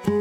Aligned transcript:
Okay, 0.00 0.12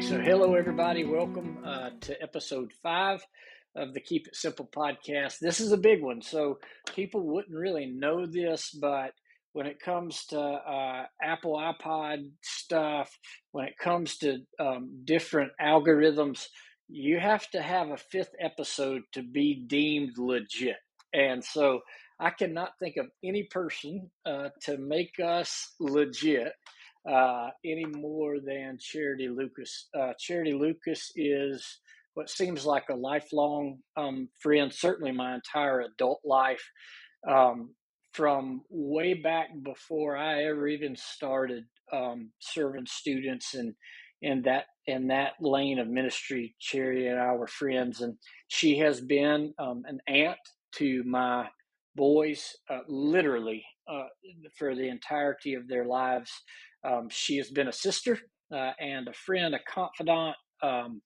so 0.00 0.20
hello 0.20 0.54
everybody. 0.54 1.02
Welcome 1.02 1.58
uh, 1.64 1.90
to 2.00 2.22
episode 2.22 2.72
five 2.80 3.26
of 3.74 3.92
the 3.92 3.98
Keep 3.98 4.28
It 4.28 4.36
Simple 4.36 4.70
podcast. 4.72 5.40
This 5.40 5.58
is 5.58 5.72
a 5.72 5.76
big 5.76 6.00
one, 6.00 6.22
so 6.22 6.60
people 6.94 7.22
wouldn't 7.22 7.56
really 7.56 7.86
know 7.86 8.26
this, 8.26 8.70
but 8.70 9.14
when 9.52 9.66
it 9.66 9.80
comes 9.80 10.26
to 10.26 10.40
uh, 10.40 11.06
Apple 11.20 11.56
iPod 11.56 12.30
stuff, 12.40 13.18
when 13.50 13.66
it 13.66 13.76
comes 13.78 14.16
to 14.18 14.42
um, 14.60 15.00
different 15.04 15.50
algorithms, 15.60 16.46
you 16.90 17.18
have 17.20 17.48
to 17.50 17.62
have 17.62 17.90
a 17.90 17.96
fifth 17.96 18.34
episode 18.40 19.02
to 19.12 19.22
be 19.22 19.64
deemed 19.66 20.18
legit. 20.18 20.76
And 21.12 21.44
so 21.44 21.80
I 22.18 22.30
cannot 22.30 22.78
think 22.78 22.96
of 22.96 23.06
any 23.24 23.44
person 23.44 24.10
uh, 24.26 24.48
to 24.62 24.76
make 24.76 25.14
us 25.22 25.74
legit 25.78 26.52
uh, 27.08 27.48
any 27.64 27.86
more 27.86 28.40
than 28.40 28.78
Charity 28.80 29.28
Lucas. 29.28 29.88
Uh, 29.98 30.12
Charity 30.18 30.52
Lucas 30.52 31.12
is 31.16 31.78
what 32.14 32.28
seems 32.28 32.66
like 32.66 32.88
a 32.90 32.94
lifelong 32.94 33.78
um, 33.96 34.28
friend, 34.40 34.72
certainly 34.72 35.12
my 35.12 35.34
entire 35.34 35.80
adult 35.80 36.20
life, 36.24 36.62
um, 37.28 37.74
from 38.12 38.62
way 38.68 39.14
back 39.14 39.48
before 39.62 40.16
I 40.16 40.44
ever 40.44 40.66
even 40.66 40.96
started 40.96 41.64
um, 41.92 42.32
serving 42.40 42.86
students 42.86 43.54
and 43.54 43.74
in 44.22 44.42
that 44.42 44.64
in 44.86 45.08
that 45.08 45.32
lane 45.40 45.78
of 45.78 45.88
ministry. 45.88 46.54
Charity 46.60 47.06
and 47.06 47.18
I 47.20 47.32
were 47.32 47.46
friends, 47.46 48.00
and 48.00 48.16
she 48.48 48.78
has 48.78 49.00
been 49.00 49.54
um, 49.58 49.82
an 49.86 50.00
aunt 50.08 50.38
to 50.76 51.02
my 51.04 51.48
boys, 51.96 52.56
uh, 52.70 52.80
literally 52.88 53.64
uh, 53.90 54.04
for 54.58 54.74
the 54.74 54.88
entirety 54.88 55.54
of 55.54 55.68
their 55.68 55.84
lives. 55.86 56.30
Um, 56.84 57.08
she 57.10 57.36
has 57.36 57.50
been 57.50 57.68
a 57.68 57.72
sister 57.72 58.18
uh, 58.54 58.72
and 58.80 59.08
a 59.08 59.12
friend, 59.12 59.54
a 59.54 59.60
confidant, 59.68 60.36
um, 60.62 61.02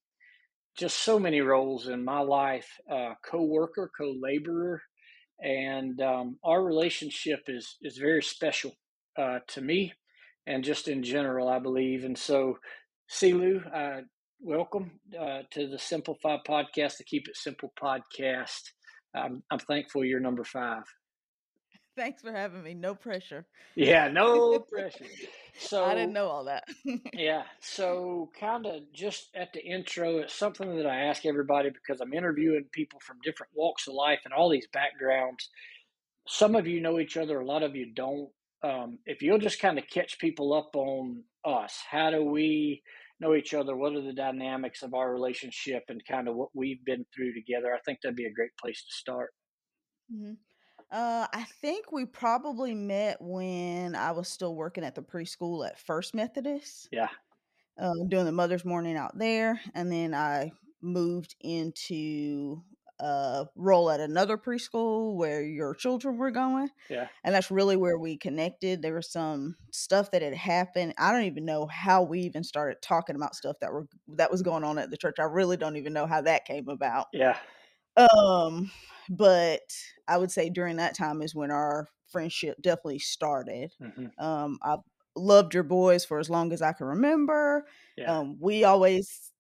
just 0.79 0.99
so 0.99 1.19
many 1.19 1.41
roles 1.41 1.89
in 1.89 2.05
my 2.05 2.21
life 2.21 2.69
uh, 2.91 3.15
co 3.29 3.43
worker, 3.43 3.91
co 3.97 4.15
laborer. 4.21 4.83
And 5.43 6.01
um, 6.01 6.39
our 6.45 6.63
relationship 6.63 7.41
is, 7.49 7.77
is 7.83 7.99
very 7.99 8.23
special 8.23 8.73
uh, 9.19 9.41
to 9.49 9.61
me 9.61 9.93
and 10.47 10.65
just 10.65 10.89
in 10.89 11.03
general, 11.03 11.49
I 11.49 11.59
believe. 11.59 12.05
And 12.05 12.17
so, 12.17 12.59
Silu, 13.11 13.63
uh, 13.75 14.03
welcome 14.41 14.99
uh, 15.19 15.43
to 15.51 15.69
the 15.69 15.79
Simplify 15.79 16.39
podcast, 16.47 16.97
the 16.99 17.05
Keep 17.05 17.29
It 17.29 17.37
Simple 17.37 17.73
podcast. 17.81 18.63
I'm, 19.15 19.43
I'm 19.51 19.59
thankful 19.59 20.05
you're 20.05 20.21
number 20.21 20.45
five. 20.45 20.85
Thanks 21.97 22.23
for 22.23 22.33
having 22.33 22.63
me. 22.65 22.75
No 22.75 22.95
pressure. 22.95 23.47
Yeah, 23.77 24.09
no 24.09 24.59
pressure. 24.73 25.05
So 25.59 25.85
I 25.85 25.95
didn't 25.95 26.13
know 26.13 26.27
all 26.27 26.45
that. 26.45 26.65
yeah, 27.13 27.43
so 27.61 28.31
kind 28.39 28.67
of 28.67 28.83
just 28.93 29.29
at 29.37 29.53
the 29.53 29.65
intro, 29.65 30.19
it's 30.19 30.35
something 30.35 30.77
that 30.77 30.87
I 30.87 31.03
ask 31.03 31.25
everybody 31.25 31.71
because 31.71 32.01
I'm 32.01 32.13
interviewing 32.13 32.65
people 32.73 32.99
from 33.01 33.19
different 33.23 33.53
walks 33.55 33.87
of 33.87 33.95
life 33.95 34.21
and 34.25 34.35
all 34.35 34.51
these 34.51 34.67
backgrounds. 34.73 35.49
Some 36.27 36.57
of 36.57 36.67
you 36.67 36.81
know 36.81 36.99
each 36.99 37.17
other, 37.17 37.39
a 37.39 37.47
lot 37.47 37.63
of 37.63 37.77
you 37.77 37.93
don't. 37.95 38.31
Um, 38.65 38.99
if 39.07 39.23
you'll 39.23 39.39
just 39.39 39.61
kind 39.61 39.79
of 39.79 39.87
catch 39.89 40.19
people 40.19 40.55
up 40.55 40.75
on 40.75 41.25
us, 41.45 41.83
how 41.91 42.11
do 42.11 42.25
we 42.25 42.83
know 43.21 43.35
each 43.35 43.55
other? 43.55 43.77
What 43.77 43.95
are 43.95 44.03
the 44.03 44.15
dynamics 44.15 44.83
of 44.83 44.95
our 44.95 45.13
relationship 45.13 45.85
and 45.89 46.05
kind 46.07 46.29
of 46.29 46.37
what 46.37 46.51
we've 46.55 46.85
been 46.85 47.07
through 47.15 47.35
together? 47.35 47.75
I 47.75 47.81
think 47.85 48.01
that'd 48.03 48.17
be 48.17 48.27
a 48.27 48.33
great 48.33 48.57
place 48.61 48.85
to 48.85 48.93
start. 48.93 49.33
hmm 50.11 50.35
Uh, 50.91 51.27
I 51.33 51.45
think 51.45 51.93
we 51.93 52.07
probably 52.07 52.75
met 52.75 53.19
when 53.21 53.95
I 53.97 54.13
was 54.13 54.29
still 54.29 54.55
working 54.57 54.85
at 54.85 54.95
the 54.95 55.03
preschool 55.03 55.67
at 55.69 55.79
First 55.79 56.15
Methodist, 56.15 56.91
Yeah, 56.91 57.11
um, 57.79 58.09
doing 58.09 58.27
the 58.27 58.33
Mother's 58.33 58.65
Morning 58.65 58.97
out 58.97 59.19
there, 59.19 59.61
and 59.75 59.91
then 59.93 60.15
I 60.15 60.53
moved 60.83 61.37
into 61.41 62.65
a 63.01 63.47
role 63.57 63.91
at 63.91 64.01
another 64.01 64.39
preschool 64.39 65.15
where 65.17 65.43
your 65.43 65.75
children 65.75 66.17
were 66.17 66.31
going, 66.31 66.71
yeah, 66.89 67.09
and 67.25 67.35
that's 67.35 67.51
really 67.51 67.77
where 67.77 67.99
we 67.99 68.17
connected. 68.17 68.83
There 68.83 68.95
was 68.95 69.11
some 69.11 69.57
stuff 69.73 70.11
that 70.13 70.23
had 70.23 70.35
happened. 70.35 70.95
I 70.99 71.13
don't 71.13 71.25
even 71.25 71.45
know 71.45 71.67
how 71.67 72.03
we 72.03 72.21
even 72.21 72.45
started 72.45 72.83
talking 72.83 73.17
about 73.17 73.35
stuff 73.35 73.57
that 73.61 73.73
were 73.73 73.89
that 74.09 74.31
was 74.31 74.43
going 74.43 74.65
on 74.65 74.79
at 74.79 74.91
the 74.91 74.97
church. 74.97 75.17
I 75.19 75.25
really 75.25 75.57
don't 75.57 75.77
even 75.77 75.93
know 75.93 76.07
how 76.07 76.21
that 76.23 76.45
came 76.47 76.69
about. 76.69 77.07
yeah, 77.13 77.39
Um, 77.97 78.71
but 79.09 79.63
I 80.09 80.19
would 80.19 80.31
say 80.31 80.51
during 80.51 80.77
that 80.77 80.97
time 80.97 81.23
is 81.23 81.35
when 81.35 81.51
our 81.51 81.89
friendship 82.11 82.61
definitely 82.61 82.99
started. 82.99 83.75
hmm 83.81 84.07
Um, 84.19 84.59
I've 84.63 84.81
loved 85.17 85.55
your 85.55 85.63
boys 85.63 86.05
for 86.05 86.19
as 86.19 86.29
long 86.31 86.53
as 86.53 86.61
I 86.63 86.73
can 86.73 86.87
remember. 86.87 87.67
yeah, 87.97 88.13
Um, 88.13 88.37
we 88.41 88.65
always 88.65 89.33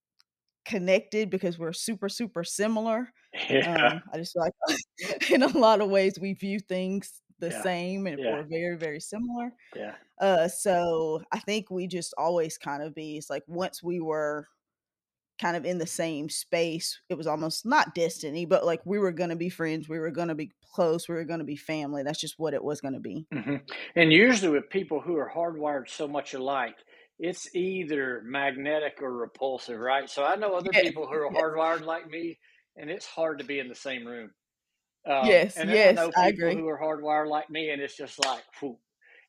connected 0.64 1.30
because 1.30 1.58
we're 1.58 1.72
super, 1.72 2.08
super 2.08 2.44
similar. 2.44 3.12
Yeah, 3.48 3.64
Um, 3.64 4.02
I 4.12 4.18
just 4.18 4.32
feel 4.32 4.42
like 4.42 4.52
in 5.30 5.42
a 5.42 5.58
lot 5.58 5.80
of 5.80 5.90
ways 5.90 6.18
we 6.20 6.34
view 6.34 6.58
things 6.60 7.22
the 7.40 7.50
yeah, 7.50 7.62
same 7.62 8.06
and 8.06 8.18
yeah, 8.18 8.24
we're 8.24 8.44
very, 8.44 8.76
very 8.78 9.00
similar. 9.00 9.52
yeah. 9.74 9.94
Uh, 10.20 10.48
so 10.48 11.22
I 11.32 11.40
think 11.40 11.70
we 11.70 11.86
just 11.88 12.14
always 12.18 12.58
kind 12.58 12.82
of 12.82 12.94
be, 12.94 13.16
it's 13.18 13.30
like 13.30 13.44
once 13.48 13.82
we 13.82 14.00
were 14.00 14.48
kind 15.40 15.56
of 15.56 15.64
in 15.64 15.78
the 15.78 15.86
same 15.86 16.28
space. 16.28 17.00
It 17.08 17.16
was 17.18 17.26
almost 17.26 17.66
not 17.66 17.94
destiny, 17.94 18.46
but 18.46 18.64
like 18.64 18.80
we 18.86 18.98
were 18.98 19.12
going 19.12 19.30
to 19.30 19.36
be 19.36 19.48
friends. 19.50 19.88
We 19.88 19.98
were 19.98 20.10
going 20.10 20.28
to 20.28 20.34
be 20.34 20.52
close. 20.74 21.08
We 21.08 21.14
were 21.16 21.24
going 21.24 21.40
to 21.40 21.44
be 21.44 21.56
family. 21.56 22.02
That's 22.02 22.20
just 22.20 22.38
what 22.38 22.54
it 22.54 22.62
was 22.62 22.80
going 22.80 22.94
to 22.94 23.00
be. 23.00 23.26
hmm 23.32 23.56
And 23.96 24.12
usually 24.12 24.52
with 24.52 24.70
people 24.70 25.00
who 25.00 25.16
are 25.16 25.30
hardwired 25.34 25.88
so 25.88 26.06
much 26.06 26.34
alike, 26.34 26.76
it's 27.18 27.54
either 27.54 28.22
magnetic 28.24 29.00
or 29.00 29.12
repulsive, 29.12 29.78
right? 29.78 30.08
So 30.08 30.24
I 30.24 30.36
know 30.36 30.54
other 30.54 30.72
Yes. 30.74 30.84
people 30.84 31.06
who 31.06 31.14
are 31.14 31.30
hardwired 31.32 31.84
like 31.84 32.06
me, 32.08 32.38
and 32.76 32.90
it's 32.90 33.06
hard 33.06 33.38
to 33.38 33.44
be 33.44 33.58
in 33.60 33.68
the 33.68 33.74
same 33.74 34.06
room. 34.06 34.32
Um, 35.06 35.42
Yes. 35.42 35.56
and 35.56 35.68
then 35.70 35.78
I 35.82 35.90
Yes. 35.90 36.06
know 36.06 36.12
I 36.16 36.28
agree. 36.28 36.60
who 36.60 36.68
are 36.68 36.80
hardwired 36.80 37.28
like 37.28 37.50
me, 37.50 37.70
and 37.70 37.82
it's 37.82 37.96
just 37.96 38.18
like, 38.18 38.44
whew. 38.60 38.78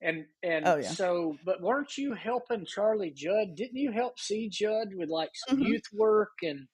And 0.02 0.28
and 0.44 0.66
Oh, 0.66 0.76
yeah. 0.78 0.96
so, 0.96 1.40
but 1.46 1.62
weren't 1.62 1.98
you 1.98 2.14
helping 2.14 2.66
Charlie 2.66 3.12
Judd? 3.12 3.56
Didn't 3.56 3.78
you 3.78 3.92
help 3.92 4.20
see 4.20 4.50
Judd 4.50 4.90
with 4.96 5.10
like 5.10 5.32
some 5.36 5.58
hmm 5.58 5.76
youth 5.76 5.86
work 5.94 6.32
and 6.44 6.68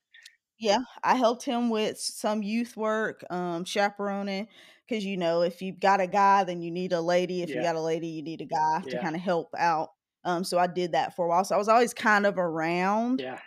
Yeah. 0.59 0.80
I 1.04 1.16
helped 1.16 1.44
him 1.44 1.70
with 1.70 1.98
some 1.98 2.44
youth 2.44 2.78
work, 2.78 3.24
um, 3.32 3.66
chaperoning. 3.66 4.48
Because, 4.88 5.06
you 5.06 5.18
know, 5.18 5.42
if 5.42 5.62
you've 5.62 5.80
got 5.80 6.02
a 6.02 6.08
guy, 6.08 6.44
then 6.44 6.62
you 6.62 6.70
need 6.72 6.94
a 6.94 7.02
lady. 7.02 7.42
If 7.42 7.56
you 7.56 7.62
got 7.62 7.76
a 7.76 7.82
lady, 7.82 8.08
you 8.08 8.22
need 8.22 8.42
a 8.42 8.46
guy 8.46 8.84
to 8.90 8.98
kind 8.98 9.16
of 9.16 9.22
help 9.22 9.50
out. 9.58 9.90
Um, 10.24 10.44
so 10.44 10.59
I 10.59 10.68
did 10.68 10.92
that 10.92 11.16
for 11.16 11.26
a 11.26 11.30
while. 11.30 11.44
So 11.46 11.56
I 11.56 11.58
was 11.58 11.70
always 11.70 11.94
kind 11.94 12.26
of 12.26 12.38
around. 12.38 13.24
yeah, 13.24 13.40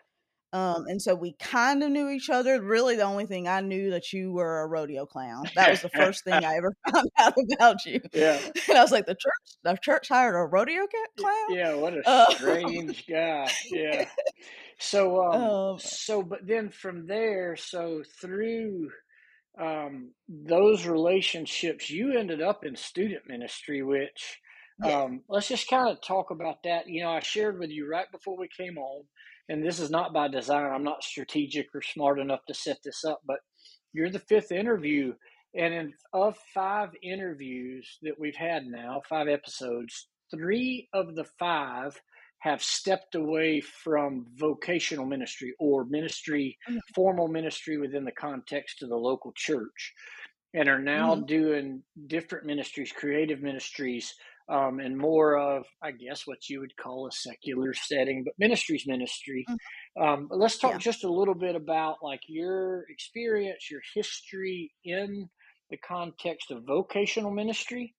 Um, 0.54 0.86
and 0.86 1.02
so 1.02 1.14
we 1.14 1.34
kind 1.40 1.82
of 1.82 1.90
knew 1.90 2.08
each 2.10 2.30
other. 2.30 2.62
Really, 2.62 2.96
the 2.96 3.02
only 3.02 3.26
thing 3.26 3.48
I 3.48 3.60
knew 3.60 3.90
that 3.90 4.12
you 4.12 4.32
were 4.32 4.62
a 4.62 4.68
rodeo 4.68 5.04
clown. 5.06 5.50
That 5.56 5.70
was 5.70 5.82
the 5.82 5.90
first 5.90 6.24
thing 6.24 6.44
I 6.44 6.56
ever 6.56 6.74
found 6.92 7.10
out 7.18 7.34
about 7.56 7.84
you. 7.86 8.00
yeah, 8.14 8.40
And 8.68 8.78
I 8.78 8.82
was 8.82 8.92
like, 8.92 9.06
the 9.06 9.14
church, 9.16 9.58
the 9.64 9.76
church 9.82 10.08
hired 10.08 10.36
a 10.36 10.46
rodeo 10.46 10.86
clown. 11.18 11.56
yeah. 11.56 11.74
What 11.74 11.94
a 11.94 12.04
Uh, 12.06 12.30
strange 12.30 13.06
guy. 13.06 13.50
Yeah. 13.70 14.06
So 14.78 15.22
um 15.24 15.42
um, 15.42 15.78
so 15.78 16.22
but 16.22 16.46
then 16.46 16.70
from 16.70 17.06
there, 17.06 17.56
so 17.56 18.02
through 18.20 18.90
um 19.58 20.12
those 20.28 20.86
relationships, 20.86 21.90
you 21.90 22.16
ended 22.18 22.42
up 22.42 22.64
in 22.64 22.76
student 22.76 23.22
ministry, 23.28 23.82
which 23.82 24.40
yes. 24.82 24.92
um 24.92 25.22
let's 25.28 25.48
just 25.48 25.68
kind 25.68 25.88
of 25.90 26.00
talk 26.02 26.30
about 26.30 26.62
that. 26.64 26.88
You 26.88 27.02
know, 27.04 27.10
I 27.10 27.20
shared 27.20 27.58
with 27.58 27.70
you 27.70 27.88
right 27.88 28.10
before 28.12 28.36
we 28.36 28.48
came 28.48 28.78
on, 28.78 29.04
and 29.48 29.64
this 29.64 29.78
is 29.78 29.90
not 29.90 30.12
by 30.12 30.28
design. 30.28 30.72
I'm 30.72 30.84
not 30.84 31.04
strategic 31.04 31.74
or 31.74 31.82
smart 31.82 32.18
enough 32.18 32.44
to 32.48 32.54
set 32.54 32.78
this 32.84 33.04
up, 33.04 33.20
but 33.26 33.40
you're 33.92 34.10
the 34.10 34.18
fifth 34.18 34.52
interview. 34.52 35.14
And 35.54 35.72
in, 35.72 35.94
of 36.12 36.36
five 36.52 36.90
interviews 37.02 37.98
that 38.02 38.18
we've 38.18 38.36
had 38.36 38.66
now, 38.66 39.02
five 39.08 39.28
episodes, 39.28 40.08
three 40.30 40.88
of 40.92 41.14
the 41.14 41.24
five 41.38 42.00
have 42.40 42.62
stepped 42.62 43.14
away 43.14 43.60
from 43.60 44.26
vocational 44.34 45.06
ministry 45.06 45.54
or 45.58 45.84
ministry, 45.84 46.58
Mhm, 46.68 46.94
formal 46.94 47.28
ministry 47.28 47.78
within 47.78 48.04
the 48.04 48.12
context 48.12 48.82
of 48.82 48.88
the 48.88 48.96
local 48.96 49.32
church, 49.36 49.94
and 50.52 50.68
are 50.68 50.80
now 50.80 51.14
mhm, 51.14 51.24
doing 51.26 51.82
different 52.06 52.46
ministries, 52.46 52.92
creative 52.92 53.40
ministries, 53.42 54.14
um, 54.48 54.80
and 54.80 54.98
more 54.98 55.38
of, 55.38 55.66
I 55.82 55.92
guess, 55.92 56.26
what 56.26 56.48
you 56.48 56.60
would 56.60 56.76
call 56.76 57.06
a 57.06 57.12
secular 57.12 57.72
setting, 57.74 58.24
but 58.24 58.34
ministries 58.38 58.86
ministry. 58.86 59.48
mhm. 59.48 59.58
Um, 60.00 60.28
but 60.28 60.38
let's 60.38 60.58
talk 60.58 60.78
Yeah. 60.78 60.80
just 60.80 61.04
a 61.04 61.12
little 61.12 61.34
bit 61.34 61.54
about 61.56 61.98
like 62.02 62.20
your 62.28 62.84
experience, 62.90 63.70
your 63.70 63.82
history 63.94 64.72
in 64.84 65.28
the 65.70 65.76
context 65.78 66.50
of 66.50 66.64
vocational 66.64 67.30
ministry, 67.30 67.94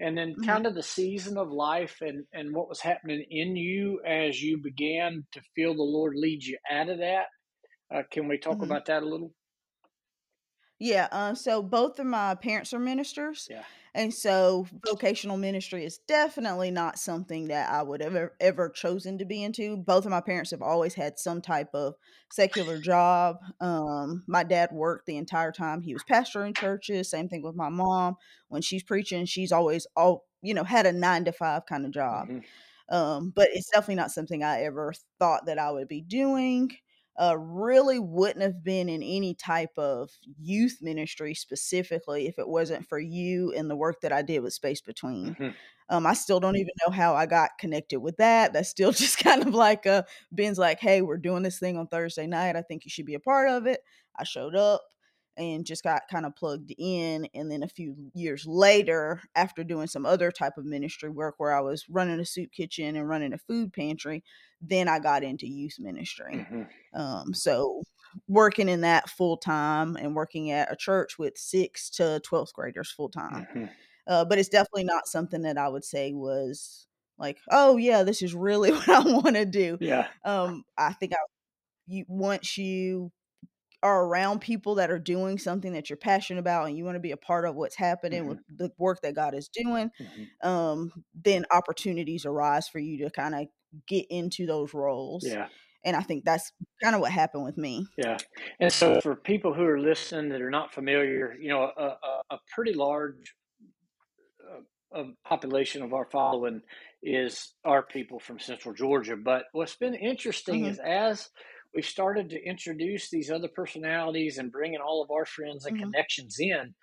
and 0.00 0.18
then 0.18 0.36
mhm. 0.36 0.44
kind 0.44 0.66
of 0.66 0.74
the 0.74 0.82
season 0.82 1.38
of 1.38 1.50
life 1.50 1.98
and 2.00 2.26
and 2.32 2.54
what 2.54 2.68
was 2.68 2.80
happening 2.80 3.24
in 3.30 3.56
you 3.56 4.02
as 4.06 4.42
you 4.42 4.58
began 4.58 5.26
to 5.32 5.42
feel 5.54 5.74
the 5.74 5.82
Lord 5.82 6.14
lead 6.16 6.42
you 6.44 6.58
out 6.70 6.88
of 6.88 6.98
that. 6.98 7.26
Uh, 7.94 8.02
can 8.10 8.28
we 8.28 8.38
talk 8.38 8.62
Mhm. 8.62 8.62
about 8.62 8.86
that 8.86 9.02
a 9.02 9.06
little? 9.08 9.34
Yeah, 10.78 11.08
uh, 11.12 11.34
so 11.34 11.62
both 11.62 11.98
of 12.00 12.06
my 12.06 12.34
parents 12.34 12.72
are 12.74 12.78
ministers, 12.80 13.48
Yeah. 13.48 13.64
and 13.94 14.12
so 14.12 14.66
vocational 14.84 15.36
ministry 15.36 15.84
is 15.84 15.98
definitely 15.98 16.72
not 16.72 16.98
something 16.98 17.46
that 17.48 17.70
I 17.70 17.82
would 17.82 18.02
ever 18.02 18.34
ever 18.40 18.68
chosen 18.70 19.18
to 19.18 19.24
be 19.24 19.42
into. 19.44 19.76
Both 19.76 20.04
of 20.04 20.10
my 20.10 20.20
parents 20.20 20.50
have 20.50 20.62
always 20.62 20.94
had 20.94 21.18
some 21.18 21.40
type 21.40 21.68
of 21.74 21.94
secular 22.28 22.80
job. 22.80 23.36
Um, 23.60 24.24
my 24.26 24.42
dad 24.42 24.70
worked 24.72 25.06
the 25.06 25.16
entire 25.16 25.52
time 25.52 25.80
he 25.80 25.94
was 25.94 26.02
pastoring 26.04 26.56
churches. 26.56 27.08
Same 27.08 27.28
thing 27.28 27.42
with 27.42 27.54
my 27.54 27.68
mom. 27.68 28.16
When 28.48 28.60
she's 28.62 28.82
preaching, 28.82 29.26
she's 29.26 29.52
always 29.52 29.86
all 29.96 30.26
you 30.42 30.54
know 30.54 30.64
had 30.64 30.86
a 30.86 30.92
nine 30.92 31.24
to 31.26 31.32
five 31.32 31.66
kind 31.66 31.86
of 31.86 31.92
job. 31.92 32.26
hmm 32.26 32.44
Um, 32.90 33.30
but 33.34 33.48
it's 33.52 33.70
definitely 33.70 33.96
not 33.96 34.10
something 34.12 34.42
I 34.44 34.62
ever 34.62 34.92
thought 35.18 35.46
that 35.46 35.58
I 35.58 35.70
would 35.70 35.88
be 35.88 36.02
doing. 36.02 36.70
Uh, 37.20 37.36
really 37.38 37.98
wouldn't 38.00 38.42
have 38.42 38.64
been 38.64 38.88
in 38.88 39.02
any 39.02 39.34
type 39.34 39.76
of 39.78 40.10
youth 40.38 40.78
ministry 40.80 41.34
specifically 41.34 42.26
if 42.26 42.38
it 42.38 42.48
wasn't 42.48 42.86
for 42.88 42.98
you 42.98 43.52
and 43.52 43.70
the 43.70 43.76
work 43.76 44.00
that 44.00 44.12
I 44.12 44.22
did 44.22 44.40
with 44.40 44.52
Space 44.52 44.80
Between. 44.80 45.36
hmm 45.38 45.54
Um, 45.90 46.06
I 46.06 46.14
still 46.14 46.40
don't 46.40 46.56
even 46.56 46.72
know 46.86 46.92
how 46.92 47.14
I 47.14 47.26
got 47.26 47.58
connected 47.58 48.00
with 48.00 48.16
that. 48.16 48.52
That's 48.52 48.68
still 48.70 48.92
just 48.92 49.18
kind 49.18 49.42
of 49.46 49.54
like 49.54 49.86
uh 49.86 50.02
Ben's 50.32 50.58
like, 50.58 50.80
hey, 50.80 51.02
we're 51.02 51.18
doing 51.18 51.42
this 51.42 51.58
thing 51.58 51.76
on 51.76 51.86
Thursday 51.88 52.26
night. 52.26 52.56
I 52.56 52.62
think 52.62 52.84
you 52.84 52.90
should 52.90 53.06
be 53.06 53.14
a 53.14 53.20
part 53.20 53.50
of 53.50 53.66
it. 53.66 53.80
I 54.16 54.24
showed 54.24 54.54
up 54.56 54.82
and 55.36 55.64
just 55.66 55.82
got 55.82 56.02
kind 56.10 56.26
of 56.26 56.36
plugged 56.36 56.72
in. 56.78 57.28
And 57.34 57.50
then 57.50 57.62
a 57.62 57.68
few 57.68 58.10
years 58.14 58.46
later, 58.46 59.20
after 59.34 59.64
doing 59.64 59.86
some 59.86 60.06
other 60.06 60.30
type 60.30 60.56
of 60.58 60.64
ministry 60.64 61.10
work 61.10 61.34
where 61.38 61.54
I 61.54 61.60
was 61.60 61.88
running 61.88 62.20
a 62.20 62.24
soup 62.24 62.52
kitchen 62.52 62.96
and 62.96 63.08
running 63.08 63.32
a 63.32 63.38
food 63.38 63.72
pantry, 63.72 64.22
then 64.60 64.88
I 64.88 64.98
got 64.98 65.24
into 65.24 65.46
youth 65.46 65.76
ministry. 65.78 66.46
hmm 66.48 66.62
Um, 66.92 67.34
so 67.34 67.82
working 68.28 68.68
in 68.68 68.82
that 68.82 69.08
full 69.10 69.36
time 69.36 69.96
and 69.96 70.14
working 70.14 70.50
at 70.50 70.72
a 70.72 70.76
church 70.76 71.18
with 71.18 71.36
six 71.36 71.90
to 71.90 72.20
12th 72.24 72.52
graders 72.52 72.90
full 72.90 73.08
time. 73.08 73.46
hmm 73.52 73.64
Uh, 74.06 74.24
but 74.24 74.38
it's 74.38 74.48
definitely 74.50 74.84
not 74.84 75.08
something 75.08 75.42
that 75.42 75.56
I 75.58 75.68
would 75.68 75.84
say 75.84 76.12
was 76.12 76.86
like, 77.18 77.38
oh 77.50 77.76
yeah, 77.76 78.02
this 78.02 78.22
is 78.22 78.34
really 78.34 78.70
what 78.72 78.88
I 78.88 79.00
want 79.00 79.36
to 79.36 79.46
do. 79.46 79.78
Yeah. 79.80 80.08
Um, 80.24 80.64
I 80.76 80.92
think 80.92 81.12
I 81.14 81.18
you 81.86 82.04
once 82.08 82.56
you 82.58 83.12
are 83.84 84.06
around 84.06 84.40
people 84.40 84.76
that 84.76 84.90
are 84.90 84.98
doing 84.98 85.38
something 85.38 85.74
that 85.74 85.90
you're 85.90 85.98
passionate 85.98 86.40
about 86.40 86.68
and 86.68 86.78
you 86.78 86.84
want 86.84 86.96
to 86.96 87.00
be 87.00 87.12
a 87.12 87.18
part 87.18 87.46
of 87.46 87.56
what's 87.56 87.76
happening 87.76 88.26
hmm 88.26 88.28
with 88.28 88.40
the 88.48 88.72
work 88.78 89.02
that 89.02 89.14
God 89.14 89.34
is 89.34 89.48
doing, 89.48 89.90
hmm 89.98 90.24
um, 90.42 90.92
then 91.14 91.46
opportunities 91.52 92.26
arise 92.26 92.68
for 92.68 92.80
you 92.80 93.04
to 93.04 93.10
kind 93.10 93.34
of 93.34 93.48
get 93.86 94.06
into 94.10 94.46
those 94.46 94.74
roles. 94.74 95.24
Yeah. 95.24 95.48
And 95.84 95.96
I 95.96 96.02
think 96.02 96.24
that's 96.24 96.52
kind 96.82 96.94
of 96.96 97.02
what 97.02 97.12
happened 97.12 97.44
with 97.44 97.58
me. 97.58 97.86
Yeah. 97.96 98.22
And 98.60 98.72
so 98.72 98.96
for 98.96 99.14
people 99.14 99.52
who 99.54 99.64
are 99.64 99.78
listening 99.78 100.30
that 100.30 100.42
are 100.42 100.50
not 100.50 100.72
familiar, 100.72 101.34
you 101.34 101.48
know, 101.48 101.62
a, 101.62 101.96
a, 102.02 102.22
a 102.30 102.38
pretty 102.54 102.72
large 102.72 103.34
uh, 104.42 104.60
uh, 104.98 105.04
population 105.24 105.82
of 105.82 105.92
our 105.92 106.04
following 106.04 106.62
is 107.02 107.54
our 107.64 107.82
people 107.82 108.18
from 108.20 108.38
Central 108.38 108.74
Georgia. 108.74 109.16
But 109.16 109.46
what's 109.52 109.76
been 109.76 109.94
interesting 109.94 110.64
Mhm, 110.64 110.66
is 110.66 110.78
as 110.78 111.30
we 111.74 111.82
started 111.82 112.30
to 112.30 112.42
introduce 112.44 113.10
these 113.10 113.30
other 113.30 113.48
personalities 113.48 114.38
and 114.38 114.52
bringing 114.52 114.80
all 114.80 115.02
of 115.02 115.10
our 115.10 115.26
friends 115.26 115.66
and 115.66 115.74
mhm. 115.74 115.78
connections 115.78 116.36
in, 116.38 116.74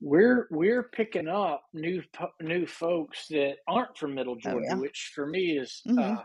we're 0.00 0.48
we're 0.50 0.84
picking 0.84 1.28
up 1.28 1.64
new 1.74 2.02
new 2.40 2.66
folks 2.66 3.26
that 3.28 3.58
aren't 3.68 3.96
from 3.98 4.14
Middle 4.14 4.36
Oh, 4.44 4.56
Georgia, 4.56 4.64
yeah. 4.64 4.78
which 4.78 5.12
for 5.14 5.26
me 5.26 5.58
is 5.58 5.86
Mhm, 5.86 5.98
uh, 5.98 6.22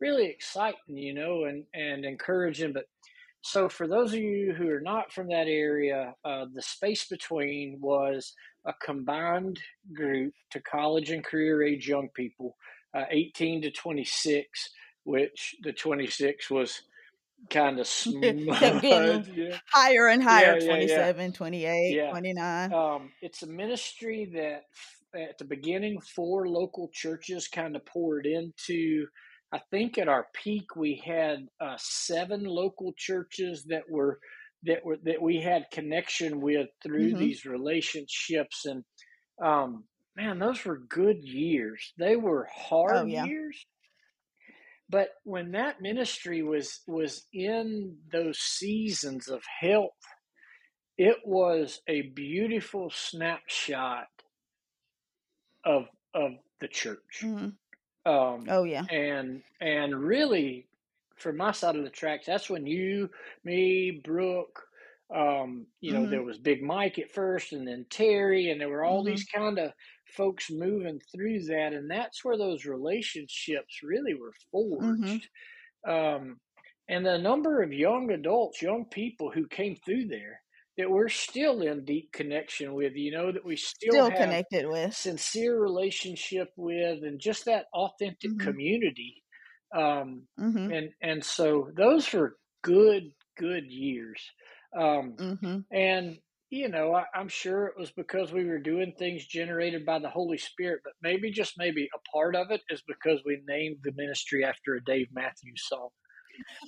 really 0.00 0.26
exciting, 0.26 0.96
you 0.96 1.14
know, 1.14 1.44
and 1.46 1.66
and 1.74 2.04
encouraging. 2.04 2.72
But 2.74 2.86
so, 3.42 3.68
for 3.68 3.88
those 3.88 4.12
of 4.14 4.20
you 4.20 4.52
who 4.54 4.68
are 4.70 4.80
not 4.80 5.12
from 5.12 5.28
that 5.28 5.46
area, 5.48 6.14
uh, 6.24 6.46
the 6.52 6.62
space 6.62 7.08
between 7.08 7.80
was 7.80 8.34
a 8.66 8.74
combined 8.74 9.60
group 9.94 10.34
to 10.50 10.60
college 10.60 11.10
and 11.10 11.24
career 11.24 11.62
age 11.62 11.88
young 11.88 12.08
people, 12.14 12.56
uh, 12.94 13.04
18 13.10 13.62
to 13.62 13.70
26, 13.70 14.70
which 15.04 15.54
the 15.62 15.72
26 15.72 16.50
was 16.50 16.82
kind 17.50 17.78
of 17.80 17.88
getting 18.58 19.22
Yeah, 19.34 19.58
higher 19.72 20.08
and 20.08 20.22
higher, 20.22 20.54
yeah, 20.54 20.56
yeah, 20.56 20.78
yeah, 20.78 21.08
27, 21.08 21.32
28, 21.32 21.98
yeah. 21.98 22.12
29. 22.12 22.74
Um, 22.74 23.12
it's 23.20 23.42
a 23.42 23.46
ministry 23.46 24.30
that 24.34 24.64
f- 24.72 25.20
at 25.30 25.38
the 25.38 25.44
beginning, 25.44 26.00
four 26.00 26.48
local 26.48 26.90
churches 26.92 27.48
kind 27.48 27.76
of 27.76 27.84
poured 27.86 28.26
into. 28.26 29.06
I 29.52 29.60
think 29.70 29.96
at 29.96 30.08
our 30.08 30.26
peak 30.34 30.76
we 30.76 31.02
had 31.04 31.46
uh, 31.60 31.76
seven 31.78 32.44
local 32.44 32.92
churches 32.98 33.64
that 33.70 33.84
were 33.88 34.20
that 34.64 34.84
were 34.84 34.98
that 35.04 35.22
we 35.22 35.40
had 35.40 35.70
connection 35.72 36.40
with 36.40 36.68
through 36.82 37.14
Mhm. 37.14 37.16
these 37.16 37.46
relationships, 37.46 38.66
and 38.66 38.84
um, 39.42 39.84
man, 40.16 40.38
those 40.38 40.64
were 40.64 40.78
good 40.78 41.18
years. 41.22 41.92
They 41.98 42.16
were 42.16 42.48
Oh, 42.88 43.04
hard 43.04 43.04
yeah. 43.04 43.28
years, 43.28 43.64
but 44.88 45.10
when 45.24 45.52
that 45.52 45.80
ministry 45.80 46.42
was 46.42 46.82
was 46.86 47.26
in 47.32 47.98
those 48.12 48.38
seasons 48.40 49.28
of 49.28 49.42
health, 49.60 49.92
it 50.98 51.26
was 51.26 51.80
a 51.88 52.02
beautiful 52.02 52.90
snapshot 52.90 54.08
of 55.64 55.86
of 56.14 56.32
the 56.60 56.68
church. 56.68 57.22
Mhm. 57.22 57.58
Um, 58.06 58.48
Oh, 58.48 58.64
yeah. 58.64 58.88
and 58.90 59.42
and 59.60 60.00
really, 60.02 60.68
from 61.16 61.36
my 61.38 61.52
side 61.52 61.76
of 61.76 61.84
the 61.84 61.90
tracks, 61.90 62.26
that's 62.26 62.50
when 62.50 62.66
you, 62.66 63.10
me, 63.44 64.00
Brooke, 64.04 64.62
um, 65.14 65.68
you 65.80 65.92
know, 65.94 66.06
there 66.06 66.22
Mhm, 66.22 66.24
was 66.24 66.38
Big 66.38 66.62
Mike 66.62 66.98
at 66.98 67.12
first, 67.12 67.52
and 67.52 67.66
then 67.68 67.86
Terry, 67.90 68.50
and 68.50 68.60
there 68.60 68.68
were 68.70 68.84
all 68.84 69.04
these 69.04 69.24
mhm, 69.24 69.28
kind 69.34 69.58
of 69.58 69.72
folks 70.16 70.50
moving 70.50 71.00
through 71.12 71.44
that, 71.44 71.72
and 71.72 71.90
that's 71.90 72.24
where 72.24 72.36
those 72.38 72.64
relationships 72.64 73.80
really 73.82 74.14
were 74.14 74.32
mhm. 74.78 75.18
forged. 75.20 75.28
Um, 75.86 76.40
and 76.88 77.04
the 77.06 77.18
number 77.18 77.62
of 77.62 77.72
young 77.72 78.10
adults, 78.10 78.62
young 78.62 78.86
people 78.90 79.30
who 79.30 79.46
came 79.48 79.76
through 79.76 80.06
there 80.08 80.42
that 80.78 80.90
we're 80.90 81.08
still 81.08 81.62
in 81.62 81.84
deep 81.84 82.12
connection 82.12 82.74
with, 82.74 82.94
you 82.94 83.12
know, 83.12 83.32
that 83.32 83.44
we 83.44 83.56
still 83.56 84.04
Still 84.06 84.12
connected 84.12 84.66
with. 84.68 84.94
sincere 84.94 85.60
relationship 85.60 86.48
with 86.56 87.02
and 87.04 87.20
just 87.20 87.44
that 87.44 87.66
authentic 87.74 88.30
Mhm, 88.30 88.38
community 88.38 89.22
um 89.76 90.26
mhm, 90.36 90.72
and 90.72 90.90
and 91.02 91.24
so 91.24 91.70
those 91.76 92.10
were 92.12 92.38
good 92.62 93.12
good 93.36 93.64
years 93.66 94.22
um 94.78 95.18
mhm. 95.18 95.62
and 95.70 96.18
you 96.50 96.68
know 96.68 96.94
I, 96.94 97.04
i'm 97.14 97.28
sure 97.28 97.66
it 97.66 97.78
was 97.78 97.90
because 97.90 98.32
we 98.32 98.44
were 98.44 98.58
doing 98.58 98.92
things 98.98 99.26
generated 99.26 99.84
by 99.84 99.98
the 99.98 100.10
holy 100.10 100.38
spirit 100.38 100.80
but 100.84 100.92
maybe 101.02 101.30
just 101.30 101.54
maybe 101.58 101.88
a 101.94 102.10
part 102.10 102.34
of 102.36 102.50
it 102.50 102.62
is 102.70 102.82
because 102.86 103.20
we 103.24 103.40
named 103.46 103.78
the 103.82 103.92
ministry 103.92 104.44
after 104.44 104.74
a 104.74 104.84
dave 104.84 105.08
matthews 105.12 105.64
song 105.68 105.88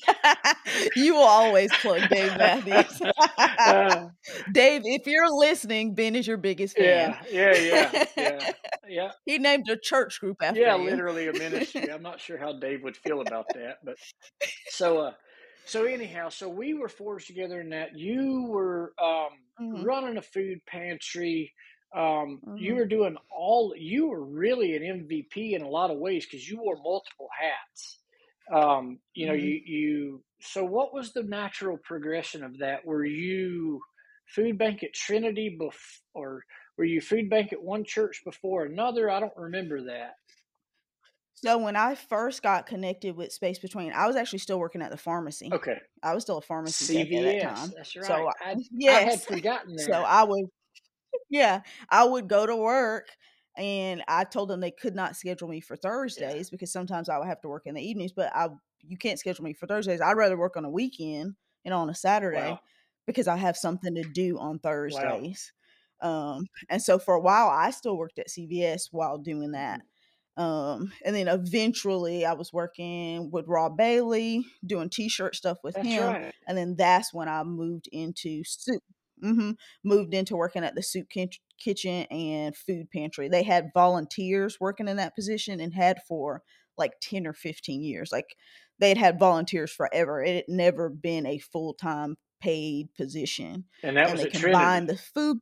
You 0.95 1.15
will 1.15 1.23
always 1.25 1.75
plug 1.75 2.09
Dave 2.09 2.35
Matthews. 2.37 3.01
uh, 3.67 4.09
Dave, 4.51 4.83
if 4.85 5.07
you're 5.07 5.31
listening, 5.31 5.95
Ben 5.95 6.15
is 6.17 6.27
your 6.27 6.37
biggest 6.37 6.77
fan. 6.77 7.17
yeah 7.17 7.23
yeah 7.31 7.57
yeah 7.57 7.93
yeah 8.17 8.45
yeah 8.89 9.11
He 9.25 9.39
named 9.39 9.69
a 9.69 9.77
church 9.77 10.21
group 10.21 10.43
after 10.43 10.69
yeah 10.69 10.75
you. 10.75 10.77
literally 10.77 11.29
a 11.29 11.33
ministry 11.33 11.91
i'm 11.91 12.03
not 12.03 12.21
sure 12.21 12.39
how 12.39 12.53
dave 12.59 12.83
would 12.83 12.97
feel 12.97 13.21
about 13.21 13.53
that 13.55 13.77
but 13.85 13.97
So, 14.69 14.99
uh, 14.99 15.13
so 15.65 15.85
anyhow, 15.85 16.29
so 16.31 16.49
we 16.49 16.75
were 16.75 16.89
forged 16.89 17.27
together 17.27 17.61
in 17.61 17.71
that. 17.71 17.97
You 17.97 18.45
were 18.49 18.95
um, 19.03 19.31
Mhm, 19.59 19.85
running 19.85 20.17
a 20.17 20.23
food 20.23 20.59
pantry. 20.67 21.53
Um, 21.95 22.43
you 22.57 22.75
mhm, 22.75 22.77
were 22.77 22.87
doing 22.87 23.17
all. 23.31 23.75
You 23.77 24.09
were 24.09 24.25
really 24.25 24.77
an 24.77 24.83
MVP 24.83 25.55
in 25.55 25.63
a 25.63 25.69
lot 25.69 25.91
of 25.91 25.99
ways 25.99 26.25
because 26.27 26.49
you 26.49 26.59
wore 26.61 26.77
multiple 26.83 27.29
hats. 27.39 28.01
Um, 28.53 29.01
you 29.15 29.27
know, 29.27 29.33
mhm. 29.33 29.35
you 29.35 29.61
you. 29.65 30.25
So, 30.41 30.65
what 30.65 30.93
was 30.95 31.13
the 31.13 31.23
natural 31.23 31.79
progression 31.79 32.43
of 32.45 32.59
that? 32.59 32.85
Were 32.85 33.05
you 33.05 33.81
food 34.27 34.59
bank 34.59 34.83
at 34.83 34.95
Trinity 34.95 35.57
bef- 35.61 36.01
or 36.15 36.45
were 36.79 36.85
you 36.85 37.01
food 37.01 37.29
bank 37.31 37.53
at 37.53 37.63
one 37.63 37.85
church 37.85 38.23
before 38.25 38.65
another? 38.65 39.11
I 39.11 39.21
don't 39.21 39.37
remember 39.37 39.85
that. 39.85 40.15
So 41.45 41.59
when 41.59 41.77
I 41.77 41.95
first 41.95 42.43
got 42.43 42.67
connected 42.67 43.17
with 43.17 43.33
Space 43.33 43.59
Between, 43.59 43.93
I 43.93 44.07
was 44.07 44.17
actually 44.17 44.41
still 44.41 44.59
working 44.59 44.83
at 44.83 44.91
the 44.91 44.97
pharmacy. 44.99 45.57
Okay, 45.57 45.81
I 46.03 46.15
was 46.15 46.23
still 46.23 46.39
a 46.39 46.43
pharmacy 46.43 46.89
tech 46.89 47.09
at 47.15 47.23
that 47.23 47.41
CVS. 47.41 47.69
time. 47.69 47.75
That's 47.77 47.97
So 47.99 48.15
right. 48.15 48.29
I 48.29 48.33
I 48.41 48.57
I 48.89 49.01
had 49.01 49.21
yes. 49.21 49.27
forgotten 49.27 49.77
So. 49.77 50.05
I 50.05 50.25
would 50.25 50.47
yeah, 51.31 51.63
I 51.91 52.05
would 52.05 52.29
go 52.29 52.47
to 52.47 52.57
work 52.57 53.09
and 53.57 54.03
I 54.09 54.25
told 54.25 54.51
them 54.51 54.61
they 54.61 54.71
could 54.73 54.95
not 54.97 55.17
schedule 55.17 55.49
me 55.49 55.61
for 55.61 55.77
Yeah. 56.17 56.35
Thursdays 56.37 56.51
because 56.51 56.73
sometimes 56.73 57.09
I 57.09 57.19
would 57.19 57.29
have 57.29 57.41
to 57.43 57.49
work 57.49 57.65
in 57.67 57.75
the 57.77 57.83
evenings, 57.83 58.13
but 58.13 58.35
I 58.35 58.49
you 58.83 58.99
can't 58.99 59.19
schedule 59.19 59.45
me 59.45 59.55
for 59.55 59.67
Thursdays. 59.67 60.01
I'd 60.03 60.15
rather 60.15 60.39
work 60.39 60.57
on 60.57 60.65
a 60.67 60.71
weekend 60.71 61.37
and 61.65 61.75
on 61.75 61.91
a 61.91 61.95
Wow. 62.29 62.59
Saturday 62.59 62.63
because 63.07 63.29
I 63.29 63.37
have 63.37 63.57
something 63.57 63.95
to 63.97 64.05
do 64.05 64.39
on 64.39 64.59
Wow. 64.87 65.25
Thursdays. 65.25 65.53
Um, 66.03 66.47
and 66.71 66.83
so 66.83 66.99
for 66.99 67.15
a 67.15 67.21
while 67.21 67.49
I 67.51 67.71
still 67.73 67.97
worked 67.99 68.19
at 68.19 68.31
CVS 68.31 68.89
while 68.93 69.19
doing 69.19 69.53
that. 69.53 69.83
Um, 70.37 70.93
and 71.05 71.15
then 71.15 71.29
eventually 71.29 72.25
I 72.25 72.33
was 72.33 72.53
working 72.53 73.31
with 73.31 73.47
Rob 73.49 73.77
Bailey, 73.77 74.47
doing 74.65 74.89
t-shirt 74.89 75.35
stuff 75.37 75.59
with 75.63 75.77
That's 75.77 75.83
him, 75.83 76.15
right. 76.15 76.35
and 76.47 76.57
then 76.57 76.77
that's 76.77 77.13
when 77.13 77.29
I 77.29 77.43
moved 77.45 77.89
into 77.93 78.43
soup. 78.45 78.83
hmm 79.21 79.53
moved 79.85 80.15
into 80.15 80.37
working 80.37 80.65
at 80.65 80.75
the 80.75 80.83
soup 80.83 81.09
kitchen 81.59 82.07
and 82.11 82.57
food 82.57 82.91
pantry. 82.91 83.29
They 83.29 83.43
had 83.43 83.71
volunteers 83.75 84.59
working 84.61 84.89
in 84.89 84.97
that 84.97 85.15
position 85.15 85.61
and 85.61 85.75
had 85.75 85.99
for 86.09 86.43
like 86.79 86.95
10 87.01 87.27
or 87.27 87.35
15 87.35 87.83
years. 87.83 88.11
Like 88.13 88.37
they'd 88.79 88.97
had 88.97 89.19
volunteers 89.19 89.71
forever. 89.73 90.23
It 90.23 90.35
had 90.37 90.45
never 90.49 90.89
been 90.89 91.27
a 91.27 91.39
full 91.39 91.75
time 91.75 92.17
paid 92.41 92.95
position. 92.95 93.67
And 93.83 93.97
that 93.99 94.11
And 94.11 94.19
was 94.19 94.25
they 94.25 94.27
combined 94.27 94.89
Trinity. 94.89 94.89
the 94.89 94.97
food 94.97 95.39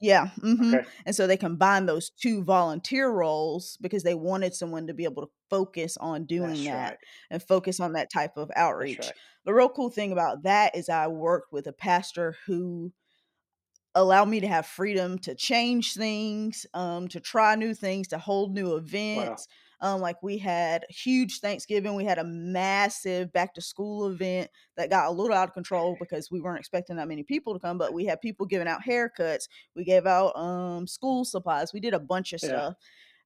yeah, 0.00 0.30
mhm, 0.38 0.78
Okay. 0.78 0.88
and 1.06 1.14
so 1.16 1.26
they 1.26 1.36
combined 1.36 1.88
those 1.88 2.10
2 2.10 2.44
volunteer 2.44 3.10
roles 3.10 3.76
because 3.80 4.04
they 4.04 4.14
wanted 4.14 4.54
someone 4.54 4.86
to 4.86 4.94
be 4.94 5.04
able 5.04 5.26
to 5.26 5.32
focus 5.50 5.96
on 5.96 6.24
doing 6.24 6.62
That's 6.62 6.64
that 6.64 6.92
right. 6.92 6.98
and 7.30 7.42
focus 7.42 7.80
on 7.80 7.92
that 7.94 8.10
type 8.12 8.36
of 8.36 8.50
outreach. 8.54 8.98
right. 8.98 9.14
The 9.44 9.54
real 9.54 9.68
cool 9.68 9.90
thing 9.90 10.12
about 10.12 10.42
that 10.44 10.76
is 10.76 10.88
I 10.88 11.08
worked 11.08 11.52
with 11.52 11.66
a 11.66 11.72
pastor 11.72 12.36
who 12.46 12.92
allowed 13.94 14.26
me 14.28 14.40
to 14.40 14.46
have 14.48 14.66
freedom 14.66 15.18
to 15.20 15.34
change 15.34 15.94
things, 15.94 16.66
um, 16.74 17.08
to 17.08 17.20
try 17.20 17.54
new 17.54 17.74
things, 17.74 18.08
to 18.08 18.18
hold 18.18 18.54
new 18.54 18.72
Wow. 19.12 19.46
Um, 19.80 20.00
like 20.00 20.22
we 20.22 20.38
had 20.38 20.84
a 20.88 20.92
huge 20.92 21.40
Thanksgiving, 21.40 21.94
we 21.94 22.04
had 22.04 22.18
a 22.18 22.24
massive 22.24 23.32
back 23.32 23.54
to 23.54 23.60
school 23.60 24.08
event 24.08 24.50
that 24.76 24.90
got 24.90 25.06
a 25.06 25.12
little 25.12 25.36
out 25.36 25.48
of 25.48 25.54
control 25.54 25.96
because 26.00 26.30
we 26.30 26.40
weren't 26.40 26.58
expecting 26.58 26.96
that 26.96 27.06
many 27.08 27.22
people 27.22 27.54
to 27.54 27.60
come, 27.60 27.78
but 27.78 27.92
we 27.92 28.04
had 28.04 28.20
people 28.20 28.44
giving 28.46 28.66
out 28.68 28.82
haircuts, 28.82 29.48
we 29.76 29.84
gave 29.84 30.06
out 30.06 30.36
um 30.36 30.86
school 30.86 31.24
supplies, 31.24 31.72
we 31.72 31.80
did 31.80 31.94
a 31.94 32.00
bunch 32.00 32.32
of 32.32 32.40
Yeah. 32.40 32.60
stuff. 32.60 32.74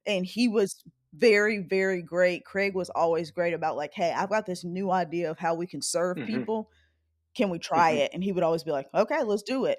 And 0.07 0.27
he 0.27 0.49
was 0.49 0.83
very, 1.15 1.59
very 1.59 2.03
great. 2.03 2.45
Craig 2.45 2.75
was 2.75 2.91
always 2.91 3.31
great 3.31 3.55
about 3.55 3.77
like, 3.77 3.93
hey, 3.95 4.13
I've 4.13 4.31
got 4.31 4.47
this 4.47 4.65
new 4.65 4.91
idea 4.91 5.31
of 5.31 5.39
how 5.39 5.55
we 5.55 5.67
can 5.67 5.83
serve 5.83 6.17
hmm 6.17 6.23
people. 6.25 6.71
Can 7.35 7.51
we 7.51 7.59
try 7.59 7.93
hmm 7.93 8.03
it? 8.03 8.11
And 8.13 8.23
he 8.23 8.33
would 8.33 8.43
always 8.45 8.65
be 8.65 8.71
like, 8.73 8.89
okay, 8.95 9.23
let's 9.23 9.43
do 9.43 9.65
it. 9.65 9.79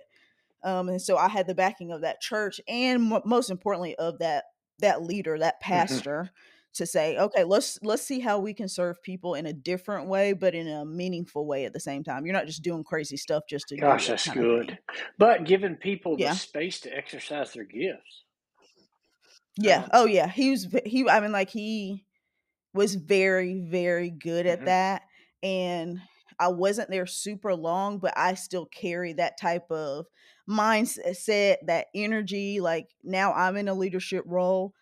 Um, 0.63 0.89
and 0.89 1.01
so 1.01 1.17
I 1.17 1.29
had 1.29 1.47
the 1.47 1.55
backing 1.55 1.91
of 1.91 2.01
that 2.01 2.21
church 2.21 2.61
and 2.67 3.03
mo- 3.03 3.23
most 3.25 3.49
importantly 3.49 3.95
of 3.97 4.19
that 4.19 4.45
that 4.79 5.03
leader, 5.03 5.37
that 5.39 5.61
hmm 5.73 5.99
pastor 5.99 6.31
to 6.75 6.85
say, 6.85 7.17
okay, 7.17 7.43
let's 7.43 7.79
let's 7.83 8.01
see 8.03 8.19
how 8.19 8.39
we 8.39 8.53
can 8.53 8.67
serve 8.67 9.01
people 9.03 9.35
in 9.35 9.45
a 9.45 9.53
different 9.53 10.07
way, 10.07 10.33
but 10.33 10.55
in 10.55 10.67
a 10.67 10.85
meaningful 10.85 11.45
way 11.45 11.65
at 11.65 11.73
the 11.73 11.79
same 11.79 12.03
time. 12.03 12.25
You're 12.25 12.33
not 12.33 12.47
just 12.47 12.63
doing 12.63 12.83
crazy 12.83 13.17
stuff 13.17 13.43
just 13.47 13.67
to 13.69 13.77
Gosh, 13.77 14.07
that's 14.07 14.27
good. 14.27 14.79
But 15.17 15.45
giving 15.45 15.75
people 15.75 16.17
the 16.17 16.33
space 16.33 16.79
to 16.81 16.95
exercise 16.95 17.53
their 17.53 17.65
gifts. 17.65 18.23
Yeah. 19.57 19.83
Um, 19.83 19.89
Oh 19.93 20.05
yeah. 20.05 20.27
He 20.27 20.51
was 20.51 20.67
he 20.85 21.07
I 21.07 21.19
mean 21.19 21.31
like 21.31 21.49
he 21.49 22.05
was 22.73 22.95
very 22.95 23.67
very 23.69 24.09
good 24.09 24.47
at 24.47 24.61
mhm. 24.61 24.65
that 24.65 25.03
and 25.43 25.99
I 26.39 26.47
wasn't 26.47 26.89
there 26.89 27.05
super 27.05 27.53
long 27.53 27.99
but 27.99 28.13
I 28.17 28.33
still 28.33 28.65
carry 28.65 29.13
that 29.13 29.39
type 29.39 29.69
of 29.69 30.07
mindset 30.49 31.57
that 31.67 31.87
energy 31.93 32.59
like 32.59 32.89
now 33.03 33.31
I'm 33.31 33.55
in 33.55 33.67
a 33.67 33.73
leadership 33.73 34.23
role 34.27 34.73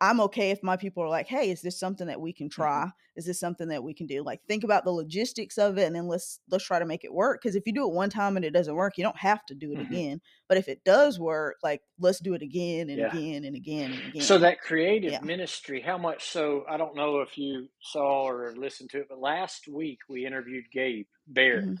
I'm 0.00 0.20
okay 0.22 0.50
if 0.50 0.62
my 0.62 0.76
people 0.76 1.02
are 1.02 1.08
like 1.08 1.26
hey 1.26 1.50
is 1.50 1.62
this 1.62 1.78
something 1.78 2.06
that 2.06 2.20
we 2.20 2.32
can 2.32 2.48
Mhm. 2.56 2.80
try 2.80 2.90
is 3.16 3.26
this 3.26 3.38
something 3.40 3.68
that 3.68 3.82
we 3.84 3.94
can 3.94 4.06
do 4.06 4.22
like 4.22 4.42
think 4.46 4.64
about 4.64 4.84
the 4.84 4.90
logistics 4.92 5.58
of 5.58 5.78
it 5.78 5.86
and 5.86 5.94
then 5.96 6.06
let's 6.08 6.40
let's 6.48 6.64
try 6.64 6.78
to 6.78 6.86
make 6.86 7.04
it 7.04 7.12
work 7.12 7.40
because 7.42 7.56
if 7.56 7.66
you 7.66 7.72
do 7.72 7.86
it 7.86 7.92
one 7.94 8.10
time 8.10 8.36
and 8.36 8.44
it 8.44 8.52
doesn't 8.52 8.74
work 8.76 8.96
you 8.96 9.04
don't 9.04 9.18
have 9.18 9.44
to 9.46 9.54
do 9.54 9.72
it 9.72 9.78
Mhm. 9.78 9.80
again 9.80 10.20
but 10.48 10.56
if 10.58 10.68
it 10.68 10.82
does 10.84 11.18
work 11.18 11.56
like 11.62 11.82
let's 11.98 12.20
do 12.20 12.34
it 12.34 12.42
again 12.42 12.88
and 12.90 13.00
Yeah. 13.00 13.14
again 13.14 13.44
and 13.44 13.56
again 13.56 13.92
and 13.92 14.02
again. 14.02 14.14
So 14.18 14.38
that 14.38 14.60
creative 14.60 15.20
yeah 15.20 15.20
ministry, 15.20 15.80
how 15.80 15.98
much 15.98 16.24
so? 16.24 16.64
I 16.68 16.76
don't 16.76 16.94
know 16.96 17.20
if 17.20 17.36
you 17.38 17.68
saw 17.80 18.24
or 18.28 18.54
listened 18.56 18.90
to 18.90 19.00
it, 19.00 19.06
but 19.08 19.18
last 19.20 19.66
week 19.68 20.00
we 20.08 20.26
interviewed 20.26 20.64
Gabe 20.72 21.06
Barrett. 21.26 21.64
hmm 21.64 21.74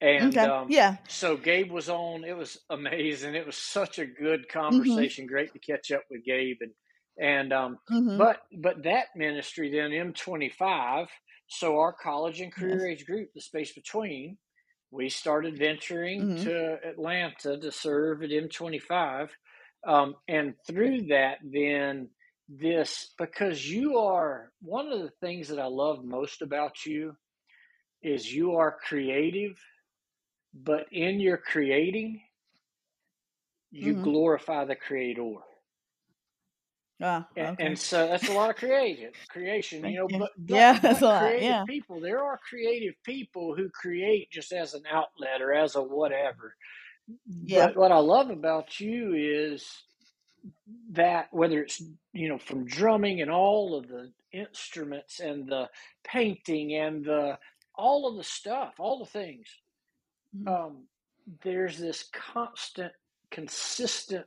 And 0.00 0.44
okay 0.44 0.44
um, 0.44 0.76
yeah 0.76 0.98
so 1.08 1.36
Gabe 1.36 1.70
was 1.72 1.88
on. 1.88 2.24
It 2.24 2.36
was 2.36 2.58
amazing. 2.70 3.34
It 3.34 3.46
was 3.46 3.56
such 3.56 3.98
a 3.98 4.06
good 4.06 4.48
hmm 4.68 5.04
conversation. 5.04 5.26
Great 5.26 5.52
to 5.54 5.60
catch 5.60 5.90
up 5.92 6.04
with 6.10 6.24
Gabe 6.24 6.58
and 6.62 6.72
and 7.20 7.52
um, 7.54 7.78
hmm 7.88 8.18
but 8.18 8.38
but 8.62 8.84
that 8.84 9.06
ministry 9.16 9.70
then 9.72 9.92
M 9.94 10.14
twenty 10.14 10.50
five. 10.50 11.08
So 11.48 11.78
our 11.78 11.94
college 11.94 12.40
and 12.42 12.52
yes 12.56 12.80
career 12.80 12.88
age 12.88 13.06
group, 13.06 13.30
the 13.34 13.42
space 13.42 13.72
between, 13.74 14.38
we 14.92 15.10
started 15.10 15.58
venturing 15.58 16.28
hmm 16.28 16.44
to 16.44 16.78
Atlanta 16.84 17.58
to 17.60 17.72
serve 17.72 18.24
at 18.24 18.32
M 18.32 18.48
twenty 18.50 18.80
five, 18.80 19.30
um, 19.86 20.16
and 20.28 20.54
through 20.68 21.08
that 21.08 21.38
then 21.44 22.10
this 22.48 23.14
because 23.18 23.68
you 23.68 23.98
are 23.98 24.52
one 24.62 24.92
of 24.92 25.00
the 25.00 25.12
things 25.22 25.48
that 25.48 25.60
I 25.60 25.66
love 25.66 26.04
most 26.04 26.42
about 26.42 26.86
you 26.86 27.16
is 28.02 28.32
you 28.32 28.56
are 28.56 28.78
creative 28.88 29.58
but 30.54 30.86
in 30.92 31.20
your 31.20 31.38
creating, 31.38 32.22
you 33.72 33.94
hmm 33.94 33.96
glorify 33.96 34.64
the 34.66 34.76
creator. 34.76 35.34
Ah 37.02 37.28
And, 37.36 37.48
okay. 37.48 37.56
and 37.58 37.78
so 37.78 38.08
that's 38.08 38.28
a 38.28 38.32
lot 38.32 38.50
of 38.50 38.56
creative 38.56 39.14
creation, 39.30 39.86
you 39.86 39.98
know, 40.00 40.08
yeah 40.08 40.18
but 40.18 40.32
yeah 40.46 40.78
but 40.82 40.82
that's 40.82 41.02
a 41.02 41.06
lot 41.06 41.18
creative 41.18 41.42
yeah. 41.42 41.64
people, 41.66 42.00
there 42.00 42.24
are 42.24 42.38
creative 42.48 42.94
people 43.04 43.56
who 43.56 43.70
create 43.70 44.30
just 44.30 44.52
as 44.52 44.74
an 44.74 44.84
outlet 44.90 45.42
or 45.42 45.52
as 45.54 45.76
a 45.76 45.82
whatever. 45.82 46.56
yeah. 47.44 47.66
But 47.66 47.76
what 47.76 47.92
I 47.92 47.98
love 47.98 48.30
about 48.30 48.80
you 48.80 49.14
is 49.14 49.66
that 50.92 51.28
whether 51.32 51.62
it's 51.62 51.82
you 52.12 52.28
know 52.28 52.38
from 52.38 52.66
drumming 52.66 53.22
and 53.22 53.30
all 53.30 53.76
of 53.76 53.88
the 53.88 54.12
instruments 54.32 55.20
and 55.20 55.48
the 55.48 55.68
painting 56.04 56.74
and 56.74 57.04
the 57.04 57.38
all 57.76 58.08
of 58.08 58.16
the 58.16 58.24
stuff, 58.24 58.74
all 58.78 58.98
the 59.00 59.06
things, 59.06 59.48
hmm 60.34 60.48
um, 60.48 60.86
there's 61.44 61.78
this 61.78 62.04
constant, 62.12 62.92
consistent 63.30 64.26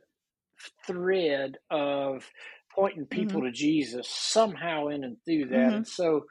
thread 0.86 1.58
of 1.70 2.28
pointing 2.74 3.06
people 3.06 3.40
hmm 3.40 3.42
to 3.42 3.52
Jesus 3.52 4.08
somehow 4.10 4.88
in 4.88 5.04
and 5.04 5.16
through 5.26 5.48
that. 5.50 5.74
hmm 5.74 5.76
And 5.76 5.86
so 5.86 6.24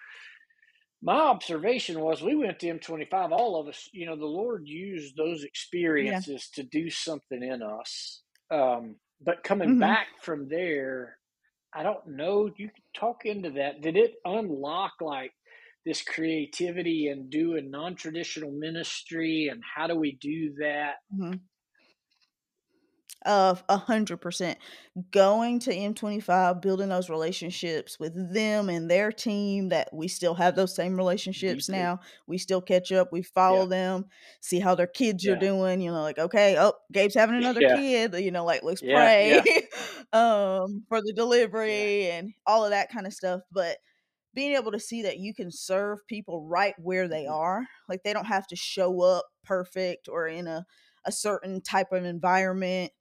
my 1.01 1.15
observation 1.19 1.99
was 1.99 2.21
we 2.21 2.35
went 2.35 2.59
to 2.59 2.67
M25, 2.67 3.31
all 3.31 3.59
of 3.59 3.67
us, 3.67 3.89
you 3.93 4.05
know, 4.05 4.15
the 4.15 4.25
Lord 4.25 4.63
used 4.67 5.15
those 5.17 5.43
yeah 5.97 6.21
experiences 6.23 6.49
to 6.55 6.63
do 6.63 6.89
something 6.89 7.43
in 7.43 7.61
us. 7.61 8.23
Um, 8.51 8.97
but 9.21 9.43
coming 9.43 9.75
hmm 9.75 9.77
back 9.77 10.07
from 10.21 10.47
there, 10.49 11.17
I 11.73 11.83
don't 11.83 12.07
know, 12.07 12.51
you 12.57 12.69
could 12.69 12.83
talk 12.95 13.25
into 13.25 13.51
that. 13.51 13.81
Did 13.81 13.97
it 13.97 14.15
unlock 14.25 14.93
like 15.01 15.31
this 15.85 16.01
creativity 16.03 17.07
and 17.07 17.29
do 17.29 17.57
a 17.57 17.61
non-traditional 17.61 18.51
ministry 18.51 19.49
and 19.51 19.61
how 19.75 19.87
do 19.87 19.95
we 19.95 20.13
do 20.21 20.55
that? 20.59 20.95
Of 23.25 23.63
a 23.69 23.77
hundred 23.77 24.17
percent 24.17 24.57
going 25.11 25.59
to 25.59 25.73
M25, 25.73 26.61
building 26.61 26.89
those 26.89 27.09
relationships 27.09 27.99
with 27.99 28.13
them 28.33 28.69
and 28.69 28.89
their 28.89 29.11
team 29.11 29.69
that 29.69 29.89
we 29.93 30.07
still 30.07 30.35
have 30.35 30.55
those 30.55 30.75
same 30.75 30.95
relationships 30.97 31.69
now. 31.69 31.99
We 32.27 32.37
still 32.37 32.61
catch 32.61 32.91
up, 32.91 33.11
we 33.11 33.21
Yeah. 33.47 33.63
follow 33.63 33.65
them, 33.67 34.05
see 34.41 34.59
how 34.59 34.75
their 34.75 34.87
kids 34.87 35.27
are 35.27 35.35
doing, 35.35 35.81
you 35.81 35.91
know, 35.91 36.01
like, 36.01 36.19
okay, 36.19 36.55
oh, 36.59 36.73
Gabe's 36.91 37.15
having 37.15 37.35
another 37.35 37.61
Yeah. 37.61 37.75
kid, 37.75 38.13
you 38.15 38.31
know, 38.31 38.45
like 38.45 38.63
let's 38.63 38.81
Yeah. 38.81 39.09
pray 39.21 39.41
Yeah. 39.43 39.45
um 40.13 40.83
for 40.89 41.01
the 41.01 41.13
Yeah. 41.65 41.87
delivery 41.95 42.09
and 42.11 42.33
all 42.45 42.63
of 42.65 42.71
that 42.71 42.91
kind 42.91 43.07
of 43.07 43.13
stuff. 43.13 43.41
But 43.51 43.77
being 44.33 44.55
able 44.55 44.71
to 44.71 44.79
see 44.79 45.03
that 45.03 45.19
you 45.19 45.33
can 45.33 45.51
serve 45.51 45.99
people 46.07 46.47
right 46.47 46.75
where 46.79 47.07
they 47.07 47.25
Mhm. 47.25 47.27
are, 47.27 47.67
like 47.87 48.03
they 48.03 48.13
don't 48.13 48.25
have 48.25 48.47
to 48.47 48.55
show 48.55 49.01
up 49.01 49.25
perfect 49.43 50.09
or 50.09 50.27
in 50.27 50.47
a, 50.47 50.65
a 51.05 51.11
certain 51.11 51.61
type 51.61 51.91
of 51.91 52.03
environment. 52.05 52.91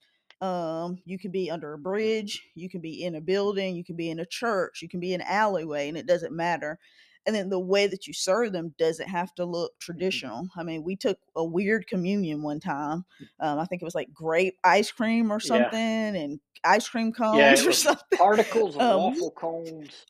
Um, 0.43 0.99
you 1.07 1.19
can 1.21 1.31
be 1.33 1.51
under 1.51 1.73
a 1.73 1.79
bridge, 1.79 2.43
you 2.57 2.69
can 2.69 2.83
be 2.83 3.05
in 3.05 3.15
a 3.15 3.23
building, 3.23 3.77
you 3.77 3.85
can 3.85 3.97
be 3.97 4.11
in 4.11 4.21
a 4.21 4.27
church, 4.27 4.83
you 4.83 4.89
can 4.91 5.01
be 5.01 5.15
in 5.15 5.23
an 5.23 5.29
alleyway, 5.29 5.89
and 5.89 5.97
it 5.97 6.07
doesn't 6.07 6.35
matter. 6.37 6.79
And 7.27 7.37
then 7.37 7.51
the 7.51 7.61
way 7.61 7.87
that 7.87 8.09
you 8.09 8.13
serve 8.13 8.53
them 8.53 8.75
doesn't 8.79 9.09
have 9.09 9.35
to 9.37 9.45
look 9.45 9.79
Mhm. 9.97 10.23
traditional. 10.23 10.49
I 10.57 10.65
mean, 10.65 10.83
we 10.83 10.97
took 10.97 11.19
a 11.37 11.45
weird 11.45 11.87
communion 11.87 12.43
one 12.43 12.61
time. 12.61 13.05
Um, 13.41 13.61
I 13.61 13.67
think 13.67 13.83
it 13.83 13.85
was 13.87 13.95
like 13.95 14.13
grape 14.13 14.59
ice 14.65 14.91
cream 14.91 15.33
or 15.33 15.41
Yeah. 15.43 15.75
something, 15.79 15.79
and 15.81 16.41
ice 16.65 16.89
cream 16.89 17.13
cones 17.13 17.63
It 17.63 17.67
or 17.67 17.73
something. 17.73 18.19
particles 18.19 18.77
of 18.77 18.85
Um, 18.85 18.87
waffle 18.87 19.33
cones 19.33 20.07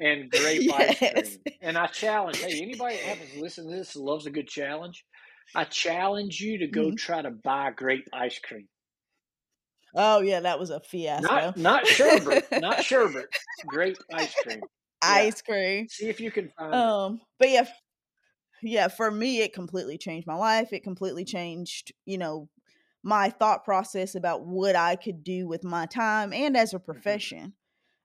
and 0.00 0.30
grape 0.30 0.68
ice 0.70 1.00
cream. 1.02 1.44
And 1.60 1.78
I 1.78 1.86
challenge, 1.86 2.40
hey, 2.40 2.60
anybody 2.60 2.96
that 2.98 3.06
happens 3.06 3.32
to 3.32 3.38
listen 3.38 3.70
to 3.70 3.76
this 3.76 3.96
loves 3.96 4.26
a 4.26 4.30
good 4.30 4.48
challenge, 4.48 5.04
I 5.54 5.64
challenge 5.64 6.40
you 6.40 6.58
to 6.58 6.66
go 6.66 6.90
Mhm. 6.90 6.98
try 6.98 7.22
to 7.22 7.30
buy 7.30 7.70
grape 7.70 8.08
ice 8.12 8.38
cream. 8.38 8.68
Oh 9.94 10.20
yeah, 10.20 10.40
that 10.40 10.58
was 10.58 10.70
a 10.70 10.80
fiasco. 10.80 11.54
Not 11.54 11.56
not 11.56 11.86
sherbet, 11.86 12.44
not 12.56 12.82
sherbet, 12.82 13.28
grape 13.66 13.98
ice 14.12 14.34
cream. 14.34 14.66
Yeah. 15.06 15.26
Ice 15.26 15.42
cream. 15.42 15.88
See 15.88 16.08
if 16.08 16.20
you 16.20 16.30
can 16.30 16.50
find 16.50 16.86
it. 16.86 16.86
Um, 16.86 17.20
but 17.38 17.50
yeah, 17.50 17.68
yeah, 18.62 18.88
for 18.88 19.10
me 19.10 19.40
it 19.40 19.52
completely 19.52 19.98
changed 19.98 20.26
my 20.26 20.36
life. 20.36 20.72
It 20.72 20.82
completely 20.84 21.24
changed, 21.24 21.92
you 22.06 22.18
know, 22.18 22.48
my 23.02 23.30
thought 23.30 23.64
process 23.64 24.14
about 24.14 24.46
what 24.46 24.76
I 24.76 24.96
could 24.96 25.24
do 25.24 25.48
with 25.48 25.64
my 25.64 25.86
time 25.86 26.32
and 26.32 26.56
as 26.56 26.74
a 26.74 26.80
Mhm. 26.92 27.20
profession. 27.20 27.54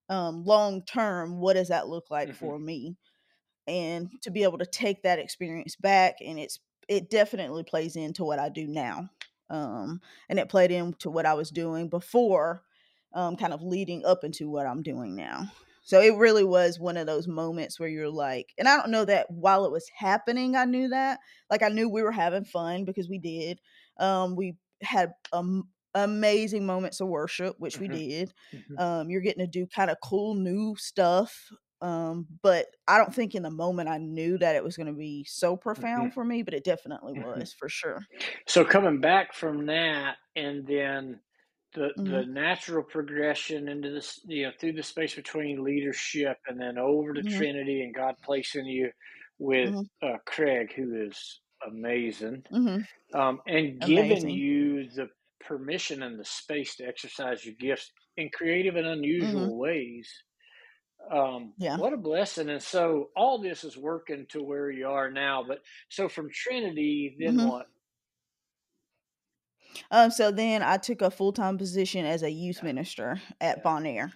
Um, 0.09 0.45
long 0.45 0.83
term, 0.85 1.39
what 1.39 1.55
does 1.55 1.69
that 1.69 1.87
look 1.89 2.11
like 2.11 2.33
Mhm. 2.33 2.35
for 2.35 2.59
me? 2.59 2.97
And 3.67 4.09
to 4.23 4.31
be 4.31 4.43
able 4.43 4.59
to 4.59 4.65
take 4.67 5.03
that 5.03 5.19
experience 5.19 5.75
back 5.77 6.17
and 6.25 6.39
it's 6.39 6.59
it 6.89 7.09
definitely 7.09 7.63
plays 7.63 7.95
into 7.95 8.25
what 8.25 8.39
I 8.39 8.49
do 8.49 8.67
now. 8.67 9.09
Um, 9.49 10.01
and 10.29 10.39
it 10.39 10.49
played 10.49 10.71
into 10.71 11.09
what 11.09 11.25
I 11.25 11.33
was 11.33 11.49
doing 11.49 11.89
before, 11.89 12.63
um, 13.13 13.35
kind 13.35 13.53
of 13.53 13.61
leading 13.61 14.05
up 14.05 14.23
into 14.23 14.49
what 14.49 14.65
I'm 14.65 14.83
doing 14.83 15.15
now. 15.15 15.51
So 15.83 16.01
it 16.01 16.15
really 16.17 16.43
was 16.43 16.79
one 16.79 16.97
of 16.97 17.07
those 17.07 17.27
moments 17.27 17.79
where 17.79 17.89
you're 17.89 18.09
like, 18.09 18.53
and 18.59 18.67
I 18.67 18.77
don't 18.77 18.91
know 18.91 19.05
that 19.05 19.31
while 19.31 19.65
it 19.65 19.71
was 19.71 19.89
happening, 19.95 20.55
I 20.55 20.65
knew 20.65 20.89
that. 20.89 21.19
Like 21.49 21.63
I 21.63 21.69
knew 21.69 21.89
we 21.89 22.03
were 22.03 22.11
having 22.11 22.45
fun 22.45 22.85
because 22.85 23.09
we 23.09 23.17
did. 23.17 23.59
Um, 23.97 24.35
we 24.35 24.57
had 24.81 25.13
um, 25.33 25.69
amazing 25.95 26.65
moments 26.65 26.99
of 26.99 27.07
worship, 27.07 27.55
which 27.59 27.79
we 27.79 27.87
Mhm. 27.87 27.99
did. 27.99 28.33
Mhm. 28.53 28.77
Um, 28.77 29.09
you're 29.09 29.21
getting 29.21 29.43
to 29.43 29.47
do 29.47 29.65
kind 29.65 29.89
of 29.89 29.97
cool 30.03 30.35
new 30.35 30.75
stuff. 30.77 31.49
Um, 31.81 32.27
but 32.41 32.67
I 32.87 32.97
don't 32.97 33.13
think 33.13 33.35
in 33.35 33.43
the 33.43 33.49
moment 33.51 33.89
I 33.89 33.97
knew 33.97 34.37
that 34.39 34.55
it 34.55 34.63
was 34.63 34.77
going 34.77 34.87
to 34.87 34.93
be 34.93 35.23
so 35.25 35.55
profound 35.57 36.13
Mhm. 36.13 36.13
for 36.13 36.23
me, 36.25 36.43
but 36.43 36.53
it 36.53 36.63
definitely 36.63 37.13
Mhm. 37.13 37.13
was 37.13 37.53
for 37.57 37.69
sure. 37.69 38.07
So 38.47 38.65
coming 38.65 38.99
back 39.01 39.33
from 39.33 39.65
that, 39.67 40.17
and 40.35 40.65
then 40.67 41.21
the 41.73 41.89
the 42.05 42.23
Mhm. 42.23 42.27
natural 42.27 42.83
progression 42.83 43.67
into 43.69 43.91
this, 43.91 44.19
you 44.25 44.43
know, 44.47 44.51
through 44.59 44.73
the 44.73 44.83
space 44.83 45.15
between 45.15 45.63
leadership, 45.63 46.37
and 46.47 46.59
then 46.59 46.77
over 46.77 47.13
to 47.13 47.23
Mhm. 47.23 47.45
Trinity, 47.47 47.81
and 47.83 47.93
God 47.95 48.15
placing 48.23 48.65
you 48.65 48.91
with 49.37 49.75
Mhm. 49.75 49.89
uh, 50.01 50.17
Craig, 50.25 50.73
who 50.75 50.95
is 51.05 51.41
amazing, 51.65 52.43
um, 53.13 53.41
and 53.47 53.81
giving 53.81 54.27
Amazing. 54.27 54.29
you 54.29 54.89
the 54.91 55.09
permission 55.41 56.03
and 56.03 56.19
the 56.19 56.25
space 56.25 56.77
to 56.77 56.85
exercise 56.87 57.45
your 57.45 57.55
gifts 57.55 57.91
in 58.17 58.29
creative 58.33 58.75
and 58.75 58.87
unusual 58.87 59.57
ways. 59.57 60.11
Um, 61.09 61.55
Yeah. 61.57 61.77
what 61.77 61.93
a 61.93 61.97
blessing! 61.97 62.49
And 62.49 62.61
so 62.61 63.11
all 63.15 63.39
this 63.39 63.63
is 63.63 63.77
working 63.77 64.27
to 64.27 64.43
where 64.43 64.69
you 64.69 64.87
are 64.89 65.09
now. 65.09 65.43
But 65.43 65.61
so 65.89 66.09
from 66.09 66.29
Trinity, 66.31 67.15
then 67.19 67.41
Mhm. 67.41 67.41
what? 67.41 67.67
Um, 69.91 70.11
so 70.11 70.31
then 70.31 70.61
I 70.61 70.77
took 70.77 71.01
a 71.01 71.11
full-time 71.11 71.57
position 71.57 72.05
as 72.05 72.23
a 72.23 72.29
youth 72.31 72.61
Yeah, 72.61 72.63
minister 72.63 73.21
at 73.41 73.61
yeah, 73.61 73.63
Bon 73.63 73.85
Air. 73.85 74.13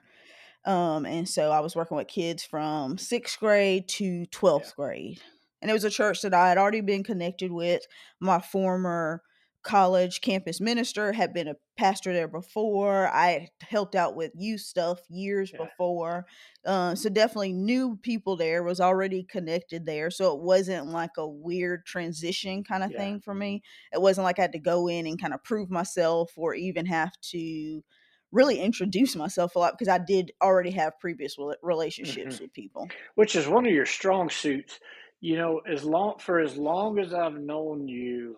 Um, 0.66 1.06
and 1.06 1.28
so 1.30 1.52
I 1.52 1.62
was 1.62 1.76
working 1.76 1.98
with 1.98 2.08
kids 2.08 2.44
from 2.44 2.98
sixth 2.98 3.40
grade 3.40 3.90
to 3.90 4.26
yeah. 4.56 4.72
12th 4.72 4.76
grade. 4.76 5.22
And 5.62 5.72
it 5.72 5.76
was 5.76 5.84
a 5.86 5.90
church 5.92 6.22
that 6.24 6.34
I 6.34 6.50
had 6.50 6.58
already 6.60 6.82
been 6.82 7.04
connected 7.04 7.52
with. 7.52 7.84
My 8.20 8.40
former 8.42 9.24
college 9.64 10.22
campus 10.22 10.60
minister 10.62 11.14
had 11.14 11.34
been 11.34 11.48
a 11.48 11.56
pastor 11.78 12.14
there 12.14 12.28
before. 12.28 13.08
I 13.08 13.50
helped 13.62 13.96
out 13.96 14.16
with 14.16 14.32
youth 14.36 14.62
stuff 14.62 15.00
years 15.10 15.52
Yeah. 15.54 15.66
before. 15.66 16.26
Uh, 16.66 16.96
so 16.96 17.10
definitely 17.10 17.54
knew 17.54 17.96
people 17.98 18.36
there, 18.36 18.64
was 18.64 18.80
already 18.80 19.24
connected 19.24 19.86
there. 19.86 20.12
So 20.12 20.36
it 20.36 20.42
wasn't 20.42 20.88
like 20.88 21.18
a 21.18 21.28
weird 21.28 21.86
transition 21.86 22.64
kind 22.64 22.84
of 22.84 22.92
Yeah. 22.92 22.98
thing 23.00 23.22
for 23.22 23.34
me. 23.34 23.62
It 23.92 24.02
wasn't 24.02 24.26
like 24.26 24.38
I 24.40 24.44
had 24.44 24.52
to 24.54 24.60
go 24.60 24.88
in 24.88 25.08
and 25.08 25.20
kind 25.20 25.34
of 25.34 25.44
prove 25.44 25.70
myself 25.70 26.32
or 26.38 26.54
even 26.54 26.86
have 26.86 27.14
to 27.32 27.84
really 28.32 28.60
introduce 28.60 29.16
myself 29.16 29.56
a 29.56 29.60
lot 29.60 29.74
because 29.74 29.88
I 29.88 30.00
did 30.00 30.32
already 30.42 30.72
have 30.72 31.00
previous 31.00 31.38
rela- 31.38 31.56
relationships 31.62 32.38
Mhm. 32.38 32.42
with 32.42 32.54
people. 32.54 32.90
Which 33.16 33.36
is 33.36 33.48
one 33.48 33.66
of 33.66 33.72
your 33.72 33.86
strong 33.86 34.30
suits. 34.30 34.80
You 35.22 35.38
know, 35.38 35.60
as 35.60 35.86
long 35.86 36.18
for 36.20 36.40
as 36.40 36.58
long 36.58 37.00
as 37.00 37.14
I've 37.14 37.40
known 37.40 37.88
you, 37.88 38.38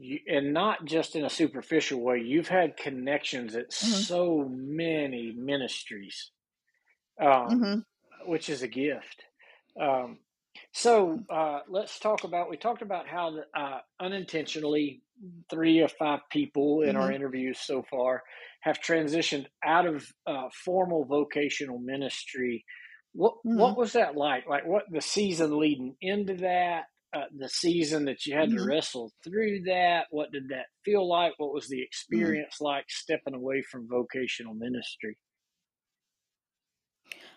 you 0.00 0.20
and 0.28 0.54
not 0.54 0.86
just 0.86 1.16
in 1.16 1.26
a 1.26 1.30
superficial 1.30 2.02
way, 2.02 2.20
you've 2.20 2.48
had 2.48 2.78
connections 2.78 3.56
at 3.56 3.72
Mhm. 3.82 4.08
so 4.08 4.48
many 4.50 5.34
ministries, 5.36 6.32
um, 7.22 7.62
Mhm. 7.62 7.84
which 8.26 8.48
is 8.48 8.62
a 8.62 8.68
gift. 8.68 9.24
Um, 9.80 10.20
so 10.74 11.20
uh, 11.30 11.60
let's 11.68 11.98
talk 12.00 12.24
about. 12.24 12.50
We 12.50 12.58
talked 12.58 12.82
about 12.82 13.08
how 13.08 13.32
the, 13.32 13.60
uh, 13.60 13.80
unintentionally 14.00 15.02
three 15.50 15.80
or 15.80 15.88
five 15.88 16.20
people 16.32 16.82
in 16.82 16.96
our 16.96 17.10
Mhm. 17.10 17.12
interviews 17.12 17.60
so 17.60 17.84
far 17.90 18.22
have 18.62 18.80
transitioned 18.80 19.46
out 19.64 19.86
of 19.86 20.06
uh, 20.26 20.48
formal 20.64 21.04
vocational 21.06 21.78
ministry. 21.80 22.64
What 23.14 23.34
what 23.52 23.76
Mhm. 23.76 23.78
was 23.78 23.94
that 23.94 24.16
like? 24.16 24.46
Like 24.48 24.66
what 24.66 24.84
the 24.90 25.02
season 25.02 25.58
leading 25.58 25.96
into 26.02 26.34
that? 26.36 26.84
Uh, 27.12 27.24
the 27.36 27.48
season 27.48 28.04
that 28.04 28.24
you 28.24 28.34
had 28.36 28.52
to 28.52 28.60
Mhm. 28.60 28.62
wrestle 28.62 29.10
through 29.24 29.60
that. 29.62 30.06
What 30.10 30.30
did 30.30 30.48
that 30.50 30.66
feel 30.84 31.08
like? 31.08 31.32
What 31.38 31.52
was 31.52 31.68
the 31.68 31.82
Mhm. 32.12 32.40
experience 32.40 32.60
like 32.60 32.84
stepping 32.88 33.34
away 33.34 33.62
from 33.62 33.88
vocational 33.88 34.54
ministry? 34.54 35.16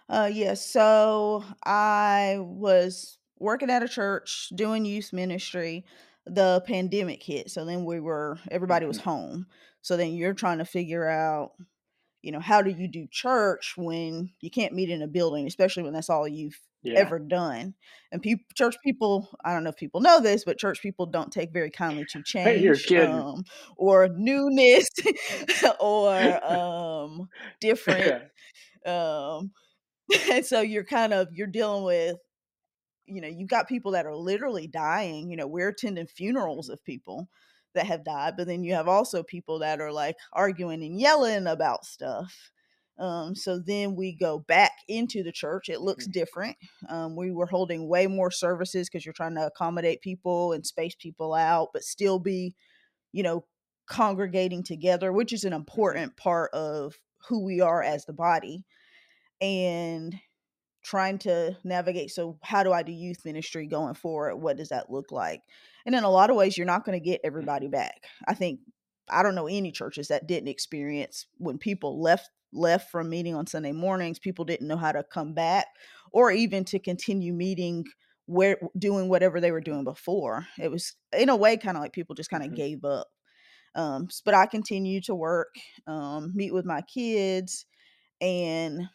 Uh 0.09 0.29
yeah, 0.31 0.53
so 0.53 1.43
I 1.63 2.38
was 2.39 3.17
working 3.39 3.69
at 3.69 3.83
a 3.83 3.88
church 3.88 4.49
doing 4.55 4.86
youth 4.86 5.13
ministry. 5.13 5.86
The 6.25 6.63
pandemic 6.65 7.21
hit. 7.21 7.51
So 7.51 7.65
then 7.65 7.83
we 7.86 7.99
were 7.99 8.39
everybody 8.49 8.86
was 8.86 8.97
hmm 8.97 8.99
home. 8.99 9.47
So 9.81 9.97
then 9.97 10.13
you're 10.13 10.33
trying 10.33 10.59
to 10.59 10.65
figure 10.65 11.07
out, 11.09 11.53
you 12.21 12.31
know, 12.31 12.39
how 12.41 12.62
do 12.62 12.71
you 12.71 12.88
do 12.88 13.07
church 13.12 13.75
when 13.77 14.33
you 14.41 14.51
can't 14.51 14.73
meet 14.73 14.89
in 14.89 15.01
a 15.03 15.07
building, 15.07 15.47
especially 15.47 15.83
when 15.83 15.93
that's 15.93 16.09
all 16.09 16.27
you've 16.27 16.59
Yeah, 16.83 16.99
ever 16.99 17.19
done. 17.19 17.73
And 18.11 18.21
people 18.21 18.45
church 18.55 18.75
people, 18.83 19.29
I 19.43 19.53
don't 19.53 19.63
know 19.63 19.69
if 19.71 19.77
people 19.77 20.01
know 20.01 20.19
this, 20.21 20.43
but 20.45 20.57
church 20.59 20.81
people 20.81 21.05
don't 21.05 21.31
take 21.31 21.51
very 21.53 21.71
kindly 21.71 22.05
to 22.05 22.21
change 22.23 22.87
kidding. 22.87 23.25
um 23.25 23.43
or 23.77 24.09
newness 24.09 24.87
or 25.79 26.45
um 26.45 27.29
different 27.59 28.15
um 28.85 29.51
and 30.31 30.45
so 30.45 30.61
you're 30.61 30.83
kind 30.83 31.13
of 31.13 31.27
you're 31.33 31.47
dealing 31.47 31.83
with 31.83 32.17
you 33.05 33.21
know 33.21 33.27
you've 33.27 33.49
got 33.49 33.67
people 33.67 33.91
that 33.91 34.05
are 34.05 34.15
literally 34.15 34.67
dying 34.67 35.29
you 35.29 35.37
know 35.37 35.47
we're 35.47 35.69
attending 35.69 36.07
funerals 36.07 36.69
of 36.69 36.83
people 36.83 37.29
that 37.73 37.85
have 37.85 38.03
died 38.03 38.35
but 38.37 38.47
then 38.47 38.63
you 38.63 38.73
have 38.73 38.87
also 38.87 39.23
people 39.23 39.59
that 39.59 39.81
are 39.81 39.91
like 39.91 40.15
arguing 40.33 40.83
and 40.83 40.99
yelling 40.99 41.47
about 41.47 41.85
stuff 41.85 42.51
um, 42.99 43.36
so 43.36 43.60
then 43.60 43.95
we 43.95 44.15
go 44.15 44.39
back 44.39 44.71
into 44.88 45.23
the 45.23 45.32
church 45.32 45.69
it 45.69 45.82
looks 45.82 46.06
Mhm. 46.06 46.13
different 46.13 46.56
um, 46.89 47.15
we 47.15 47.32
were 47.32 47.45
holding 47.47 47.88
way 47.88 48.08
more 48.08 48.32
services 48.32 48.89
because 48.89 49.06
you're 49.06 49.13
trying 49.13 49.36
to 49.36 49.45
accommodate 49.47 50.01
people 50.01 50.53
and 50.53 50.65
space 50.65 50.95
people 50.95 51.34
out 51.34 51.69
but 51.73 51.84
still 51.84 52.19
be 52.19 52.56
you 53.12 53.23
know 53.23 53.45
congregating 53.88 54.63
together 54.63 55.12
which 55.12 55.34
is 55.34 55.43
an 55.43 55.53
Mhm. 55.77 56.08
important 56.08 56.17
part 56.17 56.53
of 56.53 56.95
who 57.29 57.43
we 57.43 57.62
are 57.62 57.84
as 57.84 58.06
the 58.06 58.13
body 58.13 58.65
and 59.41 60.15
trying 60.84 61.17
to 61.17 61.58
navigate 61.63 62.12
so 62.12 62.38
how 62.43 62.63
do 62.63 62.73
i 62.73 62.84
do 62.84 62.91
youth 62.91 63.25
ministry 63.25 63.67
going 63.67 63.93
forward 63.95 64.36
what 64.38 64.58
does 64.58 64.69
that 64.69 64.91
look 64.91 65.12
like 65.12 65.41
and 65.86 65.95
in 65.95 66.03
a 66.03 66.10
lot 66.10 66.29
of 66.29 66.36
ways 66.36 66.58
you're 66.58 66.67
not 66.67 66.86
going 66.86 66.99
to 66.99 67.03
get 67.03 67.21
everybody 67.23 67.67
Mhm. 67.67 67.69
back 67.69 68.06
i 68.27 68.34
think 68.34 68.60
i 69.10 69.23
don't 69.23 69.36
know 69.36 69.47
any 69.47 69.71
churches 69.71 70.10
that 70.10 70.27
didn't 70.27 70.49
experience 70.49 71.27
when 71.38 71.58
people 71.58 72.01
left 72.01 72.29
left 72.53 72.91
from 72.91 73.09
meeting 73.09 73.35
on 73.35 73.47
sunday 73.47 73.71
mornings 73.71 74.19
people 74.19 74.45
didn't 74.45 74.67
know 74.67 74.77
how 74.77 74.91
to 74.91 75.03
come 75.03 75.33
back 75.33 75.67
or 76.11 76.31
even 76.31 76.63
to 76.63 76.79
continue 76.79 77.33
meeting 77.33 77.85
where 78.25 78.57
doing 78.77 79.09
whatever 79.09 79.41
they 79.41 79.51
were 79.51 79.61
doing 79.61 79.83
before 79.83 80.47
it 80.59 80.69
was 80.71 80.95
in 81.17 81.29
a 81.29 81.35
way 81.35 81.57
kind 81.57 81.77
of 81.77 81.81
like 81.83 81.93
people 81.93 82.15
just 82.15 82.29
kind 82.29 82.43
of 82.43 82.53
Mhm. 82.53 82.55
gave 82.55 82.83
up 82.85 83.07
um 83.75 84.07
but 84.25 84.33
i 84.33 84.45
continue 84.45 85.01
to 85.01 85.15
work 85.15 85.55
um 85.87 86.31
meet 86.35 86.53
with 86.53 86.65
my 86.65 86.81
kids 86.81 87.65
and 88.21 88.89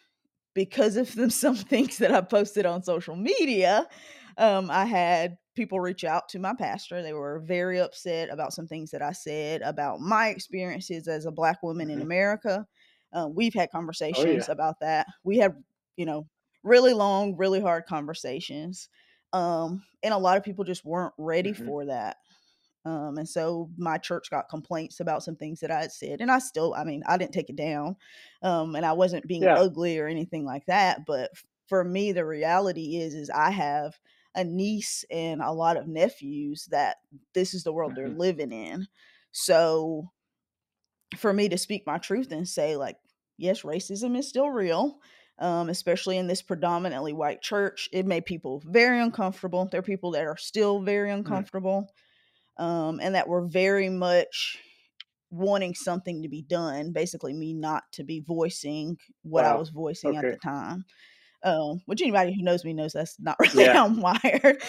because 0.54 0.96
of 0.96 1.14
them 1.14 1.30
some 1.30 1.56
things 1.56 1.98
that 1.98 2.12
I 2.12 2.20
posted 2.20 2.66
on 2.66 2.82
social 2.82 3.16
media, 3.16 3.88
um, 4.36 4.70
I 4.70 4.84
had 4.84 5.36
people 5.54 5.80
reach 5.80 6.04
out 6.04 6.28
to 6.30 6.38
my 6.38 6.54
pastor. 6.54 7.02
They 7.02 7.12
were 7.12 7.40
very 7.40 7.80
upset 7.80 8.30
about 8.30 8.52
some 8.52 8.66
things 8.66 8.90
that 8.92 9.02
I 9.02 9.12
said 9.12 9.62
about 9.62 10.00
my 10.00 10.28
experiences 10.28 11.08
as 11.08 11.26
a 11.26 11.32
black 11.32 11.62
woman 11.62 11.90
in 11.90 12.00
Mhm. 12.00 12.02
America. 12.02 12.66
Uh, 13.12 13.28
we've 13.32 13.54
had 13.54 13.70
Oh 14.14 14.24
conversations 14.24 14.48
yeah. 14.48 14.48
about 14.48 14.80
that. 14.80 15.06
We 15.24 15.38
had, 15.38 15.62
you 15.96 16.06
know, 16.06 16.28
really 16.62 16.92
long, 16.94 17.36
really 17.36 17.60
hard 17.60 17.86
conversations. 17.86 18.88
Um, 19.32 19.84
and 20.02 20.14
a 20.14 20.18
lot 20.18 20.36
of 20.38 20.44
people 20.44 20.64
just 20.64 20.84
weren't 20.84 21.14
ready 21.18 21.52
Mhm. 21.52 21.72
for 21.72 21.86
that. 21.86 22.16
Um, 22.84 23.18
and 23.18 23.28
so 23.28 23.70
my 23.76 23.98
church 23.98 24.30
got 24.30 24.48
complaints 24.48 25.00
about 25.00 25.22
some 25.22 25.36
things 25.36 25.60
that 25.60 25.70
I 25.70 25.82
had 25.82 25.92
said, 25.92 26.20
and 26.20 26.30
I 26.30 26.38
still, 26.38 26.74
I 26.74 26.84
mean, 26.84 27.02
I 27.06 27.18
didn't 27.18 27.32
take 27.34 27.50
it 27.50 27.56
down, 27.56 27.96
um, 28.42 28.76
and 28.76 28.86
I 28.86 28.92
wasn't 28.92 29.26
being 29.26 29.48
Yeah. 29.48 29.56
ugly 29.56 29.98
or 29.98 30.06
anything 30.06 30.44
like 30.44 30.64
that. 30.66 31.04
But 31.04 31.32
for 31.66 31.84
me, 31.84 32.12
the 32.12 32.24
reality 32.24 32.96
is, 32.96 33.14
is 33.14 33.30
I 33.30 33.50
have 33.50 33.98
a 34.34 34.44
niece 34.44 35.04
and 35.10 35.42
a 35.42 35.52
lot 35.52 35.76
of 35.76 35.88
nephews 35.88 36.66
that 36.70 36.98
this 37.34 37.52
is 37.52 37.64
the 37.64 37.72
world 37.72 37.94
they're 37.94 38.08
Mhm. 38.08 38.12
living 38.12 38.52
in. 38.52 38.86
So 39.32 40.10
for 41.16 41.32
me 41.32 41.48
to 41.48 41.58
speak 41.58 41.86
my 41.86 41.98
truth 41.98 42.32
and 42.32 42.48
say, 42.48 42.76
like, 42.76 42.96
yes, 43.36 43.62
racism 43.62 44.16
is 44.18 44.28
still 44.28 44.50
real. 44.50 44.98
Um, 45.40 45.68
especially 45.68 46.18
in 46.18 46.26
this 46.26 46.42
predominantly 46.42 47.12
white 47.12 47.40
church, 47.40 47.88
it 47.92 48.04
made 48.06 48.26
people 48.26 48.60
very 48.66 49.00
uncomfortable. 49.00 49.68
There 49.70 49.78
are 49.78 49.82
people 49.82 50.10
that 50.12 50.24
are 50.26 50.36
still 50.36 50.80
very 50.80 51.10
Mm. 51.10 51.18
uncomfortable 51.18 51.92
um, 52.56 52.98
and 53.00 53.14
that 53.14 53.28
were 53.28 53.46
very 53.46 53.88
much 53.88 54.58
wanting 55.30 55.74
something 55.74 56.22
to 56.22 56.28
be 56.28 56.42
done. 56.42 56.90
Basically, 56.92 57.32
me 57.34 57.54
not 57.54 57.84
to 57.92 58.02
be 58.02 58.18
voicing 58.18 58.96
what 59.22 59.44
I 59.44 59.54
was 59.54 59.68
voicing 59.70 60.16
at 60.16 60.22
the 60.22 60.38
time. 60.38 60.84
Um, 61.44 61.82
which 61.86 62.02
anybody 62.02 62.34
who 62.34 62.42
knows 62.42 62.64
me 62.64 62.72
knows 62.72 62.92
that's 62.92 63.18
not 63.20 63.36
really 63.54 63.68
Yeah. 63.68 63.74
how 63.74 63.86
I'm 63.86 64.00
wired. 64.00 64.60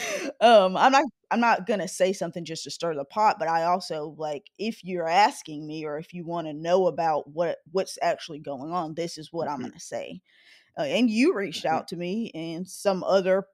Um, 0.41 0.77
I'm 0.77 0.91
not 0.91 1.05
I'm 1.31 1.39
not 1.39 1.65
gonna 1.67 1.87
say 1.87 2.13
something 2.13 2.45
just 2.45 2.63
to 2.65 2.71
stir 2.71 2.93
the 2.95 3.05
pot, 3.05 3.37
but 3.39 3.47
I 3.47 3.63
also 3.63 4.15
like 4.17 4.51
if 4.59 4.83
you're 4.83 5.07
asking 5.07 5.65
me 5.65 5.85
or 5.85 5.97
if 5.97 6.13
you 6.13 6.25
want 6.25 6.47
to 6.47 6.53
know 6.53 6.87
about 6.87 7.29
what 7.31 7.59
what's 7.71 7.97
actually 8.01 8.39
going 8.39 8.71
on, 8.71 8.93
this 8.93 9.17
is 9.17 9.33
what 9.33 9.47
I'm 9.49 9.61
Mhm. 9.61 9.69
gonna 9.69 9.79
say. 9.79 10.21
Uh, 10.79 10.83
and 10.83 11.09
you 11.09 11.35
reached 11.35 11.65
Mhm. 11.69 11.79
out 11.79 11.87
to 11.89 11.97
me 11.97 12.31
and 12.35 12.67
some 12.67 13.03
other 13.03 13.45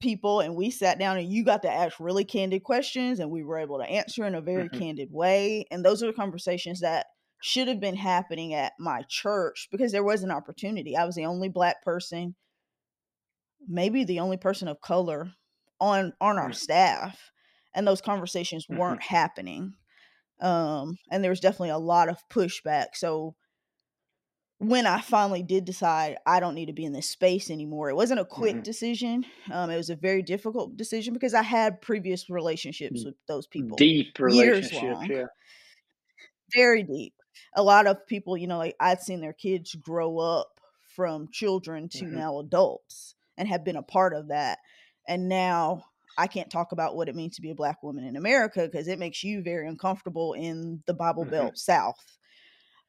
people 0.00 0.40
and 0.40 0.56
we 0.56 0.70
sat 0.70 0.98
down 0.98 1.16
and 1.16 1.32
you 1.32 1.44
got 1.44 1.62
to 1.62 1.70
ask 1.70 2.00
really 2.00 2.24
candid 2.24 2.64
questions 2.64 3.20
and 3.20 3.30
we 3.30 3.44
were 3.44 3.58
able 3.58 3.78
to 3.78 3.84
answer 3.84 4.24
in 4.26 4.34
a 4.34 4.40
very 4.40 4.68
Mhm. 4.70 4.82
candid 4.82 5.12
way 5.12 5.64
and 5.70 5.84
those 5.84 6.02
are 6.02 6.08
the 6.08 6.12
conversations 6.12 6.80
that 6.80 7.06
should 7.42 7.68
have 7.68 7.80
been 7.80 7.96
happening 7.96 8.54
at 8.54 8.72
my 8.78 9.02
church 9.08 9.68
because 9.70 9.92
there 9.92 10.04
was 10.04 10.22
an 10.22 10.30
opportunity 10.30 10.96
i 10.96 11.04
was 11.04 11.14
the 11.16 11.26
only 11.26 11.48
black 11.48 11.82
person 11.82 12.34
maybe 13.66 14.04
the 14.04 14.20
only 14.20 14.36
person 14.36 14.68
of 14.68 14.80
color 14.80 15.32
on 15.80 16.12
on 16.20 16.38
our 16.38 16.52
staff 16.52 17.30
and 17.74 17.86
those 17.86 18.00
conversations 18.00 18.68
weren't 18.68 19.00
Mhm. 19.00 19.02
happening 19.02 19.74
um 20.40 20.98
and 21.10 21.24
there 21.24 21.30
was 21.32 21.40
definitely 21.40 21.70
a 21.70 21.78
lot 21.78 22.08
of 22.10 22.18
pushback 22.30 22.88
so 22.94 23.36
when 24.58 24.86
I 24.86 25.00
finally 25.00 25.42
did 25.42 25.64
decide 25.64 26.18
I 26.24 26.38
don't 26.38 26.54
need 26.54 26.66
to 26.66 26.72
be 26.72 26.84
in 26.84 26.92
this 26.92 27.08
space 27.10 27.50
anymore, 27.50 27.90
it 27.90 27.96
wasn't 27.96 28.20
a 28.20 28.24
quick 28.24 28.62
Mhm. 28.62 28.62
decision. 28.62 29.24
Um, 29.50 29.70
it 29.70 29.76
was 29.76 29.90
a 29.90 29.96
very 29.96 30.22
difficult 30.22 30.76
decision 30.76 31.14
because 31.14 31.34
I 31.34 31.42
had 31.42 31.80
previous 31.82 32.30
relationships 32.30 33.04
Mm. 33.04 33.04
with 33.04 33.16
those 33.26 33.46
people, 33.48 33.78
Deep 33.78 34.18
relationships, 34.20 35.08
yeah. 35.08 35.26
very 36.52 36.82
deep. 36.82 37.14
A 37.54 37.62
lot 37.62 37.86
of 37.86 38.06
people, 38.06 38.36
you 38.36 38.46
know, 38.46 38.58
like 38.58 38.76
I'd 38.80 39.00
seen 39.00 39.20
their 39.20 39.32
kids 39.32 39.74
grow 39.74 40.18
up 40.18 40.60
from 40.96 41.28
children 41.32 41.88
to 41.90 42.04
Mhm. 42.04 42.22
now 42.22 42.38
adults 42.38 43.14
and 43.36 43.48
have 43.48 43.64
been 43.64 43.76
a 43.76 43.82
part 43.82 44.14
of 44.14 44.28
that. 44.28 44.58
And 45.08 45.28
now 45.28 45.84
I 46.18 46.26
can't 46.26 46.50
talk 46.50 46.72
about 46.72 46.96
what 46.96 47.08
it 47.08 47.14
means 47.16 47.36
to 47.36 47.42
be 47.42 47.50
a 47.50 47.54
black 47.54 47.82
woman 47.82 48.04
in 48.04 48.16
America 48.16 48.62
because 48.70 48.88
it 48.88 48.98
makes 48.98 49.24
you 49.24 49.42
very 49.42 49.66
uncomfortable 49.68 50.34
in 50.34 50.82
the 50.86 50.94
Bible 50.94 51.24
Mhm. 51.24 51.26
Belt 51.26 51.58
South. 51.58 52.18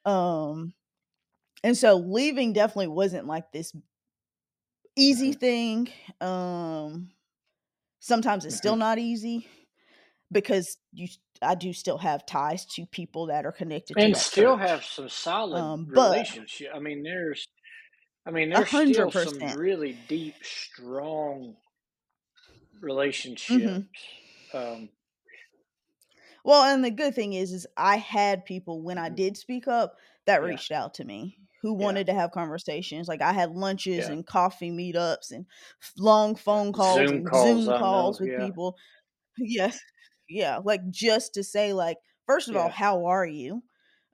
Um, 0.06 0.74
and 1.64 1.78
so 1.78 1.98
leaving 1.98 2.54
definitely 2.54 2.90
wasn't 2.90 3.28
like 3.28 3.52
this 3.54 3.74
easy 4.96 5.32
Mhm. 5.32 5.34
thing. 5.34 5.92
Um, 6.22 7.12
sometimes 8.00 8.46
it's 8.46 8.58
still 8.58 8.76
Mhm. 8.76 8.78
not 8.78 9.00
easy 9.00 9.48
because 10.32 10.78
you 10.94 11.08
I 11.42 11.56
do 11.56 11.74
still 11.74 11.98
have 12.00 12.26
ties 12.26 12.66
to 12.76 12.86
people 12.86 13.28
that 13.28 13.46
are 13.46 13.52
connected 13.52 14.00
to 14.02 14.08
And 14.08 14.18
still 14.18 14.58
church. 14.58 14.58
have 14.58 14.84
some 14.84 15.08
solid 15.10 15.72
Um, 15.72 15.88
relationship 15.88 16.72
I 16.74 16.80
mean, 16.80 17.04
there's 17.04 17.48
I 18.26 18.32
mean, 18.32 18.50
a 18.56 18.62
there's 18.62 18.72
hundred 18.72 19.10
still 19.10 19.12
some 19.12 19.42
percent. 19.42 19.58
really 19.58 19.94
deep, 19.94 20.44
strong 20.44 21.58
relationships. 22.82 23.48
Mhm. 23.50 23.90
Um 24.54 24.90
Well, 26.46 26.64
and 26.64 26.84
the 26.84 26.92
good 26.92 27.16
thing 27.16 27.34
is, 27.34 27.52
is 27.54 27.68
I 27.78 27.98
had 27.98 28.46
people 28.46 28.82
when 28.82 28.98
I 28.98 29.10
Mhm. 29.10 29.16
did 29.16 29.38
speak 29.38 29.68
up 29.68 29.98
that 30.26 30.44
Yeah. 30.44 30.44
reached 30.44 30.72
out 30.72 30.94
to 30.96 31.06
me 31.06 31.40
who 31.62 31.74
Yeah. 31.78 31.94
wanted 31.94 32.08
to 32.08 32.14
have 32.14 32.32
conversations. 32.32 33.08
Like 33.08 33.22
I 33.22 33.32
had 33.32 33.52
lunches 33.52 34.10
Yeah. 34.10 34.10
and 34.10 34.26
coffee 34.28 34.70
meetups 34.72 35.32
and 35.32 35.46
long 35.98 36.36
phone 36.36 36.74
calls 36.74 37.12
Zoom 37.12 37.14
and 37.14 37.34
calls, 37.34 37.68
Zoom 37.68 37.74
calls 37.74 38.20
with 38.20 38.34
yeah. 38.34 38.36
people. 38.36 38.78
Yes. 39.38 39.80
Yeah, 40.30 40.58
like 40.64 40.90
just 40.90 41.34
to 41.36 41.44
say 41.44 41.74
like 41.74 41.98
first 42.26 42.50
of 42.50 42.56
all, 42.56 42.70
how 42.70 43.06
are 43.06 43.26
you? 43.26 43.64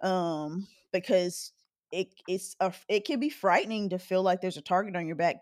Um 0.02 0.67
because 0.91 1.54
it 1.91 2.13
it's 2.28 2.56
a, 2.60 2.74
it 2.88 3.06
can 3.06 3.19
be 3.19 3.30
frightening 3.30 3.89
to 3.89 4.00
feel 4.00 4.24
like 4.24 4.41
there's 4.41 4.58
a 4.58 4.62
target 4.62 4.95
on 4.95 5.08
your 5.08 5.15
back 5.15 5.38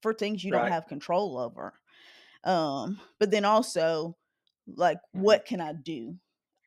for 0.00 0.12
things 0.14 0.44
you 0.44 0.52
don't 0.52 0.66
have 0.66 0.86
control 0.86 1.38
over. 1.38 1.74
Um 2.44 3.00
but 3.20 3.30
then 3.30 3.44
also 3.46 4.18
like 4.66 4.98
Mhm. 5.14 5.36
what 5.36 5.46
can 5.46 5.60
I 5.60 5.74
do? 5.74 6.18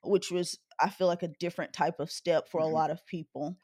Which 0.03 0.31
was 0.31 0.59
I 0.79 0.89
feel 0.89 1.07
like 1.07 1.23
a 1.23 1.29
different 1.39 1.73
type 1.73 1.99
of 1.99 2.11
step 2.11 2.49
for 2.49 2.61
a 2.61 2.67
Mhm. 2.67 2.79
lot 2.79 2.91
of 2.91 3.05
people. 3.05 3.57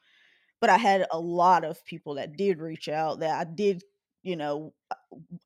But 0.60 0.70
I 0.70 0.78
had 0.78 1.06
a 1.10 1.20
lot 1.20 1.64
of 1.64 1.84
people 1.84 2.14
that 2.16 2.36
did 2.36 2.58
reach 2.60 2.88
out 2.88 3.20
that 3.20 3.38
I 3.48 3.50
did, 3.50 3.82
you 4.22 4.36
know, 4.36 4.74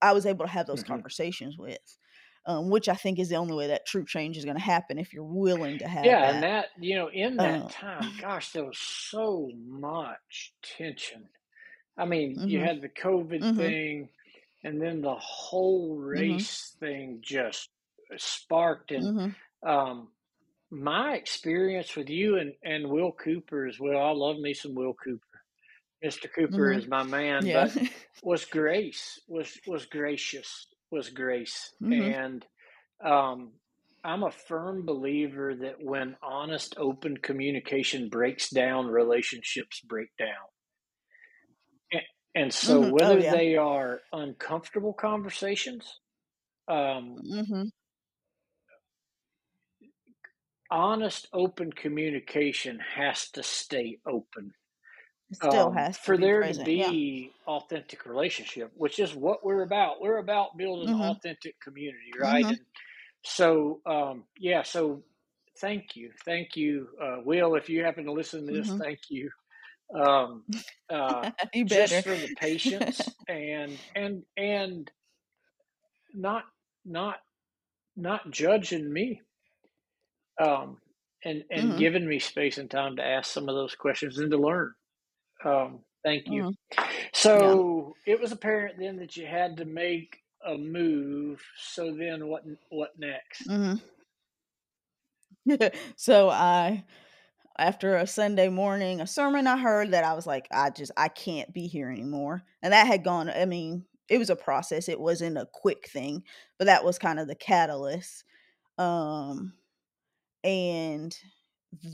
I 0.02 0.12
was 0.12 0.26
able 0.26 0.44
to 0.44 0.50
have 0.50 0.66
those 0.66 0.82
Mhm. 0.82 1.02
conversations 1.02 1.58
with, 1.58 1.98
um, 2.46 2.70
which 2.70 2.88
I 2.88 2.94
think 2.94 3.18
is 3.18 3.28
the 3.28 3.36
only 3.36 3.54
way 3.54 3.68
that 3.68 3.86
true 3.86 4.04
change 4.06 4.36
is 4.36 4.44
going 4.44 4.56
to 4.56 4.62
happen 4.62 4.98
if 4.98 5.12
you're 5.12 5.24
willing 5.24 5.78
to 5.78 5.88
have 5.88 6.14
Yeah, 6.14 6.28
and 6.28 6.42
that. 6.42 6.44
that 6.44 6.68
you 6.78 6.94
know, 6.94 7.08
in 7.10 7.40
that 7.40 7.68
Um, 7.68 7.70
time, 7.70 8.14
gosh, 8.18 8.52
there 8.52 8.64
was 8.64 8.78
so 8.78 9.50
much 9.56 10.54
tension. 10.62 11.28
I 11.98 12.06
mean, 12.06 12.42
you 12.46 12.60
mhm, 12.60 12.62
had 12.62 12.82
the 12.82 12.90
COVID 12.90 13.50
mhm, 13.50 13.56
thing, 13.56 14.10
and 14.64 14.82
then 14.82 15.02
the 15.02 15.16
whole 15.16 15.96
mhm, 16.10 16.46
race 16.56 16.76
thing 16.80 17.20
just 17.22 17.70
sparked. 18.18 18.92
And 18.92 19.12
mhm, 19.12 19.36
um, 19.66 20.12
my 20.70 21.14
experience 21.16 21.96
with 21.96 22.10
you 22.10 22.38
and, 22.38 22.54
and 22.64 22.90
Will 22.90 23.12
Cooper 23.12 23.66
as 23.66 23.80
well, 23.80 23.98
I 24.04 24.12
love 24.12 24.38
me 24.38 24.54
some 24.54 24.74
Will 24.74 24.94
Cooper. 24.94 25.42
Mr. 26.02 26.28
Cooper 26.28 26.72
is 26.72 26.88
my 26.88 27.04
man, 27.04 27.50
Yeah. 27.50 27.52
but 27.52 27.72
was 28.22 28.44
grace, 28.46 29.20
was 29.28 29.60
was 29.66 29.86
gracious, 29.86 30.66
was 30.90 31.10
grace. 31.10 31.72
mhm, 31.80 32.16
And 32.20 32.44
um, 33.04 33.52
I'm 34.04 34.22
a 34.22 34.30
firm 34.30 34.86
believer 34.86 35.54
that 35.56 35.76
when 35.82 36.16
honest, 36.22 36.76
open 36.78 37.18
communication 37.18 38.08
breaks 38.08 38.50
down, 38.50 38.86
relationships 38.86 39.80
break 39.80 40.08
down. 40.18 40.46
And, 41.92 42.02
and 42.34 42.54
so, 42.54 42.82
mhm. 42.82 42.92
Oh 43.02 43.16
whether 43.16 43.16
yeah. 43.16 43.40
they 43.40 43.56
are 43.56 44.00
uncomfortable 44.12 44.92
conversations, 44.94 46.00
um, 46.68 47.24
Mhm. 47.24 47.70
honest, 50.70 51.28
open 51.32 51.72
communication 51.72 52.78
has 52.78 53.30
to 53.32 53.42
stay 53.42 53.98
open 54.06 54.52
It 55.30 55.36
still 55.38 55.70
um, 55.70 55.72
has 55.72 55.98
to 56.02 56.04
for 56.04 56.16
there 56.18 56.44
to 56.44 56.54
present. 56.54 56.74
Yeah. 56.74 56.94
be 56.94 57.32
authentic 57.46 58.06
relationship, 58.06 58.72
which 58.76 58.98
is 58.98 59.14
what 59.14 59.44
we're 59.44 59.62
about. 59.62 60.00
We're 60.00 60.18
about 60.18 60.56
building 60.56 60.92
Mhm. 60.92 60.94
authentic 60.94 61.60
community, 61.60 62.12
right? 62.18 62.46
Mhm. 62.46 62.50
And 62.50 62.66
so, 63.24 63.80
um, 63.86 64.24
yeah. 64.38 64.62
So, 64.62 65.04
thank 65.60 65.96
you, 65.96 66.12
thank 66.24 66.56
you, 66.56 66.88
uh, 67.02 67.18
Will. 67.24 67.56
If 67.56 67.68
you 67.70 67.84
happen 67.84 68.06
to 68.06 68.12
listen 68.12 68.46
to 68.46 68.52
this, 68.54 68.72
Mhm. 68.72 68.80
thank 68.80 69.00
you. 69.10 69.30
Um, 69.94 70.46
uh, 70.90 71.26
you 71.54 71.64
just 71.66 72.02
for 72.02 72.18
the 72.18 72.30
patience 72.30 73.16
and 73.28 73.80
and 73.94 74.24
and 74.36 74.90
not 76.14 76.44
not 76.84 77.18
not 77.96 78.30
judging 78.30 78.92
me 78.92 79.22
um, 80.40 80.78
and 81.24 81.44
and 81.50 81.76
mhm. 81.76 81.76
giving 81.76 82.06
me 82.08 82.18
space 82.20 82.58
and 82.58 82.70
time 82.70 82.96
to 82.96 83.04
ask 83.04 83.32
some 83.32 83.48
of 83.48 83.54
those 83.54 83.74
questions 83.76 84.18
and 84.18 84.30
to 84.30 84.38
learn. 84.38 84.74
Um, 85.46 85.84
thank 86.04 86.30
you. 86.30 86.44
Mhm. 86.44 86.56
Yeah. 87.32 87.58
So 87.58 87.96
it 88.06 88.20
was 88.20 88.32
apparent 88.32 88.78
then 88.78 88.96
that 88.98 89.16
you 89.16 89.26
had 89.26 89.56
to 89.58 89.64
make 89.64 90.18
a 90.46 90.56
move. 90.56 91.42
So 91.58 91.94
then, 91.94 92.28
what 92.28 92.44
what 92.70 92.98
next? 92.98 93.48
Mhm. 93.48 93.80
so 95.96 96.30
I 96.30 96.84
after 97.58 97.96
a 97.96 98.06
Sunday 98.06 98.48
morning, 98.48 99.00
a 99.00 99.06
sermon 99.06 99.46
I 99.46 99.58
heard 99.58 99.92
that 99.92 100.04
I 100.04 100.14
was 100.14 100.26
like, 100.26 100.48
I 100.52 100.70
just 100.70 100.92
I 100.96 101.08
can't 101.08 101.52
be 101.54 101.66
here 101.66 101.90
anymore. 101.90 102.44
And 102.62 102.72
that 102.72 102.86
had 102.86 103.04
gone, 103.04 103.30
I 103.30 103.46
mean, 103.46 103.86
it 104.08 104.18
was 104.18 104.30
a 104.30 104.36
process. 104.36 104.88
It 104.88 105.00
wasn't 105.00 105.38
a 105.38 105.48
quick 105.52 105.88
thing, 105.88 106.24
but 106.58 106.66
that 106.66 106.84
was 106.84 106.98
kind 106.98 107.20
of 107.20 107.28
the 107.28 107.36
catalyst. 107.36 108.24
Um 108.78 109.54
and 110.44 111.16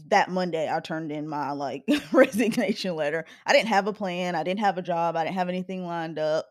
that 0.06 0.30
Monday 0.30 0.70
I 0.72 0.80
turned 0.80 1.12
in 1.12 1.28
my 1.28 1.52
like 1.52 1.84
resignation 2.12 2.96
letter. 2.96 3.24
I 3.46 3.52
didn't 3.52 3.68
have 3.68 3.86
a 3.86 3.92
plan. 3.92 4.34
I 4.34 4.42
didn't 4.42 4.60
have 4.60 4.78
a 4.78 4.82
job. 4.82 5.16
I 5.16 5.24
didn't 5.24 5.36
have 5.36 5.48
anything 5.48 5.86
lined 5.86 6.18
up. 6.18 6.46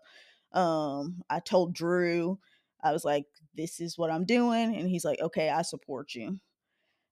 Um 0.54 1.22
I 1.30 1.40
told 1.40 1.74
Drew 1.74 2.40
I 2.84 2.92
was 2.92 3.06
like 3.06 3.26
this 3.56 3.80
is 3.80 3.98
what 3.98 4.12
I'm 4.12 4.26
doing 4.26 4.76
and 4.76 4.90
he's 4.90 5.06
like 5.06 5.20
okay, 5.22 5.50
I 5.50 5.62
support 5.64 6.16
you. 6.16 6.40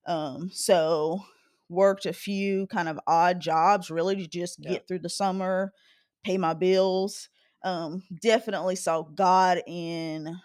Um, 0.06 0.50
so 0.52 1.22
worked 1.70 2.06
a 2.06 2.14
few 2.14 2.68
kind 2.68 2.90
of 2.90 3.00
odd 3.06 3.40
jobs 3.40 3.92
really 3.92 4.16
to 4.16 4.28
just 4.28 4.60
Yeah. 4.60 4.72
get 4.72 4.88
through 4.88 5.00
the 5.00 5.10
summer, 5.10 5.72
pay 6.24 6.38
my 6.38 6.54
bills. 6.54 7.30
Um, 7.64 8.04
definitely 8.22 8.76
saw 8.76 9.04
God 9.04 9.62
in 9.68 10.36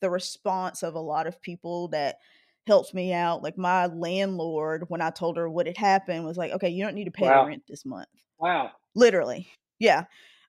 the 0.00 0.10
response 0.10 0.82
of 0.82 0.94
a 0.94 1.00
lot 1.00 1.26
of 1.26 1.42
people 1.42 1.88
that 1.88 2.16
helped 2.66 2.94
me 2.94 3.12
out. 3.12 3.42
Like 3.42 3.58
my 3.58 3.86
landlord, 3.86 4.84
when 4.88 5.00
I 5.00 5.10
told 5.10 5.36
her 5.36 5.48
what 5.48 5.66
had 5.66 5.76
happened, 5.76 6.24
was 6.24 6.36
like, 6.36 6.52
okay, 6.52 6.68
you 6.68 6.84
don't 6.84 6.94
need 6.94 7.04
to 7.06 7.10
pay 7.10 7.30
the 7.30 7.34
Wow. 7.34 7.44
rent 7.44 7.64
this 7.68 7.84
month. 7.84 8.08
Wow. 8.38 8.72
Literally. 8.94 9.48
Yeah. 9.78 10.04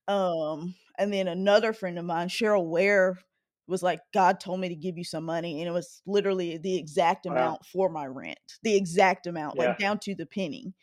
Um, 0.07 0.75
and 0.97 1.13
then 1.13 1.27
another 1.27 1.73
friend 1.73 1.97
of 1.99 2.05
mine, 2.05 2.27
Cheryl 2.29 2.67
Ware, 2.69 3.19
was 3.67 3.83
like, 3.83 3.99
God 4.13 4.39
told 4.39 4.59
me 4.59 4.69
to 4.69 4.75
give 4.75 4.97
you 4.97 5.03
some 5.03 5.23
money. 5.23 5.61
And 5.61 5.69
it 5.69 5.71
was 5.71 6.01
literally 6.05 6.57
the 6.57 6.77
exact 6.77 7.25
Wow. 7.27 7.35
amount 7.37 7.65
for 7.65 7.89
my 7.89 8.05
rent. 8.05 8.39
The 8.63 8.75
exact 8.75 9.27
amount, 9.27 9.57
Yeah. 9.57 9.59
like 9.59 9.77
down 9.77 9.99
to 9.99 10.15
the 10.15 10.25
penny. 10.25 10.73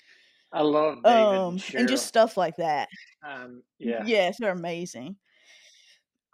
I 0.52 0.62
love 0.62 1.04
David 1.04 1.42
and 1.46 1.56
Um, 1.56 1.58
and 1.76 1.88
just 1.88 2.06
stuff 2.06 2.36
like 2.36 2.56
that. 2.56 2.88
Um, 3.22 3.62
yeah. 3.78 4.04
Yes, 4.04 4.38
they're 4.38 4.52
amazing. 4.52 5.16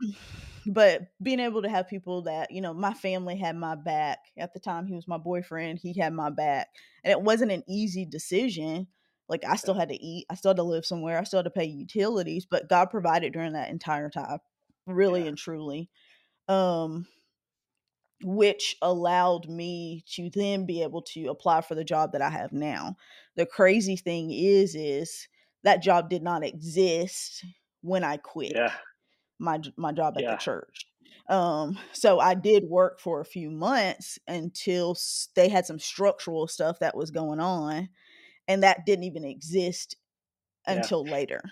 but 0.66 1.02
being 1.22 1.40
able 1.40 1.62
to 1.62 1.68
have 1.68 1.88
people 1.88 2.22
that 2.22 2.50
you 2.50 2.60
know 2.60 2.72
my 2.74 2.94
family 2.94 3.36
had 3.36 3.56
my 3.56 3.74
back 3.74 4.18
at 4.38 4.52
the 4.54 4.60
time 4.60 4.86
he 4.86 4.94
was 4.94 5.06
my 5.08 5.18
boyfriend 5.18 5.78
he 5.78 5.98
had 5.98 6.12
my 6.12 6.30
back 6.30 6.68
and 7.04 7.12
it 7.12 7.20
wasn't 7.20 7.52
an 7.52 7.62
easy 7.68 8.06
decision 8.06 8.86
like 9.28 9.44
i 9.44 9.56
still 9.56 9.74
had 9.74 9.88
to 9.90 10.02
eat 10.02 10.26
i 10.30 10.34
still 10.34 10.50
had 10.50 10.56
to 10.56 10.62
live 10.62 10.86
somewhere 10.86 11.18
i 11.18 11.24
still 11.24 11.38
had 11.38 11.44
to 11.44 11.50
pay 11.50 11.64
utilities 11.64 12.46
but 12.46 12.68
god 12.68 12.86
provided 12.90 13.32
during 13.32 13.52
that 13.52 13.70
entire 13.70 14.08
time 14.10 14.38
really 14.86 15.22
Yeah. 15.22 15.28
and 15.28 15.36
truly 15.38 15.90
um 16.48 17.06
which 18.22 18.76
allowed 18.80 19.48
me 19.48 20.04
to 20.08 20.30
then 20.30 20.64
be 20.66 20.82
able 20.82 21.02
to 21.02 21.26
apply 21.26 21.60
for 21.60 21.74
the 21.74 21.84
job 21.84 22.12
that 22.12 22.22
I 22.22 22.30
have 22.30 22.52
now. 22.52 22.96
The 23.36 23.46
crazy 23.46 23.96
thing 23.96 24.30
is 24.30 24.74
is 24.74 25.28
that 25.62 25.82
job 25.82 26.08
did 26.08 26.22
not 26.22 26.44
exist 26.44 27.44
when 27.82 28.04
I 28.04 28.16
quit 28.16 28.54
Yeah. 28.54 28.72
My 29.44 29.60
my 29.76 29.92
job 29.92 30.18
at 30.18 30.28
the 30.28 30.36
church. 30.36 30.86
Um 31.28 31.78
so 31.92 32.20
I 32.20 32.34
did 32.34 32.64
work 32.64 33.00
for 33.00 33.20
a 33.20 33.24
few 33.26 33.50
months 33.50 34.18
until 34.28 34.96
they 35.36 35.48
had 35.48 35.66
some 35.66 35.78
structural 35.78 36.48
stuff 36.48 36.80
that 36.80 36.96
was 36.96 37.10
going 37.10 37.40
on 37.40 37.88
and 38.48 38.62
that 38.62 38.86
didn't 38.86 39.04
even 39.04 39.24
exist 39.24 39.96
Yeah. 40.68 40.88
until 40.88 41.08
later. 41.08 41.42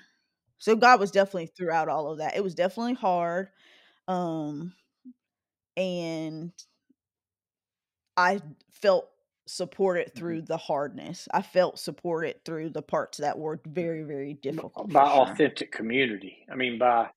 So 0.59 0.77
God 0.77 1.01
was 1.01 1.11
definitely 1.13 1.49
throughout 1.49 1.89
all 1.89 2.11
of 2.13 2.19
that. 2.19 2.37
It 2.37 2.45
was 2.45 2.55
definitely 2.55 2.95
hard 2.95 3.51
um 4.09 4.75
and 5.77 6.53
I 8.17 8.41
felt 8.71 9.11
supported 9.47 10.15
Mhm. 10.15 10.15
through 10.15 10.43
the 10.43 10.57
hardness. 10.57 11.29
I 11.33 11.43
felt 11.43 11.79
supported 11.79 12.45
through 12.45 12.71
the 12.71 12.83
parts 12.83 13.19
that 13.19 13.39
were 13.39 13.61
very, 13.67 14.03
very 14.03 14.35
difficult 14.35 14.93
by 14.93 15.05
sure. 15.05 15.43
authentic 15.43 15.73
community. 15.73 16.47
I 16.51 16.55
mean, 16.55 16.79
by 16.79 17.11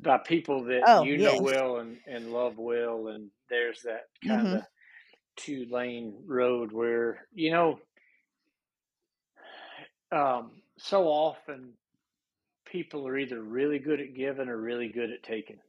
by 0.00 0.18
people 0.18 0.64
that 0.66 0.86
Oh, 0.86 0.94
you 0.94 1.18
know 1.18 1.36
well 1.36 1.78
and, 1.78 1.98
and 2.06 2.32
love 2.32 2.58
well, 2.58 3.08
and 3.08 3.30
there's 3.50 3.82
that 3.82 4.04
kind 4.26 4.48
Mhm. 4.48 4.54
of 4.54 4.64
two 5.36 5.66
lane 5.70 6.22
road 6.26 6.72
where 6.72 7.28
you 7.34 7.52
know, 7.52 7.78
um, 10.12 10.62
so 10.78 11.04
often 11.04 11.74
people 12.66 13.08
are 13.08 13.18
either 13.18 13.42
really 13.42 13.78
good 13.78 14.00
at 14.00 14.14
giving 14.14 14.48
or 14.48 14.58
really 14.60 14.88
good 14.88 15.10
at 15.10 15.22
taking, 15.22 15.60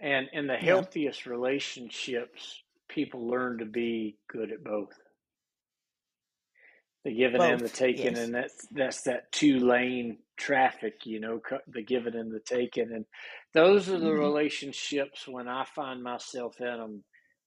and 0.00 0.28
in 0.32 0.46
the 0.48 0.56
Yeah. 0.60 0.82
healthiest 0.84 1.26
relationships, 1.26 2.62
people 2.88 3.28
learn 3.28 3.58
to 3.58 3.66
be 3.66 4.18
good 4.28 4.52
at 4.52 4.64
both. 4.64 4.94
the 7.04 7.14
giving 7.14 7.44
and 7.44 7.64
the 7.64 7.70
taking, 7.70 8.16
Yes. 8.16 8.18
and 8.18 8.34
that's 8.34 8.66
that's 8.70 9.02
that 9.02 9.32
two 9.32 9.58
lane 9.60 10.18
traffic, 10.36 11.06
you 11.06 11.20
know, 11.20 11.40
the 11.68 11.82
giving 11.82 12.14
and 12.16 12.32
the 12.34 12.40
taking, 12.40 12.92
and 12.92 13.06
those 13.54 13.88
are 13.88 13.98
the 13.98 14.12
Mhm. 14.12 14.12
relationships 14.12 15.26
when 15.28 15.48
I 15.48 15.64
find 15.64 16.02
myself 16.02 16.60
in 16.60 16.66
them, 16.66 17.04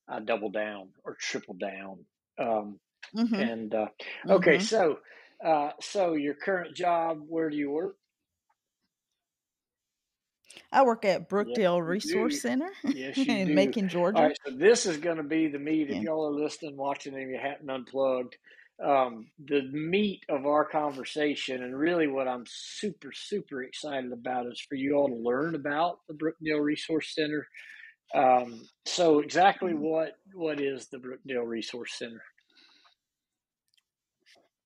I 0.10 0.20
double 0.20 0.52
down 0.52 0.94
or 1.06 1.16
triple 1.20 1.56
down. 1.56 2.06
Um, 2.40 2.80
Mhm. 3.14 3.50
and 3.50 3.74
uh, 3.76 3.90
okay, 4.30 4.58
Mhm. 4.58 4.60
so 4.60 5.00
uh, 5.46 5.72
so 5.82 6.14
your 6.14 6.36
current 6.36 6.76
job, 6.76 7.20
where 7.28 7.50
do 7.50 7.58
you 7.58 7.72
work? 7.72 7.98
I 10.72 10.84
work 10.84 11.06
at 11.06 11.30
Brookdale 11.30 11.86
you 11.86 11.96
Resource 11.96 12.38
do. 12.38 12.42
Center 12.42 12.72
Yes, 12.92 13.26
you 13.28 13.38
in 13.38 13.44
do. 13.44 13.54
Macon, 13.54 13.88
Georgia. 13.88 14.24
right, 14.24 14.38
so 14.46 14.56
this 14.56 14.86
is 14.86 14.98
going 14.98 15.18
to 15.18 15.24
be 15.24 15.48
the 15.48 15.60
meat. 15.60 15.90
If 15.90 16.00
y'all 16.02 16.28
are 16.28 16.32
listening, 16.44 16.78
watching, 16.78 17.14
and 17.16 17.30
you 17.30 17.38
haven't 17.42 17.70
unplugged, 17.70 18.38
um, 18.84 19.32
the 19.40 19.64
meat 19.64 20.24
of 20.30 20.46
our 20.46 20.66
conversation, 20.66 21.64
and 21.64 21.78
really 21.78 22.08
what 22.08 22.28
I'm 22.28 22.46
super, 22.48 23.12
super 23.14 23.64
excited 23.64 24.12
about 24.14 24.48
is 24.48 24.62
for 24.62 24.76
you 24.76 24.96
all 24.96 25.08
to 25.10 25.16
learn 25.16 25.56
about 25.56 26.00
the 26.08 26.14
Brookdale 26.16 26.64
Resource 26.64 27.14
Center. 27.16 27.48
Um, 28.16 28.70
so, 28.86 29.20
exactly 29.20 29.74
Mhm. 29.74 29.76
what 29.76 30.14
what 30.34 30.62
is 30.62 30.90
the 30.90 31.00
Brookdale 31.00 31.48
Resource 31.48 31.98
Center? 31.98 32.24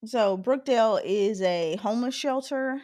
So 0.06 0.38
Brookdale 0.38 1.02
is 1.04 1.42
a 1.42 1.78
homeless 1.78 2.16
shelter 2.16 2.82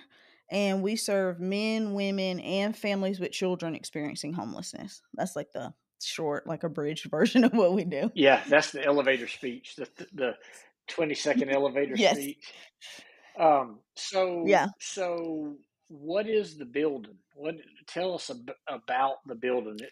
and 0.49 0.81
we 0.81 0.95
serve 0.95 1.39
men, 1.39 1.93
women, 1.93 2.39
and 2.39 2.75
families 2.75 3.19
with 3.19 3.31
children 3.31 3.75
experiencing 3.75 4.33
homelessness. 4.33 5.01
That's 5.13 5.35
like 5.35 5.51
the 5.51 5.73
short, 6.01 6.47
like 6.47 6.63
abridged 6.63 7.05
version 7.11 7.43
of 7.43 7.53
what 7.53 7.73
we 7.73 7.83
do. 7.85 8.11
Yeah, 8.13 8.43
that's 8.47 8.71
the 8.71 8.83
elevator 8.83 9.27
speech, 9.27 9.75
the 9.75 9.87
the 10.13 10.37
20 10.89 11.15
second 11.15 11.49
elevator 11.51 11.95
Yes. 11.95 12.17
speech. 12.19 12.53
Um, 13.39 13.79
so 13.95 14.45
Yeah. 14.47 14.67
so 14.79 15.57
what 15.87 16.27
is 16.27 16.57
the 16.57 16.65
building? 16.65 17.17
What 17.35 17.55
tell 17.87 18.15
us 18.15 18.29
ab- 18.29 18.51
about 18.67 19.17
the 19.25 19.35
building? 19.35 19.77
It, 19.81 19.91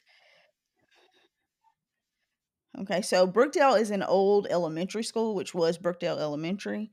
Okay. 2.79 3.01
So 3.01 3.27
Brookdale 3.27 3.79
is 3.79 3.91
an 3.91 4.03
old 4.03 4.47
elementary 4.49 5.03
school, 5.03 5.36
which 5.36 5.53
was 5.53 5.77
Brookdale 5.77 6.19
Elementary. 6.19 6.91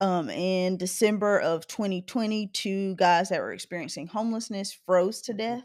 Um, 0.00 0.30
in 0.30 0.76
December 0.78 1.38
of 1.40 1.66
2020, 1.68 2.48
two 2.48 2.96
guys 2.96 3.28
that 3.30 3.40
were 3.40 3.52
experiencing 3.52 4.08
homelessness 4.08 4.72
froze 4.86 5.22
to 5.22 5.32
Mhm. 5.32 5.38
death 5.38 5.64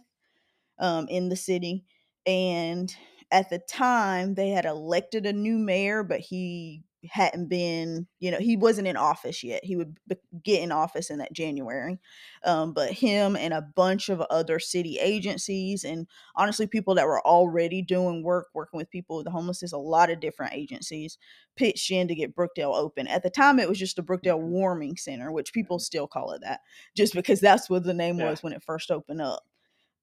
um, 0.79 1.07
in 1.09 1.29
the 1.29 1.35
city. 1.37 1.85
And 2.25 2.95
at 3.31 3.49
the 3.49 3.59
time, 3.59 4.35
they 4.35 4.49
had 4.49 4.65
elected 4.65 5.25
a 5.25 5.33
new 5.33 5.57
mayor, 5.57 6.03
but 6.03 6.21
he 6.21 6.83
hadn't 7.11 7.47
been, 7.47 8.07
you 8.19 8.31
know, 8.31 8.37
he 8.39 8.57
wasn't 8.57 8.87
in 8.87 8.97
office 8.97 9.43
yet. 9.43 9.63
He 9.63 9.75
would 9.75 9.97
be- 10.07 10.15
get 10.43 10.61
in 10.61 10.71
office 10.71 11.09
in 11.09 11.19
that 11.19 11.33
January. 11.33 11.99
Um, 12.43 12.73
but 12.73 12.91
him 12.91 13.35
and 13.35 13.53
a 13.53 13.61
bunch 13.61 14.09
of 14.09 14.21
other 14.21 14.59
city 14.59 14.97
agencies, 14.99 15.83
and 15.83 16.07
honestly, 16.35 16.67
people 16.67 16.95
that 16.95 17.07
were 17.07 17.25
already 17.25 17.81
doing 17.81 18.23
work, 18.23 18.47
working 18.53 18.77
with 18.77 18.89
people 18.89 19.17
with 19.17 19.25
the 19.25 19.31
homelessness, 19.31 19.71
a 19.71 19.77
lot 19.77 20.09
of 20.09 20.19
different 20.19 20.53
agencies 20.53 21.17
pitched 21.55 21.91
in 21.91 22.07
to 22.07 22.15
get 22.15 22.35
Brookdale 22.35 22.75
open. 22.75 23.07
At 23.07 23.23
the 23.23 23.29
time, 23.29 23.59
it 23.59 23.69
was 23.69 23.79
just 23.79 23.95
the 23.95 24.03
Brookdale 24.03 24.39
Mhm. 24.39 24.49
Warming 24.49 24.97
Center, 24.97 25.31
which 25.31 25.53
people 25.53 25.79
still 25.79 26.07
call 26.07 26.31
it 26.31 26.41
that, 26.41 26.61
just 26.95 27.13
because 27.13 27.39
that's 27.39 27.69
what 27.69 27.83
the 27.83 27.93
name 27.93 28.19
Yeah. 28.19 28.29
was 28.29 28.43
when 28.43 28.53
it 28.53 28.63
first 28.63 28.91
opened 28.91 29.21
up. 29.21 29.43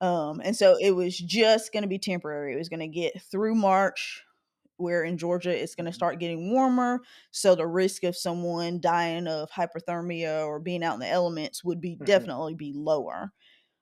Um, 0.01 0.41
and 0.43 0.57
so 0.57 0.77
it 0.81 0.91
was 0.93 1.17
just 1.17 1.73
going 1.73 1.83
to 1.83 1.88
be 1.88 1.99
temporary. 1.99 2.55
It 2.55 2.59
was 2.59 2.69
going 2.69 2.81
to 2.81 2.88
get 2.88 3.23
through 3.23 3.55
March, 3.55 4.25
where 4.83 5.05
in 5.05 5.18
Georgia 5.18 5.57
it's 5.57 5.77
going 5.77 5.87
to 5.87 5.92
Mhm. 5.92 5.95
start 5.95 6.21
getting 6.21 6.53
warmer. 6.53 7.01
So 7.31 7.55
the 7.55 7.68
risk 7.68 8.05
of 8.05 8.16
someone 8.16 8.81
dying 8.81 9.29
of 9.29 9.51
hypothermia 9.53 10.47
or 10.47 10.61
being 10.61 10.85
out 10.85 10.95
in 10.95 11.01
the 11.01 11.09
elements 11.09 11.64
would 11.64 11.81
be 11.81 11.97
Mhm. 11.99 12.33
definitely 12.37 12.55
be 12.57 12.75
lower. 12.75 13.33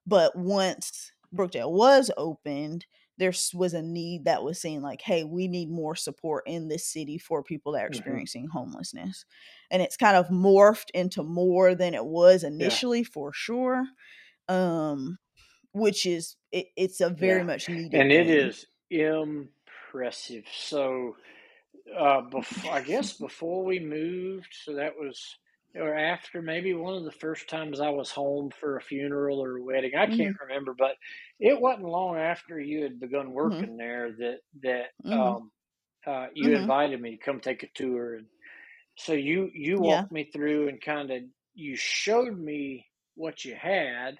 But 0.06 0.36
once 0.36 1.12
Brookdale 1.34 1.72
was 1.72 2.10
opened, 2.16 2.86
there 3.18 3.32
was 3.54 3.74
a 3.74 3.82
need 3.82 4.24
that 4.24 4.42
was 4.42 4.60
seen 4.60 4.80
like, 4.82 5.02
hey, 5.02 5.24
we 5.24 5.46
need 5.46 5.70
more 5.70 5.94
support 5.94 6.44
in 6.46 6.68
this 6.68 6.86
city 6.86 7.18
for 7.18 7.42
people 7.42 7.72
that 7.72 7.84
are 7.84 7.86
Mhm. 7.88 8.20
experiencing 8.26 8.48
homelessness. 8.48 9.24
And 9.70 9.82
it's 9.82 9.96
kind 9.96 10.16
of 10.16 10.28
morphed 10.28 10.90
into 10.94 11.22
more 11.22 11.74
than 11.74 11.94
it 11.94 12.06
was 12.06 12.44
Yeah. 12.58 12.80
initially 12.82 13.04
for 13.04 13.32
sure. 13.32 13.84
Um, 14.48 15.18
which 15.72 16.06
is 16.06 16.36
it, 16.52 16.68
it's 16.76 17.00
a 17.00 17.10
very 17.10 17.42
Yeah. 17.42 17.44
much 17.44 17.68
needed 17.68 18.02
And 18.02 18.10
it 18.12 18.28
thing. 18.28 18.28
is 18.28 18.66
impressive. 19.90 20.44
So 20.53 21.16
uh 21.98 22.22
before 22.22 22.72
I 22.72 22.83
guess 22.83 23.14
before 23.18 23.64
we 23.64 23.81
moved, 23.81 24.55
so 24.64 24.74
that 24.76 24.96
was 24.96 25.38
or 25.74 25.94
after 25.96 26.42
maybe 26.42 26.74
one 26.74 26.94
of 26.96 27.05
the 27.05 27.12
first 27.12 27.48
times 27.48 27.81
I 27.81 27.90
was 27.90 28.11
home 28.11 28.50
for 28.61 28.76
a 28.76 28.83
funeral 28.83 29.40
or 29.40 29.59
a 29.59 29.62
wedding. 29.64 29.92
I 29.96 30.09
can't 30.09 30.35
remember, 30.40 30.74
but 30.76 30.96
it 31.40 31.61
wasn't 31.61 31.88
long 31.88 32.16
after 32.16 32.61
you 32.61 32.83
had 32.83 33.00
begun 33.00 33.33
Mhm. 33.42 33.70
working 33.72 33.76
there 33.76 34.12
that 34.12 34.38
that 34.62 34.87
Mhm. 35.05 35.40
um 35.40 35.53
uh 36.07 36.29
you 36.35 36.55
Mhm. 36.55 36.57
invited 36.57 37.00
me 37.00 37.12
to 37.16 37.24
come 37.24 37.40
take 37.40 37.62
a 37.62 37.68
tour 37.74 38.16
and 38.16 38.29
so 38.96 39.12
you 39.14 39.50
you 39.55 39.81
Yeah. 39.81 40.07
walked 40.07 40.12
me 40.12 40.31
through 40.33 40.68
and 40.68 40.81
kind 40.83 41.11
of 41.11 41.22
you 41.55 41.76
showed 41.76 42.38
me 42.38 42.87
what 43.16 43.44
you 43.44 43.55
had 43.55 44.18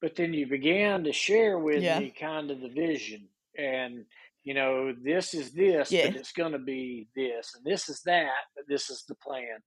but 0.00 0.16
then 0.16 0.32
you 0.32 0.46
began 0.46 1.04
to 1.04 1.12
share 1.12 1.58
with 1.58 1.86
Yeah. 1.86 1.90
me 1.90 2.12
kind 2.12 2.50
of 2.50 2.60
the 2.60 2.68
vision 2.68 3.28
and 3.56 4.06
you 4.46 4.54
know 4.54 4.94
this 5.04 5.34
is 5.34 5.52
this 5.52 5.96
but 6.02 6.16
it's 6.16 6.32
going 6.32 6.52
to 6.52 6.58
be 6.58 7.08
this 7.16 7.54
and 7.56 7.64
this 7.64 7.90
is 7.90 8.02
that 8.04 8.44
but 8.56 8.64
this 8.68 8.90
is 8.90 9.04
the 9.08 9.16
plan 9.16 9.58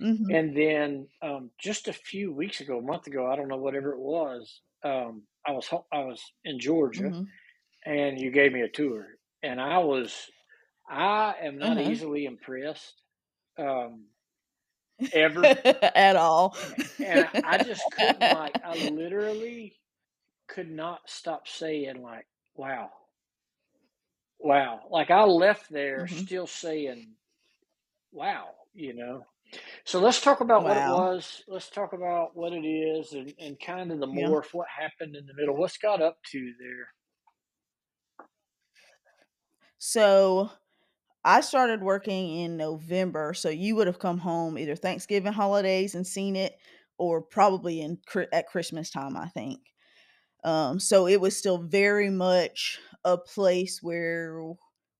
Mhm. 0.00 0.38
and 0.38 0.56
then 0.56 1.08
um, 1.22 1.50
just 1.60 1.88
a 1.88 1.92
few 1.92 2.32
weeks 2.32 2.60
ago 2.60 2.78
a 2.78 2.82
month 2.82 3.06
ago 3.08 3.26
i 3.30 3.36
don't 3.36 3.48
know 3.48 3.58
whatever 3.58 3.92
it 3.92 4.00
was 4.00 4.62
um, 4.84 5.22
i 5.46 5.52
was 5.52 5.68
i 5.92 6.00
was 6.00 6.22
in 6.44 6.58
georgia 6.60 7.10
Mhm. 7.10 7.26
and 7.86 8.20
you 8.20 8.30
gave 8.30 8.52
me 8.52 8.62
a 8.62 8.68
tour 8.68 9.06
and 9.42 9.60
i 9.60 9.78
was 9.78 10.30
i 10.88 11.34
am 11.42 11.58
not 11.58 11.78
Uh-huh. 11.78 11.80
easily 11.80 12.26
impressed 12.26 13.02
um, 13.58 14.06
ever 15.12 15.58
At 15.94 16.16
all. 16.16 16.56
and 17.02 17.20
I, 17.20 17.30
I 17.42 17.58
just 17.58 17.90
couldn't 17.90 18.28
like 18.28 18.54
i 18.64 18.74
literally 18.76 19.76
could 20.48 20.70
not 20.70 21.00
stop 21.06 21.48
saying 21.48 22.02
like 22.02 22.26
wow 22.56 22.90
wow 24.40 24.86
like 24.90 25.10
i 25.10 25.24
left 25.24 25.68
there 25.70 26.06
Mhm. 26.06 26.08
still 26.08 26.46
saying 26.46 27.14
wow 28.12 28.54
you 28.74 28.94
know 28.94 29.24
So 29.84 30.00
let's 30.00 30.20
talk 30.22 30.40
about 30.42 30.64
what 30.64 30.76
it 30.78 30.86
was. 30.86 31.44
Let's 31.48 31.70
talk 31.70 31.92
about 31.94 32.36
what 32.36 32.52
it 32.54 32.66
is 32.66 33.14
and, 33.14 33.34
and 33.38 33.60
kind 33.60 33.92
of 33.92 34.00
the 34.00 34.06
Yeah. 34.10 34.28
morph, 34.28 34.54
what 34.54 34.68
happened 34.68 35.16
in 35.16 35.26
the 35.26 35.34
middle. 35.34 35.56
What's 35.56 35.78
got 35.78 36.02
up 36.02 36.18
to 36.32 36.54
there? 36.60 36.88
So 39.78 40.50
I 41.24 41.40
started 41.42 41.82
working 41.82 42.30
in 42.38 42.56
November, 42.56 43.34
so 43.34 43.48
you 43.48 43.76
would 43.76 43.86
have 43.86 43.98
come 43.98 44.18
home 44.18 44.58
either 44.58 44.76
Thanksgiving 44.76 45.32
holidays 45.34 45.94
and 45.94 46.06
seen 46.06 46.36
it 46.36 46.58
or 46.98 47.22
probably 47.22 47.80
in 47.80 48.00
at 48.32 48.48
Christmas 48.48 48.90
time, 48.90 49.16
I 49.16 49.28
think. 49.28 49.60
Um, 50.44 50.78
so 50.78 51.06
it 51.06 51.20
was 51.20 51.36
still 51.36 51.58
very 51.58 52.10
much 52.10 52.78
a 53.04 53.18
place 53.18 53.82
where 53.82 54.40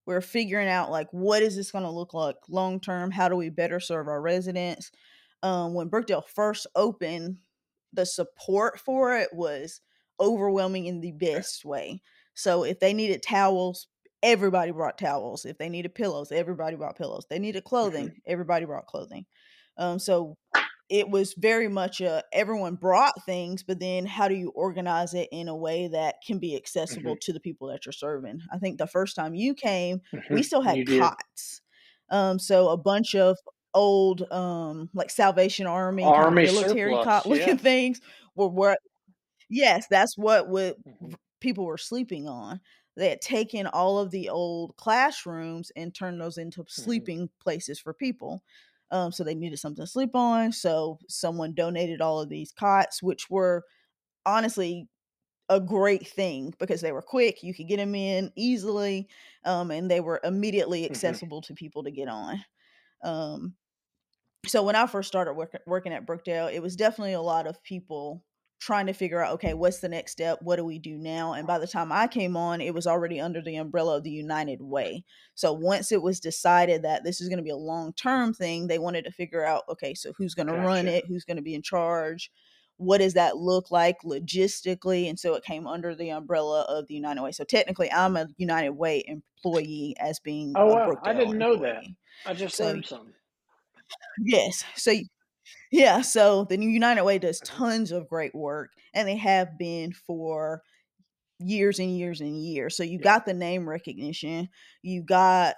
we're 0.06 0.20
figuring 0.20 0.68
out 0.68 0.90
like 0.90 1.08
what 1.12 1.42
is 1.42 1.54
this 1.56 1.70
going 1.70 1.84
to 1.84 1.90
look 1.90 2.14
like 2.14 2.36
long 2.48 2.80
term? 2.80 3.10
How 3.10 3.28
do 3.28 3.36
we 3.36 3.50
better 3.50 3.80
serve 3.80 4.08
our 4.08 4.20
residents? 4.20 4.90
Um, 5.42 5.74
when 5.74 5.90
Brookdale 5.90 6.26
first 6.26 6.66
opened, 6.74 7.38
the 7.92 8.04
support 8.06 8.80
for 8.80 9.16
it 9.16 9.32
was 9.32 9.80
overwhelming 10.20 10.86
in 10.86 11.00
the 11.00 11.12
best 11.12 11.64
way. 11.64 12.02
So 12.34 12.64
if 12.64 12.80
they 12.80 12.92
needed 12.92 13.22
towels, 13.22 13.86
everybody 14.22 14.72
brought 14.72 14.98
towels. 14.98 15.44
If 15.44 15.58
they 15.58 15.68
needed 15.68 15.94
pillows, 15.94 16.32
everybody 16.32 16.76
brought 16.76 16.96
pillows. 16.98 17.26
They 17.30 17.38
needed 17.38 17.64
clothing, 17.64 18.08
Mhm. 18.08 18.22
everybody 18.26 18.64
brought 18.64 18.86
clothing. 18.86 19.26
Um, 19.76 19.98
so 19.98 20.36
it 20.90 21.10
was 21.10 21.34
very 21.34 21.68
much 21.68 22.00
a 22.00 22.24
everyone 22.32 22.76
brought 22.76 23.24
things, 23.24 23.62
but 23.62 23.80
then 23.80 24.06
how 24.06 24.28
do 24.28 24.34
you 24.34 24.50
organize 24.50 25.14
it 25.14 25.28
in 25.32 25.48
a 25.48 25.56
way 25.56 25.88
that 25.88 26.16
can 26.26 26.38
be 26.38 26.56
accessible 26.56 27.14
Mhm. 27.14 27.18
to 27.18 27.32
the 27.32 27.40
people 27.40 27.68
that 27.68 27.86
you're 27.86 27.92
serving? 27.92 28.40
I 28.52 28.58
think 28.58 28.78
the 28.78 28.86
first 28.86 29.16
time 29.16 29.34
you 29.34 29.54
came, 29.54 30.00
we 30.30 30.42
Mhm. 30.42 30.44
still 30.44 30.62
had 30.62 30.84
You 30.84 30.84
cots. 30.86 31.62
Um, 32.10 32.38
so 32.38 32.68
a 32.70 32.76
bunch 32.76 33.14
of 33.14 33.36
old 33.74 34.22
um 34.32 34.88
like 34.94 35.10
Salvation 35.10 35.66
Army, 35.66 36.12
kind 36.12 36.34
of 36.34 36.38
military 36.40 36.48
surplus, 36.50 36.98
cot 36.98 37.26
looking 37.28 37.56
yeah. 37.56 37.58
things 37.58 38.00
were 38.34 38.48
what 38.48 38.78
yes, 39.48 39.86
that's 39.90 40.16
what 40.16 40.48
would 40.48 40.76
Mhm. 40.84 41.14
people 41.40 41.64
were 41.66 41.78
sleeping 41.78 42.28
on. 42.28 42.60
They 42.96 43.10
had 43.10 43.20
taken 43.20 43.66
all 43.66 43.98
of 43.98 44.10
the 44.10 44.28
old 44.28 44.76
classrooms 44.76 45.70
and 45.76 45.94
turned 45.94 46.20
those 46.20 46.38
into 46.38 46.64
Mm-hmm. 46.78 47.08
sleeping 47.08 47.30
places 47.40 47.78
for 47.78 47.94
people. 47.94 48.42
Um, 48.90 49.12
so 49.12 49.24
they 49.24 49.34
needed 49.34 49.58
something 49.58 49.84
to 49.84 49.90
sleep 49.90 50.14
on. 50.14 50.52
So 50.52 50.98
someone 51.08 51.54
donated 51.54 52.00
all 52.00 52.20
of 52.20 52.28
these 52.28 52.52
cots, 52.52 53.02
which 53.02 53.30
were 53.30 53.64
honestly 54.26 54.88
a 55.50 55.60
great 55.60 56.06
thing 56.08 56.54
because 56.58 56.80
they 56.82 56.92
were 56.92 57.02
quick. 57.02 57.42
You 57.42 57.54
could 57.54 57.68
get 57.68 57.78
them 57.78 57.94
in 57.94 58.32
easily, 58.36 59.08
um, 59.44 59.70
and 59.70 59.90
they 59.90 60.00
were 60.00 60.20
immediately 60.24 60.84
Mhm. 60.88 61.18
accessible 61.24 61.42
to 61.42 61.54
people 61.54 61.84
to 61.84 61.90
get 61.90 62.08
on. 62.08 62.44
Um, 63.04 63.56
so 64.46 64.62
when 64.62 64.76
I 64.76 64.86
first 64.86 65.08
started 65.08 65.34
work, 65.34 65.60
working 65.66 65.92
at 65.92 66.06
Brookdale, 66.06 66.52
it 66.52 66.62
was 66.62 66.76
definitely 66.76 67.12
a 67.12 67.20
lot 67.20 67.46
of 67.46 67.62
people 67.62 68.24
trying 68.58 68.86
to 68.86 68.92
figure 68.92 69.22
out, 69.22 69.34
okay, 69.34 69.54
what's 69.54 69.78
the 69.78 69.88
next 69.88 70.12
step? 70.12 70.38
What 70.42 70.56
do 70.56 70.64
we 70.64 70.78
do 70.78 70.98
now? 70.98 71.32
And 71.32 71.46
by 71.46 71.58
the 71.58 71.66
time 71.66 71.92
I 71.92 72.08
came 72.08 72.36
on, 72.36 72.60
it 72.60 72.74
was 72.74 72.86
already 72.86 73.20
under 73.20 73.40
the 73.40 73.56
umbrella 73.56 73.96
of 73.96 74.02
the 74.02 74.10
United 74.10 74.60
Way. 74.60 75.04
So 75.34 75.52
once 75.52 75.92
it 75.92 76.02
was 76.02 76.18
decided 76.20 76.82
that 76.82 77.04
this 77.04 77.20
is 77.20 77.28
going 77.28 77.38
to 77.38 77.44
be 77.44 77.50
a 77.50 77.56
long 77.56 77.92
term 77.92 78.34
thing, 78.34 78.66
they 78.66 78.78
wanted 78.78 79.04
to 79.04 79.12
figure 79.12 79.44
out, 79.44 79.62
okay, 79.68 79.94
so 79.94 80.12
who's 80.16 80.34
going 80.34 80.48
to 80.48 80.54
run 80.54 80.88
it? 80.88 81.04
Who's 81.06 81.24
going 81.24 81.36
to 81.36 81.42
be 81.42 81.54
in 81.54 81.62
charge? 81.62 82.32
What 82.78 82.98
does 82.98 83.14
that 83.14 83.36
look 83.36 83.70
like 83.70 83.96
logistically? 84.04 85.08
And 85.08 85.18
so 85.18 85.34
it 85.34 85.44
came 85.44 85.66
under 85.66 85.94
the 85.94 86.10
umbrella 86.10 86.62
of 86.68 86.86
the 86.86 86.94
United 86.94 87.22
Way. 87.22 87.32
So 87.32 87.44
technically, 87.44 87.90
I'm 87.90 88.16
a 88.16 88.28
United 88.38 88.70
Way 88.70 89.04
employee 89.06 89.94
as 90.00 90.20
being 90.20 90.52
Oh 90.56 90.70
a 90.70 90.74
wow, 90.74 90.96
I 91.02 91.12
didn't 91.12 91.38
know 91.38 91.56
that. 91.56 91.84
I 92.26 92.34
just 92.34 92.56
So 92.56 92.66
learned 92.66 92.86
something. 92.86 93.14
Yes. 94.20 94.64
So 94.76 94.92
yeah, 95.70 96.00
so 96.02 96.44
the 96.44 96.58
United 96.60 97.04
Way 97.04 97.18
does 97.18 97.40
Mhm. 97.40 97.58
tons 97.58 97.92
of 97.92 98.08
great 98.08 98.34
work 98.34 98.72
and 98.94 99.08
they 99.08 99.16
have 99.16 99.58
been 99.58 99.92
for 99.92 100.62
years 101.38 101.78
and 101.78 101.96
years 101.96 102.20
and 102.20 102.42
years. 102.42 102.76
So 102.76 102.82
you 102.82 102.98
Yeah. 102.98 102.98
got 103.00 103.26
the 103.26 103.34
name 103.34 103.68
recognition, 103.68 104.48
you 104.82 105.02
got 105.02 105.56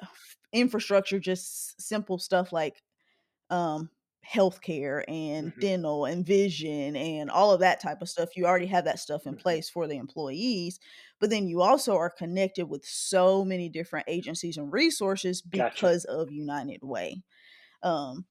infrastructure 0.53 1.21
just 1.21 1.81
simple 1.81 2.19
stuff 2.19 2.53
like 2.53 2.83
um 3.51 3.91
healthcare 4.27 5.05
and 5.09 5.53
Mhm. 5.57 5.61
dental 5.61 6.05
and 6.05 6.27
vision 6.27 6.95
and 6.97 7.31
all 7.31 7.53
of 7.53 7.61
that 7.61 7.81
type 7.81 8.03
of 8.03 8.09
stuff. 8.09 8.37
You 8.37 8.47
already 8.47 8.67
have 8.67 8.85
that 8.85 9.01
stuff 9.01 9.27
in 9.27 9.35
Mhm. 9.35 9.37
place 9.37 9.71
for 9.71 9.87
the 9.89 9.97
employees, 9.97 10.79
but 11.21 11.31
then 11.31 11.49
you 11.49 11.63
also 11.63 11.97
are 11.97 12.11
connected 12.11 12.67
with 12.67 12.85
so 12.85 13.45
many 13.45 13.69
different 13.71 14.07
agencies 14.09 14.59
and 14.59 14.73
resources 14.73 15.43
Gotcha. 15.55 15.91
because 15.91 16.05
of 16.07 16.31
United 16.31 16.83
Way. 16.85 17.23
Um 17.83 18.27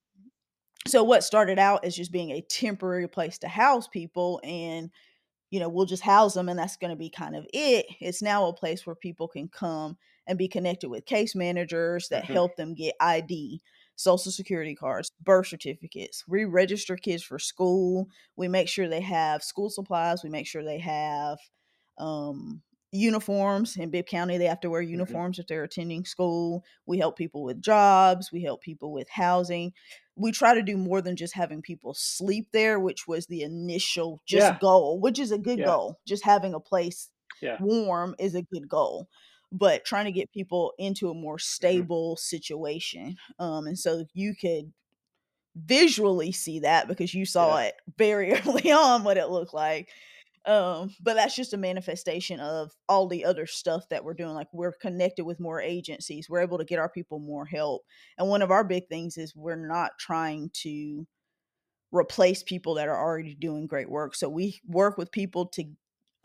so 0.86 1.04
what 1.04 1.24
started 1.24 1.58
out 1.58 1.84
as 1.84 1.96
just 1.96 2.12
being 2.12 2.30
a 2.30 2.40
temporary 2.42 3.08
place 3.08 3.38
to 3.38 3.48
house 3.48 3.86
people 3.88 4.40
and 4.42 4.90
you 5.50 5.60
know 5.60 5.68
we'll 5.68 5.86
just 5.86 6.02
house 6.02 6.34
them 6.34 6.48
and 6.48 6.58
that's 6.58 6.76
going 6.76 6.90
to 6.90 6.96
be 6.96 7.10
kind 7.10 7.36
of 7.36 7.46
it 7.52 7.86
it's 8.00 8.22
now 8.22 8.46
a 8.46 8.54
place 8.54 8.86
where 8.86 8.96
people 8.96 9.28
can 9.28 9.48
come 9.48 9.96
and 10.26 10.38
be 10.38 10.48
connected 10.48 10.88
with 10.88 11.06
case 11.06 11.34
managers 11.34 12.08
that 12.08 12.24
Mhm. 12.24 12.24
help 12.24 12.56
them 12.56 12.74
get 12.74 12.94
id 13.00 13.62
social 13.96 14.32
security 14.32 14.74
cards 14.74 15.12
birth 15.20 15.48
certificates 15.48 16.24
we 16.28 16.44
register 16.44 16.96
kids 16.96 17.22
for 17.22 17.38
school 17.38 18.08
we 18.36 18.48
make 18.48 18.68
sure 18.68 18.88
they 18.88 19.00
have 19.00 19.42
school 19.44 19.70
supplies 19.70 20.22
we 20.24 20.30
make 20.30 20.46
sure 20.46 20.64
they 20.64 20.78
have 20.78 21.38
um, 21.98 22.62
uniforms 22.92 23.76
in 23.76 23.88
bibb 23.90 24.06
county 24.06 24.36
they 24.36 24.46
have 24.46 24.58
to 24.60 24.68
wear 24.70 24.82
Mhm. 24.92 25.20
uniforms 25.20 25.38
if 25.38 25.46
they're 25.46 25.62
attending 25.62 26.04
school 26.04 26.64
we 26.86 26.98
help 26.98 27.16
people 27.16 27.42
with 27.44 27.60
jobs 27.62 28.32
we 28.32 28.42
help 28.42 28.60
people 28.62 28.92
with 28.92 29.08
housing 29.08 29.72
we 30.16 30.32
try 30.32 30.54
to 30.54 30.62
do 30.62 30.76
more 30.76 31.00
than 31.00 31.16
just 31.16 31.34
having 31.34 31.62
people 31.62 31.94
sleep 31.94 32.48
there, 32.52 32.78
which 32.78 33.06
was 33.08 33.26
the 33.26 33.42
initial 33.42 34.20
just 34.26 34.52
Yeah. 34.52 34.58
goal, 34.58 35.00
which 35.00 35.18
is 35.18 35.30
a 35.32 35.38
good 35.38 35.62
Yeah. 35.62 35.64
goal. 35.64 35.98
Just 36.06 36.24
having 36.24 36.52
a 36.52 36.60
place 36.60 37.10
Yeah. 37.40 37.58
warm 37.58 38.14
is 38.18 38.34
a 38.34 38.42
good 38.42 38.68
goal. 38.68 39.08
But 39.50 39.84
trying 39.86 40.04
to 40.04 40.12
get 40.12 40.30
people 40.32 40.74
into 40.78 41.08
a 41.10 41.14
more 41.14 41.38
stable 41.38 42.16
situation. 42.16 43.16
Um, 43.38 43.66
and 43.66 43.78
so 43.78 44.04
you 44.12 44.34
could 44.34 44.72
visually 45.56 46.32
see 46.32 46.60
that 46.60 46.88
because 46.88 47.12
you 47.14 47.26
saw 47.26 47.58
it 47.58 47.74
very 47.98 48.32
early 48.40 48.70
on 48.70 49.04
what 49.04 49.16
it 49.16 49.28
looked 49.28 49.54
like. 49.54 49.90
Um, 50.46 50.94
but 51.00 51.14
that's 51.14 51.36
just 51.36 51.52
a 51.52 51.58
manifestation 51.58 52.40
of 52.40 52.72
all 52.88 53.06
the 53.06 53.24
other 53.26 53.46
stuff 53.46 53.88
that 53.90 54.04
we're 54.04 54.14
doing. 54.14 54.34
Like 54.34 54.48
we're 54.52 54.72
connected 54.72 55.24
with 55.26 55.38
more 55.38 55.60
agencies. 55.60 56.30
We're 56.30 56.40
able 56.40 56.58
to 56.58 56.64
get 56.64 56.78
our 56.78 56.88
people 56.88 57.18
more 57.18 57.44
help. 57.44 57.82
And 58.16 58.28
one 58.28 58.40
of 58.42 58.50
our 58.50 58.64
big 58.64 58.88
things 58.88 59.18
is 59.18 59.36
we're 59.36 59.56
not 59.56 59.98
trying 59.98 60.50
to 60.62 61.06
replace 61.92 62.42
people 62.42 62.74
that 62.74 62.88
are 62.88 62.98
already 62.98 63.34
doing 63.34 63.66
great 63.66 63.90
work. 63.90 64.14
So 64.14 64.28
we 64.28 64.60
work 64.66 64.96
with 64.96 65.10
people 65.10 65.46
to 65.48 65.64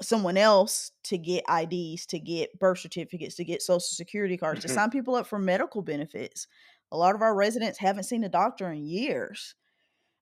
someone 0.01 0.37
else 0.37 0.91
to 1.03 1.17
get 1.17 1.43
IDs, 1.47 2.05
to 2.07 2.19
get 2.19 2.59
birth 2.59 2.79
certificates, 2.79 3.35
to 3.35 3.45
get 3.45 3.61
social 3.61 3.79
security 3.81 4.37
cards, 4.37 4.61
to 4.61 4.67
Mhm. 4.67 4.69
sign 4.69 4.91
people 4.91 5.15
up 5.15 5.25
for 5.27 5.39
medical 5.39 5.81
benefits. 5.81 6.47
A 6.91 6.97
lot 6.97 7.15
of 7.15 7.21
our 7.21 7.35
residents 7.35 7.79
haven't 7.79 8.03
seen 8.03 8.23
a 8.23 8.29
doctor 8.29 8.71
in 8.71 8.85
years. 8.85 9.55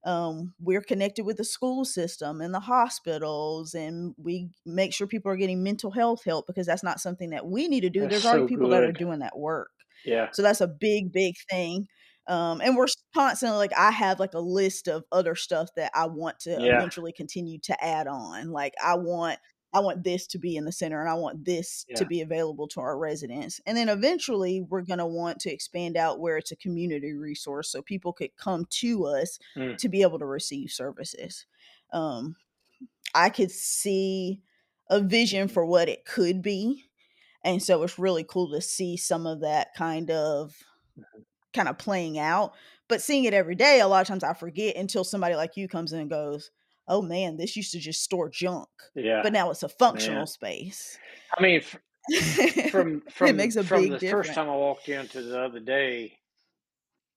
Um, 0.05 0.53
we're 0.59 0.81
connected 0.81 1.25
with 1.25 1.37
the 1.37 1.45
school 1.45 1.85
system 1.85 2.41
and 2.41 2.53
the 2.53 2.59
hospitals, 2.59 3.73
and 3.73 4.13
we 4.17 4.49
make 4.65 4.93
sure 4.93 5.07
people 5.07 5.31
are 5.31 5.37
getting 5.37 5.63
mental 5.63 5.91
health 5.91 6.23
help 6.25 6.45
because 6.47 6.65
that's 6.67 6.83
not 6.83 6.99
something 6.99 7.29
that 7.31 7.45
we 7.47 7.67
need 7.69 7.81
to 7.81 7.89
do. 7.89 8.01
That's 8.01 8.11
There's 8.11 8.25
already 8.25 8.43
so 8.43 8.47
people 8.47 8.69
that 8.69 8.83
are 8.83 8.91
doing 8.91 9.19
that 9.19 9.37
work. 9.37 9.71
Yeah. 10.05 10.29
So 10.31 10.41
that's 10.41 10.61
a 10.61 10.67
big, 10.67 11.11
big 11.11 11.35
thing. 11.49 11.87
Um, 12.27 12.61
and 12.61 12.77
we're 12.77 12.87
constantly 13.13 13.57
like 13.57 13.73
I 13.77 13.91
have 13.91 14.19
like 14.19 14.33
a 14.33 14.39
list 14.39 14.87
of 14.87 15.03
other 15.11 15.35
stuff 15.35 15.69
that 15.75 15.91
I 15.93 16.07
want 16.07 16.39
to 16.41 16.51
Yeah. 16.55 16.71
eventually 16.73 17.11
continue 17.11 17.59
to 17.63 17.83
add 17.83 18.07
on. 18.07 18.49
Like 18.51 18.73
I 18.83 18.95
want 18.95 19.39
I 19.73 19.79
want 19.79 20.03
this 20.03 20.27
to 20.27 20.37
be 20.37 20.55
in 20.55 20.65
the 20.65 20.71
center 20.71 20.99
and 21.01 21.09
I 21.09 21.15
want 21.15 21.45
this 21.45 21.85
to 21.95 22.05
be 22.05 22.21
available 22.21 22.67
to 22.69 22.79
our 22.79 22.97
residents. 22.97 23.59
And 23.65 23.75
then 23.75 23.89
eventually 23.89 24.61
we're 24.61 24.83
going 24.83 24.99
to 24.99 25.05
want 25.05 25.39
to 25.41 25.51
expand 25.51 25.97
out 25.97 26.19
where 26.19 26.37
it's 26.37 26.51
a 26.51 26.55
community 26.55 27.13
resource 27.13 27.69
so 27.71 27.81
people 27.81 28.13
could 28.13 28.35
come 28.37 28.65
to 28.81 29.05
us 29.05 29.39
Mm. 29.55 29.77
to 29.77 29.89
be 29.89 30.01
able 30.03 30.19
to 30.19 30.25
receive 30.25 30.69
services. 30.71 31.45
Um, 31.91 32.35
I 33.15 33.29
could 33.29 33.51
see 33.51 34.41
a 34.89 34.99
vision 34.99 35.47
for 35.47 35.65
what 35.65 35.89
it 35.89 36.05
could 36.05 36.41
be. 36.41 36.85
And 37.43 37.61
so 37.61 37.83
it's 37.83 37.99
really 37.99 38.23
cool 38.23 38.51
to 38.51 38.61
see 38.61 38.95
some 38.97 39.25
of 39.27 39.41
that 39.41 39.73
kind 39.75 40.11
of 40.11 40.55
Mhm. 40.97 41.25
kind 41.53 41.67
of 41.67 41.77
playing 41.77 42.19
out. 42.19 42.53
But 42.87 43.01
seeing 43.01 43.23
it 43.25 43.33
every 43.33 43.55
day, 43.55 43.79
a 43.79 43.87
lot 43.87 44.01
of 44.01 44.07
times 44.07 44.23
I 44.23 44.33
forget 44.33 44.75
until 44.75 45.03
somebody 45.03 45.35
like 45.35 45.57
you 45.57 45.67
comes 45.67 45.93
in 45.93 45.99
and 45.99 46.09
goes, 46.09 46.51
"Oh 46.87 47.01
man, 47.01 47.37
this 47.37 47.55
used 47.55 47.71
to 47.73 47.79
just 47.79 48.03
store 48.03 48.29
junk, 48.29 48.69
Yeah. 48.95 49.21
but 49.23 49.33
now 49.33 49.51
it's 49.51 49.63
a 49.63 49.69
functional 49.69 50.19
Man. 50.19 50.27
space." 50.27 50.99
I 51.37 51.41
mean, 51.41 51.61
f- 51.61 51.77
from 52.71 53.01
it 53.23 53.35
from 53.35 53.35
makes 53.35 53.55
a 53.55 53.63
from 53.63 53.83
big 53.83 53.91
the 53.91 53.97
difference. 53.99 54.27
first 54.27 54.33
time 54.35 54.49
I 54.49 54.55
walked 54.55 54.89
into 54.89 55.21
the 55.21 55.41
other 55.41 55.59
day, 55.59 56.19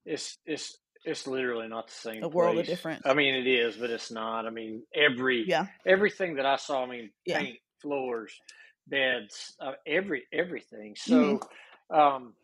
it's 0.05 0.39
it's 0.45 0.79
it's 1.05 1.27
literally 1.27 1.69
not 1.69 1.87
the 1.87 1.93
same 1.95 2.23
A 2.23 2.29
world 2.29 2.59
of 2.59 2.67
difference. 2.67 3.03
I 3.05 3.15
mean, 3.15 3.35
it 3.35 3.47
is, 3.47 3.77
but 3.77 3.91
it's 3.91 4.11
not. 4.11 4.47
I 4.47 4.51
mean, 4.51 4.83
every 4.95 5.45
Yeah, 5.47 5.67
everything 5.87 6.37
that 6.37 6.47
I 6.47 6.57
saw. 6.57 6.83
I 6.85 6.87
mean, 6.87 7.11
Yeah. 7.25 7.39
paint, 7.39 7.59
floors, 7.81 8.41
beds, 8.87 9.55
uh, 9.61 9.73
every 9.87 10.27
everything. 10.33 10.95
Mhm. 11.09 11.41
So, 11.41 11.97
um, 11.97 12.35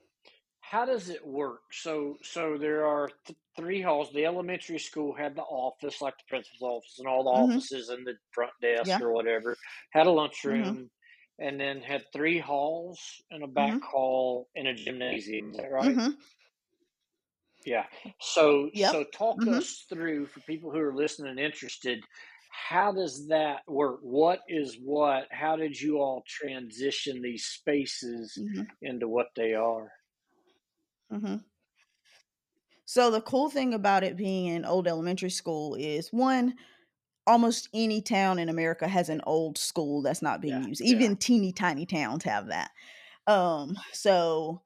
how 0.61 0.85
does 0.87 1.09
it 1.11 1.27
work? 1.27 1.63
So 1.73 2.17
so 2.23 2.59
there 2.59 2.87
are 2.87 3.11
th- 3.27 3.39
three 3.57 3.83
halls. 3.83 4.13
The 4.13 4.27
elementary 4.27 4.79
school 4.79 5.15
had 5.15 5.35
the 5.37 5.43
office, 5.43 6.01
like 6.01 6.15
the 6.19 6.25
principal's 6.29 6.63
office, 6.85 6.99
and 6.99 7.09
all 7.09 7.25
the 7.25 7.31
Mhm. 7.33 7.69
offices 7.71 7.89
and 7.89 8.07
the 8.07 8.15
front 8.33 8.53
desk 8.63 8.93
Yeah. 8.93 9.03
or 9.03 9.13
whatever. 9.13 9.59
Had 9.93 10.07
a 10.07 10.11
Mhm. 10.45 10.83
lunchroom, 10.91 10.91
and 11.39 11.61
then 11.61 11.81
had 11.83 12.05
three 12.13 12.39
halls 12.39 13.01
and 13.31 13.43
a 13.43 13.49
back 13.49 13.77
Mhm. 13.77 13.83
hall 13.83 14.49
and 14.57 14.69
a 14.69 14.75
gymnasium. 14.75 15.51
Is 15.51 15.57
that 15.59 15.71
right? 15.71 15.99
Mhm. 15.99 16.23
Yeah. 17.65 17.87
So 18.21 18.71
Yep. 18.73 18.99
so 18.99 19.05
talk 19.05 19.47
Mhm. 19.47 19.47
us 19.47 19.85
through 19.89 20.27
for 20.27 20.41
people 20.41 20.71
who 20.73 20.79
are 20.79 20.95
listening 20.95 21.31
and 21.31 21.41
interested. 21.41 22.05
How 22.51 22.93
does 22.93 23.29
that 23.29 23.63
work? 23.69 24.01
What 24.03 24.41
is 24.49 24.77
what? 24.83 25.29
How 25.31 25.57
did 25.57 25.81
you 25.81 25.99
all 25.99 26.25
transition 26.27 27.23
these 27.23 27.45
spaces 27.47 28.43
into 28.83 29.09
what 29.09 29.29
they 29.37 29.55
are? 29.55 29.93
So 32.93 33.11
the 33.11 33.23
cool 33.23 33.49
thing 33.49 33.73
about 33.73 34.05
it 34.05 34.19
being 34.19 34.51
an 34.51 34.67
old 34.67 34.87
elementary 34.87 35.31
school 35.31 35.75
is 35.77 36.13
one, 36.13 36.59
almost 37.27 37.71
any 37.75 38.03
town 38.03 38.39
in 38.39 38.51
America 38.51 38.87
has 38.87 39.09
an 39.09 39.23
old 39.27 39.59
school 39.59 40.03
that's 40.03 40.23
not 40.23 40.43
being 40.43 40.63
Yeah, 40.63 40.65
used. 40.65 40.83
yeah. 40.83 40.99
Even 40.99 41.17
teeny 41.17 41.53
tiny 41.53 41.87
towns 41.87 42.25
have 42.25 42.49
that. 42.49 42.73
Um, 43.27 43.79
so 43.93 44.63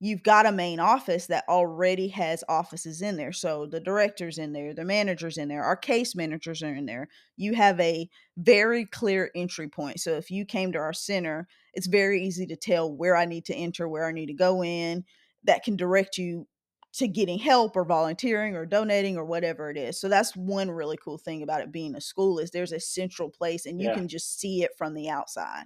you've 0.00 0.22
got 0.24 0.46
a 0.46 0.52
main 0.52 0.80
office 0.80 1.26
that 1.26 1.44
already 1.48 2.08
has 2.08 2.42
offices 2.48 3.02
in 3.02 3.16
there. 3.16 3.30
So 3.32 3.66
the 3.66 3.78
director's 3.78 4.36
in 4.36 4.52
there, 4.52 4.74
the 4.74 4.84
manager's 4.84 5.38
in 5.38 5.48
there, 5.48 5.62
our 5.62 5.76
case 5.76 6.16
managers 6.16 6.62
are 6.62 6.74
in 6.74 6.86
there. 6.86 7.08
You 7.36 7.54
have 7.54 7.78
a 7.78 8.10
very 8.36 8.84
clear 8.84 9.30
entry 9.36 9.68
point. 9.68 10.00
So 10.00 10.16
if 10.16 10.28
you 10.30 10.44
came 10.44 10.72
to 10.72 10.78
our 10.78 10.92
center, 10.92 11.46
it's 11.72 11.86
very 11.86 12.24
easy 12.24 12.46
to 12.46 12.56
tell 12.56 12.92
where 12.92 13.16
I 13.16 13.26
need 13.26 13.44
to 13.46 13.54
enter, 13.54 13.88
where 13.88 14.06
I 14.06 14.12
need 14.12 14.26
to 14.26 14.34
go 14.34 14.64
in. 14.64 15.04
That 15.44 15.62
can 15.62 15.76
direct 15.76 16.18
you 16.18 16.48
to 16.92 17.08
getting 17.08 17.38
help 17.38 17.76
or 17.76 17.84
volunteering 17.84 18.54
or 18.54 18.66
donating 18.66 19.16
or 19.16 19.24
whatever 19.24 19.70
it 19.70 19.76
is. 19.78 20.00
So 20.00 20.08
that's 20.08 20.36
one 20.36 20.70
really 20.70 20.98
cool 20.98 21.18
thing 21.18 21.42
about 21.42 21.62
it 21.62 21.72
being 21.72 21.94
a 21.94 22.00
school 22.00 22.38
is 22.38 22.50
there's 22.50 22.72
a 22.72 22.80
central 22.80 23.30
place 23.30 23.64
and 23.66 23.80
you 23.80 23.88
Yeah. 23.88 23.92
can 23.92 24.08
just 24.08 24.38
see 24.38 24.62
it 24.62 24.72
from 24.76 24.94
the 24.94 25.08
outside. 25.08 25.64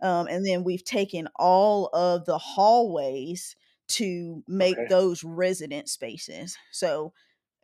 Um, 0.00 0.26
and 0.26 0.46
then 0.46 0.64
we've 0.64 0.84
taken 0.84 1.28
all 1.36 1.88
of 1.94 2.24
the 2.26 2.38
hallways 2.38 3.56
to 3.88 4.42
make 4.48 4.78
Okay. 4.78 4.88
those 4.88 5.22
resident 5.24 5.88
spaces. 5.88 6.56
So 6.72 7.12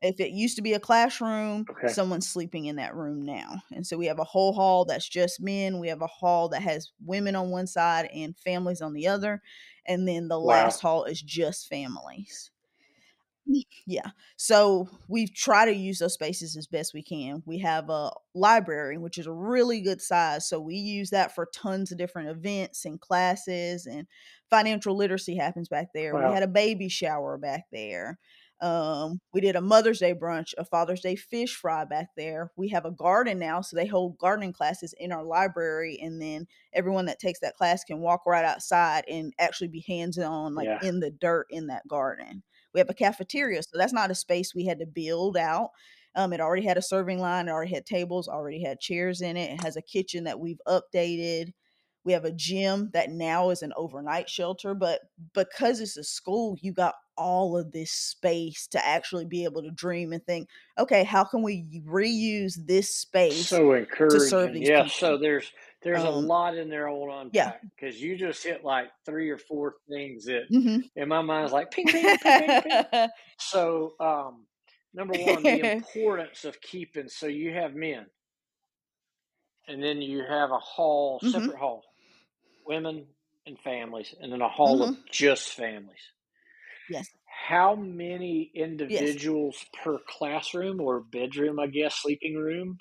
if 0.03 0.21
it 0.21 0.33
used 0.33 0.57
to 0.57 0.63
be 0.63 0.75
a 0.75 0.81
classroom, 0.81 1.71
Okay. 1.71 1.87
someone's 1.87 2.29
sleeping 2.29 2.67
in 2.67 2.77
that 2.77 2.95
room 2.97 3.23
now. 3.23 3.63
And 3.73 3.87
so 3.87 3.99
we 3.99 4.07
have 4.07 4.19
a 4.19 4.25
whole 4.25 4.53
hall 4.55 4.85
that's 4.85 5.09
just 5.09 5.41
men. 5.41 5.79
We 5.81 5.89
have 5.89 6.03
a 6.03 6.09
hall 6.09 6.49
that 6.51 6.63
has 6.63 6.93
women 7.05 7.37
on 7.37 7.51
one 7.51 7.67
side 7.69 8.09
and 8.13 8.39
families 8.39 8.83
on 8.83 8.95
the 8.95 9.09
other. 9.09 9.43
And 9.87 10.09
then 10.09 10.29
the 10.29 10.41
Wow. 10.41 10.41
last 10.41 10.81
hall 10.81 11.05
is 11.05 11.23
just 11.23 11.69
families. 11.69 12.51
Yeah. 13.87 14.11
So 14.37 14.89
we 15.09 15.27
try 15.27 15.65
to 15.65 15.73
use 15.75 15.99
those 15.99 16.15
spaces 16.15 16.57
as 16.57 16.67
best 16.67 16.95
we 16.95 17.03
can. 17.03 17.43
We 17.47 17.59
have 17.59 17.91
a 17.91 18.13
library, 18.35 18.99
which 18.99 19.19
is 19.19 19.27
a 19.27 19.33
really 19.33 19.81
good 19.81 20.01
size. 20.01 20.49
So 20.49 20.61
we 20.61 20.77
use 20.77 21.11
that 21.11 21.35
for 21.35 21.49
tons 21.53 21.91
of 21.91 21.99
different 21.99 22.29
events 22.29 22.85
and 22.85 23.01
classes, 23.01 23.87
and 23.87 24.07
financial 24.51 24.95
literacy 24.97 25.37
happens 25.37 25.69
back 25.69 25.89
there. 25.95 26.17
We 26.17 26.31
had 26.31 26.43
a 26.45 26.49
baby 26.49 26.89
shower 26.89 27.39
back 27.39 27.65
there. 27.73 28.19
Um, 28.61 29.21
we 29.33 29.41
did 29.41 29.57
a 29.57 29.61
Mother's 29.63 30.01
Day 30.01 30.15
brunch, 30.15 30.53
a 30.59 30.65
Father's 30.67 31.01
Day 31.01 31.17
fish 31.17 31.57
fry 31.57 31.87
back 31.87 32.09
there. 32.15 32.53
We 32.57 32.69
have 32.69 32.85
a 32.85 32.91
garden 32.91 33.39
now, 33.39 33.63
so 33.63 33.75
they 33.75 33.87
hold 33.87 34.19
gardening 34.19 34.53
classes 34.53 34.95
in 34.99 35.13
our 35.13 35.25
library, 35.25 35.99
and 36.03 36.21
then 36.21 36.47
everyone 36.75 37.07
that 37.07 37.19
takes 37.19 37.41
that 37.41 37.57
class 37.57 37.85
can 37.85 38.01
walk 38.01 38.27
right 38.27 38.45
outside 38.45 39.05
and 39.09 39.33
actually 39.39 39.69
be 39.69 39.81
hands 39.89 40.19
on, 40.19 40.55
like 40.55 40.67
Yeah. 40.67 40.79
in 40.83 41.01
the 41.01 41.11
dirt 41.11 41.47
in 41.49 41.69
that 41.69 41.89
garden. 41.89 42.43
We 42.75 42.81
have 42.81 42.91
a 42.91 42.95
cafeteria, 42.95 43.63
so 43.63 43.79
that's 43.79 43.93
not 43.93 44.11
a 44.11 44.15
space 44.15 44.55
we 44.55 44.67
had 44.67 44.79
to 44.81 44.87
build 44.87 45.37
out. 45.37 45.71
Um, 46.15 46.33
it 46.33 46.41
already 46.41 46.67
had 46.67 46.77
a 46.79 46.83
serving 46.83 47.21
line, 47.21 47.49
it 47.49 47.53
already 47.53 47.75
had 47.75 47.87
tables, 47.87 48.29
already 48.29 48.63
had 48.63 48.81
chairs 48.81 49.21
in 49.21 49.37
it. 49.37 49.53
It 49.53 49.63
has 49.63 49.77
a 49.77 49.83
kitchen 49.83 50.25
that 50.25 50.41
we've 50.41 50.61
updated. 50.67 51.53
We 52.05 52.13
have 52.15 52.25
a 52.25 52.33
gym 52.33 52.91
that 52.95 53.11
now 53.11 53.51
is 53.51 53.63
an 53.63 53.73
overnight 53.77 54.29
shelter, 54.31 54.75
but 54.75 55.03
because 55.35 55.81
it's 55.81 55.97
a 55.99 56.05
school, 56.05 56.57
you 56.61 56.73
got 56.73 56.95
all 57.17 57.57
of 57.57 57.73
this 57.73 57.93
space 57.93 58.67
to 58.69 58.85
actually 58.85 59.27
be 59.27 59.45
able 59.45 59.63
to 59.63 59.71
dream 59.71 60.13
and 60.13 60.25
think, 60.25 60.49
okay, 60.79 61.05
how 61.05 61.25
can 61.25 61.43
we 61.43 61.83
reuse 61.87 62.55
this 62.67 62.95
space 62.95 63.61
So 63.61 63.73
to 64.09 64.19
serve 64.19 64.53
encouraging. 64.53 64.55
these 64.55 64.71
Yeah. 64.71 64.87
people? 64.87 64.89
So 64.89 65.17
there's 65.19 65.53
there's 65.83 66.05
a 66.05 66.11
Um, 66.11 66.33
lot 66.33 66.57
in 66.57 66.69
there 66.69 66.89
I 66.89 66.93
want 66.93 67.13
to 67.13 67.19
yeah. 67.33 67.51
unpack 67.51 67.63
because 67.77 68.01
you 68.01 68.17
just 68.17 68.45
hit 68.45 68.65
like 68.65 68.89
three 69.07 69.31
or 69.31 69.39
four 69.39 69.77
things 69.89 70.25
that 70.27 70.45
hmm 70.51 70.81
in 70.97 71.09
my 71.09 71.23
mind 71.23 71.47
is 71.47 71.53
like 71.53 71.71
ping 71.71 71.91
ping 71.91 72.19
ping 72.19 72.35
ping 72.37 72.59
ping. 72.61 72.87
So 73.39 73.95
um 74.01 74.47
number 74.95 75.17
one, 75.17 75.47
the 75.47 75.61
importance 75.61 76.45
of 76.45 76.61
keeping 76.61 77.09
so 77.09 77.27
you 77.27 77.53
have 77.55 77.75
men 77.75 78.07
and 79.67 79.83
then 79.83 80.03
you 80.03 80.23
have 80.23 80.51
a 80.51 80.59
hall, 80.59 81.21
hmm 81.23 81.51
separate 81.51 81.59
hall, 81.59 81.83
women 82.65 83.15
and 83.47 83.59
families, 83.61 84.15
and 84.21 84.33
then 84.33 84.43
a 84.43 84.49
hall 84.49 84.83
hmm 84.83 84.91
of 84.91 84.93
just 85.11 85.55
families. 85.55 86.13
Yes. 86.89 87.15
How 87.49 87.75
many 87.77 88.51
Yes. 88.89 89.17
individuals 89.23 89.65
per 89.73 89.99
classroom 90.07 90.83
or 90.83 91.01
bedroom, 91.01 91.59
I 91.59 91.67
guess, 91.69 91.95
sleeping 92.03 92.35
room? 92.37 92.77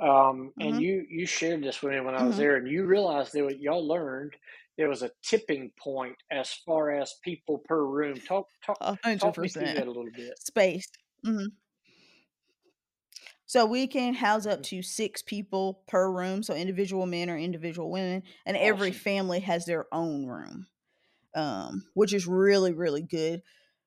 Um, 0.00 0.54
and 0.60 0.76
hmm 0.76 0.80
you 0.80 1.06
you 1.10 1.26
shared 1.26 1.62
this 1.62 1.82
with 1.82 1.92
me 1.92 2.00
when 2.00 2.14
I 2.14 2.24
was 2.26 2.36
hmm 2.36 2.38
there, 2.38 2.56
and 2.56 2.68
you 2.68 2.84
realized 2.86 3.32
that 3.34 3.44
what 3.44 3.60
y'all 3.60 3.86
learned 3.86 4.34
there 4.78 4.88
was 4.88 5.02
a 5.02 5.10
tipping 5.22 5.72
point 5.78 6.16
as 6.30 6.52
far 6.52 6.90
as 6.90 7.14
people 7.22 7.58
per 7.58 7.84
room. 7.84 8.20
Talk 8.22 8.48
talk 8.64 8.80
A 8.80 8.98
hundred 9.02 9.20
talk 9.20 9.38
me 9.38 9.48
through 9.48 9.70
that 9.70 9.86
a 9.86 9.90
little 9.90 10.10
bit. 10.10 10.34
space. 10.36 10.86
Mm-hmm. 11.26 11.46
So 13.46 13.66
we 13.66 13.86
can 13.86 14.14
house 14.14 14.46
up 14.46 14.62
Mhm. 14.62 14.64
to 14.64 14.82
six 14.82 15.22
people 15.22 15.82
per 15.88 16.10
room, 16.10 16.42
so 16.42 16.54
individual 16.54 17.06
men 17.06 17.28
or 17.28 17.36
individual 17.36 17.90
women, 17.90 18.22
and 18.46 18.56
every 18.56 18.92
family 18.92 19.40
has 19.40 19.66
their 19.66 19.92
own 19.92 20.26
room, 20.26 20.66
um, 21.34 21.84
which 21.94 22.14
is 22.14 22.26
really, 22.26 22.72
really 22.74 23.02
good. 23.02 23.42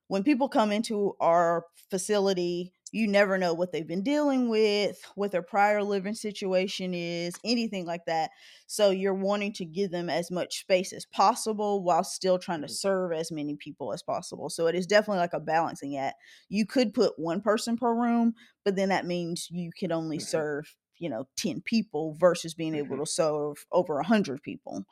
When 0.07 0.23
people 0.23 0.49
come 0.49 0.71
into 0.71 1.15
our 1.19 1.65
facility, 1.91 2.73
you 2.93 3.07
never 3.07 3.37
know 3.37 3.53
what 3.53 3.73
they've 3.73 3.87
been 3.87 4.03
dealing 4.03 4.49
with, 4.49 5.03
what 5.15 5.31
their 5.33 5.41
prior 5.43 5.83
living 5.83 6.13
situation 6.15 6.93
is, 6.93 7.35
anything 7.43 7.85
like 7.85 8.05
that. 8.05 8.31
So 8.67 8.91
you're 8.91 9.13
wanting 9.13 9.53
to 9.53 9.65
give 9.65 9.91
them 9.91 10.09
as 10.09 10.31
much 10.31 10.59
space 10.61 10.93
as 10.93 11.05
possible 11.05 11.83
while 11.83 12.03
still 12.05 12.39
trying 12.39 12.61
to 12.61 12.67
Mhm. 12.67 12.69
serve 12.69 13.11
as 13.13 13.31
many 13.31 13.55
people 13.57 13.93
as 13.93 14.03
possible. 14.03 14.49
So 14.49 14.67
it 14.67 14.75
is 14.75 14.87
definitely 14.87 15.19
like 15.19 15.33
a 15.33 15.41
balancing 15.41 15.97
act. 15.97 16.17
You 16.49 16.65
could 16.65 16.93
put 16.93 17.19
one 17.19 17.41
person 17.41 17.77
per 17.77 17.93
room, 17.95 18.35
but 18.63 18.75
then 18.75 18.89
that 18.89 19.05
means 19.05 19.49
you 19.51 19.71
can 19.77 19.91
only 19.91 20.19
Mhm. 20.19 20.19
serve, 20.19 20.75
you 20.97 21.09
know, 21.09 21.27
10 21.35 21.61
people 21.61 22.15
versus 22.19 22.53
being 22.53 22.75
able 22.75 22.97
Mhm. 22.97 23.03
to 23.03 23.05
serve 23.11 23.65
over 23.71 23.97
100 23.97 24.41
people. 24.43 24.85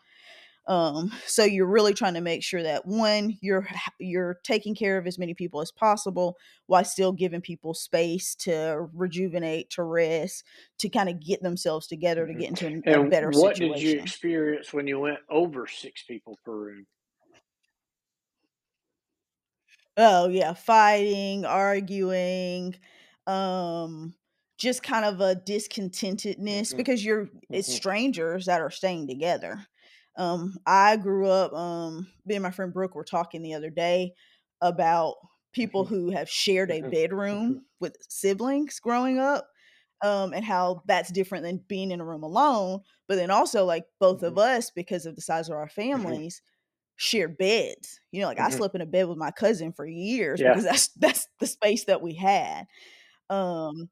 Um, 0.67 1.11
so 1.25 1.43
you're 1.43 1.67
really 1.67 1.93
trying 1.93 2.13
to 2.13 2.21
make 2.21 2.43
sure 2.43 2.61
that 2.63 2.85
one, 2.85 3.37
you're 3.41 3.67
you're 3.99 4.35
taking 4.43 4.75
care 4.75 4.97
of 4.97 5.07
as 5.07 5.17
many 5.17 5.33
people 5.33 5.61
as 5.61 5.71
possible 5.71 6.37
while 6.67 6.85
still 6.85 7.11
giving 7.13 7.41
people 7.41 7.73
space 7.73 8.35
to 8.35 8.87
rejuvenate, 8.93 9.69
to 9.71 9.83
rest, 9.83 10.45
to 10.79 10.89
kind 10.89 11.09
of 11.09 11.19
get 11.19 11.41
themselves 11.41 11.87
together 11.87 12.27
to 12.27 12.33
Mhm. 12.33 12.35
get 12.35 12.49
into 12.49 12.67
a 12.67 12.71
And 12.85 13.05
better 13.05 13.31
what 13.33 13.59
did 13.59 13.79
you 13.79 13.91
experience 13.97 14.73
when 14.73 14.87
you 14.87 14.99
went 14.99 15.19
over 15.29 15.67
six 15.67 16.03
people 16.03 16.37
per 16.43 16.55
room? 16.55 16.87
Oh 19.97 20.27
yeah, 20.29 20.53
fighting, 20.53 21.45
arguing, 21.45 22.75
um, 23.27 24.15
just 24.57 24.83
kind 24.83 25.05
of 25.05 25.19
a 25.21 25.35
discontentedness 25.35 26.73
Mhm. 26.73 26.75
because 26.75 27.03
you're 27.03 27.29
it's 27.51 27.67
Mhm. 27.67 27.71
strangers 27.71 28.45
that 28.45 28.61
are 28.61 28.69
staying 28.71 29.07
together. 29.07 29.65
Um, 30.17 30.57
I 30.65 30.97
grew 30.97 31.27
up, 31.27 31.53
um, 31.53 32.07
me 32.25 32.35
and 32.35 32.43
my 32.43 32.51
friend 32.51 32.73
Brooke 32.73 32.95
were 32.95 33.03
talking 33.03 33.41
the 33.41 33.53
other 33.53 33.69
day 33.69 34.13
about 34.61 35.15
people 35.53 35.83
Mhm. 35.83 35.85
who 35.85 36.11
have 36.11 36.29
shared 36.29 36.71
a 36.71 36.81
Mhm. 36.81 36.91
bedroom 36.91 37.57
Mhm. 37.57 37.65
with 37.79 37.97
siblings 38.09 38.79
growing 38.79 39.19
up, 39.19 39.49
um, 40.03 40.33
and 40.33 40.43
how 40.45 40.83
that's 40.87 41.11
different 41.11 41.43
than 41.45 41.59
being 41.67 41.91
in 41.91 42.01
a 42.01 42.05
room 42.05 42.23
alone. 42.23 42.81
But 43.07 43.15
then 43.15 43.31
also, 43.31 43.65
like 43.65 43.85
both 43.99 44.23
of 44.23 44.37
Mhm. 44.37 44.39
us, 44.39 44.71
because 44.71 45.05
of 45.05 45.15
the 45.15 45.21
size 45.21 45.49
of 45.49 45.55
our 45.55 45.69
families, 45.69 46.41
shared 46.97 47.37
beds. 47.37 47.99
You 48.11 48.21
know, 48.21 48.27
like 48.27 48.39
I 48.39 48.49
Mhm. 48.49 48.51
slept 48.51 48.75
in 48.75 48.81
a 48.81 48.87
bed 48.87 49.07
with 49.09 49.17
my 49.19 49.31
cousin 49.31 49.73
for 49.73 49.85
years 49.87 50.41
Yeah. 50.41 50.53
because 50.53 50.65
that's 50.65 50.89
that's 50.97 51.27
the 51.39 51.47
space 51.47 51.85
that 51.85 52.01
we 52.01 52.13
had. 52.15 52.67
Um, 53.29 53.89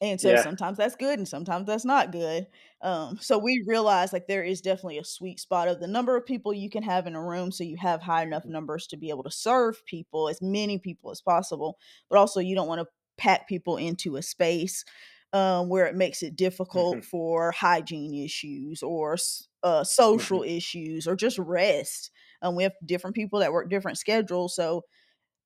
and 0.00 0.20
so 0.20 0.34
Yeah. 0.34 0.44
sometimes 0.44 0.78
that's 0.78 0.96
good 0.96 1.18
and 1.18 1.28
sometimes 1.28 1.66
that's 1.66 1.84
not 1.84 2.12
good. 2.12 2.46
Um, 2.84 3.18
so 3.18 3.38
we 3.38 3.64
realize 3.66 4.12
like 4.12 4.28
there 4.28 4.44
is 4.44 4.60
definitely 4.60 4.98
a 4.98 5.04
sweet 5.04 5.40
spot 5.40 5.68
of 5.68 5.80
the 5.80 5.88
number 5.88 6.16
of 6.16 6.26
people 6.26 6.52
you 6.54 6.70
can 6.70 6.82
have 6.84 7.06
in 7.06 7.16
a 7.16 7.22
room 7.24 7.50
so 7.50 7.64
you 7.64 7.78
have 7.78 8.02
high 8.02 8.22
enough 8.22 8.44
Mhm. 8.44 8.50
numbers 8.50 8.86
to 8.88 8.98
be 8.98 9.10
able 9.10 9.24
to 9.24 9.30
serve 9.30 9.84
people, 9.86 10.28
as 10.28 10.42
many 10.42 10.78
people 10.78 11.10
as 11.10 11.22
possible, 11.22 11.78
but 12.10 12.18
also 12.18 12.40
you 12.40 12.54
don't 12.54 12.68
want 12.68 12.80
to 12.82 12.86
pack 13.16 13.48
people 13.48 13.78
into 13.78 14.16
a 14.16 14.22
space 14.22 14.84
um, 15.32 15.68
where 15.70 15.86
it 15.86 15.96
makes 15.96 16.22
it 16.22 16.36
difficult 16.36 17.02
Mhm. 17.02 17.04
for 17.04 17.52
hygiene 17.52 18.14
issues 18.14 18.82
or 18.82 19.16
uh, 19.62 19.82
social 19.82 20.42
Mhm. 20.42 20.44
issues 20.44 21.06
or 21.08 21.16
just 21.16 21.38
rest. 21.38 22.10
Um, 22.42 22.54
we 22.54 22.62
have 22.62 22.72
different 22.84 23.16
people 23.16 23.40
that 23.40 23.52
work 23.52 23.70
different 23.70 23.98
schedules, 23.98 24.54
so 24.54 24.84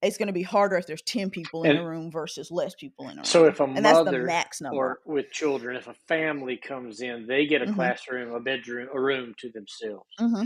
it's 0.03 0.17
going 0.17 0.29
to 0.29 0.33
be 0.33 0.43
harder 0.43 0.77
if 0.77 0.87
there's 0.87 1.03
10 1.03 1.31
people 1.31 1.65
in 1.65 1.71
And- 1.73 1.81
a 1.81 1.85
room 1.89 2.11
versus 2.11 2.51
less 2.51 2.75
people 2.75 3.09
in 3.09 3.19
a 3.19 3.25
So 3.25 3.43
room. 3.43 3.51
if 3.51 3.61
a 3.61 3.65
and 3.65 3.85
that's 3.85 3.99
the 3.99 4.05
mother 4.05 4.23
max 4.25 4.61
number. 4.61 4.77
or 4.77 5.01
with 5.07 5.31
children, 5.33 5.77
if 5.77 5.89
a 5.89 5.95
family 5.95 6.57
comes 6.57 7.01
in, 7.01 7.27
they 7.27 7.47
get 7.47 7.63
a 7.63 7.67
Mhm. 7.67 7.75
classroom, 7.75 8.33
a 8.33 8.41
bedroom, 8.41 8.89
a 8.93 9.01
room 9.01 9.35
to 9.39 9.51
themselves, 9.51 10.09
hmm 10.19 10.45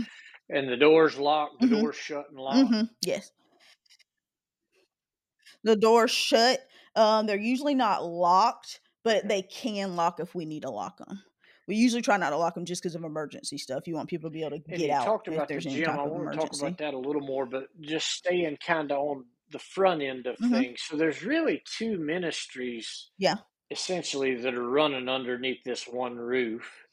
and 0.49 0.67
the 0.69 0.75
door's 0.77 1.17
locked, 1.17 1.61
the 1.61 1.67
Mhm. 1.67 1.81
door's 1.81 1.95
shut 1.95 2.29
and 2.29 2.37
locked. 2.39 2.67
hmm 2.69 2.81
Yes. 3.01 3.31
The 5.63 5.75
door's 5.75 6.11
shut. 6.11 6.59
Um, 6.95 7.25
they're 7.25 7.37
usually 7.39 7.73
not 7.75 8.03
locked, 8.05 8.81
but 9.03 9.27
they 9.27 9.41
can 9.41 9.95
lock 9.95 10.19
if 10.19 10.35
we 10.35 10.45
need 10.45 10.63
to 10.63 10.69
lock 10.69 10.97
them. 10.97 11.23
We 11.67 11.75
usually 11.77 12.01
try 12.01 12.17
not 12.17 12.31
to 12.31 12.37
lock 12.37 12.55
them 12.55 12.65
just 12.65 12.81
because 12.83 12.93
of 12.95 13.05
emergency 13.05 13.57
stuff. 13.57 13.87
You 13.87 13.95
want 13.95 14.09
people 14.09 14.29
to 14.29 14.33
be 14.33 14.41
able 14.41 14.57
to 14.59 14.63
And 14.67 14.77
get 14.77 14.89
out 14.89 15.05
talked 15.05 15.29
if 15.29 15.35
about 15.35 15.47
the 15.47 15.53
there's 15.53 15.65
any 15.65 15.75
gym. 15.77 15.89
I 15.91 16.03
want 16.03 16.29
to 16.33 16.37
talk 16.37 16.53
about 16.53 16.77
that 16.79 16.93
a 16.93 16.97
little 16.97 17.21
more, 17.21 17.45
but 17.45 17.67
just 17.79 18.07
staying 18.09 18.57
kind 18.57 18.91
of 18.91 18.97
on 18.99 19.25
the 19.53 19.59
front 19.59 20.03
end 20.03 20.27
of 20.27 20.39
Mhm. 20.39 20.63
things. 20.63 20.83
So 20.83 20.97
there's 20.97 21.23
really 21.23 21.63
two 21.77 21.99
ministries, 21.99 23.11
Yeah. 23.17 23.43
essentially, 23.71 24.35
that 24.35 24.55
are 24.55 24.69
running 24.69 25.09
underneath 25.09 25.63
this 25.65 25.87
one 25.87 26.17
roof. 26.17 26.85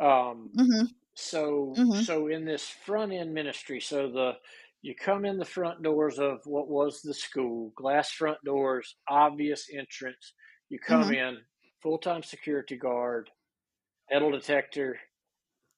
Um, 0.00 0.56
hmm 0.56 0.98
so 1.14 1.76
Mhm. 1.76 2.08
so 2.08 2.28
in 2.28 2.44
this 2.44 2.68
front 2.68 3.12
end 3.12 3.34
ministry, 3.34 3.80
so 3.80 4.10
the 4.10 4.34
you 4.82 4.94
come 4.94 5.24
in 5.24 5.38
the 5.38 5.44
front 5.44 5.82
doors 5.82 6.18
of 6.20 6.40
what 6.46 6.68
was 6.68 7.02
the 7.02 7.14
school, 7.14 7.72
glass 7.76 8.12
front 8.12 8.38
doors, 8.44 8.96
obvious 9.08 9.68
entrance. 9.72 10.34
You 10.70 10.78
come 10.80 11.10
Mhm. 11.10 11.12
in, 11.12 11.38
full 11.82 11.98
time 11.98 12.22
security 12.22 12.76
guard, 12.76 13.30
metal 14.10 14.32
detector, 14.32 15.00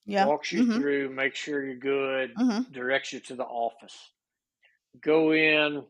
Yeah. 0.05 0.29
walks 0.29 0.53
you 0.53 0.63
hmm 0.65 0.81
through, 0.81 1.11
makes 1.11 1.39
sure 1.39 1.65
you're 1.67 1.77
good, 1.77 2.37
hmm 2.37 2.63
directs 2.71 3.13
you 3.13 3.21
to 3.21 3.35
the 3.37 3.45
office. 3.45 4.13
Go 5.01 5.33
in, 5.33 5.87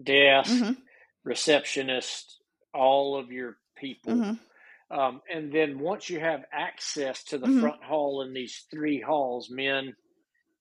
desk, 0.00 0.50
hmm 0.50 0.72
receptionist, 1.24 2.42
all 2.74 3.16
of 3.18 3.32
your 3.32 3.58
people. 3.76 4.22
hmm 4.22 4.32
Um, 4.90 5.22
and 5.32 5.52
then 5.52 5.78
once 5.78 6.10
you 6.10 6.20
have 6.20 6.44
access 6.52 7.24
to 7.24 7.38
the 7.38 7.48
Mhm. 7.48 7.60
front 7.60 7.82
hall 7.84 8.22
in 8.22 8.32
these 8.34 8.66
three 8.70 9.00
halls, 9.00 9.50
men, 9.50 9.94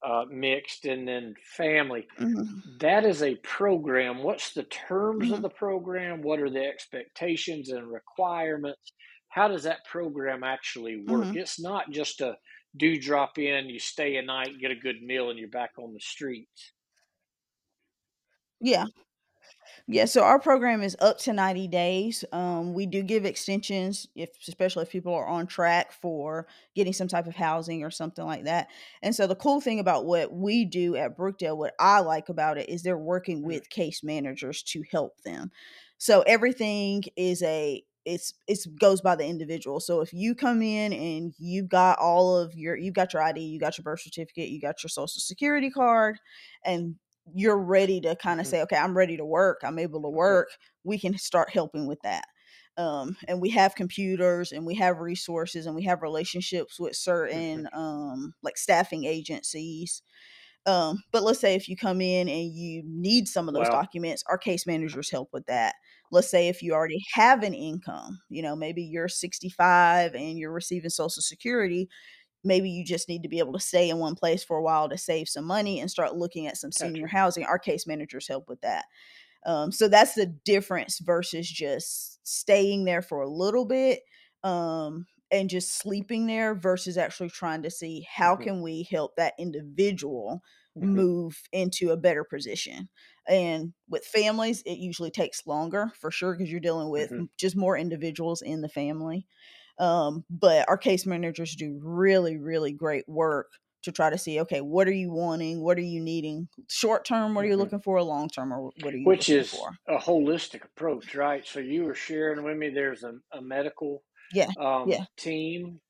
uh, 0.03 0.25
mixed, 0.29 0.85
and 0.85 1.07
then 1.07 1.35
family, 1.43 2.07
hmm 2.17 2.61
that 2.79 3.05
is 3.05 3.23
a 3.23 3.35
program. 3.37 4.23
What's 4.23 4.53
the 4.53 4.63
terms 4.63 5.31
of 5.31 5.41
the 5.41 5.49
program? 5.49 6.21
What 6.21 6.39
are 6.39 6.49
the 6.49 6.65
expectations 6.65 7.69
and 7.71 7.91
requirements? 7.91 8.93
How 9.29 9.47
does 9.47 9.63
that 9.63 9.85
program 9.85 10.43
actually 10.43 10.97
work? 10.97 11.29
Mhm. 11.29 11.35
It's 11.35 11.59
not 11.59 11.91
just 11.91 12.21
a 12.21 12.37
do 12.77 12.99
drop 12.99 13.37
in, 13.39 13.69
you 13.69 13.79
stay 13.79 14.17
a 14.17 14.21
night, 14.21 14.59
get 14.59 14.71
a 14.71 14.75
good 14.75 15.01
meal, 15.01 15.29
and 15.29 15.39
you're 15.39 15.49
back 15.49 15.71
on 15.77 15.93
the 15.93 15.99
streets. 15.99 16.73
Yeah. 18.61 18.85
Yeah, 19.87 20.05
so 20.05 20.23
our 20.23 20.39
program 20.39 20.81
is 20.81 20.95
up 20.99 21.17
to 21.19 21.33
90 21.33 21.67
days. 21.67 22.23
Um, 22.31 22.73
we 22.73 22.85
do 22.85 23.03
give 23.03 23.25
extensions, 23.25 24.07
if 24.15 24.29
especially 24.47 24.83
if 24.83 24.89
people 24.89 25.13
are 25.13 25.25
on 25.27 25.47
track 25.47 25.91
for 25.91 26.47
getting 26.75 26.93
some 26.93 27.07
type 27.07 27.27
of 27.27 27.35
housing 27.35 27.83
or 27.83 27.91
something 27.91 28.25
like 28.25 28.45
that. 28.45 28.69
And 29.01 29.15
so 29.15 29.27
the 29.27 29.35
cool 29.35 29.59
thing 29.61 29.79
about 29.79 30.05
what 30.05 30.31
we 30.33 30.65
do 30.65 30.95
at 30.95 31.17
Brookdale, 31.17 31.57
what 31.57 31.73
I 31.79 31.99
like 31.99 32.29
about 32.29 32.57
it 32.57 32.69
is 32.69 32.83
they're 32.83 32.97
working 32.97 33.43
Mm. 33.43 33.43
with 33.43 33.69
case 33.69 34.03
managers 34.03 34.63
to 34.63 34.83
help 34.91 35.21
them. 35.23 35.51
So 35.97 36.21
everything 36.21 37.03
is 37.15 37.43
a 37.43 37.83
it's 38.03 38.33
it's 38.47 38.65
goes 38.65 38.99
by 38.99 39.15
the 39.15 39.25
individual. 39.27 39.79
So 39.79 40.01
if 40.01 40.11
you 40.11 40.33
come 40.33 40.63
in 40.63 40.91
and 40.91 41.35
you've 41.37 41.69
got 41.69 41.99
all 41.99 42.35
of 42.35 42.55
your 42.55 42.75
you've 42.75 42.95
got 42.95 43.13
your 43.13 43.21
ID, 43.21 43.41
you 43.41 43.59
got 43.59 43.77
your 43.77 43.83
birth 43.83 44.01
certificate, 44.01 44.49
you 44.49 44.59
got 44.59 44.81
your 44.83 44.89
social 44.89 45.19
security 45.21 45.69
card, 45.69 46.19
and 46.65 46.95
you're 47.33 47.59
ready 47.59 48.01
to 48.01 48.15
kind 48.15 48.39
of 48.39 48.45
Mhm. 48.45 48.47
say, 48.47 48.61
okay, 48.63 48.77
I'm 48.77 48.97
ready 48.97 49.17
to 49.17 49.25
work. 49.25 49.61
I'm 49.63 49.79
able 49.79 50.01
to 50.03 50.09
work. 50.09 50.49
We 50.83 50.99
can 50.99 51.17
start 51.17 51.49
helping 51.51 51.87
with 51.87 51.99
that. 52.03 52.25
Um, 52.77 53.17
and 53.27 53.41
we 53.41 53.49
have 53.51 53.75
computers 53.75 54.51
and 54.51 54.65
we 54.65 54.75
have 54.75 54.99
resources 54.99 55.65
and 55.65 55.75
we 55.75 55.83
have 55.83 56.01
relationships 56.01 56.79
with 56.79 56.95
certain 56.95 57.67
um, 57.73 58.33
like 58.41 58.57
staffing 58.57 59.03
agencies. 59.05 60.01
Um, 60.67 61.03
but 61.11 61.23
let's 61.23 61.39
say 61.39 61.55
if 61.55 61.67
you 61.67 61.75
come 61.75 62.01
in 62.01 62.29
and 62.29 62.51
you 62.53 62.83
need 62.85 63.27
some 63.27 63.47
of 63.47 63.55
those 63.55 63.69
Wow. 63.69 63.69
documents, 63.69 64.23
our 64.27 64.37
case 64.37 64.67
managers 64.67 65.09
help 65.09 65.29
with 65.33 65.45
that. 65.47 65.75
Let's 66.11 66.29
say 66.29 66.49
if 66.49 66.61
you 66.61 66.73
already 66.73 67.03
have 67.13 67.41
an 67.41 67.53
income, 67.55 68.19
you 68.29 68.43
know, 68.43 68.55
maybe 68.55 68.83
you're 68.83 69.07
65 69.07 70.13
and 70.13 70.37
you're 70.37 70.51
receiving 70.51 70.89
Social 70.91 71.21
Security, 71.21 71.89
maybe 72.43 72.69
you 72.69 72.83
just 72.85 73.09
need 73.09 73.23
to 73.23 73.29
be 73.29 73.39
able 73.39 73.53
to 73.53 73.59
stay 73.59 73.89
in 73.89 73.99
one 73.99 74.15
place 74.15 74.43
for 74.43 74.57
a 74.57 74.63
while 74.63 74.89
to 74.89 74.97
save 74.97 75.29
some 75.29 75.45
money 75.45 75.79
and 75.79 75.91
start 75.91 76.15
looking 76.15 76.47
at 76.47 76.57
some 76.57 76.71
senior 76.71 77.07
Gotcha. 77.07 77.07
housing. 77.07 77.43
Our 77.45 77.59
case 77.59 77.87
managers 77.87 78.27
help 78.27 78.47
with 78.49 78.61
that. 78.61 78.85
Um, 79.45 79.71
so 79.71 79.87
that's 79.87 80.13
the 80.15 80.27
difference 80.27 80.99
versus 80.99 81.49
just 81.49 82.19
staying 82.27 82.85
there 82.85 83.01
for 83.01 83.21
a 83.21 83.29
little 83.29 83.65
bit 83.65 84.01
um, 84.43 85.07
and 85.31 85.49
just 85.49 85.73
sleeping 85.77 86.27
there 86.27 86.53
versus 86.53 86.97
actually 86.97 87.29
trying 87.29 87.63
to 87.63 87.71
see 87.71 88.05
how 88.11 88.35
Mhm. 88.35 88.51
can 88.51 88.61
we 88.61 88.83
help 88.83 89.15
that 89.15 89.33
individual 89.39 90.41
Mhm. 90.79 91.01
move 91.01 91.41
into 91.51 91.91
a 91.91 91.97
better 91.97 92.23
position. 92.23 92.89
And 93.27 93.73
with 93.87 94.05
families, 94.05 94.61
it 94.65 94.77
usually 94.77 95.11
takes 95.11 95.45
longer 95.47 95.91
for 95.99 96.11
sure 96.11 96.33
because 96.35 96.51
you're 96.51 96.59
dealing 96.59 96.89
with 96.89 97.11
Mhm. 97.11 97.27
just 97.37 97.55
more 97.55 97.77
individuals 97.77 98.41
in 98.41 98.61
the 98.61 98.69
family. 98.69 99.27
Um, 99.79 100.25
but 100.29 100.67
our 100.69 100.77
case 100.77 101.05
managers 101.05 101.55
do 101.55 101.79
really, 101.83 102.37
really 102.37 102.73
great 102.73 103.07
work 103.07 103.51
to 103.83 103.91
try 103.91 104.09
to 104.09 104.17
see, 104.17 104.39
okay, 104.41 104.61
what 104.61 104.87
are 104.87 104.93
you 104.93 105.11
wanting? 105.11 105.61
What 105.61 105.77
are 105.77 105.81
you 105.81 105.99
needing? 106.01 106.49
Short 106.69 107.05
term, 107.05 107.33
what 107.35 107.45
are 107.45 107.47
you 107.47 107.57
Mhm. 107.57 107.57
looking 107.57 107.81
for? 107.81 108.01
Long 108.03 108.29
term, 108.29 108.53
or 108.53 108.71
what 108.75 108.93
are 108.93 108.97
you 108.97 109.11
Which 109.11 109.29
looking 109.29 109.43
is 109.43 109.51
for? 109.51 109.77
a 109.87 109.97
holistic 109.97 110.63
approach, 110.65 111.15
right? 111.15 111.45
So 111.45 111.59
you 111.59 111.83
were 111.85 111.95
sharing 111.95 112.43
with 112.43 112.57
me 112.57 112.69
there's 112.69 113.03
a, 113.03 113.19
a 113.31 113.41
medical 113.41 114.03
Yeah, 114.29 114.53
um, 114.57 114.95
yeah, 114.95 115.05
team, 115.17 115.81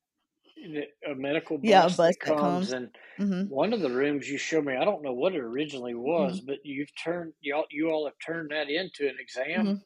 a 1.07 1.15
medical 1.15 1.57
yeah. 1.61 1.86
A 1.86 1.89
bus 1.89 1.97
bus 1.97 2.15
that 2.15 2.19
that 2.23 2.38
comes, 2.38 2.71
comes. 2.73 2.73
and 2.73 2.95
hmm 3.17 3.43
one 3.47 3.73
of 3.73 3.82
the 3.82 3.91
rooms 3.91 4.29
you 4.29 4.38
showed 4.38 4.65
me, 4.65 4.75
I 4.75 4.86
don't 4.86 5.03
know 5.03 5.13
what 5.13 5.34
it 5.36 5.39
originally 5.41 5.95
was, 5.95 6.39
hmm 6.39 6.41
but 6.41 6.59
you've 6.63 6.93
turned 6.95 7.34
y'all 7.41 7.65
you 7.71 7.89
all 7.89 8.05
have 8.05 8.17
turned 8.25 8.51
that 8.51 8.69
into 8.69 9.07
an 9.07 9.17
exam 9.19 9.65
hmm 9.65 9.82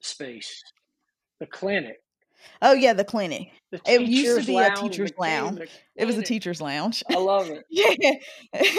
space, 0.00 0.64
the 1.40 1.46
clinic, 1.46 1.98
Oh 2.62 2.72
yeah, 2.72 2.92
the 2.92 3.04
clinic. 3.04 3.48
the 3.70 3.80
It 3.86 4.02
used 4.02 4.34
to 4.36 4.42
be 4.42 4.60
a 4.60 4.70
teacher's 4.70 5.12
lounge. 5.18 5.84
It 5.96 6.04
was 6.06 6.16
a 6.18 6.22
teacher's 6.22 6.60
lounge. 6.60 7.02
I 7.08 7.18
love 7.18 7.50
it. 7.50 7.64
Yeah. 7.70 8.14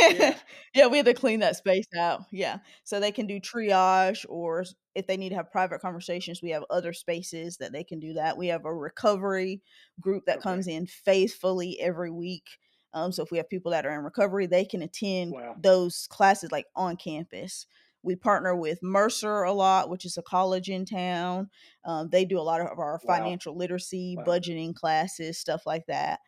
Yeah. 0.09 0.33
Yeah, 0.73 0.87
we 0.87 0.97
had 0.97 1.07
to 1.07 1.13
clean 1.13 1.39
that 1.39 1.55
space 1.55 1.85
out. 1.97 2.21
Yeah. 2.31 2.59
So 2.83 2.99
they 2.99 3.11
can 3.11 3.25
do 3.25 3.39
triage 3.39 4.25
or 4.29 4.63
if 4.95 5.07
they 5.07 5.17
need 5.17 5.29
to 5.29 5.35
have 5.35 5.51
private 5.51 5.81
conversations, 5.81 6.41
we 6.41 6.51
have 6.51 6.63
other 6.69 6.93
spaces 6.93 7.57
that 7.57 7.71
they 7.71 7.83
can 7.83 7.99
do 7.99 8.13
that. 8.13 8.37
We 8.37 8.47
have 8.47 8.65
a 8.65 8.73
recovery 8.73 9.61
group 9.99 10.25
that 10.27 10.39
Okay. 10.39 10.41
comes 10.41 10.67
in 10.67 10.85
faithfully 10.85 11.79
every 11.79 12.11
week. 12.11 12.47
Um, 12.93 13.11
so 13.11 13.23
if 13.23 13.31
we 13.31 13.37
have 13.37 13.49
people 13.49 13.71
that 13.71 13.85
are 13.85 13.93
in 13.97 14.03
recovery, 14.03 14.45
they 14.45 14.65
can 14.65 14.81
attend 14.83 15.35
Wow. 15.35 15.55
those 15.55 16.07
classes 16.09 16.51
like 16.51 16.65
on 16.75 16.95
campus. 16.97 17.65
We 18.07 18.15
partner 18.15 18.55
with 18.55 18.81
Mercer 18.83 19.43
a 19.43 19.53
lot, 19.53 19.89
which 19.89 20.05
is 20.05 20.17
a 20.17 20.23
college 20.23 20.69
in 20.69 20.85
town. 20.85 21.49
Um, 21.85 22.09
they 22.09 22.25
do 22.25 22.39
a 22.39 22.41
lot 22.41 22.61
of 22.61 22.79
our 22.79 22.99
Wow. 23.01 23.07
financial 23.07 23.55
literacy, 23.57 24.17
Wow. 24.17 24.25
budgeting 24.25 24.75
classes, 24.75 25.39
stuff 25.39 25.67
like 25.67 25.85
that. 25.87 26.21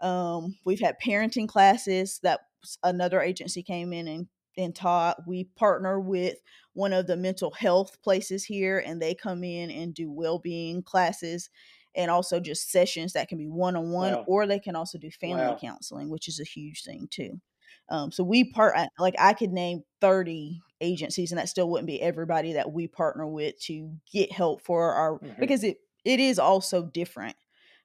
Um, 0.00 0.58
we've 0.64 0.80
had 0.80 0.96
parenting 1.04 1.48
classes 1.48 2.18
that 2.22 2.40
another 2.82 3.20
agency 3.20 3.62
came 3.62 3.92
in 3.92 4.08
and, 4.08 4.28
and 4.56 4.74
taught. 4.74 5.26
We 5.26 5.44
partner 5.44 6.00
with 6.00 6.38
one 6.74 6.92
of 6.92 7.06
the 7.06 7.16
mental 7.16 7.52
health 7.52 8.00
places 8.02 8.44
here, 8.44 8.78
and 8.84 9.00
they 9.00 9.14
come 9.14 9.44
in 9.44 9.70
and 9.70 9.94
do 9.94 10.10
well 10.10 10.38
being 10.38 10.82
classes 10.82 11.50
and 11.94 12.10
also 12.10 12.40
just 12.40 12.70
sessions 12.70 13.12
that 13.12 13.28
can 13.28 13.38
be 13.38 13.46
one 13.48 13.76
on 13.76 13.90
one, 13.92 14.16
Wow. 14.16 14.26
or 14.26 14.46
they 14.46 14.58
can 14.58 14.74
also 14.76 14.98
do 14.98 15.10
family 15.10 15.54
Wow. 15.54 15.60
counseling, 15.60 16.08
which 16.08 16.26
is 16.28 16.40
a 16.40 16.44
huge 16.44 16.82
thing 16.84 17.06
too. 17.10 17.40
Um, 17.88 18.12
so 18.12 18.24
we 18.24 18.44
part 18.52 18.74
like 18.98 19.14
I 19.18 19.32
could 19.34 19.52
name 19.52 19.82
30 20.00 20.64
agencies, 20.80 21.32
and 21.32 21.38
that 21.38 21.48
still 21.48 21.68
wouldn't 21.70 21.86
be 21.86 22.00
everybody 22.00 22.52
that 22.54 22.72
we 22.72 22.88
partner 22.88 23.26
with 23.26 23.58
to 23.62 23.94
get 24.10 24.32
help 24.32 24.62
for 24.62 24.92
our 24.94 25.20
hmm 25.20 25.32
because 25.38 25.64
it 25.64 25.78
it 26.04 26.20
is 26.20 26.38
also 26.38 26.86
different 26.86 27.36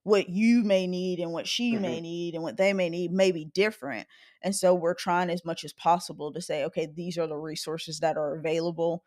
what 0.04 0.30
you 0.30 0.64
may 0.64 0.88
need 0.88 1.20
and 1.20 1.34
what 1.34 1.48
she 1.48 1.76
hmm 1.76 1.78
may 1.78 2.00
need 2.00 2.34
and 2.34 2.42
what 2.42 2.56
they 2.58 2.72
may 2.74 2.90
need 2.90 3.12
may 3.12 3.32
be 3.32 3.44
different. 3.46 4.08
And 4.42 4.56
so 4.56 4.74
we're 4.74 4.94
trying 4.94 5.30
as 5.30 5.44
much 5.44 5.66
as 5.66 5.74
possible 5.74 6.32
to 6.32 6.42
say, 6.42 6.64
okay, 6.66 6.86
these 6.86 7.18
are 7.18 7.28
the 7.28 7.36
resources 7.36 8.00
that 8.00 8.16
are 8.18 8.34
available. 8.38 9.04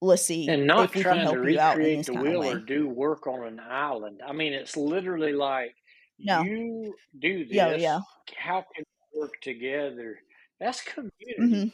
Let's 0.00 0.24
see 0.24 0.48
And 0.48 0.66
not 0.66 0.92
trying 0.92 1.18
to 1.18 1.22
help 1.22 1.44
you 1.44 1.58
recreate 1.58 2.06
the 2.06 2.14
wheel 2.14 2.48
or 2.48 2.58
do 2.58 2.88
work 2.88 3.26
on 3.26 3.46
an 3.46 3.60
island. 3.60 4.22
I 4.24 4.32
mean, 4.32 4.52
it's 4.52 4.76
literally 4.76 5.32
like 5.32 5.76
No. 6.22 6.44
you 6.44 6.98
do 7.18 7.44
this. 7.44 7.50
Yeah, 7.50 7.74
yeah. 7.76 8.00
How 8.36 8.64
can 8.74 8.84
work 9.18 9.40
together? 9.40 10.20
That's 10.60 10.82
community. 10.82 11.68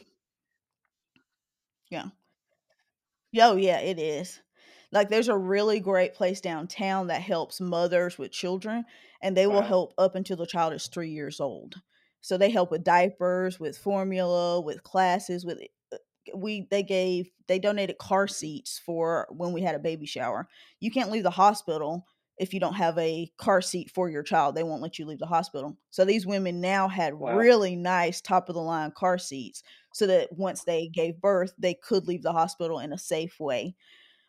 Yeah. 1.89 2.09
Yeah, 3.31 3.49
Oh, 3.49 3.55
yeah, 3.55 3.79
it 3.79 3.99
is. 3.99 4.41
Like 4.91 5.09
there's 5.09 5.27
a 5.27 5.37
really 5.37 5.79
great 5.79 6.13
place 6.13 6.39
downtown 6.39 7.07
that 7.07 7.21
helps 7.21 7.59
mothers 7.59 8.17
with 8.17 8.31
children, 8.31 8.85
and 9.21 9.35
they 9.35 9.47
will 9.47 9.61
Wow. 9.61 9.63
help 9.63 9.93
up 9.97 10.15
until 10.15 10.37
the 10.37 10.45
child 10.45 10.73
is 10.73 10.87
three 10.87 11.09
years 11.09 11.39
old. 11.39 11.81
So 12.21 12.37
they 12.37 12.49
help 12.49 12.71
with 12.71 12.83
diapers, 12.83 13.59
with 13.59 13.77
formula, 13.77 14.61
with 14.61 14.83
classes, 14.83 15.45
with 15.45 15.59
uh, 15.93 15.97
we 16.33 16.67
they 16.71 16.81
gave 16.83 17.29
they 17.47 17.59
donated 17.59 17.97
car 17.97 18.27
seats 18.27 18.79
for 18.79 19.27
when 19.31 19.51
we 19.53 19.61
had 19.61 19.75
a 19.75 19.79
baby 19.79 20.05
shower. 20.05 20.47
You 20.79 20.91
can't 20.91 21.11
leave 21.11 21.23
the 21.23 21.29
hospital 21.31 22.07
if 22.37 22.53
you 22.53 22.59
don't 22.59 22.73
have 22.75 22.97
a 22.97 23.31
car 23.37 23.61
seat 23.61 23.91
for 23.91 24.09
your 24.09 24.23
child. 24.23 24.55
They 24.55 24.63
won't 24.63 24.81
let 24.81 24.99
you 24.99 25.05
leave 25.05 25.19
the 25.19 25.25
hospital. 25.25 25.77
So 25.89 26.03
these 26.05 26.25
women 26.25 26.59
now 26.61 26.87
had 26.87 27.13
Wow. 27.19 27.37
really 27.37 27.75
nice 27.75 28.21
top 28.21 28.49
of 28.49 28.55
the 28.55 28.61
line 28.61 28.91
car 28.91 29.17
seats 29.17 29.63
so 29.93 30.07
that 30.07 30.31
once 30.33 30.63
they 30.63 30.87
gave 30.87 31.21
birth, 31.21 31.53
they 31.57 31.73
could 31.73 32.07
leave 32.07 32.23
the 32.23 32.33
hospital 32.33 32.79
in 32.79 32.91
a 32.91 32.97
safe 32.97 33.39
way 33.39 33.75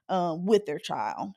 um, 0.09 0.47
with 0.47 0.67
their 0.67 0.79
child. 0.79 1.33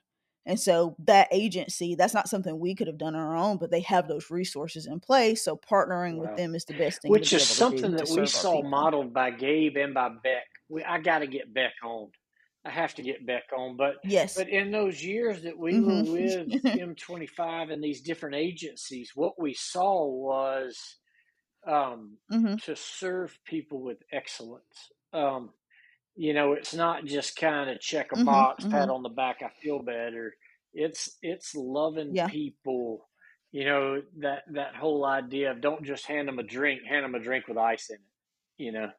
And 0.45 0.59
so 0.59 0.95
that 1.05 1.27
agency, 1.31 1.95
that's 1.95 2.13
not 2.13 2.29
something 2.29 2.57
we 2.59 2.73
could 2.73 2.87
have 2.87 2.97
done 2.97 3.15
on 3.15 3.21
our 3.21 3.37
own, 3.37 3.57
but 3.57 3.71
they 3.71 3.81
have 3.81 4.07
those 4.07 4.31
resources 4.31 4.87
in 4.87 4.99
place. 4.99 5.43
So 5.43 5.55
partnering 5.57 6.17
Wow. 6.17 6.21
with 6.21 6.35
them 6.37 6.55
is 6.55 6.65
the 6.65 6.73
best 6.73 7.01
thing. 7.01 7.11
Which 7.11 7.29
to 7.29 7.37
is 7.37 7.43
able 7.43 7.47
to 7.47 7.53
do 7.55 7.55
something 7.55 7.91
that 7.91 8.09
we 8.09 8.25
saw 8.25 8.61
modeled 8.63 9.13
by 9.13 9.31
Gabe 9.31 9.77
and 9.77 9.93
by 9.93 10.09
Beck. 10.09 10.45
We, 10.69 10.83
I 10.83 10.99
got 10.99 11.19
to 11.19 11.27
get 11.27 11.53
Beck 11.53 11.73
on. 11.83 12.09
I 12.65 12.71
have 12.71 12.95
to 12.95 13.03
get 13.03 13.25
back 13.25 13.45
on. 13.57 13.77
But 13.77 13.95
Yes. 14.03 14.35
but 14.35 14.49
in 14.49 14.71
those 14.71 15.03
years 15.03 15.43
that 15.43 15.57
we 15.57 15.81
were 15.81 15.99
Mhm. 15.99 16.05
with 16.05 16.47
M25 16.77 17.71
and 17.71 17.83
these 17.83 18.01
different 18.01 18.35
agencies, 18.35 19.11
what 19.15 19.39
we 19.39 19.53
saw 19.53 20.05
was 20.07 20.97
um, 21.67 22.17
hmm 22.29 22.59
to 22.65 22.75
serve 22.75 23.37
people 23.45 23.81
with 23.81 23.99
excellence. 24.11 24.91
Um, 25.13 25.53
you 26.15 26.33
know, 26.33 26.53
it's 26.53 26.73
not 26.73 27.05
just 27.05 27.37
kind 27.37 27.69
of 27.69 27.79
check 27.81 28.11
a 28.11 28.17
Mhm, 28.17 28.17
box, 28.17 28.65
pat 28.65 28.89
mhm. 28.89 28.91
on 28.91 29.03
the 29.03 29.09
back, 29.09 29.37
I 29.43 29.49
feel 29.61 29.81
better. 29.81 30.35
It's 30.73 31.17
it's 31.21 31.55
loving 31.55 32.17
Yeah. 32.17 32.27
people. 32.27 33.09
You 33.51 33.65
know 33.65 34.03
that 34.19 34.43
that 34.53 34.75
whole 34.75 35.05
idea 35.05 35.51
of 35.51 35.61
don't 35.61 35.85
just 35.85 36.05
hand 36.07 36.27
them 36.27 36.39
a 36.39 36.43
drink, 36.43 36.83
hand 36.83 37.05
them 37.05 37.15
a 37.15 37.19
drink 37.19 37.47
with 37.47 37.57
ice 37.57 37.89
in 37.89 37.97
it. 37.97 38.01
You 38.63 38.71
know, 38.73 38.91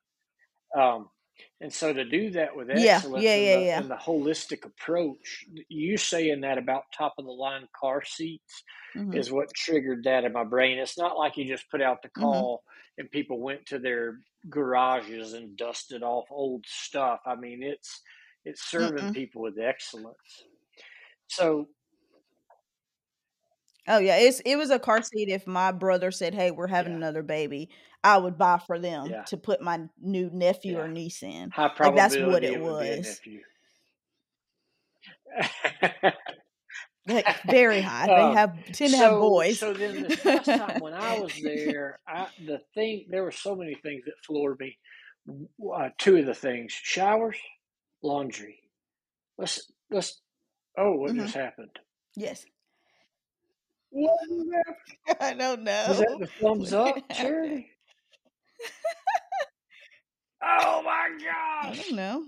um, 0.76 1.10
and 1.60 1.72
so 1.72 1.92
to 1.92 2.04
do 2.04 2.30
that 2.30 2.56
with 2.56 2.70
Yeah. 2.72 3.04
excellence 3.12 3.36
Yeah. 3.36 3.36
and 3.36 3.52
the 3.52 3.64
Yeah. 3.64 3.76
and 3.76 3.90
the 3.90 3.96
holistic 3.96 4.64
approach, 4.64 5.44
you 5.68 5.96
saying 5.96 6.40
that 6.42 6.58
about 6.58 6.84
top 6.96 7.14
of 7.18 7.24
the 7.24 7.30
line 7.32 7.68
car 7.78 8.04
seats 8.04 8.62
hmm 8.94 9.12
is 9.12 9.30
what 9.30 9.52
triggered 9.54 10.04
that 10.04 10.24
in 10.24 10.32
my 10.32 10.44
brain. 10.44 10.78
It's 10.78 10.98
not 10.98 11.18
like 11.18 11.36
you 11.36 11.44
just 11.44 11.70
put 11.70 11.82
out 11.82 12.02
the 12.02 12.08
hmm 12.16 12.50
call 12.50 12.62
and 12.98 13.10
people 13.10 13.40
went 13.40 13.66
to 13.66 13.78
their 13.78 14.20
garages 14.48 15.32
and 15.32 15.56
dusted 15.56 16.02
off 16.02 16.26
old 16.30 16.64
stuff. 16.66 17.20
I 17.26 17.34
mean, 17.36 17.62
it's 17.62 18.00
it's 18.44 18.70
serving 18.70 19.08
Mm-mm. 19.08 19.14
people 19.14 19.42
with 19.42 19.58
excellence. 19.58 20.44
So 21.28 21.70
Oh 23.88 23.98
yeah, 23.98 24.16
it's 24.16 24.40
it 24.40 24.56
was 24.56 24.70
a 24.70 24.78
car 24.78 25.02
seat. 25.02 25.28
If 25.28 25.46
my 25.46 25.72
brother 25.72 26.10
said, 26.10 26.34
"Hey, 26.34 26.50
we're 26.50 26.66
having 26.68 26.92
yeah, 26.92 26.96
another 26.96 27.22
baby," 27.22 27.70
I 28.02 28.16
would 28.16 28.38
buy 28.38 28.58
for 28.66 28.78
them 28.78 29.08
yeah, 29.10 29.22
to 29.24 29.36
put 29.36 29.60
my 29.60 29.80
new 30.00 30.30
nephew 30.32 30.72
yeah. 30.74 30.80
or 30.80 30.88
niece 30.88 31.22
in. 31.22 31.50
High 31.50 31.70
Like 31.80 31.96
that's 31.96 32.16
what 32.18 32.44
it 32.44 32.52
it 32.52 32.60
would 32.60 32.78
be 32.78 32.88
a 32.88 33.00
was. 33.02 33.20
Like 37.06 37.26
very 37.46 37.80
high. 37.80 38.08
They 38.08 38.22
um, 38.22 38.36
have 38.36 38.64
tend 38.72 38.92
to 38.92 38.96
have 38.98 39.18
boys. 39.18 39.58
so 39.58 39.72
then 39.72 40.02
this 40.02 40.16
past 40.22 40.46
time 40.46 40.80
when 40.80 40.94
I 40.94 41.14
was 41.14 41.32
there, 41.42 41.98
I 42.06 42.28
the 42.44 42.60
thing 42.74 43.06
there 43.10 43.24
were 43.24 43.32
so 43.32 43.54
many 43.56 43.74
things 43.74 44.04
that 44.04 44.14
floored 44.26 44.58
me. 44.60 44.76
Uh, 45.74 45.88
two 45.98 46.16
of 46.16 46.26
the 46.26 46.34
things: 46.34 46.72
showers, 46.72 47.36
laundry. 48.02 48.60
Let's 49.38 49.70
let's. 49.90 50.20
Oh, 50.78 50.92
what 50.92 51.12
hmm 51.12 51.22
just 51.22 51.34
happened? 51.34 51.78
Yes. 52.16 52.44
What? 53.90 54.18
I 55.20 55.34
don't 55.34 55.64
know. 55.64 55.84
Was 55.88 55.98
that 55.98 56.16
the 56.20 56.28
thumbs 56.40 56.72
up. 56.72 56.96
Charity? 57.12 57.70
Oh 60.42 60.82
my 60.82 61.08
I 61.62 61.74
don't 61.74 61.96
know. 61.96 62.24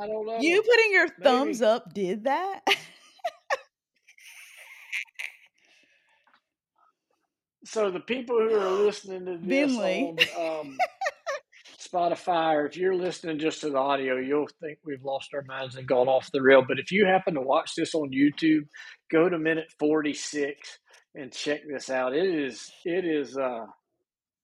I 0.00 0.06
don't 0.08 0.26
know. 0.26 0.40
You 0.40 0.60
putting 0.60 0.90
your 0.90 1.08
thumbs 1.08 1.62
up 1.62 1.94
did 1.94 2.24
that? 2.24 2.62
So 7.74 7.90
the 7.90 7.98
people 7.98 8.36
who 8.36 8.54
are 8.54 8.70
listening 8.70 9.24
to 9.26 9.36
this 9.36 9.72
Binley. 9.72 10.28
on 10.38 10.60
um, 10.60 10.78
Spotify, 11.80 12.54
or 12.54 12.66
if 12.66 12.76
you're 12.76 12.94
listening 12.94 13.38
just 13.38 13.62
to 13.62 13.70
the 13.70 13.78
audio, 13.78 14.16
you'll 14.16 14.48
think 14.60 14.78
we've 14.84 15.02
lost 15.02 15.34
our 15.34 15.42
minds 15.42 15.74
and 15.74 15.84
gone 15.84 16.06
off 16.06 16.30
the 16.30 16.42
rail. 16.42 16.62
But 16.66 16.78
if 16.78 16.92
you 16.92 17.06
happen 17.06 17.34
to 17.34 17.40
watch 17.40 17.72
this 17.74 17.94
on 17.94 18.12
YouTube, 18.12 18.68
go 19.10 19.28
to 19.28 19.38
minute 19.38 19.72
46 19.80 20.78
and 21.16 21.32
check 21.32 21.62
this 21.68 21.90
out. 21.90 22.14
It 22.14 22.26
is, 22.26 22.70
it 22.84 23.04
is, 23.04 23.36
uh, 23.36 23.66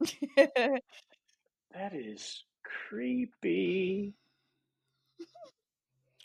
that 0.36 1.92
is 1.92 2.44
creepy. 2.88 4.14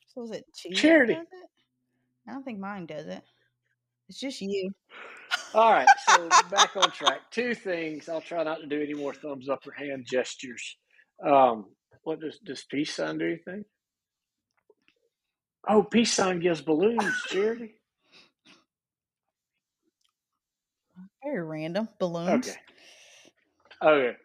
so 0.08 0.24
is 0.24 0.32
it 0.32 0.46
Charity. 0.74 1.14
does 1.14 1.24
it? 1.24 1.50
I 2.30 2.34
don't 2.34 2.44
think 2.44 2.60
mine 2.60 2.86
does 2.86 3.08
it. 3.08 3.22
It's 4.10 4.20
just 4.20 4.42
you. 4.42 4.72
All 5.54 5.72
right, 5.72 5.88
so 6.08 6.30
back 6.52 6.76
on 6.76 6.92
track. 6.92 7.32
Two 7.32 7.54
things. 7.56 8.10
I'll 8.10 8.22
try 8.22 8.44
not 8.44 8.60
to 8.62 8.68
do 8.68 8.82
any 8.82 8.94
more 8.94 9.14
thumbs 9.14 9.50
up 9.50 9.66
or 9.68 9.72
hand 9.72 10.06
gestures. 10.10 10.78
Um, 11.26 11.66
what 12.04 12.20
does 12.20 12.40
does 12.40 12.64
peace 12.64 12.94
sign 12.94 13.18
do 13.18 13.26
anything? 13.26 13.66
Oh, 15.68 15.84
peace 15.84 16.14
sign 16.14 16.40
gives 16.40 16.62
balloons, 16.62 17.24
Charity. 17.28 17.76
Very 21.24 21.42
random. 21.42 21.90
Balloons. 22.00 22.48
Okay. 22.48 22.58
Okay. 23.86 24.18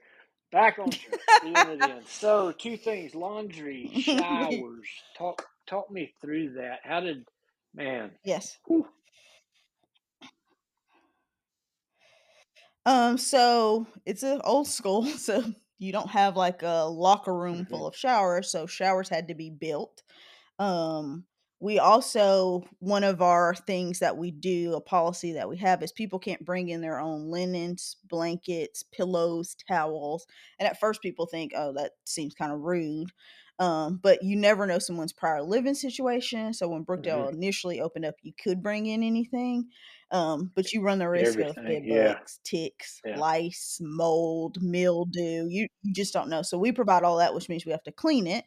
Back 0.52 0.78
on 0.78 0.96
track. 0.96 1.20
In. 1.42 2.02
So 2.06 2.52
two 2.52 2.76
things: 2.76 3.14
laundry, 3.14 3.92
showers. 3.98 4.88
Talk 5.16 5.42
talk 5.68 5.90
me 5.90 6.14
through 6.20 6.54
that. 6.54 6.80
How 6.84 7.00
did 7.00 7.26
man? 7.74 8.12
yes. 8.24 8.58
whew, 8.66 8.86
Um, 12.86 13.18
so 13.18 13.86
it's 14.06 14.22
an 14.22 14.40
old 14.44 14.68
school, 14.68 15.04
so 15.06 15.44
you 15.78 15.92
don't 15.92 16.10
have 16.10 16.36
like 16.36 16.62
a 16.62 16.84
locker 16.84 17.34
room 17.34 17.66
mhm, 17.66 17.66
full 17.66 17.86
of 17.86 17.96
showers, 17.96 18.50
so 18.50 18.66
showers 18.66 19.08
had 19.08 19.28
to 19.28 19.34
be 19.34 19.50
built. 19.50 20.02
Um, 20.58 21.24
we 21.60 21.78
also 21.78 22.64
one 22.78 23.04
of 23.04 23.20
our 23.20 23.54
things 23.54 23.98
that 23.98 24.16
we 24.16 24.30
do, 24.30 24.74
a 24.74 24.80
policy 24.80 25.32
that 25.32 25.48
we 25.48 25.58
have 25.58 25.82
is 25.82 25.92
people 25.92 26.18
can't 26.18 26.44
bring 26.44 26.70
in 26.70 26.80
their 26.80 26.98
own 26.98 27.30
linens, 27.30 27.96
blankets, 28.08 28.82
pillows, 28.82 29.54
towels. 29.68 30.26
And 30.58 30.66
at 30.66 30.80
first 30.80 31.02
people 31.02 31.26
think, 31.26 31.52
oh, 31.54 31.74
that 31.74 31.92
seems 32.04 32.34
kind 32.34 32.50
of 32.52 32.60
rude. 32.60 33.10
Um, 33.58 34.00
but 34.02 34.22
you 34.22 34.36
never 34.36 34.66
know 34.66 34.78
someone's 34.78 35.12
prior 35.12 35.42
living 35.42 35.74
situation. 35.74 36.54
So 36.54 36.66
when 36.66 36.82
Brookdale 36.86 37.28
mhm. 37.28 37.34
initially 37.34 37.82
opened 37.82 38.06
up, 38.06 38.14
you 38.22 38.32
could 38.42 38.62
bring 38.62 38.86
in 38.86 39.02
anything. 39.02 39.68
Um, 40.10 40.50
but 40.54 40.72
you 40.72 40.80
run 40.80 40.98
the 40.98 41.10
risk 41.10 41.40
of 41.40 41.58
Everything. 41.58 41.64
bed 41.66 41.82
Yeah. 41.84 42.14
bugs, 42.14 42.40
ticks, 42.42 43.02
Yeah. 43.04 43.18
lice, 43.18 43.78
mold, 43.82 44.62
mildew. 44.62 45.46
You, 45.50 45.66
you 45.82 45.92
just 45.92 46.14
don't 46.14 46.30
know. 46.30 46.40
So 46.40 46.56
we 46.56 46.72
provide 46.72 47.02
all 47.02 47.18
that, 47.18 47.34
which 47.34 47.50
means 47.50 47.66
we 47.66 47.72
have 47.72 47.82
to 47.84 47.92
clean 47.92 48.26
it. 48.26 48.46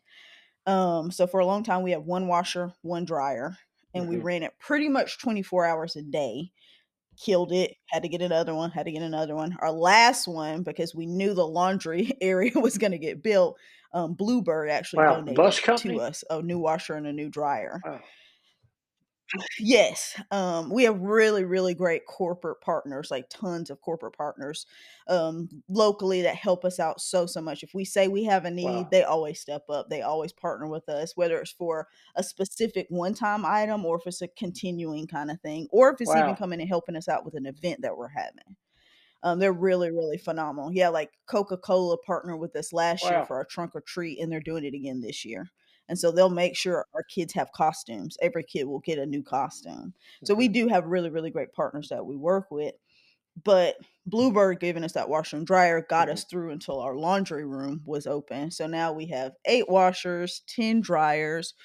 Um, 0.65 1.11
so 1.11 1.27
for 1.27 1.39
a 1.39 1.45
long 1.45 1.63
time 1.63 1.83
we 1.83 1.91
had 1.91 2.05
one 2.05 2.27
washer, 2.27 2.73
one 2.81 3.05
dryer, 3.05 3.57
and 3.93 4.07
we 4.07 4.17
hmm 4.17 4.23
ran 4.23 4.43
it 4.43 4.57
pretty 4.59 4.89
much 4.89 5.19
24 5.19 5.65
hours 5.65 5.95
a 5.95 6.01
day. 6.01 6.51
Killed 7.23 7.51
it, 7.51 7.75
had 7.89 8.03
to 8.03 8.09
get 8.09 8.21
another 8.23 8.55
one, 8.55 8.71
had 8.71 8.85
to 8.87 8.91
get 8.91 9.03
another 9.03 9.35
one. 9.35 9.55
Our 9.59 9.71
last 9.71 10.27
one, 10.27 10.63
because 10.63 10.95
we 10.95 11.05
knew 11.07 11.33
the 11.35 11.47
laundry 11.47 12.11
area 12.21 12.53
was 12.55 12.77
going 12.79 12.91
to 12.93 12.99
get 12.99 13.23
built, 13.23 13.57
um, 13.93 14.15
Bluebird 14.15 14.69
actually 14.71 15.01
Wow. 15.01 15.03
donated 15.03 15.55
to 15.77 15.99
us 15.99 16.23
a 16.29 16.41
new 16.41 16.59
washer 16.59 16.95
and 16.95 17.07
a 17.07 17.13
new 17.13 17.29
dryer. 17.29 17.83
Wow. 17.83 18.13
Yes, 19.57 20.19
um, 20.31 20.69
we 20.69 20.83
have 20.83 20.99
really, 20.99 21.43
really 21.43 21.73
great 21.73 22.05
corporate 22.05 22.61
partners, 22.61 23.09
like 23.09 23.29
tons 23.29 23.69
of 23.69 23.81
corporate 23.81 24.15
partners 24.15 24.65
um, 25.07 25.49
locally 25.67 26.21
that 26.21 26.35
help 26.35 26.63
us 26.65 26.79
out 26.79 27.01
so, 27.01 27.25
so 27.25 27.41
much. 27.41 27.63
If 27.63 27.73
we 27.73 27.83
say 27.85 28.07
we 28.07 28.23
have 28.25 28.45
a 28.45 28.51
need, 28.51 28.89
Wow. 28.89 28.91
they 28.91 29.03
always 29.03 29.39
step 29.39 29.63
up. 29.69 29.89
They 29.89 30.01
always 30.01 30.33
partner 30.33 30.67
with 30.67 30.87
us, 30.89 31.15
whether 31.15 31.39
it's 31.39 31.51
for 31.51 31.87
a 32.15 32.23
specific 32.23 32.87
one 32.89 33.13
time 33.15 33.45
item 33.45 33.85
or 33.85 33.97
if 33.97 34.05
it's 34.07 34.21
a 34.21 34.27
continuing 34.27 35.07
kind 35.07 35.31
of 35.31 35.39
thing, 35.41 35.67
or 35.71 35.91
if 35.91 36.01
it's 36.01 36.15
even 36.15 36.35
Wow. 36.35 36.35
coming 36.35 36.59
and 36.59 36.69
helping 36.69 36.95
us 36.95 37.07
out 37.07 37.25
with 37.25 37.33
an 37.35 37.45
event 37.45 37.81
that 37.81 37.97
we're 37.97 38.09
having. 38.09 38.55
Um, 39.23 39.39
they're 39.39 39.53
really, 39.53 39.91
really 39.91 40.17
phenomenal. 40.17 40.71
Yeah, 40.73 40.89
like 40.89 41.11
Coca 41.27 41.57
Cola 41.57 41.97
partnered 41.97 42.39
with 42.39 42.55
us 42.55 42.73
last 42.73 43.09
year 43.09 43.21
Wow. 43.21 43.27
for 43.27 43.37
our 43.37 43.45
trunk 43.45 43.75
or 43.75 43.81
treat, 43.81 44.19
and 44.19 44.31
they're 44.31 44.39
doing 44.41 44.65
it 44.65 44.75
again 44.75 45.01
this 45.01 45.25
year. 45.25 45.51
And 45.89 45.99
so 45.99 46.11
they'll 46.11 46.29
make 46.29 46.55
sure 46.55 46.85
our 46.93 47.03
kids 47.03 47.33
have 47.33 47.51
costumes. 47.53 48.17
Every 48.21 48.43
kid 48.43 48.65
will 48.65 48.79
get 48.79 48.99
a 48.99 49.05
new 49.05 49.23
costume. 49.23 49.93
So 50.23 50.33
we 50.33 50.47
hmm 50.47 50.49
do 50.49 50.67
have 50.67 50.85
really, 50.85 51.09
really 51.09 51.31
great 51.31 51.53
partners 51.53 51.89
that 51.89 52.05
we 52.05 52.15
work 52.15 52.49
with. 52.51 52.75
But 53.43 53.77
Bluebird 54.05 54.59
giving 54.59 54.83
us 54.83 54.93
that 54.93 55.09
washer 55.09 55.37
and 55.37 55.47
dryer 55.47 55.81
got 55.81 56.07
hmm 56.07 56.09
us 56.09 56.23
through 56.25 56.51
until 56.51 56.79
our 56.79 56.95
laundry 56.95 57.45
room 57.45 57.81
was 57.85 58.05
open. 58.07 58.51
So 58.51 58.67
now 58.67 58.93
we 58.93 59.07
have 59.07 59.33
eight 59.45 59.69
washers, 59.69 60.41
10 60.47 60.81
dryers, 60.81 61.55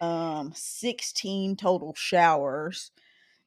um, 0.00 0.52
16 0.54 1.56
total 1.56 1.94
showers 1.94 2.92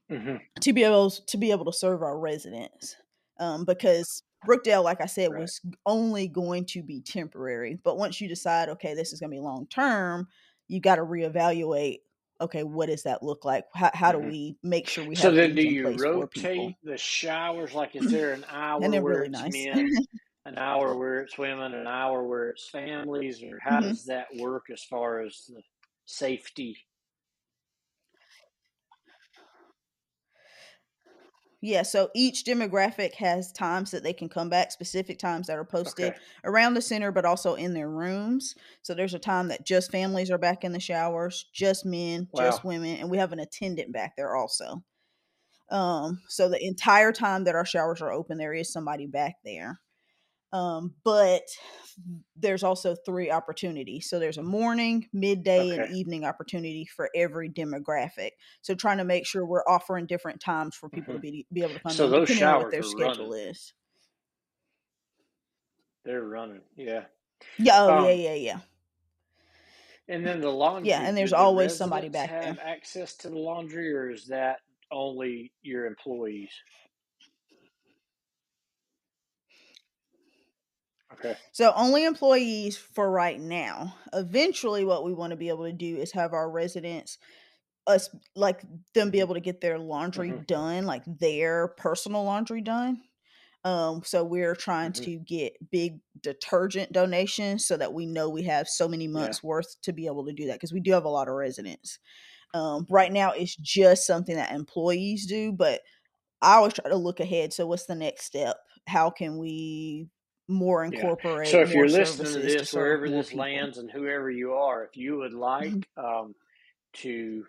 hmm 0.10 0.50
to 0.62 0.74
be 0.74 0.84
able 0.84 1.10
to 1.10 1.38
be 1.38 1.52
able 1.52 1.66
to 1.66 1.74
serve 1.74 2.02
our 2.02 2.18
residents. 2.20 2.96
Um, 3.40 3.64
because 3.64 4.24
Brookdale, 4.46 4.84
like 4.84 5.02
I 5.02 5.06
said, 5.06 5.30
Right. 5.30 5.40
was 5.40 5.62
only 5.86 6.28
going 6.28 6.66
to 6.68 6.82
be 6.84 7.02
temporary. 7.02 7.76
But 7.84 7.98
once 7.98 8.22
you 8.22 8.28
decide, 8.28 8.70
okay, 8.70 8.94
this 8.94 9.12
is 9.14 9.20
going 9.20 9.32
to 9.32 9.36
be 9.36 9.42
long 9.42 9.68
term, 9.68 10.28
you 10.68 10.80
got 10.80 10.96
to 10.96 11.04
reevaluate. 11.04 12.00
Okay, 12.42 12.64
what 12.64 12.88
does 12.88 13.04
that 13.04 13.22
look 13.22 13.44
like? 13.44 13.66
How, 13.74 13.92
how 13.94 14.12
do 14.14 14.20
Mhm. 14.20 14.30
we 14.30 14.58
make 14.64 14.88
sure 14.88 15.04
we 15.04 15.18
So 15.18 15.32
have 15.32 15.36
then, 15.36 15.56
do 15.56 15.62
you 15.64 15.92
place 15.92 16.06
for 16.12 16.28
people? 16.28 16.74
rotate 16.74 16.78
the 16.84 16.98
showers? 16.98 17.74
Like, 17.74 17.96
is 17.96 18.08
there 18.10 18.34
an 18.34 18.46
hour 18.48 18.96
where 18.96 19.24
really 19.24 19.24
it's 19.24 19.46
nice. 19.46 19.68
men, 19.68 19.94
an 20.46 20.58
hour 20.58 20.96
where 20.98 21.22
it's 21.22 21.38
women, 21.38 21.74
an 21.74 21.88
hour 21.88 22.24
where 22.24 22.50
it's 22.50 22.70
families, 22.70 23.44
or 23.44 23.60
how 23.60 23.82
Mhm. 23.82 23.82
does 23.82 24.06
that 24.06 24.28
work 24.38 24.70
as 24.72 24.84
far 24.84 25.22
as 25.22 25.46
the 25.48 25.62
safety? 26.06 26.78
Yeah, 31.62 31.84
so 31.84 32.10
each 32.16 32.46
demographic 32.46 33.16
has 33.16 33.52
times 33.52 33.92
that 33.92 34.02
they 34.02 34.14
can 34.14 34.30
come 34.30 34.50
back, 34.50 34.72
specific 34.72 35.20
times 35.20 35.48
that 35.48 35.58
are 35.58 35.66
posted 35.66 36.14
Okay. 36.14 36.20
around 36.46 36.74
the 36.74 36.82
center, 36.82 37.12
but 37.12 37.26
also 37.26 37.56
in 37.56 37.74
their 37.74 37.90
rooms. 37.90 38.56
So 38.82 38.94
there's 38.94 39.14
a 39.14 39.20
time 39.20 39.50
that 39.50 39.66
just 39.66 39.92
families 39.92 40.32
are 40.32 40.38
back 40.38 40.64
in 40.64 40.72
the 40.72 40.80
showers, 40.80 41.46
just 41.54 41.86
men, 41.86 42.30
just 42.34 42.64
women, 42.64 42.98
and 42.98 43.10
we 43.10 43.18
have 43.18 43.34
an 43.34 43.40
attendant 43.40 43.92
back 43.92 44.14
there 44.16 44.36
also. 44.36 44.84
Um, 45.70 46.22
so 46.30 46.50
the 46.50 46.64
entire 46.66 47.12
time 47.12 47.46
that 47.46 47.56
our 47.56 47.66
showers 47.66 48.02
are 48.02 48.12
open, 48.12 48.38
there 48.38 48.54
is 48.54 48.72
somebody 48.74 49.08
back 49.08 49.36
there. 49.44 49.80
Um, 50.52 50.96
but 51.04 51.44
there's 52.36 52.64
also 52.64 52.96
three 53.06 53.30
opportunities. 53.30 54.10
So 54.10 54.20
there's 54.20 54.38
a 54.38 54.44
morning, 54.44 55.08
midday, 55.14 55.74
and 55.74 55.86
evening 55.86 56.26
opportunity 56.26 56.86
for 56.86 57.10
every 57.16 57.50
demographic. 57.50 58.32
So 58.62 58.74
trying 58.76 58.98
to 58.98 59.04
make 59.04 59.26
sure 59.28 59.46
we're 59.46 59.68
offering 59.68 60.08
different 60.08 60.42
times 60.42 60.76
for 60.76 60.90
people 60.90 61.14
to 61.14 61.20
Mhm. 61.20 61.22
be 61.22 61.46
be 61.54 61.62
able 61.62 61.76
to 61.76 61.80
come 61.80 62.00
So 62.00 62.08
in, 62.08 62.12
those 62.12 62.30
depending 62.30 62.46
on 62.46 62.56
what 62.56 62.70
showers 62.70 62.72
their 62.72 62.82
are 62.82 62.84
schedule 62.84 63.34
running. 63.34 63.34
is. 63.34 63.74
They're 66.04 66.24
running. 66.26 66.64
Yeah. 66.76 67.08
Yeah. 67.58 67.74
Oh, 67.80 67.92
yeah, 67.92 68.12
Um, 68.12 68.12
yeah, 68.12 68.34
yeah. 68.34 68.62
and 70.08 70.26
then 70.26 70.42
the 70.42 70.50
laundry. 70.52 70.90
Yeah, 70.90 71.08
and 71.08 71.16
there's 71.18 71.34
Do 71.34 71.36
the 71.36 71.38
always 71.40 71.76
somebody 71.78 72.10
back 72.10 72.40
there. 72.42 72.58
have 72.58 72.60
access 72.60 73.16
to 73.18 73.30
the 73.30 73.38
laundry, 73.38 73.94
or 73.94 74.10
is 74.10 74.28
that 74.28 74.60
only 74.92 75.54
your 75.62 75.86
employees? 75.86 76.52
Okay. 81.12 81.36
So 81.52 81.74
only 81.76 82.06
employees 82.06 82.78
for 82.78 83.10
right 83.12 83.40
now. 83.40 83.96
Eventually, 84.14 84.86
what 84.86 85.04
we 85.06 85.14
want 85.14 85.32
to 85.32 85.38
be 85.38 85.50
able 85.50 85.66
to 85.66 85.74
do 85.74 85.98
is 85.98 86.12
have 86.14 86.34
our 86.34 86.50
residents, 86.50 87.18
us 87.88 88.10
like 88.36 88.62
them 88.94 89.12
be 89.12 89.20
able 89.22 89.36
to 89.36 89.42
get 89.42 89.62
their 89.62 89.80
laundry 89.80 90.32
Mhm. 90.32 90.46
done, 90.48 90.86
like 90.86 91.04
their 91.08 91.70
personal 91.70 92.24
laundry 92.24 92.62
done. 92.62 93.04
Um, 93.66 94.04
so 94.06 94.24
we're 94.24 94.56
trying 94.56 94.94
Mhm. 94.94 95.06
to 95.06 95.20
get 95.20 95.54
big 95.72 96.00
detergent 96.22 96.94
donations 96.94 97.66
so 97.66 97.78
that 97.78 97.94
we 97.94 98.06
know 98.06 98.30
we 98.30 98.44
have 98.44 98.70
so 98.70 98.88
many 98.88 99.08
Yeah. 99.14 99.34
months 99.34 99.44
worth 99.44 99.82
to 99.84 99.94
be 99.94 100.08
able 100.08 100.26
to 100.28 100.34
do 100.34 100.48
that 100.48 100.56
because 100.56 100.74
we 100.74 100.82
do 100.82 100.92
have 100.94 101.06
a 101.06 101.10
lot 101.10 101.28
of 101.28 101.36
residents. 101.36 102.00
Um, 102.54 102.88
right 102.90 103.12
now, 103.12 103.32
it's 103.32 103.56
just 103.58 104.08
something 104.08 104.36
that 104.36 104.54
employees 104.54 105.28
do, 105.28 105.52
but 105.54 105.82
I 106.42 106.56
always 106.56 106.74
try 106.74 106.90
to 106.90 106.96
look 106.98 107.20
ahead. 107.20 107.54
So, 107.54 107.68
what's 107.68 107.86
the 107.86 107.96
next 107.96 108.26
step? 108.26 108.58
How 108.88 109.10
can 109.10 109.38
we 109.38 110.08
more 110.50 110.84
Yeah. 110.90 111.14
So 111.44 111.62
if 111.62 111.74
you're 111.74 111.90
listening 111.90 112.36
to 112.36 112.42
services 112.42 112.56
to 112.58 112.66
this, 112.66 112.74
wherever 112.74 113.10
this 113.10 113.34
people? 113.34 113.36
lands 113.36 113.78
and 113.78 113.92
whoever 113.92 114.32
you 114.32 114.54
are, 114.54 114.86
if 114.86 114.98
you 114.98 115.18
would 115.20 115.34
Mhm. 115.62 115.84
like 115.84 115.88
um, 115.98 116.36
to 116.98 117.46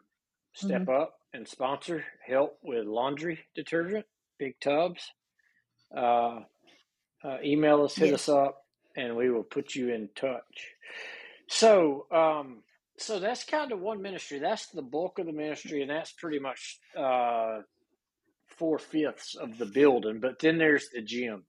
step 0.55 0.89
Mhm. 0.89 0.91
up 0.91 1.15
and 1.35 1.49
sponsor 1.49 2.05
help 2.27 2.59
with 2.63 2.87
laundry 2.87 3.41
detergent, 3.55 4.07
big 4.39 4.55
tubs, 4.61 5.13
uh, 5.97 6.41
uh, 7.25 7.39
email 7.45 7.85
us, 7.85 7.97
hit 7.99 8.13
us 8.13 8.29
up, 8.29 8.59
and 8.97 9.17
we 9.17 9.31
will 9.31 9.45
put 9.45 9.75
you 9.75 9.91
in 9.95 10.11
touch. 10.17 10.75
So, 11.49 12.07
um, 12.13 12.63
so 12.99 13.21
that's 13.21 13.45
kind 13.45 13.73
of 13.73 13.81
one 13.81 14.03
ministry. 14.03 14.41
That's 14.41 14.69
the 14.69 14.83
bulk 14.83 15.19
of 15.21 15.27
the 15.27 15.33
ministry, 15.33 15.83
and 15.83 15.91
that's 15.91 16.13
pretty 16.13 16.41
much 16.41 16.79
uh, 16.99 17.61
four 18.59 18.79
fifths 18.79 19.37
of 19.37 19.59
the 19.59 19.67
building. 19.67 20.21
But 20.21 20.41
then 20.41 20.59
there's 20.59 20.89
the 20.95 21.03
gym, 21.03 21.45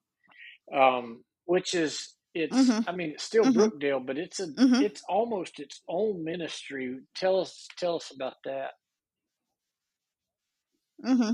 um, 0.75 1.23
which 1.45 1.73
is 1.73 2.15
it's. 2.33 2.77
Mhm. 2.77 2.85
I 2.87 2.93
mean, 2.93 3.11
it's 3.11 3.23
still 3.23 3.45
Mhm. 3.45 3.51
Brookdale, 3.51 4.05
but 4.05 4.17
it's 4.17 4.39
a 4.39 4.47
Mhm. 4.57 4.85
it's 4.85 5.01
almost 5.09 5.59
its 5.59 5.81
own 5.87 6.23
ministry. 6.23 6.99
Tell 7.15 7.39
us 7.39 7.67
tell 7.77 7.95
us 7.97 8.11
about 8.13 8.35
that. 8.45 8.71
Mm-hmm. 11.03 11.33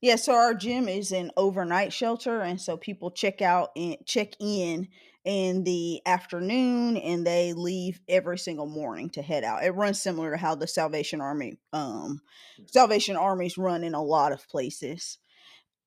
Yeah, 0.00 0.16
so 0.16 0.34
our 0.34 0.54
gym 0.54 0.88
is 0.88 1.12
an 1.12 1.30
overnight 1.36 1.92
shelter, 1.92 2.40
and 2.40 2.60
so 2.60 2.76
people 2.76 3.10
check 3.10 3.40
out 3.40 3.70
and 3.74 3.96
check 4.06 4.34
in 4.38 4.88
in 5.24 5.64
the 5.64 6.02
afternoon, 6.04 6.98
and 6.98 7.26
they 7.26 7.54
leave 7.54 8.00
every 8.08 8.36
single 8.36 8.66
morning 8.66 9.08
to 9.10 9.22
head 9.22 9.44
out. 9.44 9.64
It 9.64 9.70
runs 9.70 10.02
similar 10.02 10.32
to 10.32 10.36
how 10.36 10.54
the 10.54 10.66
Salvation 10.66 11.22
Army, 11.22 11.58
um, 11.72 12.20
Salvation 12.66 13.16
Armies 13.16 13.56
run 13.56 13.82
in 13.82 13.94
a 13.94 14.02
lot 14.02 14.32
of 14.32 14.46
places. 14.48 15.18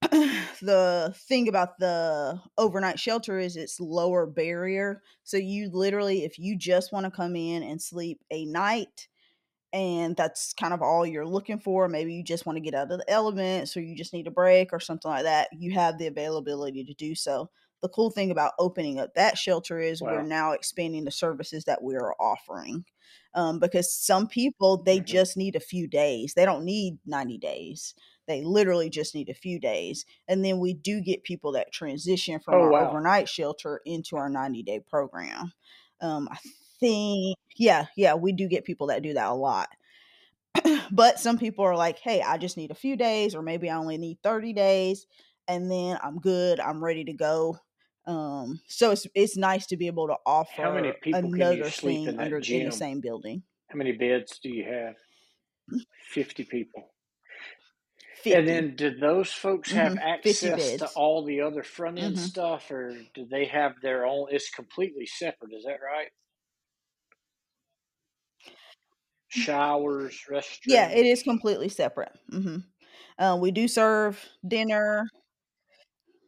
the 0.61 1.13
thing 1.27 1.47
about 1.47 1.79
the 1.79 2.39
overnight 2.57 2.99
shelter 2.99 3.39
is 3.39 3.55
it's 3.55 3.79
lower 3.79 4.27
barrier, 4.27 5.01
so 5.23 5.37
you 5.37 5.69
literally, 5.71 6.23
if 6.23 6.37
you 6.37 6.55
just 6.57 6.91
want 6.91 7.05
to 7.05 7.11
come 7.11 7.35
in 7.35 7.63
and 7.63 7.81
sleep 7.81 8.23
a 8.31 8.45
night 8.45 9.07
and 9.73 10.15
that's 10.17 10.53
kind 10.53 10.73
of 10.73 10.81
all 10.81 11.05
you're 11.05 11.27
looking 11.27 11.59
for. 11.59 11.89
Maybe 11.89 12.13
you 12.13 12.23
just 12.23 12.45
want 12.45 12.57
to 12.57 12.61
get 12.61 12.73
out 12.75 12.91
of 12.91 12.99
the 12.99 13.09
elements 13.11 13.77
or 13.77 13.81
you 13.81 13.95
just 13.95 14.13
need 14.13 14.27
a 14.27 14.31
break 14.31 14.73
or 14.73 14.79
something 14.79 15.11
like 15.11 15.23
that. 15.23 15.49
You 15.53 15.73
have 15.73 15.97
the 15.99 16.07
availability 16.07 16.83
to 16.85 16.93
do 16.95 17.15
so. 17.15 17.51
The 17.81 17.89
cool 17.89 18.11
thing 18.11 18.31
about 18.31 18.53
opening 18.59 18.99
up 18.99 19.13
that 19.15 19.37
shelter 19.37 19.79
is 19.79 20.03
we're 20.03 20.23
now 20.23 20.53
expanding 20.53 21.05
the 21.05 21.11
services 21.11 21.65
that 21.65 21.83
we 21.83 21.95
are 21.95 22.15
offering. 22.19 22.85
Um, 23.33 23.59
because 23.59 23.93
some 23.93 24.27
people, 24.27 24.81
they 24.83 24.99
Mhm. 24.99 25.01
just 25.01 25.37
need 25.37 25.55
a 25.55 25.59
few 25.59 25.87
days, 25.87 26.33
they 26.33 26.45
don't 26.45 26.65
need 26.65 26.99
90 27.05 27.37
days. 27.37 27.93
They 28.27 28.41
literally 28.43 28.89
just 28.89 29.15
need 29.15 29.29
a 29.29 29.33
few 29.33 29.59
days. 29.59 30.05
And 30.27 30.43
then 30.43 30.59
we 30.59 30.73
do 30.73 31.01
get 31.01 31.23
people 31.23 31.53
that 31.53 31.71
transition 31.71 32.39
from 32.39 32.55
Oh 32.55 32.59
our 32.59 32.71
wow. 32.71 32.89
overnight 32.89 33.29
shelter 33.29 33.81
into 33.85 34.17
our 34.17 34.29
90 34.29 34.63
day 34.63 34.79
program. 34.79 35.53
Um, 36.01 36.27
I 36.31 36.37
think, 36.79 37.37
yeah, 37.55 37.85
yeah, 37.95 38.15
we 38.15 38.33
do 38.33 38.47
get 38.47 38.65
people 38.65 38.87
that 38.87 39.01
do 39.01 39.13
that 39.13 39.29
a 39.29 39.33
lot. 39.33 39.69
but 40.91 41.19
some 41.19 41.37
people 41.37 41.65
are 41.65 41.75
like, 41.75 41.99
hey, 41.99 42.21
I 42.21 42.37
just 42.37 42.57
need 42.57 42.71
a 42.71 42.75
few 42.75 42.95
days, 42.95 43.35
or 43.35 43.41
maybe 43.41 43.69
I 43.69 43.77
only 43.77 43.97
need 43.97 44.19
30 44.23 44.53
days, 44.53 45.05
and 45.47 45.71
then 45.71 45.97
I'm 46.03 46.19
good, 46.19 46.59
I'm 46.59 46.83
ready 46.83 47.03
to 47.05 47.13
go. 47.13 47.57
Um, 48.05 48.61
so 48.67 48.91
it's 48.91 49.05
it's 49.15 49.35
nice 49.35 49.65
to 49.67 49.77
be 49.77 49.87
able 49.87 50.07
to 50.07 50.15
offer 50.25 50.61
How 50.61 50.73
many 50.73 50.93
people 51.01 51.29
can 51.29 51.39
you 51.39 51.43
another 51.43 51.69
sleep 51.69 52.05
thing 52.05 52.07
in 52.07 52.19
under 52.21 52.37
in 52.39 52.65
the 52.65 52.71
same 52.71 53.01
building. 53.01 53.43
How 53.69 53.77
many 53.77 53.91
beds 53.91 54.39
do 54.41 54.49
you 54.49 54.63
have? 54.63 54.95
Fifty 56.09 56.45
people. 56.45 56.89
50. 58.27 58.45
And 58.45 58.47
then 58.47 58.75
do 58.77 58.93
those 58.95 59.33
folks 59.33 59.73
have 59.73 59.95
Mhm, 59.95 60.01
access 60.01 60.75
to 60.75 60.87
all 60.89 61.25
the 61.25 61.41
other 61.41 61.61
front 61.63 61.97
end 61.99 62.17
Mhm. 62.17 62.19
stuff, 62.19 62.71
or 62.71 63.05
do 63.13 63.25
they 63.25 63.45
have 63.45 63.81
their 63.81 64.05
own? 64.05 64.27
It's 64.33 64.49
completely 64.49 65.05
separate. 65.05 65.53
Is 65.53 65.65
that 65.65 65.81
right? 65.81 66.11
Showers, 69.29 70.27
Yeah, 70.65 70.89
it 70.89 71.05
is 71.05 71.23
completely 71.23 71.69
separate. 71.69 72.17
Mhm. 72.31 72.65
Uh, 73.17 73.37
we 73.41 73.51
do 73.51 73.67
serve 73.67 74.25
dinner. 74.47 75.05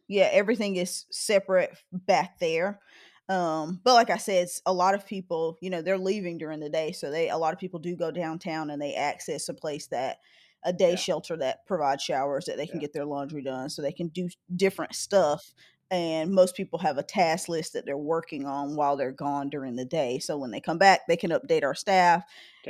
Yeah, 0.08 0.28
everything 0.32 0.76
is 0.76 1.06
separate 1.10 1.76
back 1.92 2.38
there. 2.38 2.80
Um, 3.28 3.80
but 3.84 3.94
like 3.94 4.10
I 4.10 4.16
said, 4.16 4.42
it's 4.44 4.60
a 4.66 4.72
lot 4.72 4.94
of 4.94 5.06
people, 5.06 5.56
you 5.60 5.70
know, 5.70 5.82
they're 5.82 5.98
leaving 5.98 6.36
during 6.36 6.58
the 6.58 6.68
day, 6.68 6.90
so 6.90 7.10
they 7.10 7.28
a 7.28 7.36
lot 7.38 7.52
of 7.54 7.60
people 7.60 7.78
do 7.78 7.94
go 7.94 8.10
downtown 8.10 8.70
and 8.70 8.82
they 8.82 8.94
access 8.94 9.48
a 9.48 9.54
place 9.54 9.86
that 9.88 10.18
a 10.64 10.72
day 10.72 10.94
Yeah. 10.94 10.96
shelter 10.96 11.36
that 11.38 11.66
provides 11.66 12.02
showers 12.02 12.44
that 12.46 12.56
they 12.56 12.66
can 12.66 12.78
Yeah. 12.78 12.80
get 12.80 12.92
their 12.92 13.06
laundry 13.06 13.42
done, 13.42 13.70
so 13.70 13.82
they 13.82 13.92
can 13.92 14.08
do 14.08 14.28
different 14.56 14.94
stuff. 14.94 15.52
And 15.90 16.32
most 16.32 16.54
people 16.56 16.78
have 16.80 16.98
a 16.98 17.02
task 17.02 17.48
list 17.48 17.72
that 17.72 17.84
they're 17.86 17.98
working 17.98 18.46
on 18.46 18.76
while 18.76 18.96
they're 18.96 19.12
gone 19.12 19.50
during 19.50 19.76
the 19.76 19.84
day. 19.84 20.18
So 20.20 20.38
when 20.38 20.50
they 20.52 20.60
come 20.60 20.78
back, 20.78 21.00
they 21.08 21.16
can 21.16 21.30
update 21.30 21.64
our 21.64 21.74
staff 21.74 22.24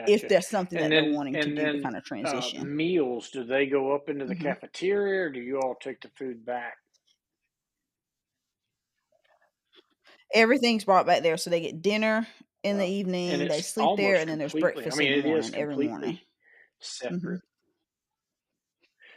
if 0.07 0.27
there's 0.29 0.49
something 0.49 0.79
And 0.79 0.81
that 0.81 0.95
they're 0.95 1.05
wanting 1.05 1.39
to 1.41 1.51
and 1.51 1.57
do 1.57 1.71
to 1.71 1.79
kind 1.79 1.97
of 1.97 2.05
uh, 2.23 2.51
transition. 2.51 2.61
meals. 2.61 3.31
Do 3.31 3.45
they 3.45 3.67
go 3.67 3.95
up 3.95 4.09
into 4.09 4.27
the 4.27 4.35
Mhm. 4.35 4.37
cafeteria, 4.37 5.23
or 5.27 5.31
do 5.31 5.41
you 5.41 5.59
all 5.61 5.75
take 5.75 6.01
the 6.01 6.11
food 6.11 6.45
back? 6.45 6.79
Everything's 10.33 10.85
brought 10.85 11.07
back 11.07 11.23
there, 11.23 11.37
so 11.37 11.51
they 11.51 11.61
get 11.61 11.83
dinner 11.83 12.27
in 12.63 12.79
the 12.79 12.87
evening, 12.87 13.47
they 13.47 13.63
sleep 13.63 13.97
there, 13.97 14.21
and 14.21 14.31
then 14.31 14.39
there's 14.39 14.55
completely. 14.55 14.91
I 14.91 14.95
breakfast 14.95 14.95
mean, 14.95 15.09
in 15.09 15.13
the 15.13 15.19
morning 15.19 15.55
every 15.55 15.79
morning. 15.79 16.19
completely 16.19 16.23
separate. 16.81 17.43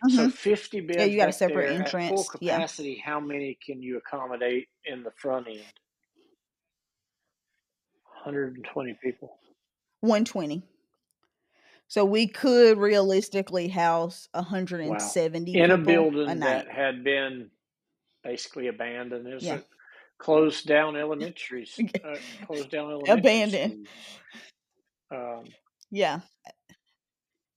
Mhm. 0.03 0.09
So 0.09 0.27
Mhm. 0.27 0.33
50 0.33 0.81
Yeah, 0.95 1.05
beds 1.05 1.05
you 1.05 1.17
got 1.17 1.29
a 1.29 1.33
separate 1.33 1.69
there 1.69 1.81
at 1.81 1.99
full 2.07 2.25
entrance. 2.25 2.31
Yeah. 2.39 2.63
capacity. 2.63 2.97
How 2.97 3.19
many 3.19 3.55
can 3.55 3.81
you 3.81 3.97
accommodate 3.97 4.69
in 4.85 5.03
the 5.03 5.11
front 5.11 5.47
end? 5.47 5.73
120 8.23 8.93
people. 9.01 9.39
120. 10.01 10.63
So 11.87 12.05
we 12.05 12.27
could 12.27 12.77
realistically 12.77 13.67
house 13.67 14.27
Wow. 14.81 14.95
170 14.95 15.53
In 15.53 15.71
a 15.71 15.77
a 15.77 15.77
building 15.77 16.39
night. 16.39 16.65
that 16.65 16.69
had 16.69 17.03
been 17.03 17.51
basically 18.23 18.67
abandoned. 18.67 19.27
It 19.27 19.35
Yeah. 19.39 19.59
a 19.59 19.65
closed 20.19 20.67
down 20.67 20.95
elementary, 20.97 21.67
uh, 22.03 22.19
closed 22.41 22.71
down 22.71 22.91
elementary 22.91 23.19
Abandoned. 23.19 23.89
Um, 25.11 25.55
Yeah. 25.91 26.21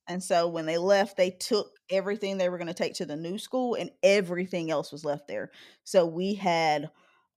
And 0.09 0.23
so 0.23 0.49
when 0.49 0.67
they 0.67 0.79
left, 0.79 1.17
they 1.17 1.31
took 1.31 1.79
everything 1.91 2.39
they 2.39 2.49
were 2.49 2.59
going 2.59 2.69
to 2.69 2.75
take 2.75 2.95
to 2.95 3.07
the 3.07 3.17
new 3.17 3.39
school 3.39 3.75
and 3.75 3.91
everything 4.03 4.71
else 4.71 4.93
was 4.93 5.05
left 5.05 5.27
there. 5.27 5.51
So 5.85 6.07
we 6.07 6.35
had 6.35 6.91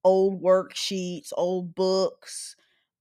old 0.04 0.42
worksheets, 0.42 1.32
old 1.36 1.74
books, 1.76 2.56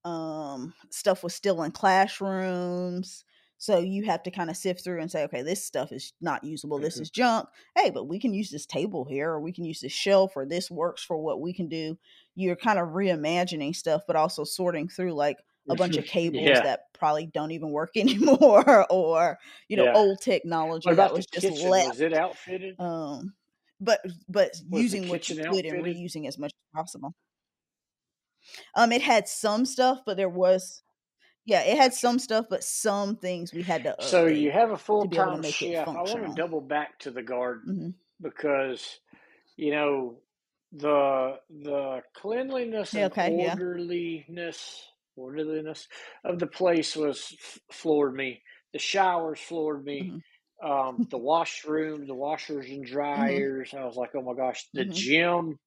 um, 0.04 0.74
stuff 0.90 1.22
was 1.22 1.34
still 1.34 1.62
in 1.62 1.72
classrooms. 1.72 3.24
So 3.60 3.78
you 3.80 4.04
have 4.04 4.22
to 4.22 4.30
kind 4.30 4.50
of 4.50 4.56
sift 4.56 4.84
through 4.84 5.00
and 5.00 5.10
say, 5.10 5.24
okay, 5.24 5.42
this 5.42 5.64
stuff 5.64 5.90
is 5.90 6.12
not 6.20 6.44
usable. 6.44 6.78
This 6.78 6.98
Mhm. 6.98 7.00
is 7.00 7.10
junk. 7.10 7.48
Hey, 7.76 7.90
but 7.90 8.04
we 8.04 8.20
can 8.20 8.32
use 8.32 8.50
this 8.50 8.66
table 8.66 9.04
here, 9.04 9.30
or 9.30 9.40
we 9.40 9.52
can 9.52 9.64
use 9.64 9.80
this 9.80 9.92
shelf, 9.92 10.36
or 10.36 10.46
this 10.46 10.70
works 10.70 11.02
for 11.02 11.18
what 11.18 11.40
we 11.40 11.52
can 11.52 11.68
do. 11.68 11.98
You're 12.36 12.54
kind 12.56 12.78
of 12.78 12.90
reimagining 12.90 13.74
stuff, 13.74 14.02
but 14.06 14.14
also 14.14 14.44
sorting 14.44 14.88
through 14.88 15.14
like 15.14 15.38
a 15.68 15.76
bunch 15.76 15.96
of 15.98 16.04
cables 16.06 16.60
Yeah. 16.60 16.62
that 16.62 16.80
probably 16.94 17.26
don't 17.26 17.52
even 17.52 17.70
work 17.70 17.90
anymore, 17.96 18.86
or 18.90 19.38
you 19.68 19.76
know, 19.76 19.84
Yeah. 19.84 19.92
old 19.94 20.20
technology 20.22 20.94
that 20.94 21.12
was 21.12 21.26
just 21.26 21.50
kitchen? 21.50 21.60
left. 21.66 21.88
Was 21.88 22.00
it 22.00 22.12
outfitted? 22.14 22.76
Um, 22.78 23.34
but 23.80 24.00
but 24.28 24.52
Was 24.70 24.82
using 24.82 25.08
what 25.08 25.28
you 25.30 25.36
could 25.36 25.66
and 25.66 25.82
reusing 25.82 26.26
as 26.28 26.38
much 26.38 26.52
as 26.52 26.80
possible. 26.82 27.14
Um, 28.74 28.92
it 28.92 29.02
had 29.02 29.28
some 29.28 29.64
stuff, 29.66 30.00
but 30.06 30.16
there 30.16 30.28
was 30.28 30.82
yeah, 31.46 31.62
it 31.62 31.78
had 31.78 31.94
some 31.94 32.18
stuff, 32.18 32.46
but 32.50 32.64
some 32.64 33.16
things 33.16 33.52
we 33.54 33.64
had 33.64 33.84
to 33.84 33.96
So 34.00 34.26
you 34.26 34.50
have 34.50 34.70
a 34.70 34.78
full-time 34.78 35.42
chef. 35.42 35.94
I 35.94 36.02
want 36.02 36.22
to 36.22 36.28
double 36.28 36.60
back 36.60 36.98
to 37.00 37.10
the 37.10 37.22
garden 37.22 37.76
hmm 37.76 37.90
because 38.20 39.00
you 39.56 39.72
know 39.72 40.20
the 40.72 41.40
the 41.50 42.02
cleanliness 42.14 42.96
and 42.96 43.12
okay, 43.12 43.34
yeah. 43.36 43.56
Orderliness 45.18 45.88
of 46.24 46.38
the 46.38 46.46
place 46.46 46.96
was 46.96 47.36
floored 47.72 48.14
me. 48.14 48.42
The 48.72 48.78
showers 48.78 49.40
floored 49.40 49.84
me. 49.84 50.14
hmm 50.14 50.18
Um, 50.62 51.06
the 51.10 51.18
washroom, 51.18 52.06
the 52.06 52.14
washers 52.14 52.68
and 52.70 52.84
hmm 53.14 53.48
dryers. 53.64 53.74
I 53.74 53.84
was 53.84 53.96
like, 53.96 54.10
oh 54.14 54.22
my 54.22 54.34
gosh. 54.34 54.68
The 54.74 54.84
hmm 54.84 54.92
gym 54.92 55.58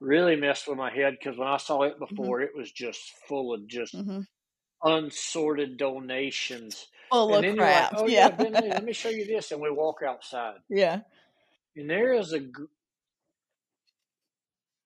really 0.00 0.36
messed 0.36 0.68
with 0.68 0.78
my 0.78 0.90
head 0.94 1.16
because 1.18 1.38
when 1.38 1.48
I 1.48 1.58
saw 1.58 1.82
it 1.82 1.98
hmm 2.10 2.32
before, 2.38 2.40
it 2.42 2.56
was 2.56 2.72
just 2.72 3.12
full 3.28 3.54
of 3.54 3.66
just 3.68 3.94
hmm 3.94 4.26
unsorted 4.82 5.76
donations. 5.78 6.88
Full 7.10 7.34
And 7.34 7.44
of 7.44 7.48
you're 7.56 7.68
like, 7.68 7.88
crap. 7.88 7.92
oh 7.92 8.08
yeah, 8.08 8.30
Yeah. 8.30 8.36
Bentley, 8.36 8.72
let 8.72 8.84
me 8.84 8.92
show 8.94 9.10
you 9.10 9.26
this. 9.26 9.52
And 9.52 9.60
we 9.60 9.70
walk 9.70 10.02
outside. 10.02 10.58
yeah. 10.68 11.02
And 11.76 11.88
there 11.88 12.12
is 12.12 12.32
a, 12.32 12.40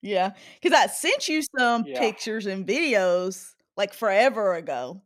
Yeah. 0.01 0.33
Because 0.61 0.77
I 0.77 0.87
sent 0.87 1.27
you 1.27 1.41
some 1.57 1.85
yeah. 1.85 1.91
pictures 1.93 2.45
and 2.45 2.65
videos 2.65 3.53
like 3.77 3.93
forever 3.93 4.53
ago. 4.55 5.01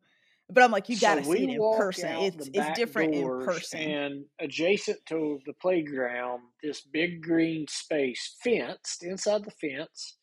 But 0.49 0.63
I'm 0.63 0.71
like, 0.71 0.89
you 0.89 0.97
got 0.97 1.15
to 1.15 1.23
see 1.23 1.43
it 1.43 1.49
in 1.49 1.65
person. 1.71 2.09
It's 2.11 2.49
it's 2.53 2.69
different 2.69 3.13
in 3.13 3.31
person. 3.39 3.97
and 3.97 4.25
adjacent 4.39 5.05
to 5.07 5.39
the 5.45 5.53
playground, 5.53 6.43
this 6.61 6.81
big 6.81 7.21
green 7.23 7.67
space, 7.67 8.35
fenced 8.43 9.03
inside 9.03 9.43
the 9.45 9.51
fence, 9.51 10.17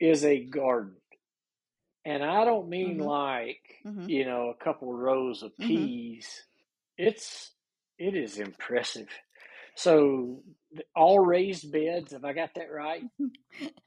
is 0.00 0.24
a 0.24 0.44
garden. 0.44 0.96
And 2.04 2.22
I 2.22 2.44
don't 2.44 2.68
mean 2.68 2.98
hmm 2.98 2.98
like, 2.98 3.84
hmm 3.84 4.06
you 4.06 4.24
know, 4.24 4.48
a 4.50 4.64
couple 4.64 4.92
rows 4.92 5.42
of 5.42 5.52
hmm 5.58 5.86
peas. 5.88 6.44
It's, 6.98 7.52
it 7.98 8.14
is 8.16 8.38
impressive. 8.38 9.08
So 9.76 10.42
all 10.94 11.20
raised 11.20 11.72
beds, 11.72 12.12
have 12.12 12.24
I 12.24 12.32
got 12.32 12.54
that 12.56 12.70
right? 12.72 13.06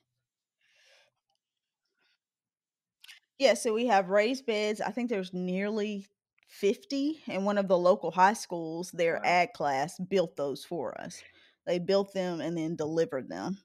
Yeah, 3.40 3.54
so 3.54 3.74
we 3.74 3.86
have 3.88 4.10
raised 4.10 4.46
beds. 4.46 4.82
I 4.82 4.92
think 4.92 5.10
there's 5.10 5.34
nearly 5.34 6.08
50 6.48 7.22
in 7.28 7.44
one 7.46 7.58
of 7.58 7.68
the 7.68 7.78
local 7.78 8.12
high 8.12 8.34
schools. 8.34 8.92
Their 8.92 9.20
Wow. 9.20 9.26
ag 9.26 9.54
class 9.54 10.00
built 10.00 10.36
those 10.36 10.66
for 10.66 11.00
us. 11.00 11.24
They 11.66 11.80
built 11.80 12.14
them 12.14 12.42
and 12.42 12.58
then 12.58 12.76
delivered 12.76 13.30
them. 13.30 13.58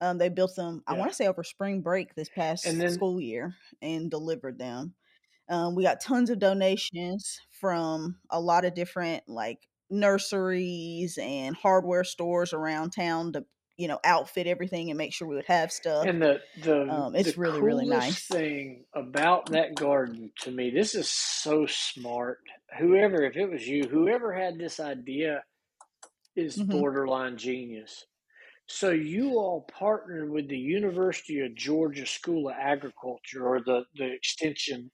Um, 0.00 0.18
they 0.18 0.28
built 0.28 0.54
them, 0.56 0.82
I 0.86 0.94
want 0.94 1.10
to 1.10 1.14
say, 1.16 1.26
over 1.26 1.42
spring 1.42 1.82
break 1.82 2.14
this 2.14 2.30
And 2.62 2.80
past 2.80 2.80
then, 2.80 3.04
school 3.04 3.20
year 3.20 3.56
and 3.82 4.10
delivered 4.10 4.58
them. 4.58 4.94
Um, 5.48 5.74
we 5.74 5.82
got 5.84 6.00
tons 6.00 6.30
of 6.30 6.38
donations 6.40 7.40
from 7.50 8.20
a 8.30 8.40
lot 8.40 8.64
of 8.66 8.74
different 8.74 9.28
like 9.28 9.68
nurseries 9.90 11.18
and 11.18 11.56
hardware 11.56 12.04
stores 12.04 12.52
around 12.52 12.90
town 12.92 13.32
to, 13.34 13.46
you 13.78 13.88
know, 13.88 14.00
outfit 14.04 14.46
everything 14.48 14.90
and 14.90 14.98
make 14.98 15.14
sure 15.14 15.28
we 15.28 15.36
would 15.36 15.46
have 15.46 15.72
stuff. 15.72 16.08
and 16.08 16.22
the 16.22 16.40
the 16.56 16.84
Um, 16.88 17.14
the 17.22 17.32
it's 17.32 17.36
really, 17.36 17.62
really 17.62 17.86
coolest 17.86 17.86
nice. 17.86 18.30
thing 18.30 18.84
about 18.94 19.50
that 19.50 19.76
garden 19.76 20.32
to 20.40 20.50
me, 20.50 20.70
this 20.70 20.94
is 20.94 21.10
so 21.10 21.66
smart. 21.66 22.38
Whoever, 22.78 23.22
if 23.24 23.36
it 23.36 23.46
was 23.50 23.66
you, 23.66 23.88
whoever 23.88 24.32
had 24.32 24.58
this 24.58 24.78
idea 24.78 25.42
is 26.36 26.56
hmm 26.56 26.82
borderline 26.82 27.38
genius. 27.38 28.06
So 28.68 28.90
you 28.90 29.32
all 29.38 29.62
partnered 29.72 30.30
with 30.30 30.48
the 30.48 30.58
University 30.58 31.40
of 31.40 31.54
Georgia 31.56 32.06
School 32.06 32.48
of 32.50 32.56
Agriculture 32.58 33.46
or 33.46 33.60
the, 33.64 33.84
the 33.96 34.12
extension 34.12 34.90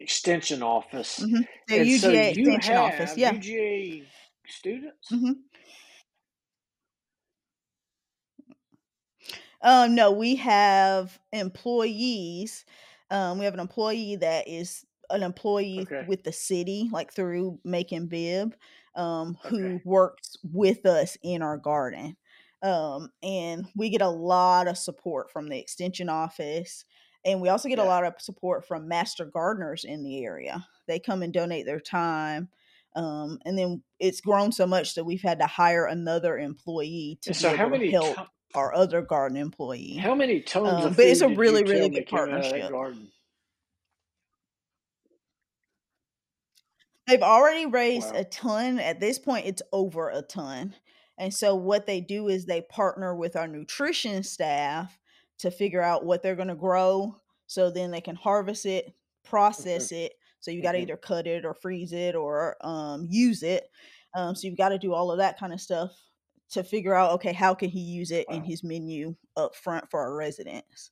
extension 0.00 0.62
office. 0.62 1.18
hmm 1.18 1.42
The 1.68 1.76
And 1.76 1.90
so 1.90 2.12
UGA 2.14 2.30
you 2.34 2.54
extension 2.54 2.76
office. 2.76 3.16
Yeah. 3.16 3.36
UGA 3.40 4.12
students? 4.46 5.08
hmm 5.10 5.51
Um, 9.62 9.94
no, 9.94 10.10
we 10.10 10.36
have 10.36 11.20
employees. 11.32 12.64
Um, 13.10 13.38
we 13.38 13.44
have 13.44 13.54
an 13.54 13.60
employee 13.60 14.16
that 14.16 14.48
is 14.48 14.84
an 15.10 15.22
employee 15.22 15.86
Okay. 15.86 16.06
with 16.06 16.24
the 16.24 16.32
city, 16.32 16.88
like 16.92 17.12
through 17.12 17.60
Macon 17.64 18.06
Bibb, 18.06 18.54
um, 18.94 19.34
who 19.48 19.80
Okay. 19.80 19.82
works 19.84 20.36
with 20.42 20.86
us 20.86 21.16
in 21.22 21.42
our 21.42 21.58
garden. 21.58 22.16
Um, 22.62 23.10
and 23.22 23.66
we 23.74 23.90
get 23.90 24.02
a 24.02 24.08
lot 24.08 24.68
of 24.68 24.78
support 24.78 25.30
from 25.30 25.48
the 25.48 25.58
extension 25.58 26.08
office. 26.08 26.84
And 27.24 27.40
we 27.40 27.48
also 27.48 27.68
get 27.68 27.78
a 27.78 27.84
Yeah. 27.84 27.84
lot 27.84 28.04
of 28.04 28.20
support 28.20 28.66
from 28.66 28.88
master 28.88 29.24
gardeners 29.24 29.84
in 29.84 30.02
the 30.02 30.24
area. 30.24 30.66
They 30.86 30.98
come 30.98 31.22
and 31.22 31.32
donate 31.32 31.66
their 31.66 31.80
time. 31.80 32.48
Um, 32.94 33.38
and 33.44 33.56
then 33.58 33.82
it's 33.98 34.20
grown 34.20 34.52
so 34.52 34.66
much 34.66 34.94
that 34.94 35.04
we've 35.04 35.22
had 35.22 35.38
to 35.38 35.46
hire 35.46 35.86
another 35.86 36.38
employee 36.38 37.18
to 37.22 37.32
And 37.32 37.36
be 37.36 37.44
so 37.44 37.52
how 37.52 37.68
able 37.68 37.78
to 37.78 37.78
many 37.78 37.90
help 37.90 38.20
our 38.54 38.74
other 38.74 39.02
garden 39.02 39.36
employee. 39.38 40.02
how 40.02 40.14
many 40.14 40.42
tons 40.42 40.84
Um, 40.84 40.84
of 40.84 40.96
but 40.96 41.06
it's 41.06 41.22
a 41.22 41.28
really, 41.28 41.64
really 41.64 41.88
good 41.90 42.06
came 42.06 42.30
out 42.30 42.44
of 42.44 42.50
that 42.52 42.66
partnership. 42.66 42.68
garden? 42.68 43.12
They've 47.06 47.22
already 47.22 47.66
raised 47.66 48.12
Wow. 48.12 48.14
a 48.14 48.24
ton. 48.24 48.78
At 48.78 49.00
this 49.00 49.18
point, 49.18 49.46
it's 49.46 49.62
over 49.72 50.08
a 50.08 50.22
ton. 50.22 50.74
And 51.18 51.34
so 51.34 51.54
what 51.54 51.86
they 51.86 52.00
do 52.00 52.28
is 52.28 52.46
they 52.46 52.62
partner 52.62 53.14
with 53.14 53.36
our 53.36 53.48
nutrition 53.48 54.22
staff 54.22 54.98
to 55.38 55.50
figure 55.50 55.82
out 55.82 56.04
what 56.04 56.22
they're 56.22 56.36
going 56.36 56.48
to 56.48 56.54
grow 56.54 57.20
so 57.46 57.70
then 57.70 57.90
they 57.90 58.00
can 58.00 58.16
harvest 58.16 58.66
it, 58.66 58.94
hmm 59.56 59.84
process 59.84 59.92
it. 59.92 60.14
So 60.40 60.50
you 60.50 60.62
got 60.62 60.72
to 60.72 60.78
hmm 60.78 60.82
either 60.82 60.96
cut 60.96 61.26
it 61.26 61.44
or 61.44 61.54
freeze 61.54 61.92
it 61.92 62.14
or 62.14 62.56
um, 62.66 63.06
use 63.10 63.42
it. 63.42 63.68
Um, 64.14 64.34
so 64.34 64.46
you've 64.46 64.56
got 64.56 64.70
to 64.70 64.78
do 64.78 64.92
all 64.94 65.10
of 65.10 65.18
that 65.18 65.38
kind 65.38 65.52
of 65.52 65.60
stuff 65.60 65.92
to 66.52 66.62
figure 66.64 66.94
out 66.94 67.12
okay 67.12 67.32
how 67.32 67.54
can 67.54 67.70
he 67.70 67.80
use 67.80 68.10
it 68.10 68.26
in 68.30 68.42
his 68.44 68.62
menu 68.62 69.14
up 69.36 69.54
front 69.56 69.90
for 69.90 70.00
our 70.00 70.14
residents. 70.14 70.90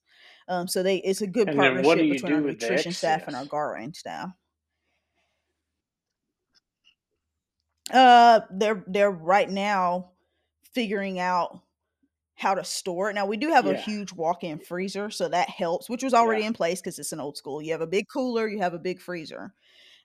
Um, 0.48 0.66
so 0.68 0.82
they 0.82 0.96
it's 0.98 1.22
a 1.22 1.26
good 1.26 1.48
And 1.48 1.60
then 1.60 1.82
what 1.82 1.96
do 1.96 2.04
partnership 2.04 2.22
between 2.22 2.32
our 2.32 2.40
nutrition 2.40 2.92
staff 2.92 3.26
and 3.26 3.36
our 3.36 3.44
garden 3.44 3.94
staff. 3.94 4.30
Uh, 7.92 8.40
they're 8.52 8.84
they're 8.86 9.10
right 9.10 9.50
now 9.50 10.12
figuring 10.74 11.18
out 11.18 11.60
how 12.36 12.54
to 12.54 12.64
store 12.64 13.10
it. 13.10 13.14
Now 13.14 13.26
we 13.26 13.36
do 13.36 13.48
have 13.50 13.66
a 13.66 13.74
huge 13.74 14.12
walk-in 14.12 14.58
freezer, 14.58 15.10
so 15.10 15.28
that 15.28 15.50
helps, 15.50 15.90
which 15.90 16.02
was 16.02 16.14
already 16.14 16.42
Yeah. 16.42 16.48
in 16.48 16.52
place 16.54 16.80
because 16.80 16.98
it's 16.98 17.12
an 17.12 17.20
old 17.20 17.36
school. 17.36 17.60
You 17.60 17.72
have 17.72 17.82
a 17.82 17.86
big 17.86 18.06
cooler, 18.08 18.48
you 18.48 18.60
have 18.60 18.74
a 18.74 18.78
big 18.78 19.00
freezer. 19.00 19.52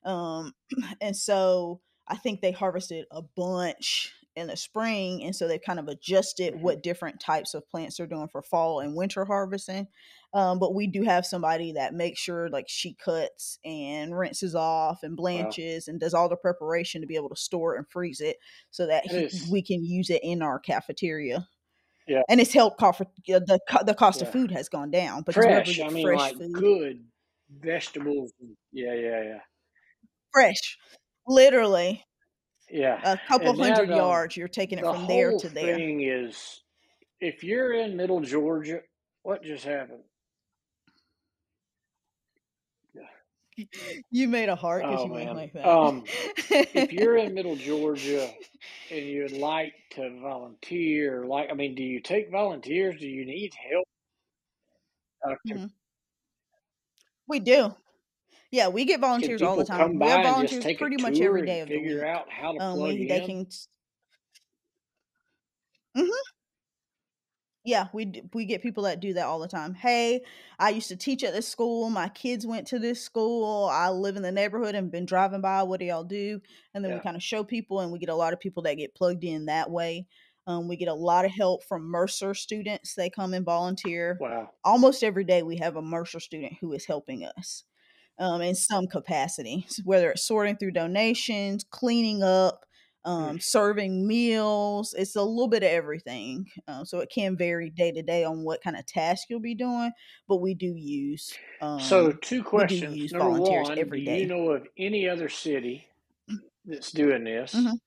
Um, 0.03 0.53
and 1.01 1.16
so 1.16 1.82
I 2.08 2.18
think 2.18 2.41
they 2.41 2.51
harvested 2.51 3.06
a 3.12 3.22
bunch 3.22 4.14
in 4.36 4.47
the 4.47 4.57
spring, 4.57 5.23
and 5.23 5.36
so 5.36 5.47
they've 5.47 5.61
kind 5.61 5.79
of 5.79 5.88
adjusted 5.88 6.55
hmm 6.55 6.61
what 6.61 6.83
different 6.83 7.19
types 7.19 7.53
of 7.53 7.67
plants 7.69 7.97
they're 7.97 8.07
doing 8.07 8.27
for 8.27 8.41
fall 8.41 8.79
and 8.81 8.95
winter 8.95 9.25
harvesting. 9.25 9.88
Um, 10.33 10.59
but 10.59 10.75
we 10.75 10.88
do 10.88 11.03
have 11.03 11.25
somebody 11.25 11.71
that 11.73 11.93
makes 11.93 12.19
sure 12.19 12.49
like 12.49 12.65
she 12.67 12.93
cuts 12.95 13.57
and 13.63 14.17
rinses 14.17 14.53
off 14.55 15.03
and 15.03 15.15
Wow. 15.31 15.55
blanches 15.55 15.88
and 15.88 15.99
does 15.99 16.13
all 16.13 16.27
the 16.27 16.36
preparation 16.36 17.01
to 17.01 17.07
be 17.07 17.15
able 17.15 17.29
to 17.29 17.36
store 17.38 17.75
and 17.75 17.88
freeze 17.89 18.19
it 18.19 18.38
so 18.69 18.86
that 18.88 19.05
he, 19.05 19.25
is, 19.25 19.51
we 19.51 19.61
can 19.61 19.86
use 19.86 20.09
it 20.09 20.21
in 20.23 20.41
our 20.41 20.59
cafeteria. 20.59 21.47
yeah, 22.07 22.21
And 22.29 22.41
it's 22.41 22.53
helped 22.53 22.79
cost 22.79 22.99
the 23.27 23.59
the 23.86 23.95
cost 23.95 24.21
of 24.21 24.29
food 24.29 24.51
has 24.51 24.69
gone 24.69 24.91
down 24.91 25.23
because 25.23 25.47
we're 25.47 25.57
able 25.57 25.73
to 25.73 25.73
Fresh. 25.73 25.81
I 25.81 25.89
mean, 25.89 26.09
fresh 26.09 26.13
like 26.13 26.38
food, 26.38 26.49
good 26.51 27.05
vegetables. 27.49 28.31
Yeah, 28.71 28.93
yeah, 28.93 29.23
yeah. 29.23 29.41
fresh, 30.31 30.77
literally 31.27 32.05
Yeah. 32.70 32.99
a 33.03 33.18
couple 33.18 33.49
And 33.49 33.57
hundred 33.57 33.89
the 33.89 33.95
yards. 33.95 34.36
You're 34.38 34.47
taking 34.47 34.80
it 34.80 34.84
the 34.84 34.91
from 34.93 35.07
there 35.07 35.32
whole 35.32 35.39
to 35.39 35.49
there. 35.49 35.78
thing 35.78 36.01
is 36.01 36.61
if 37.22 37.43
you're 37.43 37.74
in 37.74 37.95
Middle 37.95 38.22
Georgia, 38.22 38.82
what 39.24 39.43
just 39.43 39.66
happened? 39.66 40.03
You 44.11 44.28
made 44.28 44.49
a 44.49 44.55
heart 44.55 44.84
because 44.84 45.01
Oh 45.01 45.05
you 45.05 45.11
went 45.11 45.34
like 45.34 45.53
that. 45.53 45.68
Um, 45.68 46.03
if 46.74 46.91
you're 46.91 47.18
in 47.18 47.34
Middle 47.34 47.55
Georgia 47.55 48.30
and 48.91 49.05
you'd 49.05 49.32
like 49.32 49.74
to 49.91 50.20
volunteer, 50.20 51.26
like 51.26 51.49
I 51.49 51.53
mean, 51.53 51.76
do 51.76 51.84
you 51.84 52.01
take 52.01 52.30
volunteers? 52.32 52.99
Do 52.99 53.07
you 53.07 53.26
need 53.26 53.53
help? 53.53 53.86
Okay. 55.26 55.55
Mhm. 55.55 55.70
We 57.28 57.39
do. 57.39 57.76
Yeah, 58.56 58.70
we 58.70 58.86
get 58.86 59.01
volunteers 59.01 59.43
all 59.43 59.58
the 59.58 59.66
time. 59.66 59.99
We 59.99 60.08
have 60.08 60.22
by 60.22 60.30
and 60.30 60.39
just 60.39 60.62
volunteers 60.62 60.66
pretty 60.78 60.97
much 60.97 61.20
every 61.22 61.43
day 61.43 61.60
of 61.62 61.72
the 61.72 61.76
figure 61.76 61.97
week. 61.99 62.03
out 62.03 62.32
how 62.32 62.53
to 62.53 62.60
Um, 62.60 62.74
plug 62.74 62.99
we 62.99 63.06
they 63.06 63.22
in? 63.22 63.22
can. 63.22 63.47
Mhm. 65.95 66.26
Yeah, 67.64 67.88
we 67.93 68.22
we 68.34 68.45
get 68.45 68.62
people 68.62 68.84
that 68.84 68.99
do 68.99 69.14
that 69.14 69.26
all 69.26 69.39
the 69.39 69.47
time. 69.47 69.74
Hey, 69.74 70.24
I 70.60 70.70
used 70.70 70.88
to 70.89 70.95
teach 70.95 71.24
at 71.24 71.34
this 71.34 71.47
school. 71.47 71.89
My 71.89 72.10
kids 72.10 72.45
went 72.45 72.68
to 72.68 72.78
this 72.80 73.01
school. 73.01 73.66
I 73.66 73.89
live 73.89 74.16
in 74.18 74.22
the 74.22 74.32
neighborhood 74.32 74.76
and 74.76 74.91
been 74.91 75.06
driving 75.08 75.41
by. 75.41 75.64
What 75.64 75.80
do 75.80 75.86
y'all 75.88 76.03
do? 76.03 76.41
And 76.76 76.86
then 76.86 76.93
we 76.93 76.99
kind 76.99 77.16
of 77.16 77.24
show 77.24 77.43
people, 77.43 77.80
and 77.80 77.91
we 77.91 77.97
get 77.97 78.10
a 78.10 78.16
lot 78.16 78.34
of 78.34 78.39
people 78.39 78.62
that 78.64 78.76
get 78.76 78.93
plugged 78.93 79.24
in 79.24 79.45
that 79.45 79.72
way. 79.72 80.08
Um, 80.45 80.68
we 80.68 80.76
get 80.78 80.89
a 80.89 80.93
lot 80.93 81.26
of 81.26 81.32
help 81.32 81.64
from 81.64 81.86
Mercer 81.89 82.36
students. 82.36 82.93
They 82.93 83.10
come 83.10 83.34
and 83.34 83.43
volunteer. 83.43 84.18
Wow. 84.20 84.51
Almost 84.64 85.03
every 85.03 85.24
day, 85.24 85.41
we 85.41 85.58
have 85.58 85.76
a 85.76 85.82
Mercer 85.82 86.20
student 86.20 86.53
who 86.62 86.72
is 86.74 86.86
helping 86.86 87.26
us 87.26 87.64
um, 88.20 88.41
in 88.41 88.55
some 88.55 88.88
capacity, 88.88 89.68
whether 89.84 90.11
it's 90.11 90.26
sorting 90.26 90.57
through 90.57 90.72
donations, 90.72 91.63
cleaning 91.70 92.24
up, 92.24 92.66
um, 93.03 93.39
Mm. 93.39 93.39
serving 93.39 94.07
meals. 94.07 94.95
It's 94.97 95.16
a 95.16 95.24
little 95.24 95.47
bit 95.47 95.63
of 95.63 95.70
everything. 95.70 96.49
Um, 96.68 96.86
so 96.86 96.99
it 96.99 97.09
can 97.13 97.38
vary 97.38 97.70
day 97.70 97.91
to 97.91 98.01
day 98.01 98.24
on 98.24 98.43
what 98.43 98.61
kind 98.63 98.78
of 98.78 98.86
task 98.86 99.28
you'll 99.30 99.39
be 99.41 99.55
doing, 99.55 99.91
but 100.28 100.38
we 100.38 100.55
do 100.55 100.74
use 100.76 101.39
So, 101.78 102.11
um, 102.11 102.11
two 102.11 102.43
we 102.51 102.66
do 102.66 102.76
questions. 102.76 103.01
use 103.01 103.11
Number 103.11 103.32
volunteers 103.32 103.70
one, 103.70 104.01
do 104.03 104.11
you 104.11 104.26
know 104.26 104.49
of 104.51 104.68
any 104.78 105.07
other 105.09 105.30
city 105.30 105.88
that's 106.66 106.91
doing 106.91 107.24
this? 107.24 107.66
hmm 107.66 107.80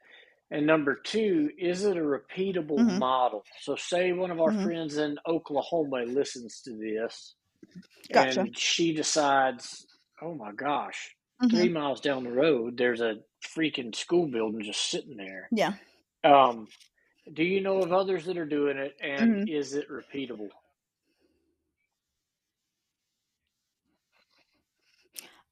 And 0.50 0.66
number 0.66 0.96
two, 0.96 1.50
is 1.58 1.84
it 1.84 1.96
a 1.96 2.00
repeatable 2.00 2.86
hmm 2.86 2.98
model? 2.98 3.44
So, 3.60 3.76
say 3.76 4.12
one 4.12 4.30
of 4.30 4.40
our 4.40 4.52
hmm 4.52 4.68
friends 4.68 4.98
in 4.98 5.18
Oklahoma 5.26 6.04
listens 6.04 6.62
to 6.62 6.76
this 6.76 7.36
Gotcha. 8.12 8.48
and 8.48 8.56
she 8.58 8.94
decides, 8.94 9.86
oh 10.22 10.34
my 10.34 10.52
gosh, 10.52 11.14
hmm 11.40 11.48
three 11.50 11.68
miles 11.68 12.00
down 12.00 12.24
the 12.24 12.30
road, 12.32 12.76
there's 12.76 13.00
a 13.00 13.16
freaking 13.42 13.94
school 13.94 14.26
building 14.26 14.62
just 14.62 14.90
sitting 14.90 15.16
there. 15.16 15.50
Yeah. 15.50 15.74
Um, 16.24 16.68
do 17.32 17.44
you 17.44 17.60
know 17.60 17.82
of 17.82 17.92
others 17.92 18.24
that 18.26 18.38
are 18.38 18.46
doing 18.46 18.78
it 18.78 18.96
and 19.02 19.36
hmm 19.36 19.44
is 19.46 19.74
it 19.74 19.88
repeatable? 19.90 20.50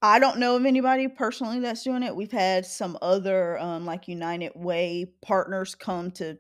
I 0.03 0.19
don't 0.19 0.39
know 0.39 0.57
of 0.57 0.67
anybody 0.67 1.09
personally 1.09 1.61
that's 1.61 1.83
doing 1.83 2.03
it. 2.03 2.15
We've 2.15 2.31
had 2.33 2.67
some 2.67 2.99
other 3.01 3.59
um, 3.59 3.87
like 3.87 4.09
United 4.09 4.53
Way 4.55 5.07
partners 5.23 5.75
come 5.75 6.11
to 6.13 6.39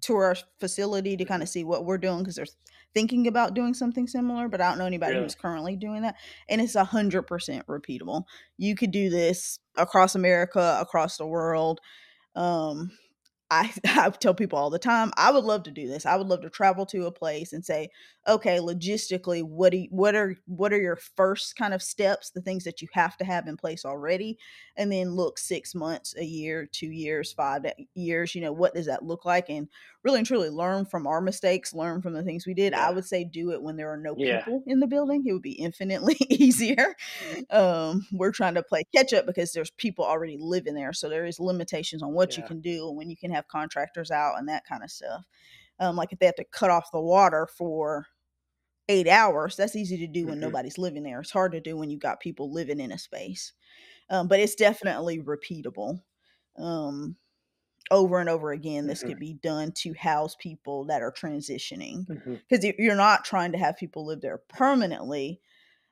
tour 0.00 0.24
our 0.24 0.36
facility 0.58 1.16
to 1.16 1.24
kind 1.24 1.42
of 1.42 1.48
see 1.48 1.64
what 1.64 1.84
we're 1.84 1.98
doing 1.98 2.18
because 2.18 2.34
they're 2.36 2.46
thinking 2.96 3.26
about 3.26 3.52
doing 3.52 3.74
something 3.74 4.06
similar, 4.06 4.48
but 4.48 4.62
I 4.62 4.70
don't 4.70 4.78
know 4.78 4.86
anybody 4.86 5.12
Really? 5.12 5.24
who's 5.24 5.34
currently 5.34 5.76
doing 5.76 6.00
that. 6.00 6.16
And 6.48 6.62
it's 6.62 6.76
a 6.76 6.82
hundred 6.84 7.24
percent 7.24 7.66
repeatable. 7.66 8.24
You 8.56 8.74
could 8.74 8.90
do 8.90 9.10
this 9.10 9.58
across 9.76 10.14
America, 10.14 10.78
across 10.80 11.18
the 11.18 11.26
world. 11.26 11.78
Um, 12.34 12.90
I, 13.50 13.70
I 13.84 14.08
tell 14.08 14.32
people 14.32 14.58
all 14.58 14.70
the 14.70 14.78
time, 14.78 15.12
I 15.18 15.30
would 15.30 15.44
love 15.44 15.64
to 15.64 15.70
do 15.70 15.86
this. 15.86 16.06
I 16.06 16.16
would 16.16 16.26
love 16.26 16.40
to 16.40 16.48
travel 16.48 16.86
to 16.86 17.04
a 17.04 17.12
place 17.12 17.52
and 17.52 17.62
say, 17.62 17.90
okay, 18.28 18.58
logistically, 18.58 19.42
what 19.42 19.70
do 19.72 19.78
you, 19.78 19.88
what 19.90 20.14
are 20.14 20.36
what 20.46 20.72
are 20.72 20.80
your 20.80 20.96
first 20.96 21.56
kind 21.56 21.74
of 21.74 21.82
steps, 21.82 22.30
the 22.30 22.40
things 22.42 22.64
that 22.64 22.82
you 22.82 22.88
have 22.92 23.16
to 23.18 23.24
have 23.24 23.46
in 23.48 23.56
place 23.56 23.84
already, 23.84 24.38
and 24.76 24.90
then 24.90 25.12
look 25.12 25.38
six 25.38 25.74
months, 25.74 26.14
a 26.16 26.24
year, 26.24 26.66
two 26.70 26.90
years, 26.90 27.32
five 27.32 27.64
years. 27.94 28.34
You 28.34 28.40
know, 28.42 28.52
what 28.52 28.74
does 28.74 28.86
that 28.86 29.04
look 29.04 29.24
like? 29.24 29.48
And 29.50 29.68
really 30.02 30.18
and 30.18 30.26
truly 30.26 30.50
learn 30.50 30.86
from 30.86 31.06
our 31.06 31.20
mistakes, 31.20 31.74
learn 31.74 32.02
from 32.02 32.14
the 32.14 32.22
things 32.22 32.46
we 32.46 32.54
did. 32.54 32.74
I 32.74 32.90
would 32.90 33.04
say 33.04 33.24
do 33.24 33.52
it 33.52 33.62
when 33.62 33.76
there 33.76 33.92
are 33.92 33.96
no 33.96 34.16
Yeah. 34.16 34.42
people 34.42 34.62
in 34.66 34.80
the 34.80 34.86
building. 34.86 35.24
It 35.26 35.32
would 35.32 35.42
be 35.42 35.52
infinitely 35.52 36.16
easier 36.30 36.94
um, 37.50 38.06
we're 38.12 38.32
trying 38.32 38.54
to 38.54 38.62
play 38.62 38.82
catch 38.94 39.12
up 39.12 39.26
because 39.26 39.52
there's 39.52 39.70
people 39.72 40.04
already 40.04 40.36
living 40.38 40.74
there, 40.74 40.92
so 40.92 41.08
there 41.08 41.26
is 41.26 41.40
limitations 41.40 42.02
on 42.02 42.12
what 42.12 42.36
you 42.36 42.44
can 42.44 42.60
do 42.60 42.88
and 42.88 42.96
when 42.96 43.10
you 43.10 43.16
can 43.16 43.30
have 43.30 43.48
contractors 43.48 44.10
out 44.10 44.38
and 44.38 44.48
that 44.48 44.64
kind 44.66 44.82
of 44.82 44.90
stuff. 44.90 45.24
Um, 45.78 45.96
like 45.96 46.12
if 46.12 46.18
they 46.18 46.26
have 46.26 46.36
to 46.36 46.44
cut 46.44 46.70
off 46.70 46.90
the 46.92 47.00
water 47.00 47.46
for 47.56 48.06
eight 48.88 49.08
hours, 49.08 49.56
that's 49.56 49.76
easy 49.76 49.98
to 49.98 50.06
do 50.06 50.28
when 50.28 50.40
hmm 50.40 50.40
nobody's 50.40 50.78
living 50.78 51.02
there. 51.02 51.20
It's 51.20 51.30
hard 51.30 51.52
to 51.52 51.60
do 51.60 51.76
when 51.76 51.90
you've 51.90 52.00
got 52.00 52.20
people 52.20 52.52
living 52.52 52.80
in 52.80 52.92
a 52.92 52.98
space, 52.98 53.52
um, 54.10 54.28
but 54.28 54.40
it's 54.40 54.56
definitely 54.56 55.20
repeatable. 55.20 56.02
Um, 56.56 57.16
over 57.90 58.18
and 58.18 58.28
over 58.28 58.50
again, 58.52 58.86
this 58.86 59.02
hmm 59.02 59.04
could 59.04 59.18
be 59.18 59.34
done 59.34 59.72
to 59.72 59.94
house 59.94 60.34
people 60.38 60.84
that 60.86 61.02
are 61.02 61.12
transitioning 61.12 62.06
because 62.48 62.64
you're 62.78 62.96
not 62.96 63.24
trying 63.24 63.52
to 63.52 63.58
have 63.58 63.76
people 63.76 64.06
live 64.06 64.20
there 64.20 64.38
permanently 64.48 65.40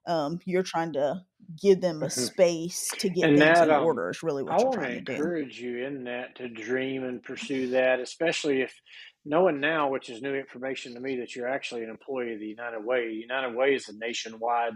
um, 0.07 0.41
you're 0.47 0.63
trying 0.65 0.93
to 0.95 1.25
give 1.63 1.81
them 1.83 2.03
a 2.03 2.11
hmm 2.11 2.11
space 2.11 2.95
to 2.99 3.11
get 3.11 3.29
And 3.29 3.39
things 3.39 3.61
that, 3.61 3.71
in 3.71 3.71
um, 3.71 3.77
order 3.77 4.11
is 4.11 4.23
really 4.23 4.43
I 4.49 4.59
what 4.59 4.65
you're 4.65 4.71
want 4.71 4.83
to 4.83 4.87
trying 4.87 4.95
to 4.95 5.01
do. 5.03 5.33
encourage 5.33 5.61
you 5.61 5.85
in 5.85 6.05
that 6.05 6.37
to 6.37 6.49
dream 6.49 7.05
and 7.05 7.23
pursue 7.23 7.69
that, 7.71 8.01
especially 8.01 8.63
if 8.63 8.81
knowing 9.25 9.61
now, 9.61 9.91
which 9.91 10.11
is 10.11 10.23
new 10.23 10.35
information 10.35 10.95
to 10.95 11.01
me, 11.01 11.17
that 11.17 11.35
you're 11.37 11.49
actually 11.49 11.85
an 11.85 11.91
employee 11.91 12.35
of 12.35 12.41
the 12.41 12.47
United 12.47 12.85
Way. 12.85 13.11
United 13.13 13.57
Way 13.57 13.75
is 13.75 13.89
a 13.89 13.97
nationwide 13.97 14.75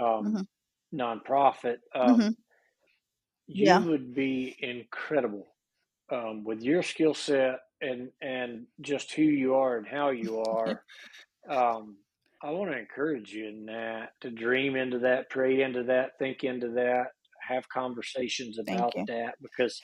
um, 0.00 0.38
nonprofit. 0.94 1.78
hmm 2.02 2.28
Um, 2.28 2.36
you 3.46 3.78
Yeah. 3.78 3.84
would 3.84 4.14
be 4.14 4.56
incredible 4.58 5.46
um, 6.12 6.44
with 6.44 6.62
your 6.62 6.82
skill 6.82 7.14
set 7.14 7.60
and 7.80 8.10
and 8.22 8.66
just 8.80 9.12
who 9.14 9.22
you 9.22 9.54
are 9.56 9.78
and 9.78 9.86
how 9.88 10.10
you 10.10 10.38
are. 10.40 10.82
Um, 11.48 11.98
I 12.42 12.50
want 12.52 12.72
to 12.72 12.78
encourage 12.78 13.32
you 13.32 13.48
in 13.48 13.66
that 13.66 14.12
to 14.22 14.30
dream 14.30 14.76
into 14.76 15.00
that, 15.00 15.30
pray 15.30 15.62
into 15.62 15.84
that, 15.84 16.12
think 16.18 16.44
into 16.44 16.70
that, 16.72 17.08
have 17.48 17.68
conversations 17.68 18.58
about 18.58 18.94
that 19.08 19.36
because 19.42 19.80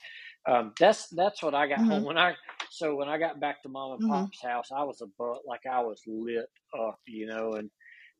um, 0.46 0.72
that's 0.78 1.08
that's 1.10 1.42
what 1.42 1.54
I 1.54 1.68
got 1.68 1.84
home. 1.84 2.02
hmm 2.02 2.04
when 2.04 2.18
I 2.18 2.34
so 2.70 2.96
when 2.96 3.08
I 3.08 3.18
got 3.18 3.40
back 3.40 3.62
to 3.62 3.68
mom 3.68 3.92
and 3.92 4.00
hmm 4.00 4.24
pop's 4.24 4.42
house, 4.42 4.70
I 4.74 4.84
was 4.84 5.00
a 5.02 5.06
butt 5.18 5.42
like 5.46 5.66
I 5.70 5.80
was 5.80 6.02
lit 6.06 6.46
up, 6.78 7.00
you 7.06 7.26
know, 7.26 7.54
and 7.54 7.70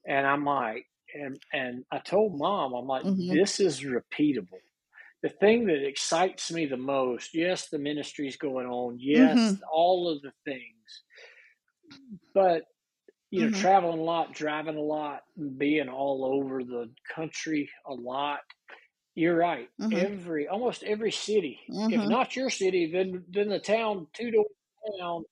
and 0.07 0.27
I'm 0.27 0.45
like, 0.45 0.87
and 1.15 1.41
and 1.53 1.85
I 1.93 1.99
told 2.01 2.39
mom, 2.39 2.75
I'm 2.75 2.87
like, 2.87 3.05
hmm 3.05 3.31
this 3.31 3.61
is 3.61 3.83
repeatable. 3.83 4.61
The 5.23 5.31
thing 5.31 5.67
that 5.67 5.87
excites 5.87 6.53
me 6.53 6.67
the 6.67 6.77
most, 6.79 7.35
yes, 7.35 7.69
the 7.71 7.79
ministry's 7.79 8.37
going 8.37 8.67
on, 8.67 8.99
yes, 9.01 9.55
hmm 9.55 9.63
all 9.73 10.09
of 10.09 10.23
the 10.23 10.33
things, 10.45 11.05
but 12.35 12.65
you 13.31 13.43
know, 13.45 13.51
hmm 13.51 13.51
traveling 13.51 14.01
a 14.01 14.03
lot, 14.05 14.35
driving 14.35 14.77
a 14.77 14.83
lot, 14.83 15.23
being 15.59 15.89
all 15.89 16.25
over 16.25 16.65
the 16.65 16.93
country 17.15 17.71
a 17.87 17.95
lot. 17.95 18.41
You're 19.15 19.37
right. 19.37 19.69
hmm 19.79 19.95
Every 19.95 20.49
almost 20.49 20.83
every 20.83 21.13
city, 21.13 21.61
if 21.69 22.01
hmm 22.01 22.09
not 22.09 22.35
your 22.37 22.51
city, 22.51 22.91
then 22.93 23.25
then 23.29 23.49
the 23.49 23.59
town 23.59 24.07
two 24.15 24.31
doors 24.31 24.47
down 24.99 25.25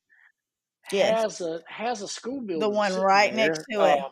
Yes. 0.93 1.23
has 1.23 1.41
a 1.41 1.61
has 1.67 2.03
a 2.03 2.09
school 2.09 2.41
building. 2.41 2.61
The 2.61 2.69
one 2.77 2.95
right 2.95 3.35
next 3.35 3.61
there. 3.61 3.65
to 3.71 3.85
it. 3.85 3.99
Um, 3.99 4.11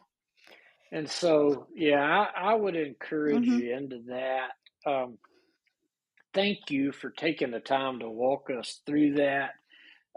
and 0.90 1.10
so, 1.10 1.66
yeah, 1.74 2.00
I, 2.00 2.52
I 2.52 2.54
would 2.54 2.74
encourage 2.76 3.44
hmm 3.44 3.58
you 3.58 3.74
into 3.74 4.02
that. 4.08 4.50
Um, 4.86 5.18
thank 6.32 6.70
you 6.70 6.92
for 6.92 7.10
taking 7.10 7.50
the 7.50 7.60
time 7.60 7.98
to 8.00 8.08
walk 8.08 8.48
us 8.50 8.80
through 8.86 9.14
that. 9.14 9.50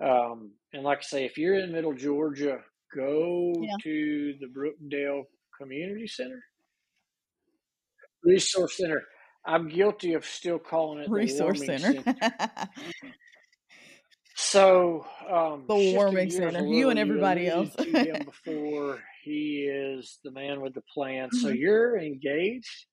Um, 0.01 0.51
and 0.73 0.83
like 0.83 0.99
I 0.99 1.01
say, 1.01 1.25
if 1.25 1.37
you're 1.37 1.55
in 1.59 1.73
Middle 1.73 1.93
Georgia, 1.93 2.59
go 2.95 3.53
Yeah. 3.61 3.75
to 3.83 4.35
the 4.39 4.47
Brookdale 4.47 5.23
Community 5.59 6.07
Center, 6.07 6.41
Resource 8.23 8.77
Center. 8.77 9.03
I'm 9.45 9.67
guilty 9.69 10.13
of 10.13 10.25
still 10.25 10.59
calling 10.59 10.99
it 10.99 11.09
Resource 11.09 11.65
Center. 11.65 11.93
Center. 11.93 12.03
So, 14.35 15.05
um, 15.29 15.65
the 15.67 15.75
Warming 15.75 16.29
Center. 16.31 16.65
You 16.65 16.89
and 16.89 16.99
everybody 16.99 17.47
else. 17.47 17.75
alluded 17.75 18.01
to 18.03 18.09
him 18.09 18.23
before. 18.25 18.99
He 19.23 19.69
is 19.71 20.19
the 20.23 20.31
man 20.31 20.61
with 20.61 20.73
the 20.73 20.81
plan. 20.93 21.31
So 21.31 21.49
hmm 21.49 21.55
you're 21.55 21.97
engaged, 21.97 22.85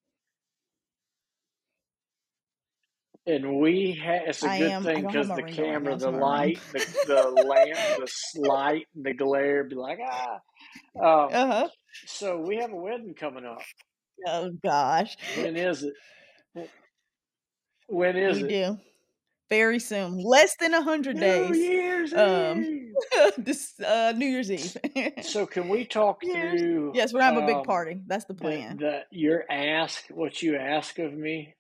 and 3.27 3.59
we 3.59 3.93
ha- 4.01 4.25
it's 4.27 4.43
a 4.43 4.47
I 4.47 4.59
good 4.59 4.73
am. 4.73 4.83
Thing 4.83 5.07
because 5.07 5.29
the 5.29 5.43
ring 5.43 5.45
on 5.45 5.45
right 5.45 5.55
camera, 5.55 5.99
the 5.99 6.05
so 6.05 6.13
my 6.13 6.19
ring. 6.19 6.21
light, 6.21 6.59
the 6.73 6.85
the 7.07 7.31
lamp, 7.31 7.79
the 7.97 8.41
light, 8.41 8.87
the 8.95 9.15
glare 9.15 9.65
be 9.65 9.75
like 9.75 9.99
ah. 10.07 10.39
Um, 10.97 11.29
uh 11.33 11.47
huh. 11.47 11.69
so 12.07 12.39
we 12.39 12.57
have 12.59 12.73
a 12.73 12.77
wedding 12.77 13.15
coming 13.19 13.45
up. 13.47 13.63
Oh 14.27 14.51
gosh. 14.63 15.17
When 15.37 15.57
is 15.57 15.83
it? 15.83 15.95
Wh- 16.59 17.93
When 17.93 18.17
is 18.17 18.39
We 18.43 18.45
it? 18.45 18.49
do. 18.49 18.79
Very 19.51 19.79
soon. 19.79 20.19
Less 20.19 20.55
than 20.61 20.75
a 20.75 20.83
hundred 20.83 21.19
days. 21.19 21.57
Year's 21.57 22.13
Year's 22.13 22.15
Um, 22.15 22.65
Eve. 22.65 22.95
this 23.39 23.81
uh, 23.81 24.13
New 24.15 24.27
Year's 24.27 24.51
Eve. 24.51 24.77
So 25.23 25.47
can 25.47 25.69
we 25.71 25.85
talk 25.99 26.23
Year's- 26.23 26.61
through? 26.61 26.93
yes, 26.95 27.13
we're 27.15 27.23
having 27.23 27.43
a 27.43 27.47
big 27.47 27.57
um, 27.57 27.65
party. 27.65 28.03
That's 28.07 28.27
the 28.27 28.35
The, 28.35 28.41
plan. 28.41 28.77
the 28.77 29.05
your 29.11 29.45
ask, 29.51 30.05
what 30.11 30.43
you 30.43 30.57
ask 30.57 30.99
of 30.99 31.15
me. 31.15 31.55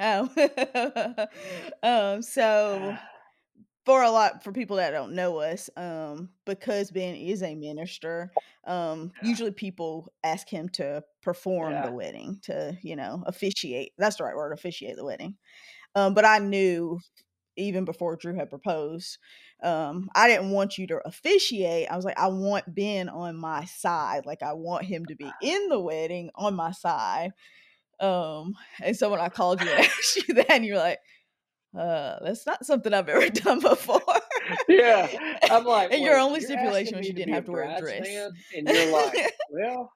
Oh, 0.00 1.26
um, 1.82 2.22
so 2.22 2.96
for 3.88 4.02
a 4.02 4.10
lot 4.10 4.44
for 4.44 4.52
people 4.52 4.76
that 4.76 4.90
don't 4.90 5.14
know 5.14 5.38
us, 5.38 5.70
um, 5.78 6.28
because 6.44 6.90
Ben 6.90 7.14
is 7.14 7.42
a 7.42 7.54
minister, 7.54 8.30
um, 8.66 9.12
Yeah. 9.22 9.30
usually 9.30 9.50
people 9.50 10.12
ask 10.22 10.46
him 10.46 10.68
to 10.74 11.02
perform 11.22 11.72
Yeah. 11.72 11.82
the 11.84 11.92
wedding, 11.92 12.38
to 12.42 12.76
you 12.82 12.96
know 12.96 13.24
officiate. 13.26 13.92
That's 13.96 14.16
the 14.16 14.24
right 14.24 14.36
word, 14.36 14.52
officiate 14.52 14.96
the 14.96 15.06
wedding. 15.06 15.36
Um, 15.94 16.14
but 16.14 16.26
I 16.26 16.38
knew 16.38 17.00
even 17.56 17.86
before 17.86 18.16
Drew 18.16 18.34
had 18.34 18.50
proposed, 18.50 19.18
um, 19.62 20.10
I 20.14 20.28
didn't 20.28 20.50
want 20.50 20.76
you 20.78 20.86
to 20.88 21.00
officiate. 21.06 21.90
I 21.90 21.96
was 21.96 22.04
like, 22.04 22.18
I 22.18 22.28
want 22.28 22.74
Ben 22.74 23.08
on 23.08 23.36
my 23.36 23.64
side. 23.64 24.26
Like 24.26 24.42
I 24.42 24.52
want 24.52 24.84
him 24.84 25.06
to 25.06 25.16
be 25.16 25.32
in 25.42 25.68
the 25.70 25.80
wedding 25.80 26.30
on 26.34 26.54
my 26.54 26.72
side. 26.72 27.32
Um, 28.00 28.54
and 28.82 28.96
so 28.96 29.10
when 29.10 29.20
I 29.20 29.28
called 29.28 29.60
you 29.60 29.70
and 29.70 29.80
asked 29.86 30.28
you 30.28 30.34
that, 30.34 30.50
and 30.50 30.64
you're 30.64 30.78
like, 30.78 30.98
uh, 31.76 32.18
that's 32.24 32.46
not 32.46 32.64
something 32.64 32.92
I've 32.94 33.08
ever 33.08 33.28
done 33.30 33.60
before. 33.60 34.00
Yeah, 34.68 35.08
I'm 35.50 35.64
like, 35.64 35.92
And 35.92 36.02
your 36.02 36.16
only 36.18 36.40
stipulation 36.40 36.96
was 36.98 37.06
you 37.06 37.12
didn't 37.12 37.34
have 37.34 37.44
to 37.46 37.52
wear 37.52 37.64
a 37.64 37.80
dress." 37.80 38.00
bridesman?" 38.00 38.32
And 38.56 38.68
you're 38.68 38.92
like, 38.92 39.34
well, 39.50 39.92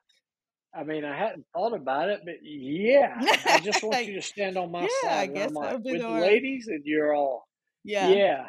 I 0.74 0.84
mean, 0.84 1.04
I 1.04 1.16
hadn't 1.16 1.46
thought 1.54 1.74
about 1.74 2.08
it, 2.10 2.20
but 2.24 2.34
yeah, 2.42 3.14
I 3.46 3.60
just 3.60 3.82
want 3.82 4.06
you 4.06 4.14
to 4.14 4.22
stand 4.22 4.56
on 4.56 4.70
my 4.70 4.82
Yeah, 4.82 4.86
I 4.86 5.08
side. 5.08 5.24
And 5.28 5.34
guess 5.36 5.48
I'm 5.48 5.54
like, 5.54 5.78
with 5.84 6.02
ladies, 6.02 6.68
and 6.68 6.82
you're 6.84 7.14
all, 7.14 7.46
yeah. 7.84 8.08
yeah. 8.08 8.44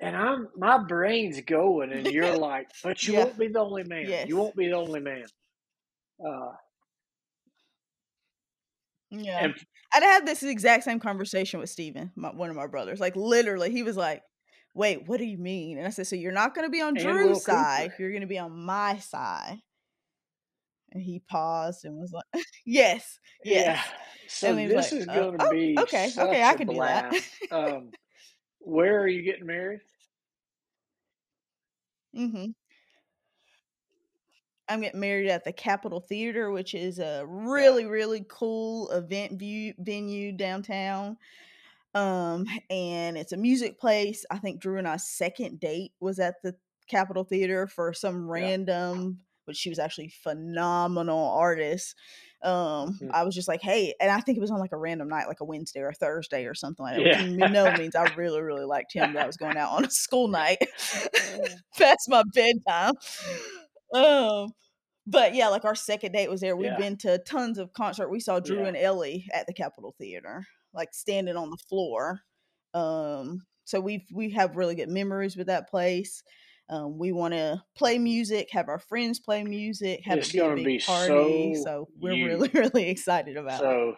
And 0.00 0.16
I'm 0.16 0.48
my 0.56 0.78
brain's 0.78 1.40
going, 1.42 1.92
and 1.92 2.06
you're 2.06 2.36
like, 2.36 2.68
but 2.82 3.06
you 3.06 3.14
Yeah. 3.14 3.24
won't 3.24 3.38
be 3.38 3.48
the 3.48 3.60
only 3.60 3.84
man. 3.84 4.06
Yes. 4.08 4.28
You 4.28 4.36
won't 4.36 4.56
be 4.56 4.66
the 4.68 4.74
only 4.76 5.00
man. 5.00 5.24
Uh, 6.24 6.52
Yeah. 9.12 9.44
and 9.44 9.54
I'd 9.94 10.02
had 10.02 10.26
this 10.26 10.42
exact 10.42 10.84
same 10.84 10.98
conversation 10.98 11.60
with 11.60 11.68
Steven, 11.70 12.12
my, 12.16 12.30
one 12.30 12.50
of 12.50 12.56
my 12.56 12.66
brothers. 12.66 12.98
Like 12.98 13.14
literally, 13.14 13.70
he 13.70 13.82
was 13.82 13.96
like, 13.96 14.22
"Wait, 14.74 15.06
what 15.06 15.18
do 15.18 15.24
you 15.24 15.38
mean?" 15.38 15.78
And 15.78 15.86
I 15.86 15.90
said, 15.90 16.06
"So 16.06 16.16
you're 16.16 16.32
not 16.32 16.54
going 16.54 16.66
to 16.66 16.70
be 16.70 16.80
on 16.80 16.96
And 16.96 16.98
Drew's 16.98 17.26
Will 17.26 17.40
side. 17.40 17.90
Cooper. 17.90 18.02
You're 18.02 18.10
going 18.10 18.22
to 18.22 18.26
be 18.26 18.38
on 18.38 18.52
my 18.64 18.98
side." 18.98 19.58
And 20.92 21.02
he 21.02 21.20
paused 21.20 21.84
and 21.84 21.96
was 21.96 22.12
like, 22.12 22.44
"Yes, 22.64 23.18
yes." 23.44 23.64
yeah. 23.66 23.82
So 24.28 24.54
this 24.54 24.92
like, 24.92 25.02
is 25.02 25.06
uh, 25.08 25.14
going 25.14 25.38
to 25.38 25.46
oh, 25.46 25.50
be 25.50 25.76
okay, 25.78 26.08
such 26.08 26.26
okay, 26.28 26.42
I 26.42 26.54
can 26.54 26.68
do 26.68 26.80
that. 26.80 27.14
um, 27.50 27.90
where 28.60 29.00
are 29.00 29.08
you 29.08 29.22
getting 29.22 29.46
married? 29.46 29.80
hmm 32.14 32.52
I'm 34.72 34.80
getting 34.80 35.00
married 35.00 35.28
at 35.28 35.44
the 35.44 35.52
Capitol 35.52 36.00
Theater, 36.00 36.50
which 36.50 36.74
is 36.74 36.98
a 36.98 37.24
really, 37.26 37.84
really 37.84 38.24
cool 38.28 38.90
event 38.90 39.38
view 39.38 39.74
venue 39.78 40.32
downtown. 40.32 41.16
Um, 41.94 42.46
and 42.70 43.18
it's 43.18 43.32
a 43.32 43.36
music 43.36 43.78
place. 43.78 44.24
I 44.30 44.38
think 44.38 44.60
Drew 44.60 44.78
and 44.78 44.88
I's 44.88 45.06
second 45.08 45.60
date 45.60 45.92
was 46.00 46.18
at 46.18 46.36
the 46.42 46.54
Capitol 46.88 47.24
Theater 47.24 47.66
for 47.66 47.92
some 47.92 48.26
Yeah. 48.26 48.32
random, 48.32 49.18
but 49.46 49.56
she 49.56 49.68
was 49.68 49.78
actually 49.78 50.08
phenomenal 50.08 51.30
artist. 51.30 51.94
Um, 52.42 52.98
Mhm. 53.00 53.10
I 53.12 53.22
was 53.24 53.34
just 53.34 53.46
like, 53.46 53.60
hey, 53.62 53.94
and 54.00 54.10
I 54.10 54.20
think 54.20 54.36
it 54.36 54.40
was 54.40 54.50
on 54.50 54.58
like 54.58 54.72
a 54.72 54.76
random 54.76 55.08
night, 55.08 55.28
like 55.28 55.40
a 55.40 55.44
Wednesday 55.44 55.80
or 55.80 55.90
a 55.90 55.94
Thursday 55.94 56.44
or 56.46 56.54
something 56.54 56.82
like 56.82 56.96
that. 56.96 57.02
Yeah. 57.02 57.22
Which 57.22 57.50
no 57.52 57.72
means 57.78 57.94
I 57.94 58.04
really, 58.16 58.40
really 58.40 58.64
liked 58.64 58.92
him, 58.94 59.12
that 59.12 59.24
I 59.24 59.26
was 59.26 59.36
going 59.36 59.56
out 59.58 59.70
on 59.72 59.84
a 59.84 59.90
school 59.90 60.28
night 60.28 60.58
past 61.78 62.08
my 62.08 62.22
bedtime. 62.34 62.94
Um, 63.92 64.52
but 65.06 65.34
yeah, 65.34 65.48
like 65.48 65.64
our 65.64 65.74
second 65.74 66.12
date 66.12 66.30
was 66.30 66.40
there. 66.40 66.56
We've 66.56 66.70
Yeah. 66.70 66.76
been 66.76 66.96
to 66.98 67.18
tons 67.18 67.58
of 67.58 67.72
concert. 67.72 68.10
We 68.10 68.20
saw 68.20 68.40
Drew 68.40 68.64
Yeah. 68.64 68.66
and 68.66 68.76
Ellie 68.76 69.28
at 69.32 69.46
the 69.46 69.54
Capitol 69.54 69.94
Theater, 69.98 70.46
like 70.72 70.94
standing 70.94 71.36
on 71.36 71.50
the 71.50 71.56
floor. 71.68 72.20
Um, 72.74 73.46
so 73.64 73.80
we've 73.80 74.06
we 74.12 74.30
have 74.30 74.56
really 74.56 74.74
good 74.76 74.88
memories 74.90 75.36
with 75.36 75.48
that 75.48 75.68
place. 75.70 76.22
Um, 76.68 76.98
we 76.98 77.12
want 77.12 77.34
to 77.34 77.62
play 77.76 77.98
music, 77.98 78.48
have 78.52 78.68
our 78.68 78.78
friends 78.78 79.20
play 79.20 79.44
music, 79.44 80.02
have 80.04 80.20
It's 80.20 80.32
a 80.32 80.32
gonna 80.32 80.54
big 80.54 80.62
be 80.62 80.78
party. 80.78 81.52
so 81.52 81.54
So 81.54 81.90
we're 82.00 82.14
you. 82.14 82.16
really, 82.16 82.48
really 82.54 82.88
excited 82.90 83.36
about 83.36 83.66
it. 83.66 83.80
So 83.80 83.96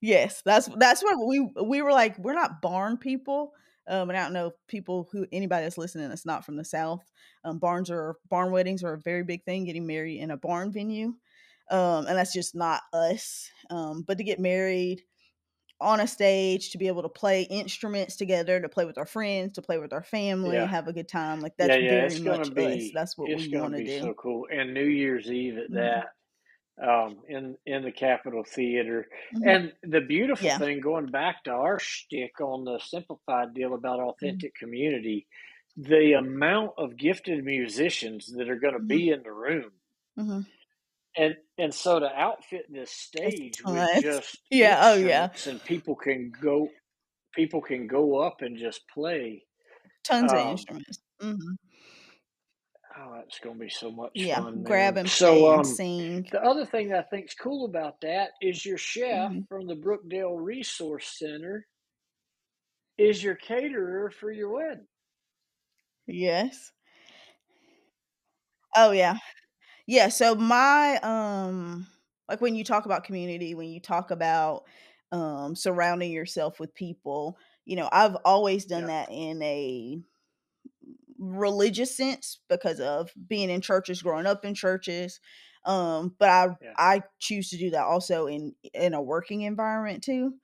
Yes, 0.00 0.42
that's 0.44 0.68
that's 0.78 1.02
what 1.02 1.16
we 1.26 1.40
we 1.64 1.82
were 1.82 1.92
like. 1.92 2.18
We're 2.18 2.34
not 2.34 2.60
barn 2.60 2.98
people, 2.98 3.52
um, 3.88 4.10
and 4.10 4.18
I 4.18 4.22
don't 4.24 4.32
know 4.32 4.48
if 4.48 4.54
people 4.68 5.08
who 5.12 5.26
anybody 5.32 5.64
that's 5.64 5.78
listening 5.78 6.08
that's 6.08 6.26
not 6.26 6.44
from 6.44 6.56
the 6.56 6.64
south. 6.64 7.10
Um, 7.44 7.58
barns 7.58 7.90
are 7.90 8.16
barn 8.28 8.50
weddings 8.52 8.82
are 8.84 8.94
a 8.94 9.00
very 9.00 9.24
big 9.24 9.44
thing. 9.44 9.64
Getting 9.64 9.86
married 9.86 10.20
in 10.20 10.30
a 10.30 10.36
barn 10.36 10.72
venue, 10.72 11.14
um, 11.70 12.06
and 12.06 12.16
that's 12.18 12.32
just 12.32 12.54
not 12.54 12.82
us. 12.92 13.50
Um, 13.70 14.02
but 14.02 14.18
to 14.18 14.24
get 14.24 14.40
married 14.40 15.02
on 15.80 16.00
a 16.00 16.06
stage, 16.06 16.70
to 16.70 16.78
be 16.78 16.88
able 16.88 17.02
to 17.02 17.08
play 17.08 17.42
instruments 17.44 18.16
together, 18.16 18.60
to 18.60 18.68
play 18.68 18.84
with 18.86 18.98
our 18.98 19.06
friends, 19.06 19.54
to 19.54 19.62
play 19.62 19.78
with 19.78 19.92
our 19.92 20.02
family, 20.04 20.64
Yeah. 20.64 20.66
have 20.66 20.88
a 20.88 20.92
good 20.92 21.08
time, 21.08 21.40
like 21.40 21.56
that's 21.58 21.76
yeah, 21.76 21.78
very 21.78 22.06
it's 22.06 22.20
much 22.20 22.48
gonna 22.48 22.54
us. 22.56 22.90
That's 22.92 23.18
what 23.18 23.32
we 23.32 23.48
want 23.48 23.74
to 23.74 23.80
do. 23.82 24.10
so 24.10 24.14
cool. 24.14 24.46
And 24.50 24.74
New 24.74 24.84
Year's 24.86 25.30
Eve 25.30 25.58
at 25.58 25.72
Mhm. 25.72 25.74
that. 25.74 26.15
Um, 26.82 27.18
in 27.28 27.56
in 27.66 27.84
the 27.84 27.92
Capitol 27.92 28.44
Theater, 28.44 29.08
Mhm. 29.32 29.46
and 29.46 29.72
the 29.82 30.00
beautiful 30.02 30.50
Yeah. 30.50 30.58
thing, 30.58 30.80
going 30.80 31.06
back 31.06 31.44
to 31.44 31.52
our 31.52 31.78
shtick 31.78 32.40
on 32.40 32.64
the 32.64 32.80
simplified 32.80 33.54
deal 33.54 33.74
about 33.74 34.00
Mm-hmm. 34.22 34.38
authentic 34.38 34.54
community, 34.56 35.26
the 35.76 36.14
amount 36.14 36.72
of 36.78 36.96
gifted 36.98 37.44
musicians 37.44 38.32
that 38.36 38.50
are 38.50 38.58
going 38.60 38.74
to 38.74 38.80
Mhm. 38.80 38.84
be 38.84 39.10
in 39.10 39.22
the 39.22 39.32
room, 39.32 39.72
hmm 40.16 40.40
and 41.16 41.36
and 41.58 41.74
so 41.74 42.00
to 42.00 42.06
outfit 42.06 42.66
this 42.70 42.92
stage 42.92 43.64
with 43.64 43.90
just 43.92 44.38
Yeah. 44.50 44.80
Oh 44.82 44.94
yeah. 44.96 45.28
and 45.46 45.62
people 45.64 45.96
can 45.96 46.32
go 46.42 46.74
people 47.34 47.62
can 47.62 47.86
go 47.86 48.20
up 48.20 48.42
and 48.42 48.58
just 48.58 48.88
play 48.88 49.44
Tons 50.04 50.32
of 50.32 50.40
um 50.40 50.40
instruments. 50.40 50.98
Oh 52.98 53.14
it's 53.26 53.38
going 53.40 53.56
to 53.56 53.64
be 53.64 53.70
so 53.70 53.90
much 53.90 54.24
Yeah. 54.24 54.34
fun 54.34 54.62
Grab 54.64 54.96
and 54.96 55.10
so 55.10 55.46
um 55.46 55.64
sing. 55.64 56.28
the 56.30 56.42
other 56.42 56.64
thing 56.64 56.88
that 56.88 57.06
i 57.12 57.16
is 57.16 57.34
cool 57.34 57.64
about 57.64 58.00
that 58.00 58.30
is 58.40 58.64
your 58.64 58.78
chef 58.78 59.32
hmm 59.32 59.40
from 59.48 59.66
the 59.66 59.76
brookdale 59.76 60.36
resource 60.42 61.16
center 61.18 61.66
is 62.98 63.22
your 63.22 63.34
caterer 63.34 64.10
for 64.10 64.30
your 64.30 64.50
wedding 64.50 64.86
Yes. 66.06 66.72
Oh 68.76 68.90
yeah. 68.92 69.16
Yeah, 69.86 70.08
so 70.08 70.34
my 70.34 70.98
um 71.02 71.86
like 72.28 72.40
when 72.40 72.56
you 72.56 72.64
talk 72.64 72.86
about 72.86 73.04
community, 73.04 73.54
when 73.54 73.68
you 73.70 73.80
talk 73.80 74.10
about 74.10 74.64
um 75.12 75.56
surrounding 75.56 76.12
yourself 76.12 76.60
with 76.60 76.74
people, 76.74 77.38
you 77.64 77.76
know, 77.76 77.88
I've 77.92 78.16
always 78.24 78.66
done 78.66 78.86
yeah 78.86 78.88
that 78.88 79.10
in 79.10 79.42
a 79.42 80.00
religious 81.18 81.96
sense 81.96 82.40
because 82.48 82.80
of 82.80 83.10
being 83.28 83.50
in 83.50 83.60
churches, 83.60 84.02
growing 84.02 84.26
up 84.26 84.44
in 84.44 84.54
churches. 84.54 85.20
Um, 85.64 86.14
but 86.18 86.28
I 86.28 86.48
yeah 86.62 86.72
I 86.76 87.02
choose 87.18 87.50
to 87.50 87.58
do 87.58 87.70
that 87.70 87.84
also 87.84 88.26
in 88.26 88.54
in 88.72 88.94
a 88.94 89.02
working 89.02 89.42
environment 89.42 90.04
too. 90.04 90.34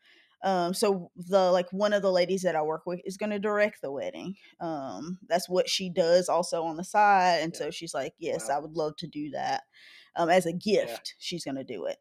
Um, 0.44 0.74
so 0.74 1.10
the 1.16 1.52
like 1.52 1.68
one 1.72 1.92
of 1.92 2.02
the 2.02 2.10
ladies 2.10 2.42
that 2.42 2.56
I 2.56 2.62
work 2.62 2.82
with 2.84 3.00
is 3.04 3.16
going 3.16 3.30
to 3.30 3.38
direct 3.38 3.80
the 3.80 3.92
wedding. 3.92 4.34
Um, 4.60 5.18
that's 5.28 5.48
what 5.48 5.68
she 5.68 5.88
does 5.88 6.28
also 6.28 6.64
on 6.64 6.76
the 6.76 6.84
side, 6.84 7.40
and 7.42 7.52
yeah 7.54 7.58
so 7.58 7.70
she's 7.70 7.94
like, 7.94 8.14
"Yes, 8.18 8.48
wow 8.48 8.56
I 8.56 8.58
would 8.60 8.76
love 8.76 8.96
to 8.98 9.06
do 9.06 9.30
that." 9.30 9.62
Um, 10.16 10.28
as 10.28 10.46
a 10.46 10.52
yeah 10.64 10.86
gift, 10.86 11.14
she's 11.18 11.44
going 11.44 11.56
to 11.56 11.64
do 11.64 11.86
it 11.86 11.98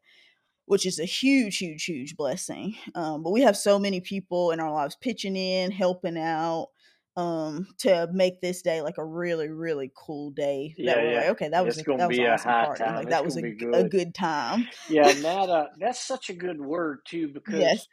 which 0.66 0.86
is 0.86 0.98
a 0.98 1.04
huge, 1.04 1.58
huge, 1.58 1.84
huge 1.84 2.16
blessing. 2.16 2.74
Um, 2.94 3.22
but 3.22 3.32
we 3.32 3.42
have 3.42 3.56
so 3.56 3.78
many 3.78 4.00
people 4.00 4.52
in 4.52 4.60
our 4.60 4.72
lives 4.72 4.96
pitching 5.00 5.36
in, 5.36 5.70
helping 5.70 6.16
out 6.16 6.68
um, 7.16 7.68
to 7.80 8.08
make 8.12 8.40
this 8.40 8.62
day 8.62 8.82
like 8.82 8.98
a 8.98 9.04
really, 9.04 9.48
really 9.50 9.92
cool 9.96 10.30
day. 10.30 10.76
That 10.84 11.00
yeah 11.00 11.02
we're 11.02 11.12
like, 11.12 11.26
yeah 11.26 11.30
okay, 11.30 11.48
that 11.50 11.64
was 11.66 11.76
it's 11.76 11.82
a 11.82 11.84
that 11.96 12.08
was 12.08 12.18
be 12.18 12.20
an 12.20 12.26
a 12.26 12.32
awesome 12.32 12.54
party. 12.54 12.92
time 12.94 12.94
Like 12.94 13.08
it's 13.08 13.10
that 13.10 13.24
was 13.24 13.36
a, 13.36 13.42
to 13.42 13.50
be 13.50 13.52
g- 13.52 13.66
a 13.72 13.84
good 13.84 13.90
good 13.90 14.14
time. 14.14 14.68
yeah 14.88 15.10
and 15.10 15.24
that 15.24 15.48
uh 15.50 15.66
that's 15.80 16.00
such 16.06 16.30
a 16.30 16.34
good 16.34 16.60
word 16.60 17.00
too 17.06 17.28
Yes. 17.46 17.74
because 17.74 17.88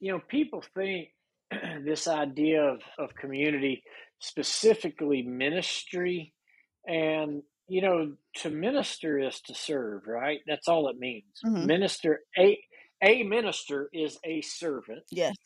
you 0.00 0.12
know 0.12 0.20
people 0.28 0.62
think 0.76 1.08
this 1.84 2.08
idea 2.08 2.62
of, 2.64 2.80
of 2.98 3.14
community 3.16 3.82
specifically 4.20 5.22
ministry 5.22 6.32
and 6.86 7.42
you 7.68 7.82
know 7.82 8.14
to 8.34 8.50
minister 8.50 9.18
is 9.18 9.40
to 9.42 9.54
serve 9.54 10.02
right 10.06 10.40
that's 10.46 10.68
all 10.68 10.88
it 10.88 10.98
means 10.98 11.44
hmm 11.44 11.60
minister 11.60 12.20
a 12.38 12.58
a 13.02 13.22
minister 13.24 13.90
is 13.92 14.18
a 14.24 14.40
servant 14.42 15.04
Yes. 15.10 15.36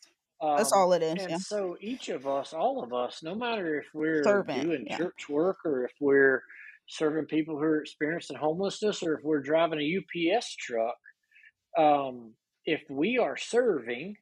That's 0.55 0.71
um 0.71 0.73
all 0.73 0.93
it 0.93 1.03
is. 1.03 1.15
and 1.17 1.29
Yeah. 1.29 1.37
so 1.37 1.77
each 1.81 2.09
of 2.09 2.27
us 2.27 2.53
all 2.53 2.83
of 2.83 2.93
us 2.93 3.23
no 3.23 3.35
matter 3.35 3.79
if 3.79 3.87
we're 3.93 4.23
Servant. 4.23 4.63
doing 4.63 4.85
Yeah. 4.87 4.97
church 4.97 5.29
work 5.29 5.57
or 5.65 5.85
if 5.85 5.91
we're 6.01 6.43
serving 6.87 7.25
people 7.25 7.55
who 7.57 7.63
are 7.63 7.81
experiencing 7.81 8.37
homelessness 8.37 9.01
or 9.03 9.15
if 9.17 9.23
we're 9.23 9.41
driving 9.41 9.79
a 9.79 9.97
ups 10.35 10.55
truck 10.55 10.97
um, 11.77 12.33
if 12.65 12.81
we 12.89 13.17
are 13.17 13.37
serving, 13.37 14.15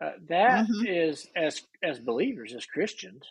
uh, 0.00 0.12
that 0.28 0.66
Mhm. 0.70 0.86
is 0.86 1.26
as 1.36 1.62
as 1.82 1.98
believers, 2.00 2.54
as 2.54 2.66
Christians, 2.66 3.26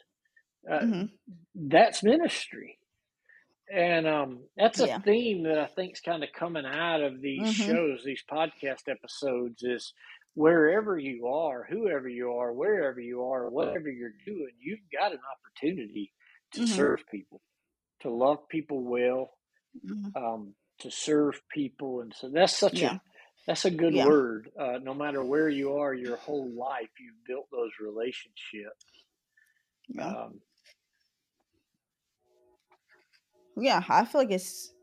uh, 0.71 0.85
Mhm. 0.85 1.11
that's 1.55 2.03
ministry. 2.03 2.79
And 3.71 4.07
um, 4.07 4.43
that's 4.57 4.79
a 4.79 4.87
Yeah. 4.87 4.99
theme 4.99 5.43
that 5.43 5.59
I 5.59 5.67
think 5.67 5.93
is 5.93 6.01
kind 6.01 6.23
of 6.23 6.31
coming 6.33 6.65
out 6.65 7.01
of 7.01 7.21
these 7.21 7.47
Mhm. 7.47 7.53
shows, 7.53 8.03
these 8.03 8.23
podcast 8.31 8.87
episodes, 8.89 9.63
is 9.63 9.93
wherever 10.35 10.97
you 10.97 11.27
are, 11.27 11.65
whoever 11.69 12.09
you 12.09 12.33
are, 12.33 12.53
wherever 12.53 12.99
you 12.99 13.23
are, 13.23 13.49
whatever 13.49 13.89
you're 13.89 14.13
doing, 14.25 14.51
you've 14.61 14.79
got 14.97 15.11
an 15.13 15.19
opportunity 15.33 16.13
to 16.53 16.61
Mhm. 16.61 16.65
serve 16.65 17.01
people, 17.11 17.41
to 18.01 18.09
love 18.11 18.47
people 18.49 18.83
well, 18.83 19.31
Mhm. 19.85 20.15
um, 20.15 20.55
to 20.79 20.91
serve 20.91 21.41
people, 21.51 22.01
and 22.01 22.13
so 22.15 22.29
that's 22.29 22.57
such 22.57 22.81
Yeah. 22.81 22.83
a 22.83 23.01
that's 23.47 23.65
a 23.65 23.71
good 23.71 23.95
Yeah. 23.95 23.95
word. 23.95 24.49
Uh, 24.59 24.79
no 24.83 24.93
matter 24.93 25.23
where 25.23 25.49
you 25.49 25.73
are, 25.77 25.93
your 25.93 26.17
whole 26.17 26.51
life, 26.57 26.89
you've 26.99 27.25
built 27.27 27.47
those 27.51 27.71
relationships. 27.81 28.85
Yeah. 29.89 30.15
Um, 30.15 30.41
Yeah, 33.57 33.83
I 33.89 34.05
feel 34.05 34.21
like 34.21 34.31
it's 34.31 34.73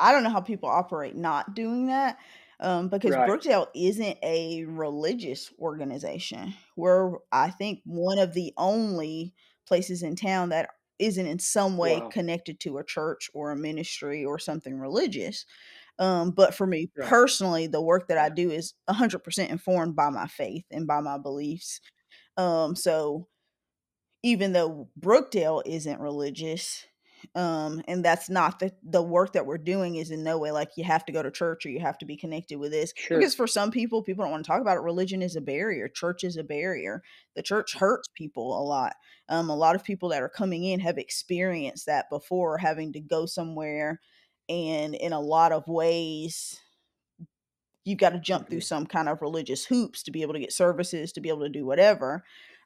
I 0.00 0.12
don't 0.12 0.24
know 0.24 0.30
how 0.30 0.40
people 0.40 0.70
operate 0.70 1.16
not 1.16 1.54
doing 1.54 1.88
that, 1.88 2.18
um, 2.60 2.88
because 2.88 3.16
right. 3.16 3.30
Brookdale 3.30 3.68
isn't 3.74 4.18
a 4.22 4.64
religious 4.64 5.52
organization. 5.58 6.54
We're, 6.76 7.18
I 7.32 7.50
think, 7.50 7.82
one 7.84 8.18
of 8.18 8.34
the 8.34 8.52
only 8.56 9.34
places 9.66 10.02
in 10.02 10.16
town 10.16 10.50
that 10.50 10.70
isn't 10.98 11.26
in 11.26 11.38
some 11.38 11.76
way 11.76 12.00
Wow. 12.00 12.10
connected 12.10 12.58
to 12.60 12.78
a 12.78 12.84
church 12.84 13.30
or 13.34 13.50
a 13.50 13.56
ministry 13.56 14.24
or 14.24 14.38
something 14.38 14.78
religious. 14.78 15.44
Um, 15.98 16.32
but 16.32 16.54
for 16.54 16.66
me 16.66 16.92
Right. 16.96 17.16
personally, 17.16 17.66
the 17.66 17.82
work 17.82 18.08
that 18.08 18.18
I 18.18 18.28
do 18.30 18.50
is 18.50 18.74
100% 18.86 19.50
informed 19.50 19.96
by 19.96 20.10
my 20.10 20.26
faith 20.26 20.66
and 20.70 20.86
by 20.86 21.00
my 21.00 21.18
beliefs. 21.18 21.80
Um, 22.36 22.76
so 22.76 23.28
even 24.22 24.52
though 24.52 24.90
Brookdale 24.98 25.62
isn't 25.66 26.00
religious, 26.00 26.86
um, 27.34 27.82
and 27.88 28.04
that's 28.04 28.30
not 28.30 28.58
the 28.58 28.72
the 28.82 29.02
work 29.02 29.32
that 29.32 29.46
we're 29.46 29.58
doing 29.58 29.96
is 29.96 30.10
in 30.10 30.22
no 30.22 30.38
way 30.38 30.50
like 30.52 30.76
you 30.76 30.84
have 30.84 31.04
to 31.06 31.12
go 31.12 31.22
to 31.22 31.30
church 31.30 31.66
or 31.66 31.70
you 31.70 31.80
have 31.80 31.98
to 31.98 32.06
be 32.06 32.16
connected 32.16 32.56
with 32.58 32.70
this. 32.72 32.92
Sure. 32.94 33.18
Because 33.18 33.34
for 33.34 33.46
some 33.46 33.70
people, 33.70 34.02
people 34.02 34.24
don't 34.24 34.30
want 34.32 34.44
to 34.44 34.48
talk 34.48 34.60
about 34.60 34.76
it. 34.76 34.80
Religion 34.80 35.22
is 35.22 35.36
a 35.36 35.40
barrier. 35.40 35.88
Church 35.88 36.24
is 36.24 36.36
a 36.36 36.44
barrier. 36.44 37.02
The 37.34 37.42
church 37.42 37.74
hurts 37.74 38.08
people 38.14 38.58
a 38.58 38.62
lot. 38.62 38.94
Um, 39.28 39.50
a 39.50 39.56
lot 39.56 39.74
of 39.76 39.84
people 39.84 40.08
that 40.10 40.22
are 40.22 40.28
coming 40.28 40.64
in 40.64 40.80
have 40.80 40.98
experienced 40.98 41.86
that 41.86 42.08
before, 42.10 42.58
having 42.58 42.92
to 42.92 43.00
go 43.00 43.26
somewhere, 43.26 44.00
and 44.48 44.94
in 44.94 45.12
a 45.12 45.20
lot 45.20 45.52
of 45.52 45.66
ways, 45.66 46.60
you've 47.84 47.98
got 47.98 48.10
to 48.10 48.18
jump 48.18 48.50
through 48.50 48.60
Mhm. 48.60 48.60
some 48.60 48.86
kind 48.86 49.08
of 49.08 49.22
religious 49.22 49.64
hoops 49.64 50.02
to 50.02 50.10
be 50.10 50.22
able 50.22 50.34
to 50.34 50.40
get 50.40 50.52
services, 50.52 51.12
to 51.12 51.20
be 51.20 51.28
able 51.28 51.40
to 51.42 51.48
do 51.48 51.64
whatever. 51.64 52.24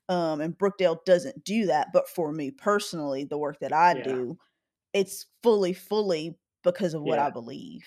Um, 0.09 0.41
and 0.41 0.59
Brookdale 0.59 1.05
doesn't 1.05 1.45
do 1.45 1.67
that. 1.67 1.89
But 1.93 2.09
for 2.09 2.33
me 2.33 2.51
personally, 2.51 3.25
the 3.25 3.39
work 3.39 3.61
that 3.61 3.73
I 3.73 3.95
Yeah. 3.95 4.03
do, 4.03 4.39
it's 4.93 5.27
fully, 5.43 5.73
fully 5.73 6.39
because 6.65 6.95
of 6.95 7.03
what 7.03 7.19
I 7.19 7.31
believe. 7.31 7.87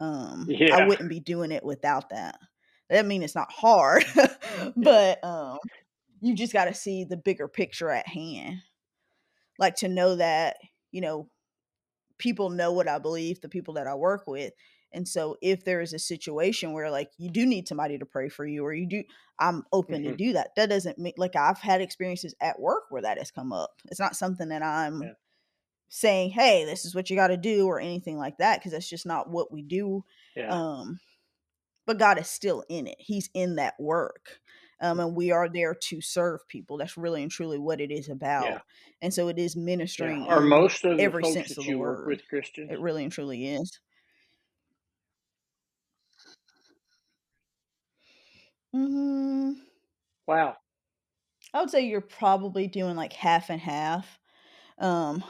Um, 0.00 0.46
yeah. 0.48 0.76
I 0.76 0.86
wouldn't 0.86 1.08
be 1.08 1.20
doing 1.20 1.52
it 1.52 1.64
without 1.64 2.10
that. 2.10 2.38
That 2.90 3.06
mean 3.06 3.22
it's 3.22 3.34
not 3.34 3.50
hard, 3.50 4.04
but 4.76 5.22
um, 5.24 5.58
you 6.20 6.34
just 6.34 6.52
got 6.52 6.66
to 6.66 6.74
see 6.74 7.04
the 7.04 7.16
bigger 7.16 7.48
picture 7.48 7.90
at 7.90 8.06
hand. 8.06 8.56
Like 9.58 9.76
to 9.76 9.88
know 9.88 10.16
that, 10.16 10.56
you 10.92 11.00
know, 11.00 11.28
people 12.18 12.50
know 12.50 12.72
what 12.72 12.88
I 12.88 12.98
believe, 12.98 13.40
the 13.40 13.48
people 13.48 13.74
that 13.74 13.86
I 13.86 13.94
work 13.94 14.26
with. 14.26 14.52
And 14.92 15.06
so 15.06 15.36
if 15.42 15.64
there 15.64 15.80
is 15.80 15.92
a 15.92 15.98
situation 15.98 16.72
where 16.72 16.90
like 16.90 17.10
you 17.18 17.30
do 17.30 17.44
need 17.44 17.68
somebody 17.68 17.98
to 17.98 18.06
pray 18.06 18.28
for 18.28 18.46
you 18.46 18.64
or 18.64 18.72
you 18.72 18.86
do 18.86 19.02
I'm 19.38 19.64
open 19.72 20.04
to 20.04 20.12
Mhm. 20.12 20.16
do 20.16 20.32
that. 20.34 20.50
That 20.56 20.70
doesn't 20.70 20.98
mean 20.98 21.12
like 21.18 21.36
I've 21.36 21.58
had 21.58 21.80
experiences 21.80 22.34
at 22.40 22.60
work 22.60 22.84
where 22.88 23.02
that 23.02 23.18
has 23.18 23.30
come 23.30 23.52
up. 23.52 23.82
It's 23.86 24.00
not 24.00 24.16
something 24.16 24.48
that 24.48 24.62
I'm 24.62 25.02
Yeah. 25.02 25.12
Saying, 25.88 26.30
"Hey, 26.30 26.64
this 26.64 26.84
is 26.84 26.94
what 26.94 27.10
you 27.10 27.16
got 27.16 27.28
to 27.28 27.36
do" 27.36 27.66
or 27.66 27.80
anything 27.80 28.18
like 28.18 28.38
that 28.38 28.58
because 28.60 28.72
that's 28.72 28.88
just 28.88 29.06
not 29.06 29.30
what 29.30 29.52
we 29.52 29.62
do. 29.62 30.04
Yeah. 30.36 30.50
Um 30.50 31.00
but 31.86 31.98
God 31.98 32.18
is 32.18 32.28
still 32.28 32.64
in 32.68 32.86
it. 32.86 32.96
He's 32.98 33.30
in 33.34 33.56
that 33.56 33.74
work. 33.78 34.40
Um, 34.80 35.00
and 35.00 35.14
we 35.16 35.30
are 35.30 35.48
there 35.48 35.74
to 35.74 36.00
serve 36.00 36.46
people. 36.48 36.76
That's 36.76 36.96
really 36.96 37.22
and 37.22 37.30
truly 37.30 37.58
what 37.58 37.80
it 37.80 37.90
is 37.90 38.08
Yeah. 38.08 38.14
about. 38.14 38.62
And 39.00 39.14
so 39.14 39.28
it 39.28 39.38
is 39.38 39.56
Yeah. 39.56 39.64
ministering 39.64 40.26
Are 40.28 40.40
most 40.40 40.84
of 40.84 40.98
the 40.98 41.02
every 41.04 41.22
folks 41.22 41.32
sense 41.32 41.48
that 41.50 41.60
of 41.60 41.66
the 41.66 41.70
you 41.70 41.78
work 41.78 41.98
word. 41.98 42.08
with 42.08 42.28
Christians? 42.28 42.70
It 42.72 42.80
really 42.80 43.04
and 43.04 43.12
truly 43.12 43.46
is. 43.46 43.80
Mm, 48.74 49.56
Wow. 50.26 50.56
I 51.54 51.60
would 51.60 51.70
say 51.70 51.86
you're 51.86 52.00
probably 52.00 52.66
doing 52.66 52.96
like 52.96 53.12
half 53.12 53.50
and 53.50 53.60
half. 53.60 54.18
Um, 54.78 55.24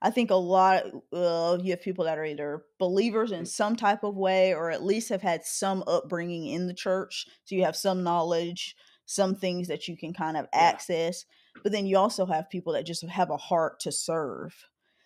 I 0.00 0.10
think 0.10 0.30
a 0.30 0.34
lot 0.36 0.84
uh, 1.12 1.58
you 1.60 1.70
have 1.70 1.82
people 1.82 2.04
that 2.04 2.18
are 2.18 2.24
either 2.24 2.64
believers 2.78 3.32
in 3.32 3.44
Mm. 3.44 3.46
some 3.46 3.76
type 3.76 4.04
of 4.04 4.16
way 4.16 4.54
or 4.54 4.70
at 4.70 4.84
least 4.84 5.08
have 5.08 5.22
had 5.22 5.44
some 5.44 5.82
upbringing 5.86 6.46
in 6.46 6.66
the 6.68 6.74
church. 6.74 7.26
So 7.44 7.54
you 7.54 7.64
have 7.64 7.76
some 7.76 8.02
knowledge, 8.04 8.76
some 9.06 9.34
things 9.34 9.68
that 9.68 9.88
you 9.88 9.96
can 9.96 10.12
kind 10.12 10.36
of 10.36 10.46
Yeah. 10.58 10.78
access. 10.78 11.24
But 11.62 11.72
then 11.72 11.86
you 11.86 11.96
also 11.98 12.26
have 12.26 12.48
people 12.50 12.72
that 12.74 12.86
just 12.86 13.02
have 13.02 13.30
a 13.30 13.36
heart 13.36 13.80
to 13.80 13.92
serve. 13.92 14.54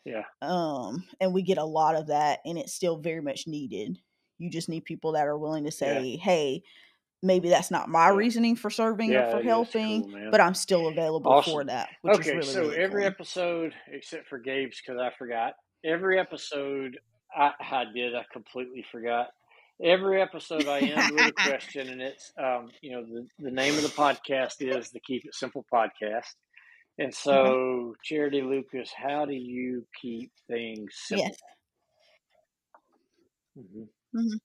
Yeah. 0.05 0.24
Um, 0.40 1.05
and 1.20 1.32
we 1.32 1.43
get 1.43 1.59
a 1.59 1.64
lot 1.64 1.94
of 1.94 2.09
that 2.09 2.40
and 2.44 2.59
it's 2.59 2.73
still 2.74 2.97
very 2.98 3.20
much 3.23 3.47
needed. 3.47 3.98
You 4.39 4.51
just 4.51 4.69
need 4.69 4.85
people 4.85 5.12
that 5.12 5.27
are 5.27 5.39
willing 5.39 5.64
to 5.64 5.70
Yeah. 5.81 6.02
say, 6.02 6.16
"Hey, 6.16 6.64
maybe 7.23 7.49
that's 7.49 7.70
not 7.70 7.89
my 7.89 8.09
Yeah. 8.09 8.20
reasoning 8.20 8.57
for 8.57 8.70
serving 8.70 9.15
or 9.16 9.23
for 9.24 9.40
helping, 9.40 10.07
cool, 10.11 10.31
but 10.31 10.40
I'm 10.40 10.55
still 10.55 10.86
available 10.89 11.36
for 11.36 11.65
that," 11.65 11.90
which 12.03 12.19
is 12.19 12.32
Okay, 12.32 12.35
really, 12.35 12.55
so 12.55 12.70
really 12.70 12.78
every 12.78 13.05
cool. 13.05 13.07
episode, 13.07 13.74
except 13.89 14.28
for 14.28 14.39
Gabe's 14.39 14.81
because 14.85 15.01
I 15.01 15.11
forgot, 15.16 15.55
every 15.85 16.19
episode 16.19 16.99
I, 17.35 17.53
I 17.61 17.85
did, 17.94 18.15
I 18.15 18.24
completely 18.32 18.85
forgot. 18.90 19.28
Every 19.82 20.20
episode 20.20 20.69
I 20.69 20.82
end 20.82 21.11
with 21.11 21.28
a 21.28 21.32
question, 21.40 21.90
and 21.90 22.03
it's, 22.03 22.32
um, 22.39 22.70
you 22.82 22.93
know, 22.93 23.05
the, 23.05 23.27
the 23.39 23.51
name 23.51 23.77
of 23.77 23.82
the 23.82 23.89
podcast 23.90 24.55
is 24.61 24.90
the 24.90 25.01
Keep 25.01 25.24
It 25.27 25.35
Simple 25.35 25.65
podcast. 25.73 26.35
And 26.99 27.15
Okay. 27.31 27.57
so, 27.57 27.94
Charity 28.05 28.43
Lucas, 28.43 28.93
how 28.97 29.27
do 29.27 29.35
you 29.35 29.86
keep 30.01 30.32
things 30.49 30.94
simple? 31.09 31.36
Yes. 31.36 31.43
hmm 33.55 33.85
Mhm. 34.12 34.39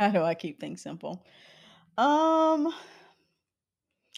How 0.10 0.10
do 0.10 0.22
I 0.22 0.34
keep 0.34 0.60
things 0.60 0.82
simple? 0.82 1.24
Um, 1.98 2.72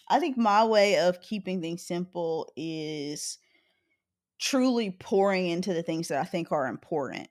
I 0.09 0.19
think 0.19 0.37
my 0.37 0.63
way 0.65 0.99
of 0.99 1.21
keeping 1.21 1.61
things 1.61 1.85
simple 1.85 2.51
is 2.55 3.37
truly 4.39 4.91
pouring 4.91 5.47
into 5.47 5.73
the 5.73 5.83
things 5.83 6.07
that 6.09 6.19
I 6.19 6.25
think 6.25 6.51
are 6.51 6.67
important. 6.67 7.29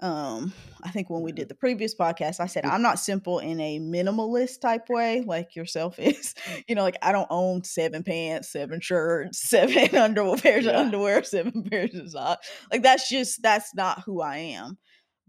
Um, 0.00 0.52
I 0.84 0.90
think 0.90 1.10
when 1.10 1.22
we 1.22 1.30
hmm 1.30 1.34
did 1.34 1.48
the 1.48 1.54
previous 1.56 1.94
podcast, 1.94 2.40
I 2.40 2.46
said 2.46 2.64
Mhm. 2.64 2.72
I'm 2.72 2.82
not 2.82 2.98
simple 3.00 3.38
in 3.40 3.60
a 3.60 3.80
minimalist 3.80 4.60
type 4.60 4.90
way, 4.90 5.22
like 5.22 5.56
yourself 5.56 5.98
is. 6.00 6.34
You 6.68 6.74
know, 6.74 6.82
like 6.82 6.98
I 7.02 7.12
don't 7.12 7.28
own 7.30 7.64
seven 7.64 8.02
pants, 8.04 8.52
seven 8.52 8.80
shirts, 8.80 9.40
seven 9.48 9.96
underwear 9.96 10.38
pairs 10.38 10.66
of 10.66 10.74
underwear, 10.74 11.24
seven 11.24 11.64
pairs 11.64 11.94
of 11.94 12.10
socks. 12.10 12.50
Like 12.72 12.82
that's 12.82 13.08
just 13.08 13.42
that's 13.42 13.74
not 13.74 14.02
who 14.04 14.22
I 14.22 14.38
am. 14.38 14.78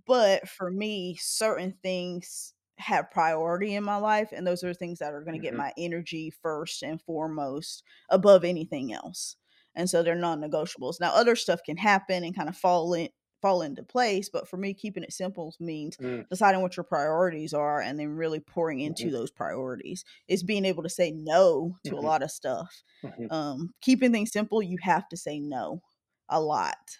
But 0.05 0.47
for 0.49 0.71
me, 0.71 1.15
certain 1.15 1.77
things 1.83 2.53
have 2.77 3.09
priority 3.11 3.73
in 3.75 3.83
my 3.83 3.95
life, 3.97 4.31
and 4.33 4.45
those 4.45 4.63
are 4.63 4.73
things 4.73 4.99
that 4.99 5.13
are 5.13 5.23
going 5.23 5.33
to 5.33 5.39
get 5.39 5.53
hmm 5.53 5.55
my 5.55 5.73
energy 5.77 6.29
first 6.29 6.83
and 6.83 7.01
foremost 7.01 7.83
above 8.09 8.43
anything 8.43 8.91
else. 8.93 9.37
And 9.75 9.89
so 9.89 10.03
they're 10.03 10.15
non-negotiables. 10.15 10.99
Now, 10.99 11.13
other 11.13 11.35
stuff 11.35 11.61
can 11.63 11.77
happen 11.77 12.23
and 12.23 12.35
kind 12.35 12.49
of 12.49 12.57
fall 12.57 12.93
in 12.93 13.09
fall 13.41 13.61
into 13.61 13.83
place, 13.83 14.29
but 14.29 14.47
for 14.47 14.57
me, 14.57 14.73
keeping 14.73 15.03
it 15.03 15.13
simple 15.13 15.53
means 15.59 15.97
mm 15.99 16.25
deciding 16.31 16.61
what 16.61 16.75
your 16.77 16.83
priorities 16.83 17.53
are 17.53 17.79
and 17.81 17.99
then 17.99 18.09
really 18.09 18.39
pouring 18.39 18.79
into 18.79 19.11
those 19.11 19.29
priorities. 19.29 20.03
It's 20.27 20.41
being 20.41 20.65
able 20.65 20.81
to 20.83 20.89
say 20.89 21.11
no 21.11 21.77
to 21.83 21.95
a 21.95 21.99
hmm 21.99 22.07
lot 22.07 22.23
of 22.23 22.31
stuff. 22.31 22.83
hmm 23.03 23.27
Um, 23.29 23.73
keeping 23.81 24.11
things 24.11 24.31
simple, 24.31 24.61
you 24.61 24.77
have 24.81 25.07
to 25.09 25.17
say 25.17 25.39
no 25.39 25.81
a 26.29 26.41
lot. 26.41 26.97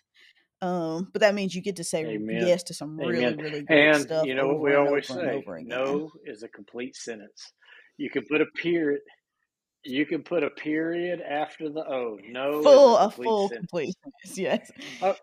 Um, 0.62 1.10
but 1.12 1.20
that 1.20 1.36
means 1.36 1.54
you 1.54 1.62
get 1.62 1.76
to 1.78 1.84
say 1.84 2.06
Amen. 2.06 2.48
yes 2.48 2.64
to 2.64 2.74
some 2.74 2.98
really, 2.98 3.26
Amen. 3.26 3.38
really 3.38 3.62
good 3.64 3.78
And 3.78 4.02
stuff 4.02 4.26
you 4.26 4.36
know 4.36 4.48
what 4.48 4.62
we 4.62 4.74
always 4.76 5.08
say 5.08 5.44
no 5.64 6.12
is 6.26 6.44
a 6.44 6.48
complete 6.48 6.96
sentence. 6.96 7.52
You 7.98 8.10
can 8.10 8.24
put 8.30 8.42
a 8.42 8.46
period, 8.58 9.02
you 9.84 10.06
can 10.06 10.24
put 10.24 10.44
a 10.44 10.50
period 10.50 11.22
after 11.22 11.70
the 11.70 11.82
O. 11.82 12.18
No 12.30 12.60
is 12.60 12.66
a 12.66 12.70
Full, 12.70 12.98
a 12.98 13.12
full, 13.12 13.50
sentence. 13.50 13.60
complete 13.70 13.96
sentence. 14.04 14.38
Yes. 14.38 14.72
Oh, 15.02 15.16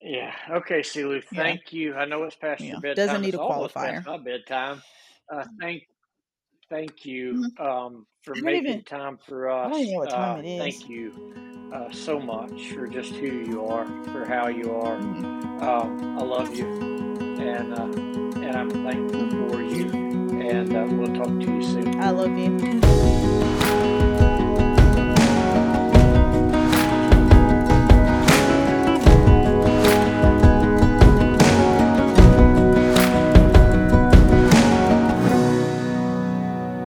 yeah. 0.00 0.32
Okay, 0.50 0.80
Silu, 0.80 1.22
Yeah. 1.32 1.42
thank 1.42 1.72
you. 1.72 1.94
I 1.94 2.04
know 2.06 2.22
it's 2.24 2.36
past 2.36 2.60
Yeah. 2.62 2.78
your 2.82 2.94
Doesn't 2.94 3.20
need 3.20 3.34
It's 3.34 3.36
a 3.36 3.40
qualifier. 3.40 4.04
my 4.06 4.16
bedtime. 4.18 4.82
Uh, 5.30 5.44
thank, 5.60 5.82
thank 6.70 7.04
you 7.04 7.50
Mhm. 7.58 7.60
um, 7.60 8.06
for 8.22 8.34
making 8.36 8.66
even, 8.70 8.84
time 8.84 9.18
for 9.26 9.48
I 9.50 9.68
don't 9.68 9.72
us. 9.72 9.86
know 9.86 9.92
what 9.98 10.10
time 10.10 10.36
Uh, 10.38 10.40
it 10.40 10.46
is. 10.46 10.58
thank 10.58 10.88
you 10.90 11.12
uh, 11.72 11.90
so 11.90 12.18
much 12.20 12.72
for 12.72 12.86
just 12.86 13.12
who 13.14 13.26
you 13.26 13.64
are, 13.66 13.86
for 14.12 14.24
how 14.24 14.48
you 14.48 14.74
are. 14.74 14.96
Mhm. 14.98 15.62
Um, 15.62 16.18
I 16.18 16.22
love 16.22 16.54
you. 16.54 16.66
and 17.38 17.72
uh, 17.74 18.40
and 18.40 18.56
I'm 18.56 18.70
thankful 18.70 19.28
for 19.30 19.62
you. 19.62 19.90
And 20.40 20.74
uh, 20.74 20.86
we'll 20.90 21.14
talk 21.14 21.26
to 21.28 21.52
you 21.52 21.62
soon. 21.62 22.00
I 22.00 22.10
love 22.10 22.36
you. 22.36 23.87